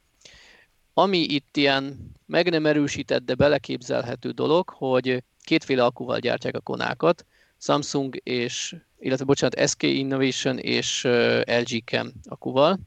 Ami 0.94 1.18
itt 1.18 1.56
ilyen 1.56 2.10
meg 2.26 2.50
nem 2.50 2.66
erősített, 2.66 3.24
de 3.24 3.34
beleképzelhető 3.34 4.30
dolog, 4.30 4.68
hogy 4.68 5.22
kétféle 5.40 5.84
akkuval 5.84 6.18
gyártják 6.18 6.56
a 6.56 6.60
konákat, 6.60 7.26
Samsung 7.58 8.20
és, 8.22 8.76
illetve 8.98 9.24
bocsánat, 9.24 9.68
SK 9.68 9.82
Innovation 9.82 10.58
és 10.58 11.02
LG 11.44 11.84
Chem 11.84 12.12
akkuval, 12.24 12.78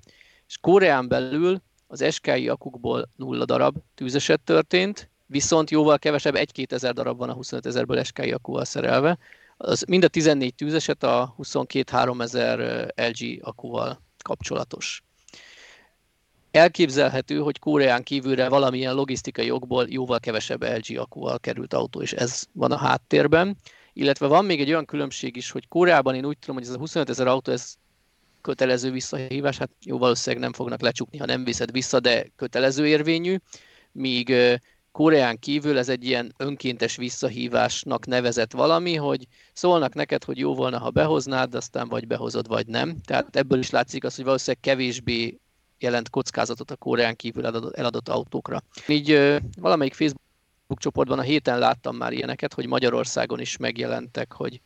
és 0.47 0.57
Koreán 0.61 1.07
belül 1.07 1.61
az 1.87 2.13
SKI 2.13 2.49
akukból 2.49 3.09
nulla 3.15 3.45
darab 3.45 3.77
tűzeset 3.95 4.41
történt, 4.41 5.09
viszont 5.25 5.69
jóval 5.69 5.99
kevesebb, 5.99 6.35
1-2 6.37 6.71
ezer 6.71 6.93
darab 6.93 7.17
van 7.17 7.29
a 7.29 7.33
25 7.33 7.65
ezerből 7.65 8.03
SKI 8.03 8.31
akúval 8.31 8.65
szerelve. 8.65 9.17
Az 9.57 9.83
mind 9.87 10.03
a 10.03 10.07
14 10.07 10.55
tűzeset 10.55 11.03
a 11.03 11.35
22-3 11.37 12.21
ezer 12.21 12.87
LG 12.95 13.39
akúval 13.41 14.01
kapcsolatos. 14.23 15.03
Elképzelhető, 16.51 17.39
hogy 17.39 17.59
Koreán 17.59 18.03
kívülre 18.03 18.49
valamilyen 18.49 18.93
logisztikai 18.93 19.51
okból 19.51 19.85
jóval 19.89 20.19
kevesebb 20.19 20.63
LG 20.63 20.97
akúval 20.97 21.39
került 21.39 21.73
autó, 21.73 22.01
és 22.01 22.13
ez 22.13 22.43
van 22.51 22.71
a 22.71 22.77
háttérben. 22.77 23.57
Illetve 23.93 24.27
van 24.27 24.45
még 24.45 24.61
egy 24.61 24.69
olyan 24.69 24.85
különbség 24.85 25.35
is, 25.35 25.51
hogy 25.51 25.67
Koreában 25.67 26.15
én 26.15 26.25
úgy 26.25 26.37
tudom, 26.37 26.55
hogy 26.55 26.65
ez 26.65 26.73
a 26.73 26.77
25 26.77 27.09
ezer 27.09 27.27
autó, 27.27 27.51
ez 27.51 27.75
kötelező 28.45 28.91
visszahívás, 28.91 29.57
hát 29.57 29.69
jó 29.85 29.97
valószínűleg 29.97 30.43
nem 30.43 30.53
fognak 30.53 30.81
lecsukni, 30.81 31.17
ha 31.17 31.25
nem 31.25 31.43
viszed 31.43 31.71
vissza, 31.71 31.99
de 31.99 32.27
kötelező 32.35 32.87
érvényű, 32.87 33.37
míg 33.91 34.33
Koreán 34.91 35.39
kívül 35.39 35.77
ez 35.77 35.89
egy 35.89 36.05
ilyen 36.05 36.33
önkéntes 36.37 36.95
visszahívásnak 36.95 38.05
nevezett 38.05 38.51
valami, 38.51 38.95
hogy 38.95 39.27
szólnak 39.53 39.93
neked, 39.93 40.23
hogy 40.23 40.37
jó 40.37 40.55
volna, 40.55 40.79
ha 40.79 40.89
behoznád, 40.89 41.55
aztán 41.55 41.87
vagy 41.87 42.07
behozod, 42.07 42.47
vagy 42.47 42.67
nem. 42.67 42.95
Tehát 43.05 43.35
ebből 43.35 43.59
is 43.59 43.69
látszik 43.69 44.03
az, 44.03 44.15
hogy 44.15 44.25
valószínűleg 44.25 44.63
kevésbé 44.63 45.39
jelent 45.79 46.09
kockázatot 46.09 46.71
a 46.71 46.75
Koreán 46.75 47.15
kívül 47.15 47.45
eladott, 47.45 47.75
eladott 47.75 48.09
autókra. 48.09 48.61
Így 48.87 49.39
valamelyik 49.59 49.93
Facebook 49.93 50.79
csoportban 50.79 51.19
a 51.19 51.21
héten 51.21 51.59
láttam 51.59 51.95
már 51.95 52.13
ilyeneket, 52.13 52.53
hogy 52.53 52.67
Magyarországon 52.67 53.39
is 53.39 53.57
megjelentek, 53.57 54.33
hogy 54.33 54.61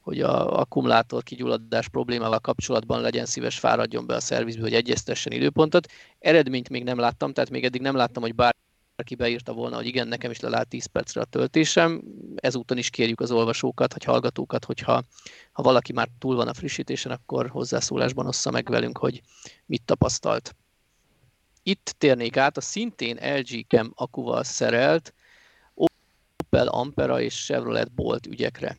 hogy 0.00 0.20
a 0.20 0.58
akkumulátor 0.60 1.22
kigyulladás 1.22 1.88
problémával 1.88 2.38
kapcsolatban 2.38 3.00
legyen 3.00 3.26
szíves 3.26 3.58
fáradjon 3.58 4.06
be 4.06 4.14
a 4.14 4.20
szervizbe, 4.20 4.62
hogy 4.62 4.74
egyeztessen 4.74 5.32
időpontot. 5.32 5.88
Eredményt 6.18 6.68
még 6.68 6.84
nem 6.84 6.98
láttam, 6.98 7.32
tehát 7.32 7.50
még 7.50 7.64
eddig 7.64 7.80
nem 7.80 7.96
láttam, 7.96 8.22
hogy 8.22 8.34
bárki 8.34 9.14
beírta 9.16 9.52
volna, 9.52 9.76
hogy 9.76 9.86
igen, 9.86 10.08
nekem 10.08 10.30
is 10.30 10.40
lelát 10.40 10.68
10 10.68 10.86
percre 10.86 11.20
a 11.20 11.24
töltésem. 11.24 12.02
Ezúton 12.34 12.78
is 12.78 12.90
kérjük 12.90 13.20
az 13.20 13.30
olvasókat, 13.30 13.92
vagy 13.92 14.04
hallgatókat, 14.04 14.64
hogyha 14.64 15.02
ha 15.52 15.62
valaki 15.62 15.92
már 15.92 16.08
túl 16.18 16.36
van 16.36 16.48
a 16.48 16.54
frissítésen, 16.54 17.12
akkor 17.12 17.48
hozzászólásban 17.48 18.26
ossza 18.26 18.50
meg 18.50 18.68
velünk, 18.68 18.98
hogy 18.98 19.20
mit 19.66 19.82
tapasztalt. 19.84 20.54
Itt 21.62 21.94
térnék 21.98 22.36
át 22.36 22.56
a 22.56 22.60
szintén 22.60 23.18
LG 23.36 23.66
Chem 23.68 23.92
akuval 23.94 24.44
szerelt 24.44 25.14
Opel 25.74 26.68
Ampera 26.68 27.20
és 27.20 27.44
Chevrolet 27.44 27.92
Bolt 27.92 28.26
ügyekre. 28.26 28.76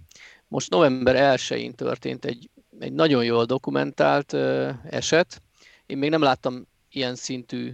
Most 0.52 0.70
november 0.70 1.38
1-én 1.38 1.76
történt 1.76 2.26
egy, 2.26 2.50
egy 2.80 2.94
nagyon 2.94 3.24
jól 3.24 3.46
dokumentált 3.46 4.34
eset. 4.90 5.42
Én 5.86 5.98
még 5.98 6.10
nem 6.10 6.22
láttam 6.22 6.68
ilyen 6.90 7.16
szintű 7.16 7.74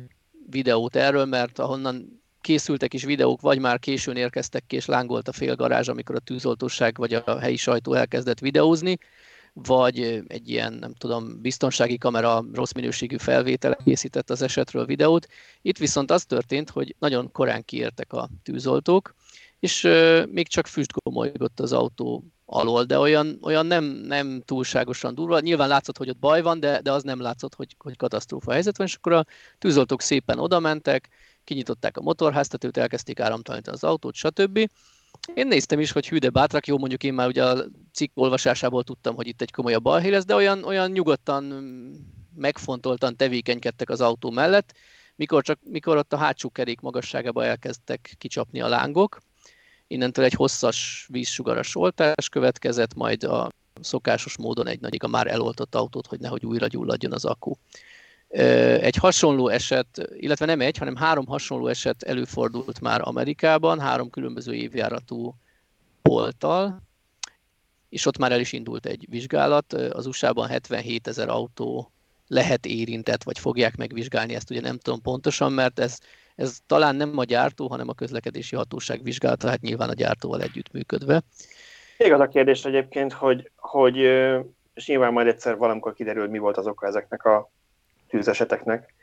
videót 0.49 0.95
erről, 0.95 1.25
mert 1.25 1.59
ahonnan 1.59 2.21
készültek 2.41 2.93
is 2.93 3.03
videók, 3.03 3.41
vagy 3.41 3.59
már 3.59 3.79
későn 3.79 4.15
érkeztek 4.15 4.63
ki, 4.67 4.75
és 4.75 4.85
lángolt 4.85 5.27
a 5.27 5.31
félgarázs, 5.31 5.87
amikor 5.87 6.15
a 6.15 6.19
tűzoltóság 6.19 6.97
vagy 6.97 7.13
a 7.13 7.39
helyi 7.39 7.55
sajtó 7.55 7.93
elkezdett 7.93 8.39
videózni, 8.39 8.97
vagy 9.53 10.23
egy 10.27 10.49
ilyen, 10.49 10.73
nem 10.73 10.93
tudom, 10.93 11.41
biztonsági 11.41 11.97
kamera 11.97 12.45
rossz 12.53 12.71
minőségű 12.71 13.17
felvétel 13.17 13.77
készített 13.83 14.29
az 14.29 14.41
esetről 14.41 14.85
videót. 14.85 15.27
Itt 15.61 15.77
viszont 15.77 16.11
az 16.11 16.25
történt, 16.25 16.69
hogy 16.69 16.95
nagyon 16.99 17.31
korán 17.31 17.65
kiértek 17.65 18.13
a 18.13 18.29
tűzoltók, 18.43 19.15
és 19.59 19.81
még 20.31 20.47
csak 20.47 20.67
füstgomolygott 20.67 21.59
az 21.59 21.73
autó 21.73 22.23
alól, 22.45 22.83
de 22.83 22.99
olyan, 22.99 23.37
olyan 23.41 23.65
nem, 23.65 23.83
nem 23.83 24.41
túlságosan 24.45 25.15
durva. 25.15 25.39
Nyilván 25.39 25.67
látszott, 25.67 25.97
hogy 25.97 26.09
ott 26.09 26.17
baj 26.17 26.41
van, 26.41 26.59
de, 26.59 26.81
de 26.81 26.91
az 26.91 27.03
nem 27.03 27.21
látszott, 27.21 27.55
hogy, 27.55 27.75
hogy 27.77 27.97
katasztrófa 27.97 28.51
helyzet 28.51 28.77
van, 28.77 28.87
és 28.87 28.95
akkor 28.95 29.13
a 29.13 29.25
tűzoltók 29.57 30.01
szépen 30.01 30.39
oda 30.39 30.59
mentek, 30.59 31.09
kinyitották 31.43 31.97
a 31.97 32.01
motorháztetőt, 32.01 32.77
elkezdték 32.77 33.19
áramtalanítani 33.19 33.75
az 33.75 33.83
autót, 33.83 34.15
stb. 34.15 34.69
Én 35.33 35.47
néztem 35.47 35.79
is, 35.79 35.91
hogy 35.91 36.09
hű, 36.09 36.17
de 36.17 36.29
bátrak, 36.29 36.67
jó, 36.67 36.77
mondjuk 36.77 37.03
én 37.03 37.13
már 37.13 37.27
ugye 37.27 37.45
a 37.45 37.65
cikk 37.93 38.11
olvasásából 38.13 38.83
tudtam, 38.83 39.15
hogy 39.15 39.27
itt 39.27 39.41
egy 39.41 39.51
komolyabb 39.51 39.83
balhé 39.83 40.09
lesz, 40.09 40.25
de 40.25 40.35
olyan, 40.35 40.63
olyan 40.63 40.91
nyugodtan, 40.91 41.43
megfontoltan 42.35 43.15
tevékenykedtek 43.15 43.89
az 43.89 44.01
autó 44.01 44.31
mellett, 44.31 44.73
mikor, 45.15 45.43
csak, 45.43 45.59
mikor 45.63 45.97
ott 45.97 46.13
a 46.13 46.17
hátsó 46.17 46.49
kerék 46.49 46.79
magasságába 46.79 47.45
elkezdtek 47.45 48.15
kicsapni 48.17 48.61
a 48.61 48.67
lángok, 48.67 49.19
Innentől 49.87 50.25
egy 50.25 50.33
hosszas 50.33 51.07
vízsugaras 51.11 51.75
oltás 51.75 52.29
következett, 52.29 52.93
majd 52.93 53.23
a 53.23 53.51
szokásos 53.81 54.37
módon 54.37 54.67
egy 54.67 54.79
nagyig 54.79 55.03
a 55.03 55.07
már 55.07 55.27
eloltott 55.27 55.75
autót, 55.75 56.07
hogy 56.07 56.19
nehogy 56.19 56.45
újra 56.45 56.67
gyulladjon 56.67 57.13
az 57.13 57.25
akku. 57.25 57.53
Egy 58.27 58.95
hasonló 58.95 59.47
eset, 59.47 60.09
illetve 60.15 60.45
nem 60.45 60.61
egy, 60.61 60.77
hanem 60.77 60.95
három 60.95 61.25
hasonló 61.25 61.67
eset 61.67 62.03
előfordult 62.03 62.81
már 62.81 63.01
Amerikában, 63.03 63.79
három 63.79 64.09
különböző 64.09 64.53
évjáratú 64.53 65.35
bolttal, 66.01 66.81
és 67.89 68.05
ott 68.05 68.17
már 68.17 68.31
el 68.31 68.39
is 68.39 68.53
indult 68.53 68.85
egy 68.85 69.05
vizsgálat. 69.09 69.73
Az 69.73 70.05
USA-ban 70.05 70.47
77 70.47 71.07
ezer 71.07 71.29
autó 71.29 71.91
lehet 72.27 72.65
érintett, 72.65 73.23
vagy 73.23 73.39
fogják 73.39 73.75
megvizsgálni, 73.75 74.35
ezt 74.35 74.49
ugye 74.49 74.61
nem 74.61 74.77
tudom 74.77 75.01
pontosan, 75.01 75.51
mert 75.51 75.79
ez 75.79 75.97
ez 76.37 76.57
talán 76.67 76.95
nem 76.95 77.17
a 77.17 77.23
gyártó, 77.23 77.67
hanem 77.67 77.89
a 77.89 77.93
közlekedési 77.93 78.55
hatóság 78.55 79.03
vizsgálata, 79.03 79.47
hát 79.47 79.61
nyilván 79.61 79.89
a 79.89 79.93
gyártóval 79.93 80.41
együttműködve. 80.41 81.21
Még 81.97 82.13
az 82.13 82.19
a 82.19 82.27
kérdés 82.27 82.65
egyébként, 82.65 83.13
hogy, 83.13 83.51
hogy 83.55 83.95
és 84.73 84.87
nyilván 84.87 85.13
majd 85.13 85.27
egyszer 85.27 85.57
valamikor 85.57 85.93
kiderül, 85.93 86.27
mi 86.27 86.37
volt 86.37 86.57
az 86.57 86.67
oka 86.67 86.87
ezeknek 86.87 87.23
a 87.23 87.51
tűzeseteknek, 88.07 88.93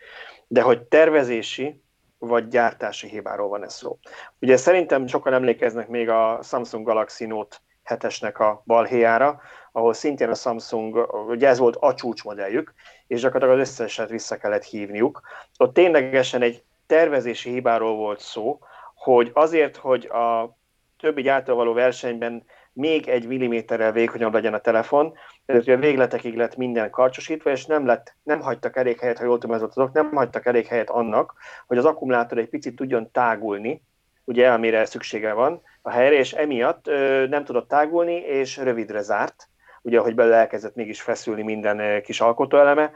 de 0.46 0.62
hogy 0.62 0.82
tervezési 0.82 1.82
vagy 2.18 2.48
gyártási 2.48 3.08
hibáról 3.08 3.48
van 3.48 3.64
ez 3.64 3.74
szó. 3.74 3.98
Ugye 4.40 4.56
szerintem 4.56 5.06
sokan 5.06 5.32
emlékeznek 5.32 5.88
még 5.88 6.08
a 6.08 6.38
Samsung 6.42 6.86
Galaxy 6.86 7.26
Note 7.26 7.56
7-esnek 7.84 8.36
a 8.36 8.62
balhéjára, 8.66 9.40
ahol 9.72 9.92
szintén 9.92 10.28
a 10.28 10.34
Samsung, 10.34 11.08
ugye 11.28 11.48
ez 11.48 11.58
volt 11.58 11.76
a 11.76 11.94
csúcsmodelljük, 11.94 12.74
és 13.06 13.20
gyakorlatilag 13.20 13.60
az 13.60 13.68
összeset 13.68 14.08
vissza 14.08 14.36
kellett 14.36 14.64
hívniuk. 14.64 15.20
Ott 15.56 15.74
ténylegesen 15.74 16.42
egy 16.42 16.62
tervezési 16.86 17.50
hibáról 17.50 17.96
volt 17.96 18.20
szó, 18.20 18.58
hogy 18.94 19.30
azért, 19.34 19.76
hogy 19.76 20.04
a 20.06 20.56
többi 20.98 21.22
gyártóval 21.22 21.64
való 21.64 21.76
versenyben 21.76 22.44
még 22.72 23.08
egy 23.08 23.26
milliméterrel 23.26 23.92
vékonyabb 23.92 24.32
legyen 24.32 24.54
a 24.54 24.58
telefon, 24.58 25.14
ezért 25.46 25.68
a 25.68 25.80
végletekig 25.80 26.36
lett 26.36 26.56
minden 26.56 26.90
karcsosítva, 26.90 27.50
és 27.50 27.66
nem, 27.66 27.86
lett, 27.86 28.14
nem 28.22 28.40
hagytak 28.40 28.76
elég 28.76 28.98
helyet, 28.98 29.18
ha 29.18 29.24
jól 29.24 29.38
tudom, 29.38 29.56
ez 29.56 29.62
azok, 29.62 29.92
nem 29.92 30.14
hagytak 30.14 30.46
elég 30.46 30.66
helyet 30.66 30.90
annak, 30.90 31.34
hogy 31.66 31.78
az 31.78 31.84
akkumulátor 31.84 32.38
egy 32.38 32.48
picit 32.48 32.76
tudjon 32.76 33.10
tágulni, 33.10 33.82
ugye 34.24 34.52
amire 34.52 34.84
szüksége 34.84 35.32
van 35.32 35.62
a 35.82 35.90
helyre, 35.90 36.14
és 36.16 36.32
emiatt 36.32 36.88
ö, 36.88 37.26
nem 37.26 37.44
tudott 37.44 37.68
tágulni, 37.68 38.14
és 38.14 38.56
rövidre 38.56 39.00
zárt, 39.00 39.48
ugye, 39.82 39.98
hogy 39.98 40.14
belőle 40.14 40.36
elkezdett 40.36 40.74
mégis 40.74 41.02
feszülni 41.02 41.42
minden 41.42 42.02
kis 42.02 42.20
alkotóeleme, 42.20 42.92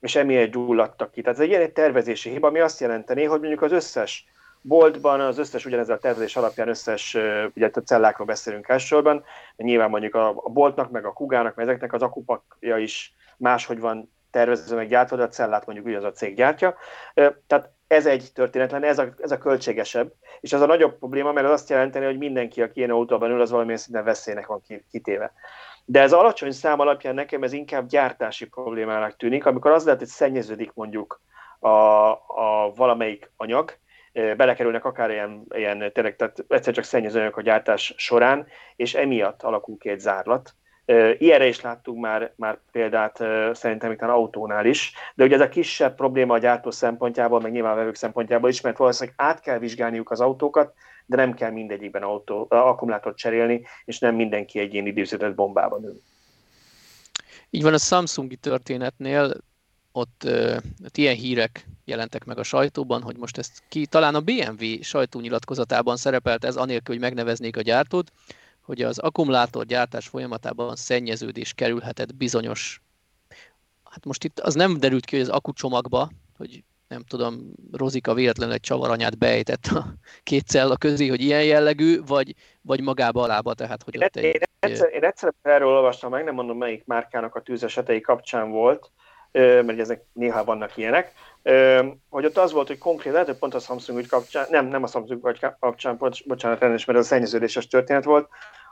és 0.00 0.16
emiatt 0.16 0.50
gyulladtak 0.50 1.10
ki. 1.10 1.22
Tehát 1.22 1.38
ez 1.38 1.44
egy 1.44 1.50
ilyen 1.50 1.72
tervezési 1.72 2.30
hiba, 2.30 2.48
ami 2.48 2.60
azt 2.60 2.80
jelenteni, 2.80 3.24
hogy 3.24 3.40
mondjuk 3.40 3.62
az 3.62 3.72
összes 3.72 4.26
boltban, 4.60 5.20
az 5.20 5.38
összes 5.38 5.66
ugyanezzel 5.66 5.96
a 5.96 5.98
tervezés 5.98 6.36
alapján 6.36 6.68
összes, 6.68 7.16
ugye 7.54 7.70
a 7.72 7.80
cellákról 7.80 8.26
beszélünk 8.26 8.68
elsősorban, 8.68 9.24
nyilván 9.56 9.90
mondjuk 9.90 10.14
a, 10.14 10.28
a 10.28 10.48
boltnak, 10.48 10.90
meg 10.90 11.04
a 11.04 11.12
kugának, 11.12 11.54
meg 11.54 11.66
ezeknek 11.66 11.92
az 11.92 12.02
akupakja 12.02 12.76
is 12.76 13.14
máshogy 13.36 13.80
van 13.80 14.12
tervezve, 14.30 14.76
meg 14.76 14.88
gyártva, 14.88 15.16
de 15.16 15.22
a 15.22 15.28
cellát 15.28 15.66
mondjuk 15.66 15.86
ugyanaz 15.86 16.04
a 16.04 16.12
cég 16.12 16.34
gyártja. 16.34 16.76
Tehát 17.46 17.70
ez 17.86 18.06
egy 18.06 18.30
történet 18.34 18.70
lenne, 18.70 18.86
ez 18.86 18.98
a, 18.98 19.14
ez 19.18 19.30
a 19.30 19.38
költségesebb, 19.38 20.12
és 20.40 20.52
ez 20.52 20.60
a 20.60 20.66
nagyobb 20.66 20.98
probléma, 20.98 21.32
mert 21.32 21.46
az 21.46 21.52
azt 21.52 21.68
jelenteni, 21.68 22.04
hogy 22.04 22.18
mindenki, 22.18 22.62
aki 22.62 22.78
ilyen 22.78 22.90
autóban 22.90 23.30
ül, 23.30 23.40
az 23.40 23.50
valamilyen 23.50 23.78
szinten 23.78 24.04
veszélynek 24.04 24.46
van 24.46 24.62
kitéve. 24.90 25.32
De 25.90 26.00
ez 26.00 26.12
alacsony 26.12 26.50
szám 26.50 26.80
alapján 26.80 27.14
nekem 27.14 27.42
ez 27.42 27.52
inkább 27.52 27.88
gyártási 27.88 28.46
problémának 28.46 29.16
tűnik, 29.16 29.46
amikor 29.46 29.70
az 29.70 29.84
lehet, 29.84 29.98
hogy 29.98 30.08
szennyeződik 30.08 30.70
mondjuk 30.74 31.20
a, 31.58 31.68
a 31.68 32.72
valamelyik 32.74 33.30
anyag, 33.36 33.78
belekerülnek 34.12 34.84
akár 34.84 35.10
ilyen, 35.10 35.46
ilyen 35.54 35.92
tényleg, 35.92 36.16
tehát 36.16 36.44
egyszer 36.48 36.74
csak 36.74 36.84
szennyezőanyag 36.84 37.38
a 37.38 37.42
gyártás 37.42 37.94
során, 37.96 38.46
és 38.76 38.94
emiatt 38.94 39.42
alakul 39.42 39.78
ki 39.78 39.88
egy 39.88 39.98
zárlat, 39.98 40.54
Ilyenre 41.18 41.46
is 41.46 41.60
láttunk 41.60 42.00
már, 42.00 42.32
már 42.36 42.58
példát 42.72 43.24
szerintem 43.52 43.92
itt 43.92 44.02
autónál 44.02 44.66
is, 44.66 44.92
de 45.14 45.24
ugye 45.24 45.34
ez 45.34 45.40
a 45.40 45.48
kisebb 45.48 45.94
probléma 45.94 46.34
a 46.34 46.38
gyártó 46.38 46.70
szempontjából, 46.70 47.40
meg 47.40 47.52
nyilván 47.52 47.72
a 47.72 47.76
vevők 47.76 47.94
szempontjából 47.94 48.48
is, 48.48 48.60
mert 48.60 48.76
valószínűleg 48.76 49.20
át 49.20 49.40
kell 49.40 49.58
vizsgálniuk 49.58 50.10
az 50.10 50.20
autókat, 50.20 50.74
de 51.10 51.16
nem 51.16 51.34
kell 51.34 51.50
mindegyikben 51.50 52.02
autó, 52.02 52.46
akkumulátort 52.48 53.16
cserélni, 53.16 53.62
és 53.84 53.98
nem 53.98 54.14
mindenki 54.14 54.58
egy 54.58 54.72
ilyen 54.72 54.86
időzített 54.86 55.34
bombában 55.34 55.84
ül. 55.84 56.00
Így 57.50 57.62
van 57.62 57.74
a 57.74 57.78
Samsungi 57.78 58.36
történetnél, 58.36 59.34
ott, 59.92 60.28
ott 60.84 60.96
ilyen 60.96 61.14
hírek 61.14 61.66
jelentek 61.84 62.24
meg 62.24 62.38
a 62.38 62.42
sajtóban, 62.42 63.02
hogy 63.02 63.16
most 63.16 63.38
ezt 63.38 63.62
ki, 63.68 63.86
talán 63.86 64.14
a 64.14 64.20
BMW 64.20 64.82
sajtónyilatkozatában 64.82 65.96
szerepelt 65.96 66.44
ez, 66.44 66.56
anélkül, 66.56 66.94
hogy 66.94 67.04
megneveznék 67.04 67.56
a 67.56 67.62
gyártót, 67.62 68.12
hogy 68.60 68.82
az 68.82 68.98
akkumulátor 68.98 69.66
gyártás 69.66 70.08
folyamatában 70.08 70.76
szennyeződés 70.76 71.52
kerülhetett 71.52 72.14
bizonyos, 72.14 72.82
hát 73.84 74.04
most 74.04 74.24
itt 74.24 74.40
az 74.40 74.54
nem 74.54 74.78
derült 74.78 75.04
ki, 75.04 75.16
hogy 75.16 75.24
az 75.24 75.34
akucsomagba, 75.34 76.10
hogy 76.36 76.64
nem 76.90 77.02
tudom, 77.08 77.52
Rozika 77.72 78.14
véletlenül 78.14 78.54
egy 78.54 78.60
csavaranyát 78.60 79.18
beejtett 79.18 79.66
a 79.66 79.84
két 80.22 80.46
cella 80.46 80.76
közé, 80.76 81.08
hogy 81.08 81.20
ilyen 81.20 81.44
jellegű, 81.44 82.00
vagy, 82.06 82.34
vagy 82.62 82.80
magába 82.80 83.22
alába, 83.22 83.54
tehát 83.54 83.82
hogy 83.82 83.96
ott 83.96 84.16
egy... 84.16 84.24
Én 84.24 84.40
egyszer, 84.58 84.92
én 84.92 85.04
egyszer 85.04 85.32
erről 85.42 85.68
olvastam 85.68 86.10
meg, 86.10 86.24
nem 86.24 86.34
mondom 86.34 86.58
melyik 86.58 86.84
márkának 86.86 87.34
a 87.34 87.40
tűzesetei 87.40 88.00
kapcsán 88.00 88.50
volt, 88.50 88.90
mert 89.32 89.78
ezek 89.78 90.04
néha 90.12 90.44
vannak 90.44 90.76
ilyenek, 90.76 91.12
hogy 92.08 92.24
ott 92.24 92.36
az 92.36 92.52
volt, 92.52 92.66
hogy 92.66 92.78
konkrét, 92.78 93.12
lehet, 93.12 93.26
hogy 93.28 93.38
pont 93.38 93.54
a 93.54 93.58
Samsung 93.58 93.98
úgy 93.98 94.08
kapcsán, 94.08 94.46
nem, 94.50 94.66
nem 94.66 94.82
a 94.82 94.86
Samsung 94.86 95.20
kapcsán, 95.60 95.96
bocsánat, 96.26 96.60
rendes, 96.60 96.84
mert 96.84 96.98
a 96.98 97.02
szennyeződéses 97.02 97.66
történet 97.66 98.04
volt, 98.04 98.28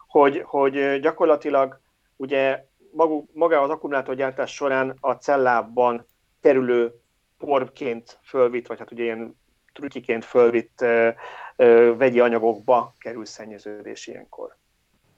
hogy, 0.08 0.42
hogy 0.44 1.00
gyakorlatilag 1.00 1.80
ugye 2.16 2.64
maguk, 2.90 3.30
maga 3.32 3.60
az 3.60 3.70
akkumulátorgyártás 3.70 4.54
során 4.54 4.96
a 5.00 5.12
cellában 5.12 6.06
kerülő 6.40 6.92
porként 7.38 8.18
fölvitt, 8.22 8.66
vagy 8.66 8.78
hát 8.78 8.92
ugye 8.92 9.02
ilyen 9.02 9.38
trütyiként 9.72 10.24
fölvitt 10.24 10.80
ö, 10.80 11.08
ö, 11.56 11.94
vegyi 11.96 12.20
anyagokba 12.20 12.94
kerül 12.98 13.24
szennyeződés 13.24 14.06
ilyenkor. 14.06 14.56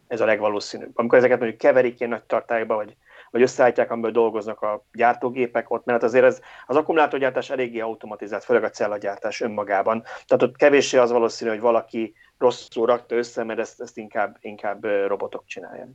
Ez 0.07 0.21
a 0.21 0.25
legvalószínűbb. 0.25 0.91
Amikor 0.95 1.19
ezeket 1.19 1.39
mondjuk 1.39 1.61
keverik 1.61 2.01
ilyen 2.01 2.11
nagy 2.11 2.25
tartályba, 2.25 2.75
vagy 2.75 2.97
vagy 3.31 3.43
összeállítják, 3.43 3.91
amiből 3.91 4.11
dolgoznak 4.11 4.61
a 4.61 4.85
gyártógépek 4.93 5.71
ott, 5.71 5.85
mert 5.85 6.03
azért 6.03 6.25
ez, 6.25 6.41
az 6.67 6.77
akkumulátorgyártás 6.77 7.51
eléggé 7.51 7.79
automatizált, 7.79 8.45
főleg 8.45 8.65
a 8.65 8.71
cellagyártás 8.71 9.41
önmagában. 9.41 10.03
Tehát 10.03 10.43
ott 10.43 10.57
kevéssé 10.57 10.97
az 10.97 11.11
valószínű, 11.11 11.51
hogy 11.51 11.61
valaki 11.61 12.15
rosszul 12.39 12.87
rakta 12.87 13.15
össze, 13.15 13.45
mert 13.45 13.59
ezt, 13.59 13.81
ezt 13.81 13.99
inkább, 13.99 14.37
inkább 14.41 14.85
robotok 14.85 15.45
csinálják. 15.47 15.89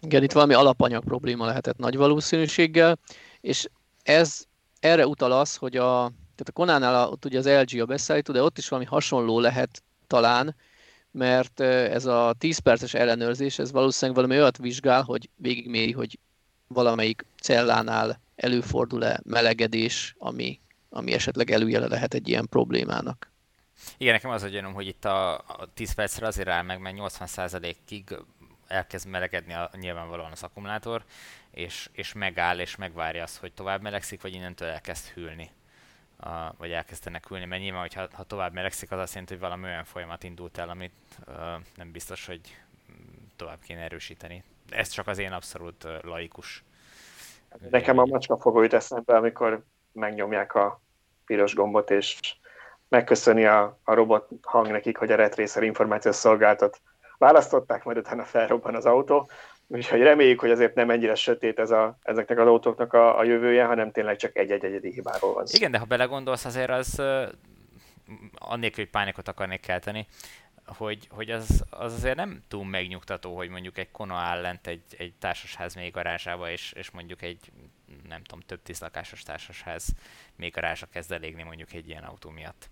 Igen, 0.00 0.22
itt 0.22 0.32
valami 0.32 0.54
alapanyag 0.54 1.04
probléma 1.04 1.46
lehetett 1.46 1.76
nagy 1.76 1.96
valószínűséggel, 1.96 2.98
és 3.40 3.68
ez 4.02 4.44
erre 4.80 5.06
utal 5.06 5.32
az, 5.32 5.56
hogy 5.56 5.76
a, 5.76 5.92
tehát 6.08 6.48
a 6.48 6.52
Konánál 6.52 7.08
ott 7.08 7.24
ugye 7.24 7.38
az 7.38 7.48
LG 7.48 7.80
a 7.80 7.86
beszállító, 7.86 8.32
de 8.32 8.42
ott 8.42 8.58
is 8.58 8.68
valami 8.68 8.88
hasonló 8.88 9.40
lehet 9.40 9.82
talán, 10.06 10.56
mert 11.10 11.60
ez 11.60 12.06
a 12.06 12.34
10 12.38 12.58
perces 12.58 12.94
ellenőrzés, 12.94 13.58
ez 13.58 13.72
valószínűleg 13.72 14.22
valami 14.22 14.40
olyat 14.40 14.56
vizsgál, 14.56 15.02
hogy 15.02 15.30
végigméri, 15.36 15.92
hogy 15.92 16.18
valamelyik 16.66 17.24
cellánál 17.40 18.20
előfordul-e 18.36 19.20
melegedés, 19.24 20.14
ami, 20.18 20.60
ami 20.90 21.12
esetleg 21.12 21.50
előjele 21.50 21.86
lehet 21.86 22.14
egy 22.14 22.28
ilyen 22.28 22.46
problémának. 22.48 23.30
Igen, 23.96 24.12
nekem 24.12 24.30
az 24.30 24.42
a 24.42 24.48
gyanom, 24.48 24.72
hogy 24.72 24.86
itt 24.86 25.04
a, 25.04 25.34
a 25.34 25.68
10 25.74 25.92
percre 25.92 26.26
azért 26.26 26.48
áll 26.48 26.62
meg, 26.62 26.80
mert 26.80 26.96
80%-ig 26.98 28.16
elkezd 28.66 29.08
melegedni 29.08 29.52
a, 29.52 29.70
nyilvánvalóan 29.80 30.32
az 30.32 30.42
akkumulátor, 30.42 31.04
és, 31.56 31.88
és 31.92 32.12
megáll, 32.12 32.58
és 32.58 32.76
megvárja 32.76 33.22
azt, 33.22 33.38
hogy 33.38 33.52
tovább 33.52 33.82
melegszik, 33.82 34.22
vagy 34.22 34.34
innentől 34.34 34.68
elkezd 34.68 35.06
hűlni. 35.06 35.50
A, 36.20 36.54
vagy 36.58 36.70
elkezdenek 36.70 37.28
hűlni, 37.28 37.44
mert 37.44 37.62
nyilván, 37.62 37.80
hogyha 37.80 38.08
ha 38.12 38.22
tovább 38.22 38.52
melegszik, 38.52 38.90
az 38.90 38.98
azt 38.98 39.12
jelenti, 39.12 39.32
hogy 39.32 39.42
valami 39.42 39.64
olyan 39.64 39.84
folyamat 39.84 40.22
indult 40.22 40.58
el, 40.58 40.68
amit 40.68 40.92
uh, 41.26 41.34
nem 41.74 41.92
biztos, 41.92 42.26
hogy 42.26 42.40
tovább 43.36 43.58
kéne 43.60 43.80
erősíteni 43.80 44.44
ez 44.70 44.88
csak 44.88 45.06
az 45.06 45.18
én 45.18 45.32
abszolút 45.32 45.86
laikus. 46.02 46.64
Nekem 47.70 47.98
a 47.98 48.04
macska 48.04 48.38
fogó 48.38 48.62
jut 48.62 48.72
eszembe, 48.72 49.16
amikor 49.16 49.62
megnyomják 49.92 50.54
a 50.54 50.80
piros 51.26 51.54
gombot, 51.54 51.90
és 51.90 52.36
megköszöni 52.88 53.46
a, 53.46 53.78
a 53.84 53.94
robot 53.94 54.28
hang 54.42 54.70
nekik, 54.70 54.96
hogy 54.96 55.12
a 55.12 55.16
retrészer 55.16 55.62
információs 55.62 56.14
szolgáltat 56.14 56.80
választották, 57.18 57.84
majd 57.84 57.96
utána 57.96 58.24
felrobban 58.24 58.74
az 58.74 58.86
autó. 58.86 59.30
Úgyhogy 59.68 60.00
reméljük, 60.00 60.40
hogy 60.40 60.50
azért 60.50 60.74
nem 60.74 60.90
ennyire 60.90 61.14
sötét 61.14 61.58
ez 61.58 61.70
a, 61.70 61.98
ezeknek 62.02 62.38
az 62.38 62.46
autóknak 62.46 62.92
a, 62.92 63.18
a 63.18 63.24
jövője, 63.24 63.64
hanem 63.64 63.92
tényleg 63.92 64.16
csak 64.16 64.36
egy-egy 64.36 64.64
egyedi 64.64 64.92
hibáról 64.92 65.34
van 65.34 65.46
szó. 65.46 65.56
Igen, 65.56 65.70
de 65.70 65.78
ha 65.78 65.84
belegondolsz, 65.84 66.44
azért 66.44 66.70
az 66.70 67.02
annélkül, 68.34 68.84
hogy 68.84 68.92
pánikot 68.92 69.28
akarnék 69.28 69.60
kelteni, 69.60 70.06
hogy, 70.66 71.08
hogy 71.10 71.30
az, 71.30 71.64
az 71.70 71.92
azért 71.92 72.16
nem 72.16 72.42
túl 72.48 72.64
megnyugtató, 72.64 73.36
hogy 73.36 73.48
mondjuk 73.48 73.78
egy 73.78 73.90
Kona 73.90 74.14
áll 74.14 74.40
lent 74.40 74.66
egy, 74.66 74.82
egy 74.98 75.12
társasház 75.18 75.74
még 75.74 75.92
garázsába, 75.92 76.50
és, 76.50 76.72
és 76.76 76.90
mondjuk 76.90 77.22
egy 77.22 77.52
nem 78.08 78.22
tudom, 78.22 78.40
több 78.46 78.62
tíz 78.62 78.80
lakásos 78.80 79.22
társasház 79.22 79.88
még 80.36 80.52
garázsa 80.52 80.86
kezd 80.86 81.12
elégni 81.12 81.42
mondjuk 81.42 81.72
egy 81.72 81.88
ilyen 81.88 82.02
autó 82.02 82.30
miatt. 82.30 82.70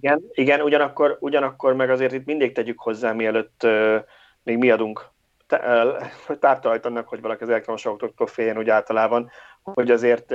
Igen, 0.00 0.22
igen 0.32 0.60
ugyanakkor, 0.60 1.16
ugyanakkor 1.20 1.74
meg 1.74 1.90
azért 1.90 2.12
itt 2.12 2.24
mindig 2.24 2.52
tegyük 2.52 2.80
hozzá, 2.80 3.12
mielőtt 3.12 3.62
uh, 3.64 4.04
még 4.42 4.58
mi 4.58 4.70
adunk 4.70 5.11
tártalajt 6.38 6.86
annak, 6.86 7.08
hogy 7.08 7.20
valaki 7.20 7.42
az 7.42 7.48
elektromos 7.48 7.86
autóktól 7.86 8.26
féljen 8.26 8.58
úgy 8.58 8.68
általában, 8.68 9.30
hogy 9.62 9.90
azért 9.90 10.34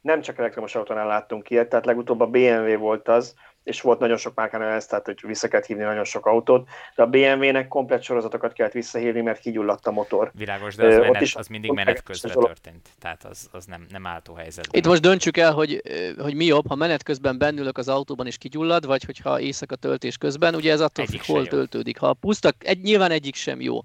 nem 0.00 0.20
csak 0.20 0.38
elektromos 0.38 0.74
autónál 0.74 1.06
láttunk 1.06 1.50
ilyet, 1.50 1.68
tehát 1.68 1.86
legutóbb 1.86 2.20
a 2.20 2.26
BMW 2.26 2.78
volt 2.78 3.08
az, 3.08 3.34
és 3.66 3.80
volt 3.80 3.98
nagyon 3.98 4.16
sok 4.16 4.34
márkánál 4.34 4.72
ez, 4.72 4.86
tehát 4.86 5.04
hogy 5.04 5.18
vissza 5.22 5.48
kellett 5.48 5.66
hívni 5.66 5.82
nagyon 5.82 6.04
sok 6.04 6.26
autót, 6.26 6.68
de 6.94 7.02
a 7.02 7.06
BMW-nek 7.06 7.68
komplet 7.68 8.02
sorozatokat 8.02 8.52
kellett 8.52 8.72
visszahívni, 8.72 9.20
mert 9.20 9.40
kigyulladt 9.40 9.86
a 9.86 9.90
motor. 9.90 10.30
Világos, 10.34 10.74
de 10.74 10.86
az, 10.86 10.96
menet, 10.96 11.20
is, 11.20 11.34
az 11.34 11.46
mindig 11.46 11.70
menet 11.70 12.02
közben 12.02 12.32
történt, 12.32 12.88
tehát 13.00 13.24
az, 13.24 13.48
az 13.52 13.64
nem, 13.64 13.86
nem 13.90 14.06
álltó 14.06 14.34
helyzetben. 14.34 14.80
Itt 14.80 14.86
most 14.86 15.00
döntsük 15.00 15.36
el, 15.36 15.52
hogy, 15.52 15.82
hogy 16.18 16.34
mi 16.34 16.44
jobb, 16.44 16.68
ha 16.68 16.74
menet 16.74 17.02
közben 17.02 17.38
bennülök 17.38 17.78
az 17.78 17.88
autóban 17.88 18.26
és 18.26 18.38
kigyullad, 18.38 18.86
vagy 18.86 19.04
hogyha 19.04 19.40
éjszaka 19.40 19.76
töltés 19.76 20.16
közben, 20.16 20.54
ugye 20.54 20.72
ez 20.72 20.80
attól 20.80 21.06
függ, 21.06 21.24
hol 21.26 21.46
töltődik. 21.46 21.98
Ha 21.98 22.12
puszta, 22.12 22.50
egy, 22.58 22.82
nyilván 22.82 23.10
egyik 23.10 23.34
sem 23.34 23.60
jó. 23.60 23.80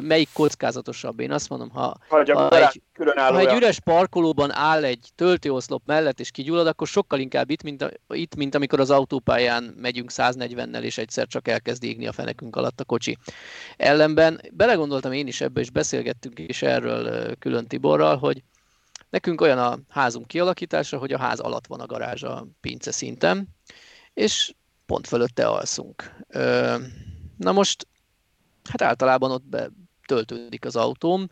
Melyik 0.00 0.28
kockázatosabb? 0.32 1.20
Én 1.20 1.32
azt 1.32 1.48
mondom, 1.48 1.70
ha, 1.70 1.96
ha, 2.08 2.34
ha 2.34 2.58
egy, 2.58 2.82
ha 3.16 3.38
egy 3.38 3.54
üres 3.56 3.80
parkolóban 3.80 4.52
áll 4.52 4.84
egy 4.84 5.08
töltőoszlop 5.14 5.82
mellett 5.86 6.20
és 6.20 6.30
kigyullad, 6.30 6.66
akkor 6.66 6.86
sokkal 6.86 7.18
inkább 7.18 7.50
itt, 7.50 7.62
mint, 7.62 7.82
a, 7.82 7.90
itt, 8.08 8.36
mint 8.36 8.54
amikor 8.54 8.80
az 8.80 8.90
autópályán 9.14 9.74
megyünk 9.76 10.10
140-nel, 10.12 10.82
és 10.82 10.98
egyszer 10.98 11.26
csak 11.26 11.48
elkezd 11.48 11.84
égni 11.84 12.06
a 12.06 12.12
fenekünk 12.12 12.56
alatt 12.56 12.80
a 12.80 12.84
kocsi. 12.84 13.18
Ellenben 13.76 14.40
belegondoltam 14.52 15.12
én 15.12 15.26
is 15.26 15.40
ebbe, 15.40 15.60
és 15.60 15.70
beszélgettünk 15.70 16.38
is 16.38 16.62
erről 16.62 17.34
külön 17.34 17.66
Tiborral, 17.66 18.16
hogy 18.16 18.42
nekünk 19.10 19.40
olyan 19.40 19.58
a 19.58 19.78
házunk 19.88 20.26
kialakítása, 20.26 20.98
hogy 20.98 21.12
a 21.12 21.18
ház 21.18 21.40
alatt 21.40 21.66
van 21.66 21.80
a 21.80 21.86
garázs 21.86 22.22
a 22.22 22.46
pince 22.60 22.92
szinten, 22.92 23.48
és 24.14 24.54
pont 24.86 25.06
fölötte 25.06 25.46
alszunk. 25.46 26.16
Na 27.36 27.52
most, 27.52 27.86
hát 28.64 28.82
általában 28.82 29.30
ott 29.30 29.46
be 29.46 29.70
töltődik 30.06 30.64
az 30.64 30.76
autóm, 30.76 31.28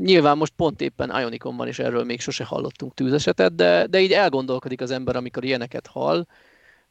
Nyilván 0.00 0.36
most 0.36 0.52
pont 0.56 0.80
éppen 0.80 1.20
Ioniconban 1.20 1.68
is 1.68 1.78
erről 1.78 2.04
még 2.04 2.20
sose 2.20 2.44
hallottunk 2.44 2.94
tűzesetet, 2.94 3.54
de, 3.54 3.86
de 3.86 4.00
így 4.00 4.12
elgondolkodik 4.12 4.80
az 4.80 4.90
ember, 4.90 5.16
amikor 5.16 5.44
ilyeneket 5.44 5.86
hall, 5.86 6.26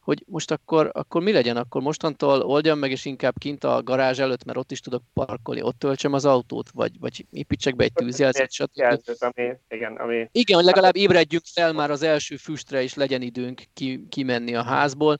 hogy 0.02 0.23
most 0.28 0.52
akkor, 0.52 0.90
akkor 0.94 1.22
mi 1.22 1.32
legyen, 1.32 1.57
akkor 1.57 1.82
mostantól 1.82 2.41
oldjam 2.41 2.80
meg, 2.80 2.91
és 2.91 3.06
inkább 3.06 3.38
kint 3.38 3.64
a 3.64 3.84
garázs 3.84 4.19
előtt, 4.19 4.44
mert 4.44 4.57
ott 4.57 4.72
is 4.72 4.80
tudok 4.80 5.03
parkolni, 5.14 5.61
ott 5.61 5.80
töltsem 5.80 6.14
az 6.14 6.26
autót, 6.26 6.69
vagy, 6.69 6.99
vagy 6.99 7.26
építsek 7.32 7.76
be 7.76 7.84
egy 7.84 7.94
tűzjelzőt, 7.94 8.52
stb. 8.52 8.82
Ami, 9.19 9.53
igen, 9.68 9.95
ami... 9.95 10.30
igen, 10.32 10.56
hogy 10.56 10.65
legalább 10.65 10.95
ébredjünk 10.95 11.44
fel 11.53 11.73
már 11.73 11.91
az 11.91 12.02
első 12.02 12.36
füstre, 12.36 12.82
és 12.82 12.94
legyen 12.94 13.22
időnk 13.22 13.64
ki, 13.73 14.06
kimenni 14.10 14.56
a 14.56 14.64
házból. 14.64 15.18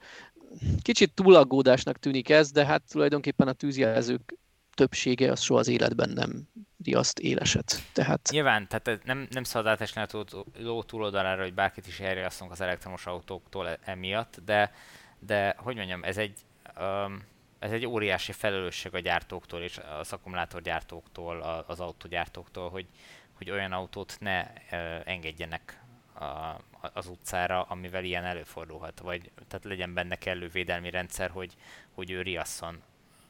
Kicsit 0.82 1.14
túlaggódásnak 1.14 1.98
tűnik 1.98 2.30
ez, 2.30 2.52
de 2.52 2.66
hát 2.66 2.82
tulajdonképpen 2.91 3.48
a 3.48 3.53
tűzjelzők 3.53 4.38
többsége 4.76 5.32
az 5.32 5.41
soha 5.41 5.60
az 5.60 5.68
életben 5.68 6.10
nem 6.10 6.48
riaszt 6.84 7.20
éleset. 7.20 7.82
Tehát... 7.94 8.30
Nyilván, 8.32 8.68
tehát 8.68 9.03
nem, 9.03 9.28
nem 9.30 9.44
szabad 9.44 9.72
átesni 9.72 10.02
a 10.02 10.24
ló 10.58 10.84
túloldalára, 10.84 11.41
hogy 11.41 11.53
bárkit 11.53 11.88
is 11.88 11.99
elriasztunk 11.99 12.52
az 12.52 12.62
elektromos 12.62 13.06
autóktól 13.06 13.70
e- 13.70 13.80
emiatt, 13.84 14.40
de, 14.45 14.74
de 15.20 15.56
hogy 15.58 15.76
mondjam, 15.76 16.03
ez 16.03 16.18
egy, 16.18 16.40
um, 16.80 17.24
ez 17.60 17.72
egy 17.72 17.86
óriási 17.86 18.32
felelősség 18.32 18.94
a 18.94 18.99
gyártóktól 18.99 19.62
és 19.62 19.80
az 19.99 20.14
akkumulátorgyártóktól, 20.14 21.64
az 21.68 21.80
autógyártóktól, 21.80 22.70
hogy, 22.70 22.86
hogy 23.34 23.49
olyan 23.49 23.72
autót 23.72 24.18
ne 24.20 24.41
uh, 24.41 25.02
engedjenek 25.06 25.82
a, 26.14 26.60
az 26.94 27.08
utcára, 27.08 27.62
amivel 27.62 28.03
ilyen 28.03 28.24
előfordulhat, 28.24 28.99
vagy 28.99 29.32
tehát 29.48 29.66
legyen 29.66 29.94
benne 29.94 30.16
kellő 30.16 30.48
védelmi 30.48 30.90
rendszer, 30.90 31.30
hogy, 31.30 31.56
hogy 31.91 32.12
ő 32.12 32.22
riasszon 32.22 32.82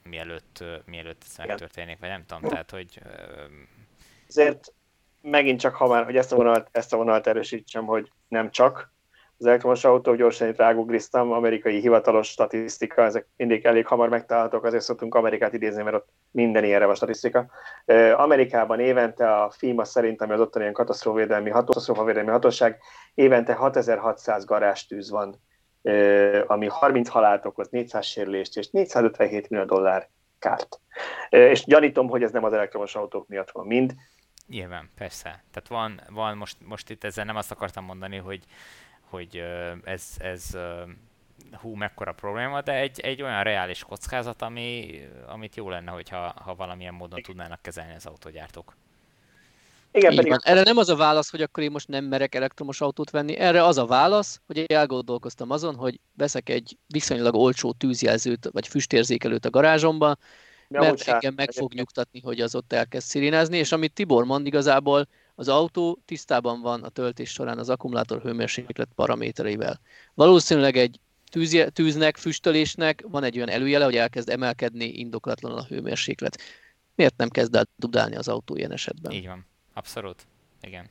mielőtt, 0.03 0.63
mielőtt 0.85 1.23
ez 1.27 1.45
megtörténik, 1.45 1.99
vagy 1.99 2.09
nem 2.09 2.25
tudom, 2.25 2.49
tehát 2.49 2.71
hogy... 2.71 3.01
Ezért 4.27 4.73
megint 5.21 5.59
csak, 5.59 5.75
ha 5.75 5.87
már, 5.87 6.03
hogy 6.03 6.17
ezt 6.17 6.31
a 6.31 6.35
vonalat, 6.35 6.67
ezt 6.71 6.93
a 6.93 6.97
vonalat 6.97 7.27
erősítsem, 7.27 7.85
hogy 7.85 8.11
nem 8.27 8.51
csak, 8.51 8.91
az 9.41 9.47
elektromos 9.47 9.83
autók, 9.83 10.15
gyorsan 10.15 10.47
itt 10.47 10.57
rágugriztam, 10.57 11.31
amerikai 11.31 11.79
hivatalos 11.79 12.27
statisztika, 12.27 13.03
ezek 13.03 13.27
mindig 13.35 13.65
elég 13.65 13.87
hamar 13.87 14.09
megtalálhatók, 14.09 14.63
azért 14.63 14.83
szoktunk 14.83 15.15
Amerikát 15.15 15.53
idézni, 15.53 15.83
mert 15.83 15.95
ott 15.95 16.07
minden 16.31 16.63
ilyenre 16.63 16.85
van 16.85 16.95
statisztika. 16.95 17.45
Amerikában 18.15 18.79
évente 18.79 19.33
a 19.35 19.49
FIMA 19.49 19.83
szerint, 19.83 20.21
ami 20.21 20.33
az 20.33 20.39
ottani 20.39 20.63
ilyen 20.63 20.75
katasztrófavédelmi, 20.75 21.49
katasztrófavédelmi 21.49 22.29
hatóság, 22.29 22.77
évente 23.13 23.53
6600 23.55 24.45
garástűz 24.45 25.09
van, 25.09 25.41
ami 26.47 26.67
30 26.67 27.09
halált 27.09 27.45
okoz, 27.45 27.69
400 27.69 28.05
sérülést 28.05 28.57
és 28.57 28.69
457 28.69 29.49
millió 29.49 29.65
dollár 29.65 30.09
kárt. 30.39 30.79
És 31.29 31.63
gyanítom, 31.65 32.09
hogy 32.09 32.23
ez 32.23 32.31
nem 32.31 32.43
az 32.43 32.53
elektromos 32.53 32.95
autók 32.95 33.27
miatt 33.27 33.51
van 33.51 33.65
mind. 33.65 33.95
Nyilván, 34.47 34.89
persze. 34.97 35.29
Tehát 35.29 35.67
van, 35.67 36.01
van 36.09 36.37
most, 36.37 36.57
most 36.67 36.89
itt 36.89 37.03
ezzel 37.03 37.25
nem 37.25 37.35
azt 37.35 37.51
akartam 37.51 37.85
mondani, 37.85 38.17
hogy 38.17 38.45
hogy 39.11 39.43
ez, 39.83 40.15
ez 40.17 40.57
hú, 41.51 41.73
mekkora 41.73 42.13
probléma, 42.13 42.61
de 42.61 42.73
egy, 42.73 42.99
egy 42.99 43.21
olyan 43.21 43.43
reális 43.43 43.83
kockázat, 43.83 44.41
ami, 44.41 44.99
amit 45.27 45.55
jó 45.55 45.69
lenne, 45.69 45.91
hogyha 45.91 46.33
ha 46.43 46.55
valamilyen 46.55 46.93
módon 46.93 47.21
tudnának 47.21 47.61
kezelni 47.61 47.95
az 47.95 48.05
autógyártók. 48.05 48.75
Igen, 49.91 50.15
pedig... 50.15 50.31
van. 50.31 50.39
Erre 50.43 50.61
nem 50.61 50.77
az 50.77 50.89
a 50.89 50.95
válasz, 50.95 51.29
hogy 51.29 51.41
akkor 51.41 51.63
én 51.63 51.71
most 51.71 51.87
nem 51.87 52.05
merek 52.05 52.35
elektromos 52.35 52.81
autót 52.81 53.09
venni, 53.09 53.37
erre 53.37 53.63
az 53.63 53.77
a 53.77 53.85
válasz, 53.85 54.41
hogy 54.45 54.59
elgondolkoztam 54.59 55.49
azon, 55.49 55.75
hogy 55.75 55.99
veszek 56.17 56.49
egy 56.49 56.77
viszonylag 56.87 57.35
olcsó 57.35 57.71
tűzjelzőt 57.71 58.49
vagy 58.51 58.67
füstérzékelőt 58.67 59.45
a 59.45 59.49
garázsomba, 59.49 60.17
mert 60.67 61.01
engem 61.01 61.33
meg 61.33 61.51
fog 61.51 61.73
nyugtatni, 61.73 62.19
hogy 62.19 62.41
az 62.41 62.55
ott 62.55 62.73
elkezd 62.73 63.07
szirénázni, 63.07 63.57
és 63.57 63.71
amit 63.71 63.93
Tibor 63.93 64.25
mond 64.25 64.45
igazából, 64.45 65.07
az 65.35 65.47
autó 65.47 65.99
tisztában 66.05 66.61
van 66.61 66.83
a 66.83 66.89
töltés 66.89 67.29
során 67.29 67.57
az 67.57 67.69
akkumulátor 67.69 68.21
hőmérséklet 68.21 68.89
paramétereivel. 68.95 69.79
Valószínűleg 70.13 70.77
egy 70.77 70.99
tűzje, 71.31 71.69
tűznek, 71.69 72.17
füstölésnek 72.17 73.03
van 73.07 73.23
egy 73.23 73.35
olyan 73.35 73.49
előjele, 73.49 73.85
hogy 73.85 73.95
elkezd 73.95 74.29
emelkedni 74.29 74.85
indoklatlanul 74.85 75.57
a 75.57 75.65
hőmérséklet. 75.65 76.37
Miért 76.95 77.17
nem 77.17 77.29
kezd 77.29 77.55
el 77.55 77.67
dudálni 77.75 78.15
az 78.15 78.27
autó 78.27 78.55
ilyen 78.55 78.71
esetben? 78.71 79.11
Így 79.11 79.27
van. 79.27 79.45
Abszolút. 79.73 80.27
Igen. 80.61 80.89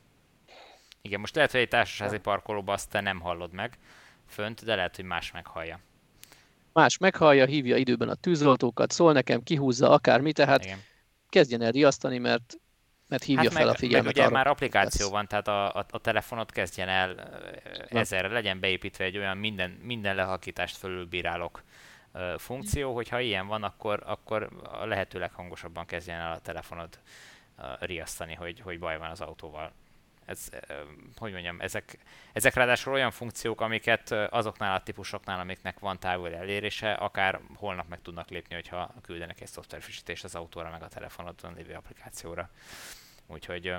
Igen, 1.02 1.20
most 1.20 1.34
lehet, 1.34 1.50
hogy 1.50 1.60
egy 1.60 1.68
társasági 1.68 2.18
parkolóban 2.18 2.74
azt 2.74 2.90
te 2.90 3.00
nem 3.00 3.20
hallod 3.20 3.52
meg 3.52 3.78
fönt, 4.26 4.64
de 4.64 4.74
lehet, 4.74 4.96
hogy 4.96 5.04
más 5.04 5.30
meghallja. 5.30 5.80
Más 6.72 6.98
meghallja, 6.98 7.46
hívja 7.46 7.76
időben 7.76 8.08
a 8.08 8.14
tűzoltókat, 8.14 8.90
szól 8.90 9.12
nekem, 9.12 9.42
kihúzza 9.42 9.90
akármi, 9.90 10.32
tehát 10.32 10.64
Igen. 10.64 10.78
kezdjen 11.28 11.62
el 11.62 11.70
riasztani, 11.70 12.18
mert 12.18 12.60
mert 13.08 13.24
hívja 13.24 13.42
hát 13.42 13.52
fel 13.52 13.64
meg, 13.64 13.74
a 13.74 13.78
figyelmet. 13.78 14.04
Meg 14.04 14.14
ugye 14.14 14.24
arra, 14.24 14.34
már 14.34 14.46
applikáció 14.46 15.04
lesz. 15.04 15.14
van, 15.14 15.26
tehát 15.26 15.48
a, 15.48 15.74
a, 15.74 15.86
a 15.90 15.98
telefonot 15.98 16.52
kezdjen 16.52 16.88
el 16.88 17.14
ezerre, 17.88 18.28
legyen 18.28 18.60
beépítve 18.60 19.04
egy 19.04 19.16
olyan 19.16 19.36
minden, 19.36 19.70
minden 19.70 20.14
lehakítást 20.14 20.76
fölülbírálok 20.76 21.62
funkció, 22.36 22.94
hogyha 22.94 23.20
ilyen 23.20 23.46
van, 23.46 23.62
akkor, 23.62 24.02
akkor 24.06 24.48
a 24.62 24.86
lehető 24.86 25.18
leghangosabban 25.18 25.86
kezdjen 25.86 26.20
el 26.20 26.32
a 26.32 26.38
telefonod 26.38 26.98
riasztani, 27.80 28.34
hogy, 28.34 28.60
hogy 28.60 28.78
baj 28.78 28.98
van 28.98 29.10
az 29.10 29.20
autóval. 29.20 29.72
Ez, 30.24 30.48
hogy 31.16 31.32
mondjam, 31.32 31.60
ezek, 31.60 31.98
ezek 32.32 32.54
ráadásul 32.54 32.92
olyan 32.92 33.10
funkciók, 33.10 33.60
amiket 33.60 34.10
azoknál 34.10 34.74
a 34.74 34.82
típusoknál, 34.82 35.40
amiknek 35.40 35.78
van 35.78 35.98
távol 35.98 36.34
elérése, 36.34 36.92
akár 36.92 37.40
holnap 37.54 37.88
meg 37.88 38.02
tudnak 38.02 38.28
lépni, 38.28 38.54
hogyha 38.54 38.94
küldenek 39.02 39.40
egy 39.40 39.48
szoftverfrissítést 39.48 40.24
az 40.24 40.34
autóra, 40.34 40.70
meg 40.70 40.82
a 40.82 40.88
telefonodon 40.88 41.54
lévő 41.54 41.72
applikációra. 41.72 42.50
Úgyhogy 43.26 43.74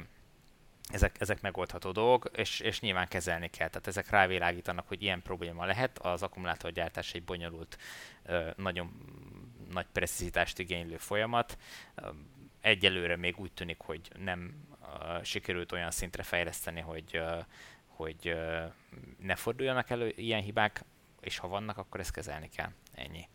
ezek, 0.88 1.16
ezek 1.20 1.42
megoldható 1.42 1.92
dolgok, 1.92 2.30
és, 2.38 2.60
és 2.60 2.80
nyilván 2.80 3.08
kezelni 3.08 3.50
kell. 3.50 3.68
Tehát 3.68 3.88
ezek 3.88 4.10
rávilágítanak, 4.10 4.88
hogy 4.88 5.02
ilyen 5.02 5.22
probléma 5.22 5.66
lehet. 5.66 6.00
Az 6.00 6.24
akkumulátorgyártás 6.24 7.14
egy 7.14 7.24
bonyolult, 7.24 7.78
nagyon 8.56 8.92
nagy 9.72 9.86
precizitást 9.92 10.60
igénylő 10.60 10.98
folyamat. 10.98 11.58
Egyelőre 12.62 13.16
még 13.16 13.40
úgy 13.40 13.52
tűnik, 13.52 13.80
hogy 13.80 14.02
nem 14.24 14.54
sikerült 15.24 15.72
olyan 15.72 15.92
szintre 15.92 16.24
fejleszteni, 16.24 16.80
hogy, 16.80 17.22
hogy 17.88 18.36
ne 19.20 19.36
forduljanak 19.36 19.90
elő 19.90 20.14
ilyen 20.16 20.42
hibák, 20.42 20.84
és 21.22 21.38
ha 21.38 21.48
vannak, 21.48 21.78
akkor 21.78 22.00
ezt 22.00 22.12
kezelni 22.12 22.50
kell. 22.56 22.70
Ennyi. 22.96 23.28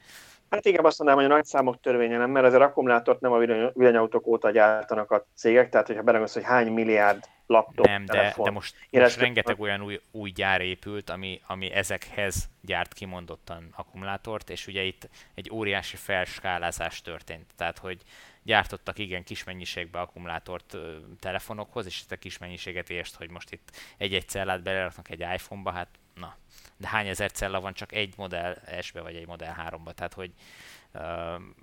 Hát 0.51 0.66
igen, 0.66 0.85
azt 0.85 0.98
mondanám, 0.98 1.23
hogy 1.23 1.32
a 1.32 1.36
nagy 1.36 1.44
számok 1.44 1.81
törvénye 1.81 2.16
nem, 2.16 2.31
mert 2.31 2.47
az 2.47 2.55
akkumulátort 2.55 3.20
nem 3.20 3.32
a 3.32 3.39
villanyautók 3.73 4.27
óta 4.27 4.51
gyártanak 4.51 5.11
a 5.11 5.27
cégek, 5.35 5.69
tehát 5.69 5.86
hogyha 5.86 6.03
belegondolsz, 6.03 6.35
hogy 6.35 6.44
hány 6.44 6.73
milliárd 6.73 7.28
laptop, 7.47 7.86
Nem, 7.86 8.07
telefon, 8.07 8.44
de, 8.44 8.51
de 8.51 8.55
most, 8.55 8.74
most 8.90 9.19
rengeteg 9.19 9.61
olyan 9.61 9.82
új, 9.82 10.01
új 10.11 10.31
gyár 10.31 10.61
épült, 10.61 11.11
ami, 11.11 11.40
ami 11.47 11.73
ezekhez 11.73 12.48
gyárt 12.61 12.93
kimondottan 12.93 13.69
akkumulátort, 13.77 14.51
és 14.51 14.66
ugye 14.66 14.82
itt 14.82 15.09
egy 15.35 15.51
óriási 15.53 15.97
felskálázás 15.97 17.03
történt. 17.03 17.47
Tehát, 17.57 17.78
hogy 17.78 18.03
gyártottak 18.47 18.98
igen 18.98 19.24
kis 19.24 19.44
mennyiségbe 19.44 20.01
akkumulátort 20.01 20.74
ö, 20.74 20.97
telefonokhoz, 21.20 21.86
és 21.86 22.01
ezt 22.01 22.12
a 22.12 22.16
kis 22.16 22.39
mennyiséget 22.39 22.90
érst, 22.90 23.14
hogy 23.14 23.31
most 23.31 23.52
itt 23.52 23.77
egy-egy 23.97 24.28
cellát 24.28 24.62
beleraknak 24.62 25.10
egy 25.10 25.20
iPhone-ba, 25.20 25.70
hát 25.70 25.89
na, 26.14 26.36
de 26.77 26.89
hány 26.89 27.09
ezer 27.09 27.31
cella 27.31 27.60
van 27.60 27.74
csak 27.74 27.93
egy 27.93 28.14
Model 28.16 28.62
S-be 28.81 29.01
vagy 29.01 29.16
egy 29.16 29.27
Model 29.27 29.56
3-ba, 29.68 29.93
tehát 29.93 30.14
hogy 30.14 30.32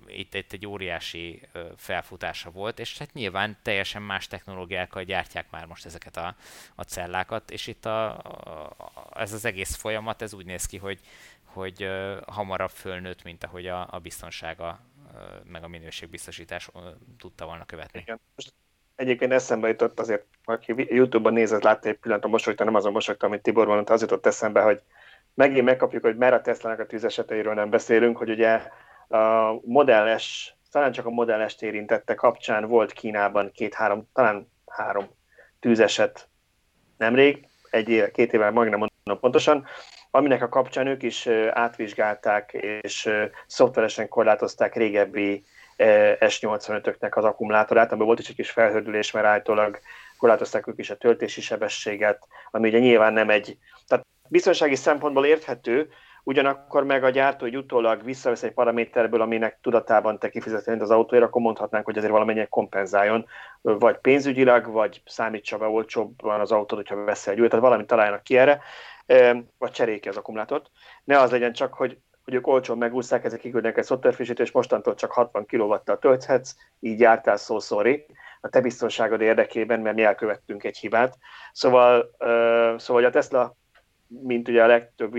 itt, 0.06 0.34
itt 0.34 0.52
egy 0.52 0.66
óriási 0.66 1.48
felfutása 1.76 2.50
volt, 2.50 2.78
és 2.78 2.98
hát 2.98 3.12
nyilván 3.12 3.56
teljesen 3.62 4.02
más 4.02 4.26
technológiákkal 4.26 5.02
gyártják 5.02 5.50
már 5.50 5.66
most 5.66 5.86
ezeket 5.86 6.16
a, 6.16 6.36
a 6.74 6.82
cellákat, 6.82 7.50
és 7.50 7.66
itt 7.66 7.84
a, 7.84 8.18
a, 8.18 9.10
ez 9.14 9.32
az 9.32 9.44
egész 9.44 9.74
folyamat, 9.74 10.22
ez 10.22 10.32
úgy 10.32 10.46
néz 10.46 10.66
ki, 10.66 10.76
hogy, 10.76 11.00
hogy 11.44 11.88
hamarabb 12.26 12.70
fölnőtt, 12.70 13.22
mint 13.22 13.44
ahogy 13.44 13.66
a, 13.66 13.88
a 13.90 13.98
biztonsága 13.98 14.80
meg 15.44 15.62
a 15.64 15.68
minőségbiztosítás 15.68 16.70
tudta 17.18 17.44
volna 17.44 17.64
követni. 17.64 18.00
Igen. 18.00 18.20
Most 18.34 18.52
egyébként 18.96 19.32
eszembe 19.32 19.68
jutott 19.68 20.00
azért, 20.00 20.24
aki 20.44 20.74
YouTube-ban 20.76 21.32
nézett, 21.32 21.62
látta 21.62 21.88
egy 21.88 21.98
pillanatot 21.98 22.30
mosolyta, 22.30 22.64
nem 22.64 22.74
azon 22.74 22.92
mosolyta, 22.92 23.26
amit 23.26 23.42
Tibor 23.42 23.66
mondta, 23.66 23.92
az 23.92 24.00
jutott 24.00 24.26
eszembe, 24.26 24.60
hogy 24.60 24.82
megint 25.34 25.64
megkapjuk, 25.64 26.02
hogy 26.02 26.16
már 26.16 26.32
a 26.32 26.40
Tesla-nak 26.40 26.78
a 26.78 26.86
tűzeseteiről 26.86 27.54
nem 27.54 27.70
beszélünk, 27.70 28.16
hogy 28.16 28.30
ugye 28.30 28.62
a 29.08 29.52
Model 29.64 30.18
S, 30.18 30.54
talán 30.70 30.92
csak 30.92 31.06
a 31.06 31.10
Model 31.10 31.48
S-t 31.48 31.62
érintette 31.62 32.14
kapcsán 32.14 32.66
volt 32.66 32.92
Kínában 32.92 33.50
két-három, 33.52 34.08
talán 34.12 34.52
három 34.66 35.10
tűzeset 35.60 36.28
nemrég, 36.96 37.48
egy 37.70 37.88
éve, 37.88 38.10
két 38.10 38.32
éve, 38.32 38.50
majdnem 38.50 38.78
mondom 38.78 39.20
pontosan, 39.20 39.66
aminek 40.14 40.42
a 40.42 40.48
kapcsán 40.48 40.86
ők 40.86 41.02
is 41.02 41.26
átvizsgálták 41.50 42.52
és 42.80 43.10
szoftveresen 43.46 44.08
korlátozták 44.08 44.74
régebbi 44.74 45.44
S85-öknek 46.18 47.16
az 47.16 47.24
akkumulátorát, 47.24 47.88
amiben 47.88 48.06
volt 48.06 48.18
is 48.18 48.28
egy 48.28 48.34
kis 48.34 48.50
felhördülés, 48.50 49.10
mert 49.10 49.26
állítólag 49.26 49.78
korlátozták 50.18 50.66
ők 50.66 50.78
is 50.78 50.90
a 50.90 50.96
töltési 50.96 51.40
sebességet, 51.40 52.26
ami 52.50 52.68
ugye 52.68 52.78
nyilván 52.78 53.12
nem 53.12 53.30
egy, 53.30 53.58
tehát 53.86 54.06
biztonsági 54.28 54.74
szempontból 54.74 55.26
érthető, 55.26 55.88
ugyanakkor 56.24 56.84
meg 56.84 57.04
a 57.04 57.10
gyártó 57.10 57.44
hogy 57.44 57.56
utólag 57.56 58.04
visszavesz 58.04 58.42
egy 58.42 58.52
paraméterből, 58.52 59.20
aminek 59.20 59.58
tudatában 59.62 60.18
te 60.18 60.28
kifizetett 60.28 60.80
az 60.80 60.90
autóért, 60.90 61.24
akkor 61.24 61.42
mondhatnánk, 61.42 61.84
hogy 61.84 61.96
ezért 61.96 62.12
valamennyire 62.12 62.46
kompenzáljon, 62.46 63.26
vagy 63.60 63.98
pénzügyileg, 63.98 64.70
vagy 64.70 65.02
számítsa 65.06 65.58
be 65.58 65.66
olcsóbban 65.66 66.40
az 66.40 66.52
autót, 66.52 66.78
hogyha 66.78 67.04
veszel 67.04 67.32
egy 67.32 67.38
újat, 67.38 67.50
tehát 67.50 67.66
valamit 67.66 67.86
találjanak 67.86 68.22
ki 68.22 68.38
erre, 68.38 68.60
vagy 69.58 69.70
cseréljék 69.70 70.02
ki 70.02 70.08
az 70.08 70.16
akkumulátort. 70.16 70.70
Ne 71.04 71.20
az 71.20 71.30
legyen 71.30 71.52
csak, 71.52 71.74
hogy 71.74 71.98
hogy 72.24 72.34
ők 72.34 72.46
olcsón 72.46 72.78
megúszták, 72.78 73.24
ezek 73.24 73.40
kiküldnek 73.40 73.78
egy 73.78 73.84
szoftverfrissítő, 73.84 74.42
és 74.42 74.50
mostantól 74.50 74.94
csak 74.94 75.12
60 75.12 75.46
kW-tal 75.46 75.98
tölthetsz, 75.98 76.54
így 76.80 77.00
jártál 77.00 77.36
szó 77.36 77.58
sorry, 77.58 78.06
a 78.40 78.48
te 78.48 78.60
biztonságod 78.60 79.20
érdekében, 79.20 79.80
mert 79.80 79.96
mi 79.96 80.02
elkövettünk 80.02 80.64
egy 80.64 80.76
hibát. 80.76 81.18
Szóval, 81.52 82.10
uh, 82.18 82.78
szóval 82.78 83.04
a 83.04 83.10
Tesla 83.10 83.56
mint 84.22 84.48
ugye 84.48 84.62
a 84.62 84.66
legtöbb 84.66 85.12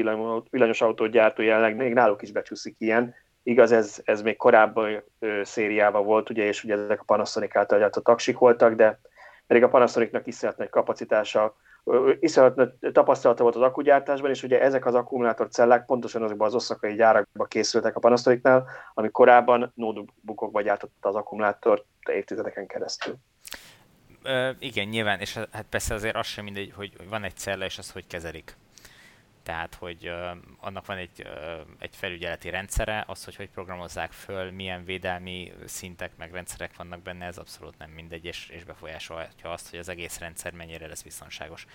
villanyos 0.50 0.82
autógyártó 0.82 1.42
jelenleg, 1.42 1.76
még 1.76 1.94
náluk 1.94 2.22
is 2.22 2.32
becsúszik 2.32 2.76
ilyen. 2.78 3.16
Igaz, 3.44 3.72
ez, 3.72 4.02
ez 4.04 4.22
még 4.22 4.36
korábban 4.36 5.04
ö, 5.20 5.42
szériában 5.44 6.06
volt, 6.06 6.30
ugye, 6.30 6.44
és 6.44 6.64
ugye 6.64 6.74
ezek 6.74 7.00
a 7.00 7.04
Panasonic 7.04 7.56
által 7.56 7.80
gyártott 7.80 8.04
taksik 8.04 8.38
voltak, 8.38 8.74
de 8.74 9.00
pedig 9.48 9.64
a 9.64 9.70
Panasonicnak 9.70 10.28
iszonyat 10.28 10.58
nagy 10.58 10.70
kapacitása, 10.70 11.56
iszonyat 12.20 12.74
tapasztalata 12.92 13.44
volt 13.44 13.56
az 13.56 13.62
akkugyártásban, 13.62 14.30
és 14.30 14.44
ugye 14.44 14.62
ezek 14.62 14.86
az 14.86 14.96
akkumulátorcellák 14.96 15.86
pontosan 15.86 16.24
azokban 16.24 16.48
az 16.48 16.56
oszakai 16.56 16.96
gyárakban 16.96 17.48
készültek 17.48 17.96
a 17.96 18.00
Panasonicnál, 18.00 18.68
ami 18.94 19.10
korábban 19.12 19.72
notebookokba 19.76 20.62
gyártotta 20.62 21.10
az 21.10 21.16
akkumulátort 21.16 21.86
évtizedeken 22.10 22.68
keresztül. 22.68 23.16
Ö, 24.24 24.50
igen, 24.60 24.88
nyilván, 24.88 25.20
és 25.20 25.34
hát 25.52 25.66
persze 25.70 25.94
azért 25.94 26.16
az 26.16 26.26
sem 26.26 26.44
mindegy, 26.44 26.74
hogy 26.76 26.94
van 27.10 27.24
egy 27.24 27.36
cella, 27.36 27.66
és 27.66 27.78
azt 27.78 27.92
hogy 27.92 28.08
kezelik. 28.08 28.56
Tehát 29.46 29.76
hogy 29.76 30.12
annak 30.60 30.86
van 30.86 30.98
egy, 30.98 31.28
egy 31.80 31.96
felügyeleti 31.96 32.50
rendszere, 32.50 33.04
az, 33.08 33.24
hogy 33.24 33.36
hogy 33.36 33.50
programozzák 33.50 34.12
föl, 34.12 34.52
milyen 34.52 34.86
védelmi 34.86 35.54
szintek 35.66 36.18
meg 36.18 36.32
rendszerek 36.32 36.76
vannak 36.76 37.02
benne, 37.02 37.26
ez 37.26 37.38
abszolút 37.38 37.78
nem 37.78 37.90
mindegy, 37.90 38.26
és, 38.26 38.50
és 38.50 38.64
befolyásolhatja 38.64 39.52
azt, 39.52 39.70
hogy 39.70 39.80
az 39.80 39.90
egész 39.90 40.20
rendszer 40.20 40.54
mennyire 40.54 40.88
lesz 40.88 41.02
biztonságos. 41.02 41.66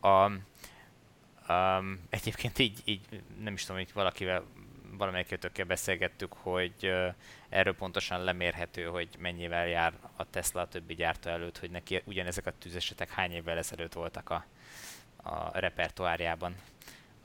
A, 0.00 0.30
Um, 1.48 2.06
egyébként 2.10 2.58
így, 2.58 2.80
így 2.84 3.00
nem 3.40 3.54
is 3.54 3.64
tudom, 3.64 3.76
hogy 3.76 3.92
valakivel, 3.92 4.44
valamelyikőtökkel 4.90 5.64
beszélgettük, 5.64 6.32
hogy 6.32 6.74
uh, 6.82 7.14
erről 7.48 7.74
pontosan 7.74 8.24
lemérhető, 8.24 8.84
hogy 8.84 9.08
mennyivel 9.18 9.66
jár 9.66 9.92
a 10.16 10.30
Tesla 10.30 10.60
a 10.60 10.68
többi 10.68 10.94
gyártó 10.94 11.30
előtt, 11.30 11.58
hogy 11.58 11.70
neki 11.70 12.02
ugyanezek 12.04 12.46
a 12.46 12.52
tűzesetek 12.58 13.10
hány 13.10 13.32
évvel 13.32 13.58
ezelőtt 13.58 13.92
voltak 13.92 14.30
a, 14.30 14.44
a 15.26 15.50
repertoárjában, 15.52 16.54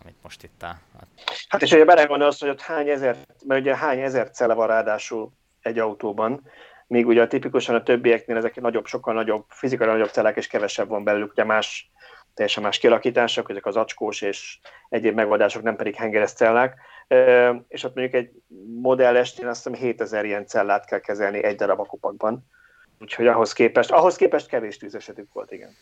amit 0.03 0.15
most 0.21 0.43
itt 0.43 0.63
a... 0.63 0.67
a... 0.67 1.03
Hát 1.47 1.61
és 1.61 1.71
ugye 1.71 1.85
belegondolsz, 1.85 2.39
hogy 2.39 2.49
ott 2.49 2.61
hány 2.61 2.89
ezer, 2.89 3.17
mert 3.45 3.61
ugye 3.61 3.75
hány 3.75 3.99
ezer 3.99 4.31
cele 4.31 4.53
van 4.53 4.67
ráadásul 4.67 5.31
egy 5.61 5.79
autóban, 5.79 6.41
míg 6.87 7.07
ugye 7.07 7.27
tipikusan 7.27 7.75
a 7.75 7.83
többieknél 7.83 8.37
ezek 8.37 8.61
nagyobb, 8.61 8.85
sokkal 8.85 9.13
nagyobb, 9.13 9.45
fizikai 9.49 9.87
nagyobb 9.87 10.09
celek 10.09 10.37
és 10.37 10.47
kevesebb 10.47 10.87
van 10.87 11.03
belőlük, 11.03 11.31
ugye 11.31 11.43
más 11.43 11.91
teljesen 12.33 12.63
más 12.63 12.77
kialakítások, 12.77 13.49
ezek 13.49 13.65
az 13.65 13.75
acskós 13.75 14.21
és 14.21 14.59
egyéb 14.89 15.15
megoldások, 15.15 15.61
nem 15.63 15.75
pedig 15.75 15.95
hengeres 15.95 16.31
cellák, 16.31 16.75
és 17.67 17.83
ott 17.83 17.95
mondjuk 17.95 18.13
egy 18.13 18.31
Model 18.81 19.17
estén 19.17 19.47
azt 19.47 19.63
hiszem 19.63 19.81
7000 19.81 20.25
ilyen 20.25 20.45
cellát 20.45 20.85
kell 20.85 20.99
kezelni 20.99 21.43
egy 21.43 21.55
darab 21.55 21.79
akupakban. 21.79 22.45
Úgyhogy 22.99 23.27
ahhoz 23.27 23.53
képest, 23.53 23.91
ahhoz 23.91 24.15
képest 24.15 24.47
kevés 24.47 24.77
tűzesetük 24.77 25.33
volt, 25.33 25.51
igen. 25.51 25.75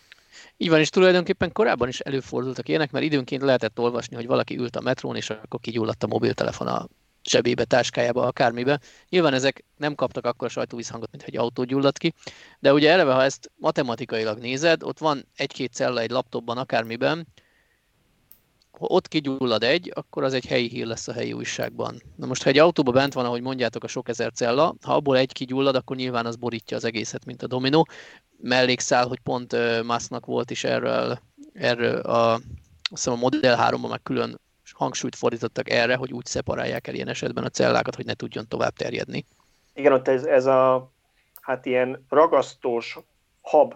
Így 0.57 0.69
van, 0.69 0.79
és 0.79 0.89
tulajdonképpen 0.89 1.51
korábban 1.51 1.87
is 1.87 1.99
előfordultak 1.99 2.69
ilyenek, 2.69 2.91
mert 2.91 3.05
időnként 3.05 3.41
lehetett 3.41 3.79
olvasni, 3.79 4.15
hogy 4.15 4.27
valaki 4.27 4.57
ült 4.57 4.75
a 4.75 4.81
metrón, 4.81 5.15
és 5.15 5.29
akkor 5.29 5.59
kigyulladt 5.59 6.03
a 6.03 6.07
mobiltelefon 6.07 6.67
a 6.67 6.87
zsebébe, 7.23 7.63
táskájába, 7.63 8.25
akármibe. 8.25 8.79
Nyilván 9.09 9.33
ezek 9.33 9.63
nem 9.77 9.95
kaptak 9.95 10.25
akkor 10.25 10.47
a 10.47 10.51
sajtóvízhangot, 10.51 11.11
mint 11.11 11.23
egy 11.23 11.37
autó 11.37 11.63
gyulladt 11.63 11.97
ki, 11.97 12.13
de 12.59 12.73
ugye 12.73 12.91
eleve, 12.91 13.13
ha 13.13 13.23
ezt 13.23 13.51
matematikailag 13.55 14.37
nézed, 14.37 14.83
ott 14.83 14.99
van 14.99 15.25
egy-két 15.35 15.73
cella 15.73 15.99
egy 15.99 16.09
laptopban, 16.09 16.57
akármiben, 16.57 17.27
ott 18.79 19.07
kigyullad 19.07 19.63
egy, 19.63 19.91
akkor 19.95 20.23
az 20.23 20.33
egy 20.33 20.45
helyi 20.45 20.67
hír 20.67 20.85
lesz 20.85 21.07
a 21.07 21.13
helyi 21.13 21.33
újságban. 21.33 22.01
Na 22.15 22.25
most, 22.25 22.43
ha 22.43 22.49
egy 22.49 22.57
autóban 22.57 22.93
bent 22.93 23.13
van, 23.13 23.25
ahogy 23.25 23.41
mondjátok, 23.41 23.83
a 23.83 23.87
sok 23.87 24.09
ezer 24.09 24.31
cella, 24.31 24.75
ha 24.81 24.93
abból 24.93 25.17
egy 25.17 25.33
kigyullad, 25.33 25.75
akkor 25.75 25.95
nyilván 25.95 26.25
az 26.25 26.35
borítja 26.35 26.77
az 26.77 26.83
egészet, 26.83 27.25
mint 27.25 27.43
a 27.43 27.47
dominó. 27.47 27.87
Mellékszál, 28.41 29.07
hogy 29.07 29.19
pont 29.19 29.55
Musknak 29.83 30.25
volt 30.25 30.51
is 30.51 30.63
erről, 30.63 31.19
erről 31.53 31.99
a, 31.99 32.39
hiszem 32.89 33.13
a 33.13 33.15
Model 33.15 33.69
3-ban 33.69 33.89
meg 33.89 34.01
külön 34.03 34.39
hangsúlyt 34.73 35.15
fordítottak 35.15 35.69
erre, 35.69 35.95
hogy 35.95 36.13
úgy 36.13 36.25
szeparálják 36.25 36.87
el 36.87 36.93
ilyen 36.93 37.07
esetben 37.07 37.43
a 37.43 37.49
cellákat, 37.49 37.95
hogy 37.95 38.05
ne 38.05 38.13
tudjon 38.13 38.47
tovább 38.47 38.73
terjedni. 38.73 39.25
Igen, 39.73 39.91
ott 39.91 40.07
ez, 40.07 40.23
ez 40.23 40.45
a 40.45 40.91
hát 41.41 41.65
ilyen 41.65 42.05
ragasztós 42.09 42.99
hab, 43.41 43.75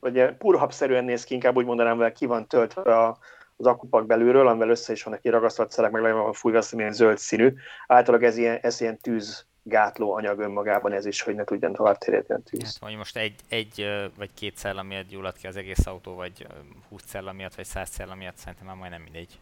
vagy 0.00 0.14
ilyen 0.14 0.36
purhabszerűen 0.36 1.04
néz 1.04 1.24
ki, 1.24 1.34
inkább 1.34 1.56
úgy 1.56 1.64
mondanám, 1.64 1.96
hogy 1.96 2.12
ki 2.12 2.26
van 2.26 2.46
töltve 2.46 2.98
a, 2.98 3.18
az 3.56 3.66
akupak 3.66 4.06
belülről, 4.06 4.48
amivel 4.48 4.68
össze 4.68 4.92
is 4.92 5.02
vannak 5.02 5.20
kiragasztott 5.20 5.70
szelek, 5.70 5.90
meg 5.90 6.02
le 6.02 6.12
van 6.12 6.32
fújva, 6.32 6.58
azt 6.58 6.72
ilyen 6.72 6.92
zöld 6.92 7.18
színű. 7.18 7.54
Általában 7.86 8.28
ez 8.28 8.36
ilyen, 8.36 8.58
ez 8.62 8.80
ilyen 8.80 8.98
tűz 8.98 9.46
gátló 9.62 10.14
anyag 10.14 10.38
önmagában 10.38 10.92
ez 10.92 11.06
is, 11.06 11.22
hogy 11.22 11.34
ne 11.34 11.44
tudjon 11.44 11.72
tovább 11.72 11.98
terjedni 11.98 12.34
a 12.34 12.38
tűz. 12.38 12.62
Hát, 12.62 12.88
hogy 12.88 12.96
most 12.96 13.16
egy, 13.16 13.34
egy 13.48 13.88
vagy 14.16 14.30
két 14.34 14.56
cella 14.56 14.82
miatt 14.82 15.08
gyullad 15.08 15.36
ki 15.36 15.46
az 15.46 15.56
egész 15.56 15.86
autó, 15.86 16.14
vagy 16.14 16.46
20 16.88 17.02
cella 17.02 17.32
miatt, 17.32 17.54
vagy 17.54 17.64
100 17.64 17.90
cella 17.90 18.14
miatt, 18.14 18.36
szerintem 18.36 18.66
már 18.66 18.76
majdnem 18.76 19.02
mindegy. 19.02 19.38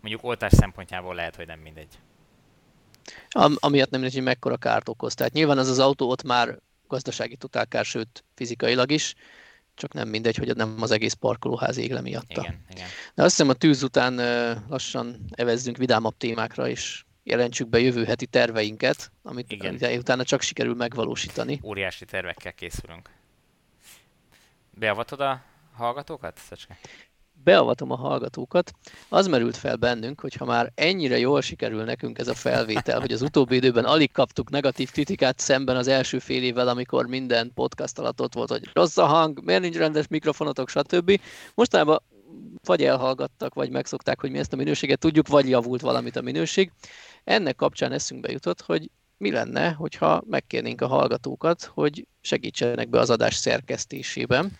Mondjuk 0.00 0.24
oltás 0.24 0.52
szempontjából 0.52 1.14
lehet, 1.14 1.36
hogy 1.36 1.46
nem 1.46 1.58
mindegy. 1.58 1.98
Am, 3.30 3.56
amiatt 3.58 3.90
nem 3.90 4.00
mindegy, 4.00 4.18
hogy 4.18 4.28
mekkora 4.28 4.56
kárt 4.56 4.88
okoz. 4.88 5.14
Tehát 5.14 5.32
nyilván 5.32 5.58
az 5.58 5.68
az 5.68 5.78
autó 5.78 6.10
ott 6.10 6.22
már 6.22 6.58
gazdasági 6.88 7.36
totálkár, 7.36 7.84
sőt 7.84 8.24
fizikailag 8.34 8.90
is, 8.90 9.14
csak 9.74 9.92
nem 9.92 10.08
mindegy, 10.08 10.36
hogy 10.36 10.56
nem 10.56 10.76
az 10.80 10.90
egész 10.90 11.12
parkolóház 11.12 11.76
ég 11.76 11.92
le 11.92 12.00
miatta. 12.00 12.40
Igen, 12.40 12.64
igen. 12.70 12.88
De 13.14 13.22
azt 13.22 13.30
hiszem 13.30 13.48
a 13.48 13.52
tűz 13.54 13.82
után 13.82 14.14
lassan 14.68 15.24
evezzünk 15.30 15.76
vidámabb 15.76 16.16
témákra, 16.16 16.68
és 16.68 17.04
jelentsük 17.22 17.68
be 17.68 17.78
jövő 17.78 18.04
heti 18.04 18.26
terveinket, 18.26 19.12
amit 19.22 19.52
Igen. 19.52 19.98
utána 19.98 20.24
csak 20.24 20.40
sikerül 20.40 20.74
megvalósítani. 20.74 21.60
Óriási 21.62 22.04
tervekkel 22.04 22.52
készülünk. 22.52 23.10
Beavatod 24.70 25.20
a 25.20 25.42
hallgatókat, 25.72 26.38
Szecske? 26.38 26.78
Beavatom 27.44 27.90
a 27.90 27.96
hallgatókat, 27.96 28.72
az 29.08 29.26
merült 29.26 29.56
fel 29.56 29.76
bennünk, 29.76 30.20
hogy 30.20 30.34
ha 30.34 30.44
már 30.44 30.72
ennyire 30.74 31.18
jól 31.18 31.40
sikerül 31.40 31.84
nekünk 31.84 32.18
ez 32.18 32.28
a 32.28 32.34
felvétel, 32.34 33.00
hogy 33.00 33.12
az 33.12 33.22
utóbbi 33.22 33.56
időben 33.56 33.84
alig 33.84 34.12
kaptuk 34.12 34.50
negatív 34.50 34.90
kritikát 34.90 35.38
szemben 35.38 35.76
az 35.76 35.88
első 35.88 36.18
fél 36.18 36.42
évvel, 36.42 36.68
amikor 36.68 37.06
minden 37.06 37.50
podcast 37.54 37.98
alatt 37.98 38.20
ott 38.20 38.34
volt, 38.34 38.50
hogy 38.50 38.70
rossz 38.72 38.96
a 38.96 39.06
hang, 39.06 39.44
miért 39.44 39.62
nincs 39.62 39.76
rendes 39.76 40.06
mikrofonotok, 40.08 40.68
stb. 40.68 41.20
Mostanában 41.54 42.02
vagy 42.64 42.82
elhallgattak, 42.82 43.54
vagy 43.54 43.70
megszokták, 43.70 44.20
hogy 44.20 44.30
mi 44.30 44.38
ezt 44.38 44.52
a 44.52 44.56
minőséget 44.56 44.98
tudjuk, 44.98 45.28
vagy 45.28 45.48
javult 45.48 45.80
valamit 45.80 46.16
a 46.16 46.22
minőség. 46.22 46.72
Ennek 47.24 47.56
kapcsán 47.56 47.92
eszünkbe 47.92 48.30
jutott, 48.30 48.60
hogy 48.60 48.90
mi 49.16 49.30
lenne, 49.30 49.70
hogyha 49.72 50.22
megkérnénk 50.26 50.80
a 50.80 50.86
hallgatókat, 50.86 51.70
hogy 51.74 52.06
segítsenek 52.20 52.88
be 52.88 52.98
az 52.98 53.10
adás 53.10 53.34
szerkesztésében. 53.34 54.58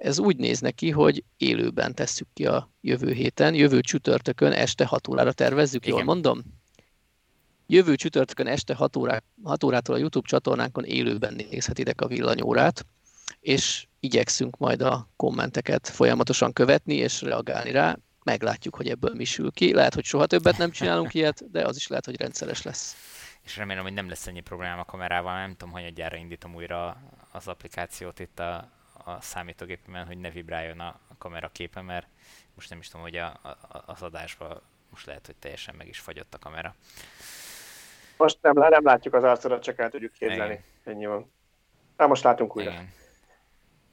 Ez 0.00 0.18
úgy 0.18 0.36
néz 0.36 0.60
neki, 0.60 0.90
hogy 0.90 1.24
élőben 1.36 1.94
tesszük 1.94 2.28
ki 2.32 2.46
a 2.46 2.70
jövő 2.80 3.12
héten, 3.12 3.54
jövő 3.54 3.80
csütörtökön 3.80 4.52
este 4.52 4.84
6 4.84 5.08
órára 5.08 5.32
tervezzük, 5.32 5.86
Igen. 5.86 5.96
jól 5.96 6.04
mondom? 6.04 6.42
Jövő 7.66 7.94
csütörtökön 7.94 8.46
este 8.46 8.74
6, 8.74 8.96
órá, 8.96 9.22
6 9.44 9.64
órától 9.64 9.94
a 9.94 9.98
YouTube 9.98 10.28
csatornánkon 10.28 10.84
élőben 10.84 11.34
nézhetitek 11.50 12.00
a 12.00 12.06
villanyórát, 12.06 12.86
és 13.40 13.86
igyekszünk 14.00 14.56
majd 14.56 14.82
a 14.82 15.08
kommenteket 15.16 15.88
folyamatosan 15.88 16.52
követni 16.52 16.94
és 16.94 17.22
reagálni 17.22 17.70
rá. 17.70 17.98
Meglátjuk, 18.24 18.76
hogy 18.76 18.88
ebből 18.88 19.14
mi 19.14 19.24
sül 19.24 19.50
ki. 19.50 19.74
Lehet, 19.74 19.94
hogy 19.94 20.04
soha 20.04 20.26
többet 20.26 20.58
nem 20.58 20.70
csinálunk 20.70 21.14
ilyet, 21.14 21.50
de 21.50 21.64
az 21.64 21.76
is 21.76 21.86
lehet, 21.86 22.04
hogy 22.04 22.16
rendszeres 22.16 22.62
lesz. 22.62 22.96
És 23.42 23.56
remélem, 23.56 23.82
hogy 23.82 23.92
nem 23.92 24.08
lesz 24.08 24.26
ennyi 24.26 24.40
probléma 24.40 24.80
a 24.80 24.84
kamerával. 24.84 25.34
Nem 25.34 25.50
tudom, 25.50 25.72
hogy 25.72 25.82
egyára 25.82 26.16
indítom 26.16 26.54
újra 26.54 26.96
az 27.32 27.48
applikációt 27.48 28.18
itt 28.18 28.38
a, 28.38 28.78
a 29.04 29.20
számítógépemen, 29.20 30.06
hogy 30.06 30.18
ne 30.18 30.30
vibráljon 30.30 30.80
a, 30.80 31.00
kamera 31.18 31.48
képe, 31.48 31.80
mert 31.80 32.06
most 32.54 32.70
nem 32.70 32.78
is 32.78 32.88
tudom, 32.88 33.02
hogy 33.02 33.16
a, 33.16 33.26
a, 33.26 33.56
az 33.86 34.02
adásban 34.02 34.60
most 34.90 35.06
lehet, 35.06 35.26
hogy 35.26 35.36
teljesen 35.36 35.74
meg 35.74 35.88
is 35.88 35.98
fagyott 35.98 36.34
a 36.34 36.38
kamera. 36.38 36.74
Most 38.16 38.38
nem, 38.40 38.52
nem 38.52 38.84
látjuk 38.84 39.14
az 39.14 39.24
arcodat, 39.24 39.62
csak 39.62 39.78
el 39.78 39.90
tudjuk 39.90 40.12
képzelni. 40.12 40.64
Ennyi 40.84 41.06
van. 41.06 41.32
Na, 41.96 42.06
most 42.06 42.22
látunk 42.22 42.56
újra. 42.56 42.70
Igen. 42.70 42.92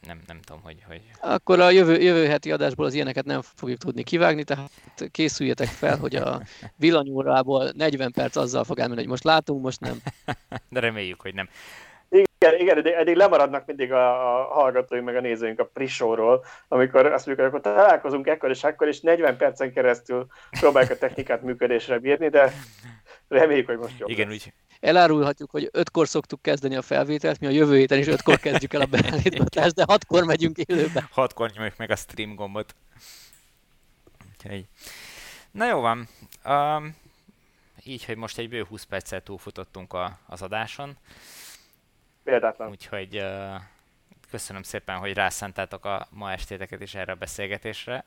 Nem, 0.02 0.22
nem 0.28 0.42
tudom, 0.42 0.62
hogy, 0.62 0.84
hogy... 0.88 1.02
Akkor 1.22 1.60
a 1.60 1.70
jövő, 1.70 2.02
jövő 2.02 2.28
heti 2.28 2.52
adásból 2.52 2.86
az 2.86 2.94
ilyeneket 2.94 3.26
nem 3.26 3.42
fogjuk 3.42 3.80
tudni 3.80 4.04
kivágni, 4.04 4.44
tehát 4.44 4.70
készüljetek 5.12 5.68
fel, 5.68 5.98
hogy 5.98 6.16
a 6.16 6.42
villanyórából 6.76 7.72
40 7.76 8.12
perc 8.12 8.36
azzal 8.36 8.64
fog 8.64 8.80
elmenni, 8.80 9.00
hogy 9.00 9.10
most 9.10 9.24
látunk, 9.24 9.64
most 9.64 9.80
nem. 9.80 9.98
De 10.70 10.80
reméljük, 10.80 11.22
hogy 11.22 11.34
nem. 11.34 11.50
Igen, 12.10 12.60
igen 12.60 12.78
eddig, 12.78 12.94
eddig 12.94 13.16
lemaradnak 13.16 13.66
mindig 13.66 13.92
a, 13.92 14.40
a 14.40 14.54
hallgatóink 14.54 15.06
meg 15.06 15.16
a 15.16 15.22
nézőink 15.22 15.60
a 15.60 15.66
prisóról, 15.66 16.46
amikor 16.68 17.06
azt 17.06 17.26
mondjuk, 17.26 17.48
hogy 17.48 17.60
akkor 17.60 17.74
találkozunk 17.74 18.28
ekkor 18.28 18.50
és 18.50 18.64
akkor, 18.64 18.88
és 18.88 19.00
40 19.00 19.38
percen 19.38 19.74
keresztül 19.74 20.28
próbáljuk 20.60 20.92
a 20.92 20.98
technikát 20.98 21.42
működésre 21.42 22.00
bírni, 22.00 22.30
de 22.30 22.52
reméljük, 23.28 23.66
hogy 23.66 23.78
most 23.78 24.00
jobb 24.00 24.10
Igen, 24.10 24.30
úgy. 24.30 24.54
Elárulhatjuk, 24.80 25.52
hogy 25.52 25.70
ötkor 25.72 26.08
szoktuk 26.08 26.42
kezdeni 26.42 26.76
a 26.76 26.82
felvételt, 26.82 27.40
mi 27.40 27.48
a 27.48 27.50
jövő 27.50 27.78
héten 27.78 27.98
is 27.98 28.08
ötkor 28.08 28.40
kezdjük 28.40 28.74
el 28.74 28.82
a 28.82 28.86
beállítgatást, 28.86 29.76
de 29.76 29.84
hatkor 29.88 30.24
megyünk 30.24 30.58
élőbe. 30.58 31.08
Hatkor 31.12 31.52
nyomjuk 31.56 31.78
meg 31.78 31.92
a 31.92 31.96
stream 31.96 32.36
gombot. 32.36 32.76
Úgyhogy... 34.34 34.66
Na 35.52 35.68
jó 35.68 35.80
van. 35.80 36.08
Um, 36.46 36.96
így, 37.84 38.06
hogy 38.06 38.16
most 38.16 38.38
egy 38.38 38.50
bő 38.50 38.64
20 38.64 38.84
perccel 38.84 39.22
túlfutottunk 39.22 39.94
a, 39.94 40.20
az 40.28 40.42
adáson. 40.42 40.98
Példátlan. 42.28 42.70
Úgyhogy 42.70 43.26
köszönöm 44.30 44.64
szépen, 44.64 44.98
hogy 44.98 45.14
rászántátok 45.14 45.86
a 45.86 46.08
ma 46.12 46.32
estéteket 46.32 46.82
is 46.82 46.96
erre 46.96 47.12
a 47.12 47.16
beszélgetésre. 47.16 48.06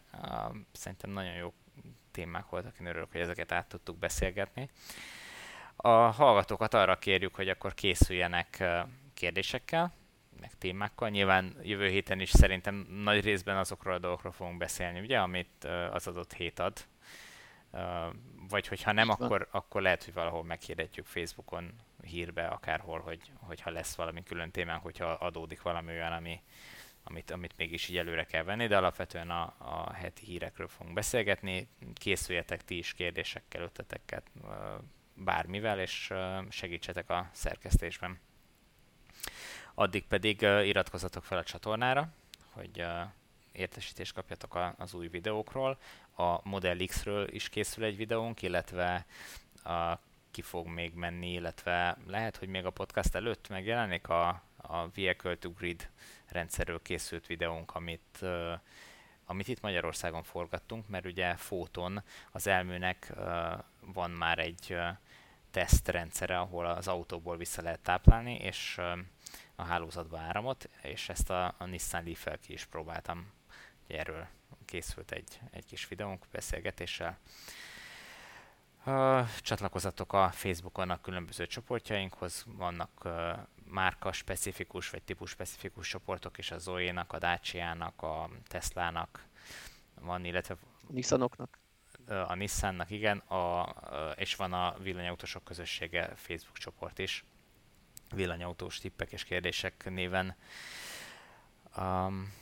Szerintem 0.72 1.10
nagyon 1.10 1.32
jó 1.32 1.52
témák 2.10 2.48
voltak, 2.48 2.78
én 2.80 2.86
örülök, 2.86 3.12
hogy 3.12 3.20
ezeket 3.20 3.52
át 3.52 3.66
tudtuk 3.66 3.98
beszélgetni. 3.98 4.70
A 5.76 5.88
hallgatókat 5.88 6.74
arra 6.74 6.98
kérjük, 6.98 7.34
hogy 7.34 7.48
akkor 7.48 7.74
készüljenek 7.74 8.64
kérdésekkel, 9.14 9.92
meg 10.40 10.50
témákkal. 10.58 11.08
Nyilván 11.08 11.56
jövő 11.62 11.88
héten 11.88 12.20
is 12.20 12.30
szerintem 12.30 12.74
nagy 12.90 13.24
részben 13.24 13.56
azokról 13.56 13.94
a 13.94 13.98
dolgokról 13.98 14.32
fogunk 14.32 14.58
beszélni, 14.58 15.00
ugye, 15.00 15.18
amit 15.18 15.64
az 15.92 16.06
adott 16.06 16.32
hét 16.32 16.58
ad. 16.58 16.78
Vagy 18.48 18.68
hogyha 18.68 18.92
nem, 18.92 19.08
akkor, 19.08 19.48
akkor 19.50 19.82
lehet, 19.82 20.04
hogy 20.04 20.14
valahol 20.14 20.44
meghirdetjük 20.44 21.06
Facebookon 21.06 21.72
hírbe 22.02 22.46
akárhol, 22.46 23.00
hogy, 23.00 23.32
hogyha 23.34 23.70
lesz 23.70 23.94
valami 23.94 24.22
külön 24.22 24.50
témánk, 24.50 24.82
hogyha 24.82 25.06
adódik 25.06 25.62
valami 25.62 25.90
olyan, 25.90 26.12
ami 26.12 26.42
amit, 27.04 27.30
amit 27.30 27.56
mégis 27.56 27.88
így 27.88 27.96
előre 27.96 28.24
kell 28.24 28.42
venni, 28.42 28.66
de 28.66 28.76
alapvetően 28.76 29.30
a, 29.30 29.54
a 29.58 29.92
heti 29.92 30.24
hírekről 30.24 30.68
fogunk 30.68 30.94
beszélgetni. 30.94 31.68
Készüljetek 31.94 32.64
ti 32.64 32.78
is 32.78 32.92
kérdésekkel, 32.92 33.62
ötletekkel, 33.62 34.22
bármivel, 35.14 35.80
és 35.80 36.12
segítsetek 36.48 37.10
a 37.10 37.30
szerkesztésben. 37.32 38.20
Addig 39.74 40.06
pedig 40.06 40.40
iratkozzatok 40.42 41.24
fel 41.24 41.38
a 41.38 41.44
csatornára, 41.44 42.12
hogy 42.52 42.84
értesítést 43.52 44.14
kapjatok 44.14 44.74
az 44.76 44.94
új 44.94 45.08
videókról. 45.08 45.78
A 46.16 46.48
Model 46.48 46.76
X-ről 46.86 47.28
is 47.34 47.48
készül 47.48 47.84
egy 47.84 47.96
videónk, 47.96 48.42
illetve 48.42 49.06
a, 49.62 49.98
ki 50.30 50.42
fog 50.42 50.66
még 50.66 50.94
menni, 50.94 51.32
illetve 51.32 51.96
lehet, 52.06 52.36
hogy 52.36 52.48
még 52.48 52.64
a 52.64 52.70
podcast 52.70 53.14
előtt 53.14 53.48
megjelenik 53.48 54.08
a, 54.08 54.28
a 54.56 54.88
Vehicle 54.94 55.36
to 55.36 55.50
Grid 55.50 55.90
rendszerről 56.26 56.82
készült 56.82 57.26
videónk, 57.26 57.74
amit, 57.74 58.24
amit 59.24 59.48
itt 59.48 59.60
Magyarországon 59.60 60.22
forgattunk, 60.22 60.88
mert 60.88 61.06
ugye 61.06 61.36
Fóton 61.36 62.02
az 62.30 62.46
elműnek 62.46 63.12
van 63.80 64.10
már 64.10 64.38
egy 64.38 64.76
tesztrendszere, 65.50 66.38
ahol 66.38 66.66
az 66.66 66.88
autóból 66.88 67.36
vissza 67.36 67.62
lehet 67.62 67.80
táplálni, 67.80 68.34
és 68.34 68.80
a 69.54 69.62
hálózatba 69.62 70.18
áramot, 70.18 70.68
és 70.82 71.08
ezt 71.08 71.30
a, 71.30 71.54
a 71.58 71.64
Nissan 71.64 72.04
leaf 72.04 72.26
ki 72.40 72.52
is 72.52 72.64
próbáltam. 72.64 73.32
Erről 73.86 74.26
készült 74.64 75.12
egy, 75.12 75.40
egy 75.50 75.64
kis 75.64 75.88
videónk 75.88 76.24
beszélgetéssel. 76.30 77.18
Uh, 78.84 79.28
csatlakozatok 79.40 80.12
a 80.12 80.30
Facebookon 80.30 80.90
a 80.90 81.00
különböző 81.00 81.46
csoportjainkhoz, 81.46 82.44
vannak 82.46 83.04
uh, 83.04 83.12
márka 83.64 84.12
specifikus 84.12 84.90
vagy 84.90 85.02
típus 85.02 85.30
specifikus 85.30 85.88
csoportok 85.88 86.38
is 86.38 86.50
a 86.50 86.58
Zoe-nak, 86.58 87.12
a 87.12 87.18
Dacia-nak, 87.18 88.02
a 88.02 88.30
Tesla-nak 88.46 89.24
van, 90.00 90.24
illetve 90.24 90.56
Nissanoknak. 90.88 91.58
A 92.06 92.34
Nissannak, 92.34 92.90
igen, 92.90 93.18
a, 93.18 93.74
és 94.16 94.36
van 94.36 94.52
a 94.52 94.74
villanyautósok 94.78 95.44
közössége 95.44 96.14
Facebook 96.14 96.58
csoport 96.58 96.98
is, 96.98 97.24
villanyautós 98.14 98.78
tippek 98.78 99.12
és 99.12 99.24
kérdések 99.24 99.90
néven. 99.90 100.36
Um, 101.76 102.34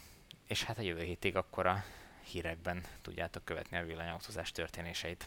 és 0.47 0.62
hát 0.62 0.78
a 0.78 0.82
jövő 0.82 1.02
hétig 1.02 1.36
akkor 1.36 1.66
a 1.66 1.85
hírekben 2.24 2.85
tudjátok 3.02 3.44
követni 3.44 3.77
a 3.77 3.85
villanyautózás 3.85 4.52
történéseit. 4.52 5.27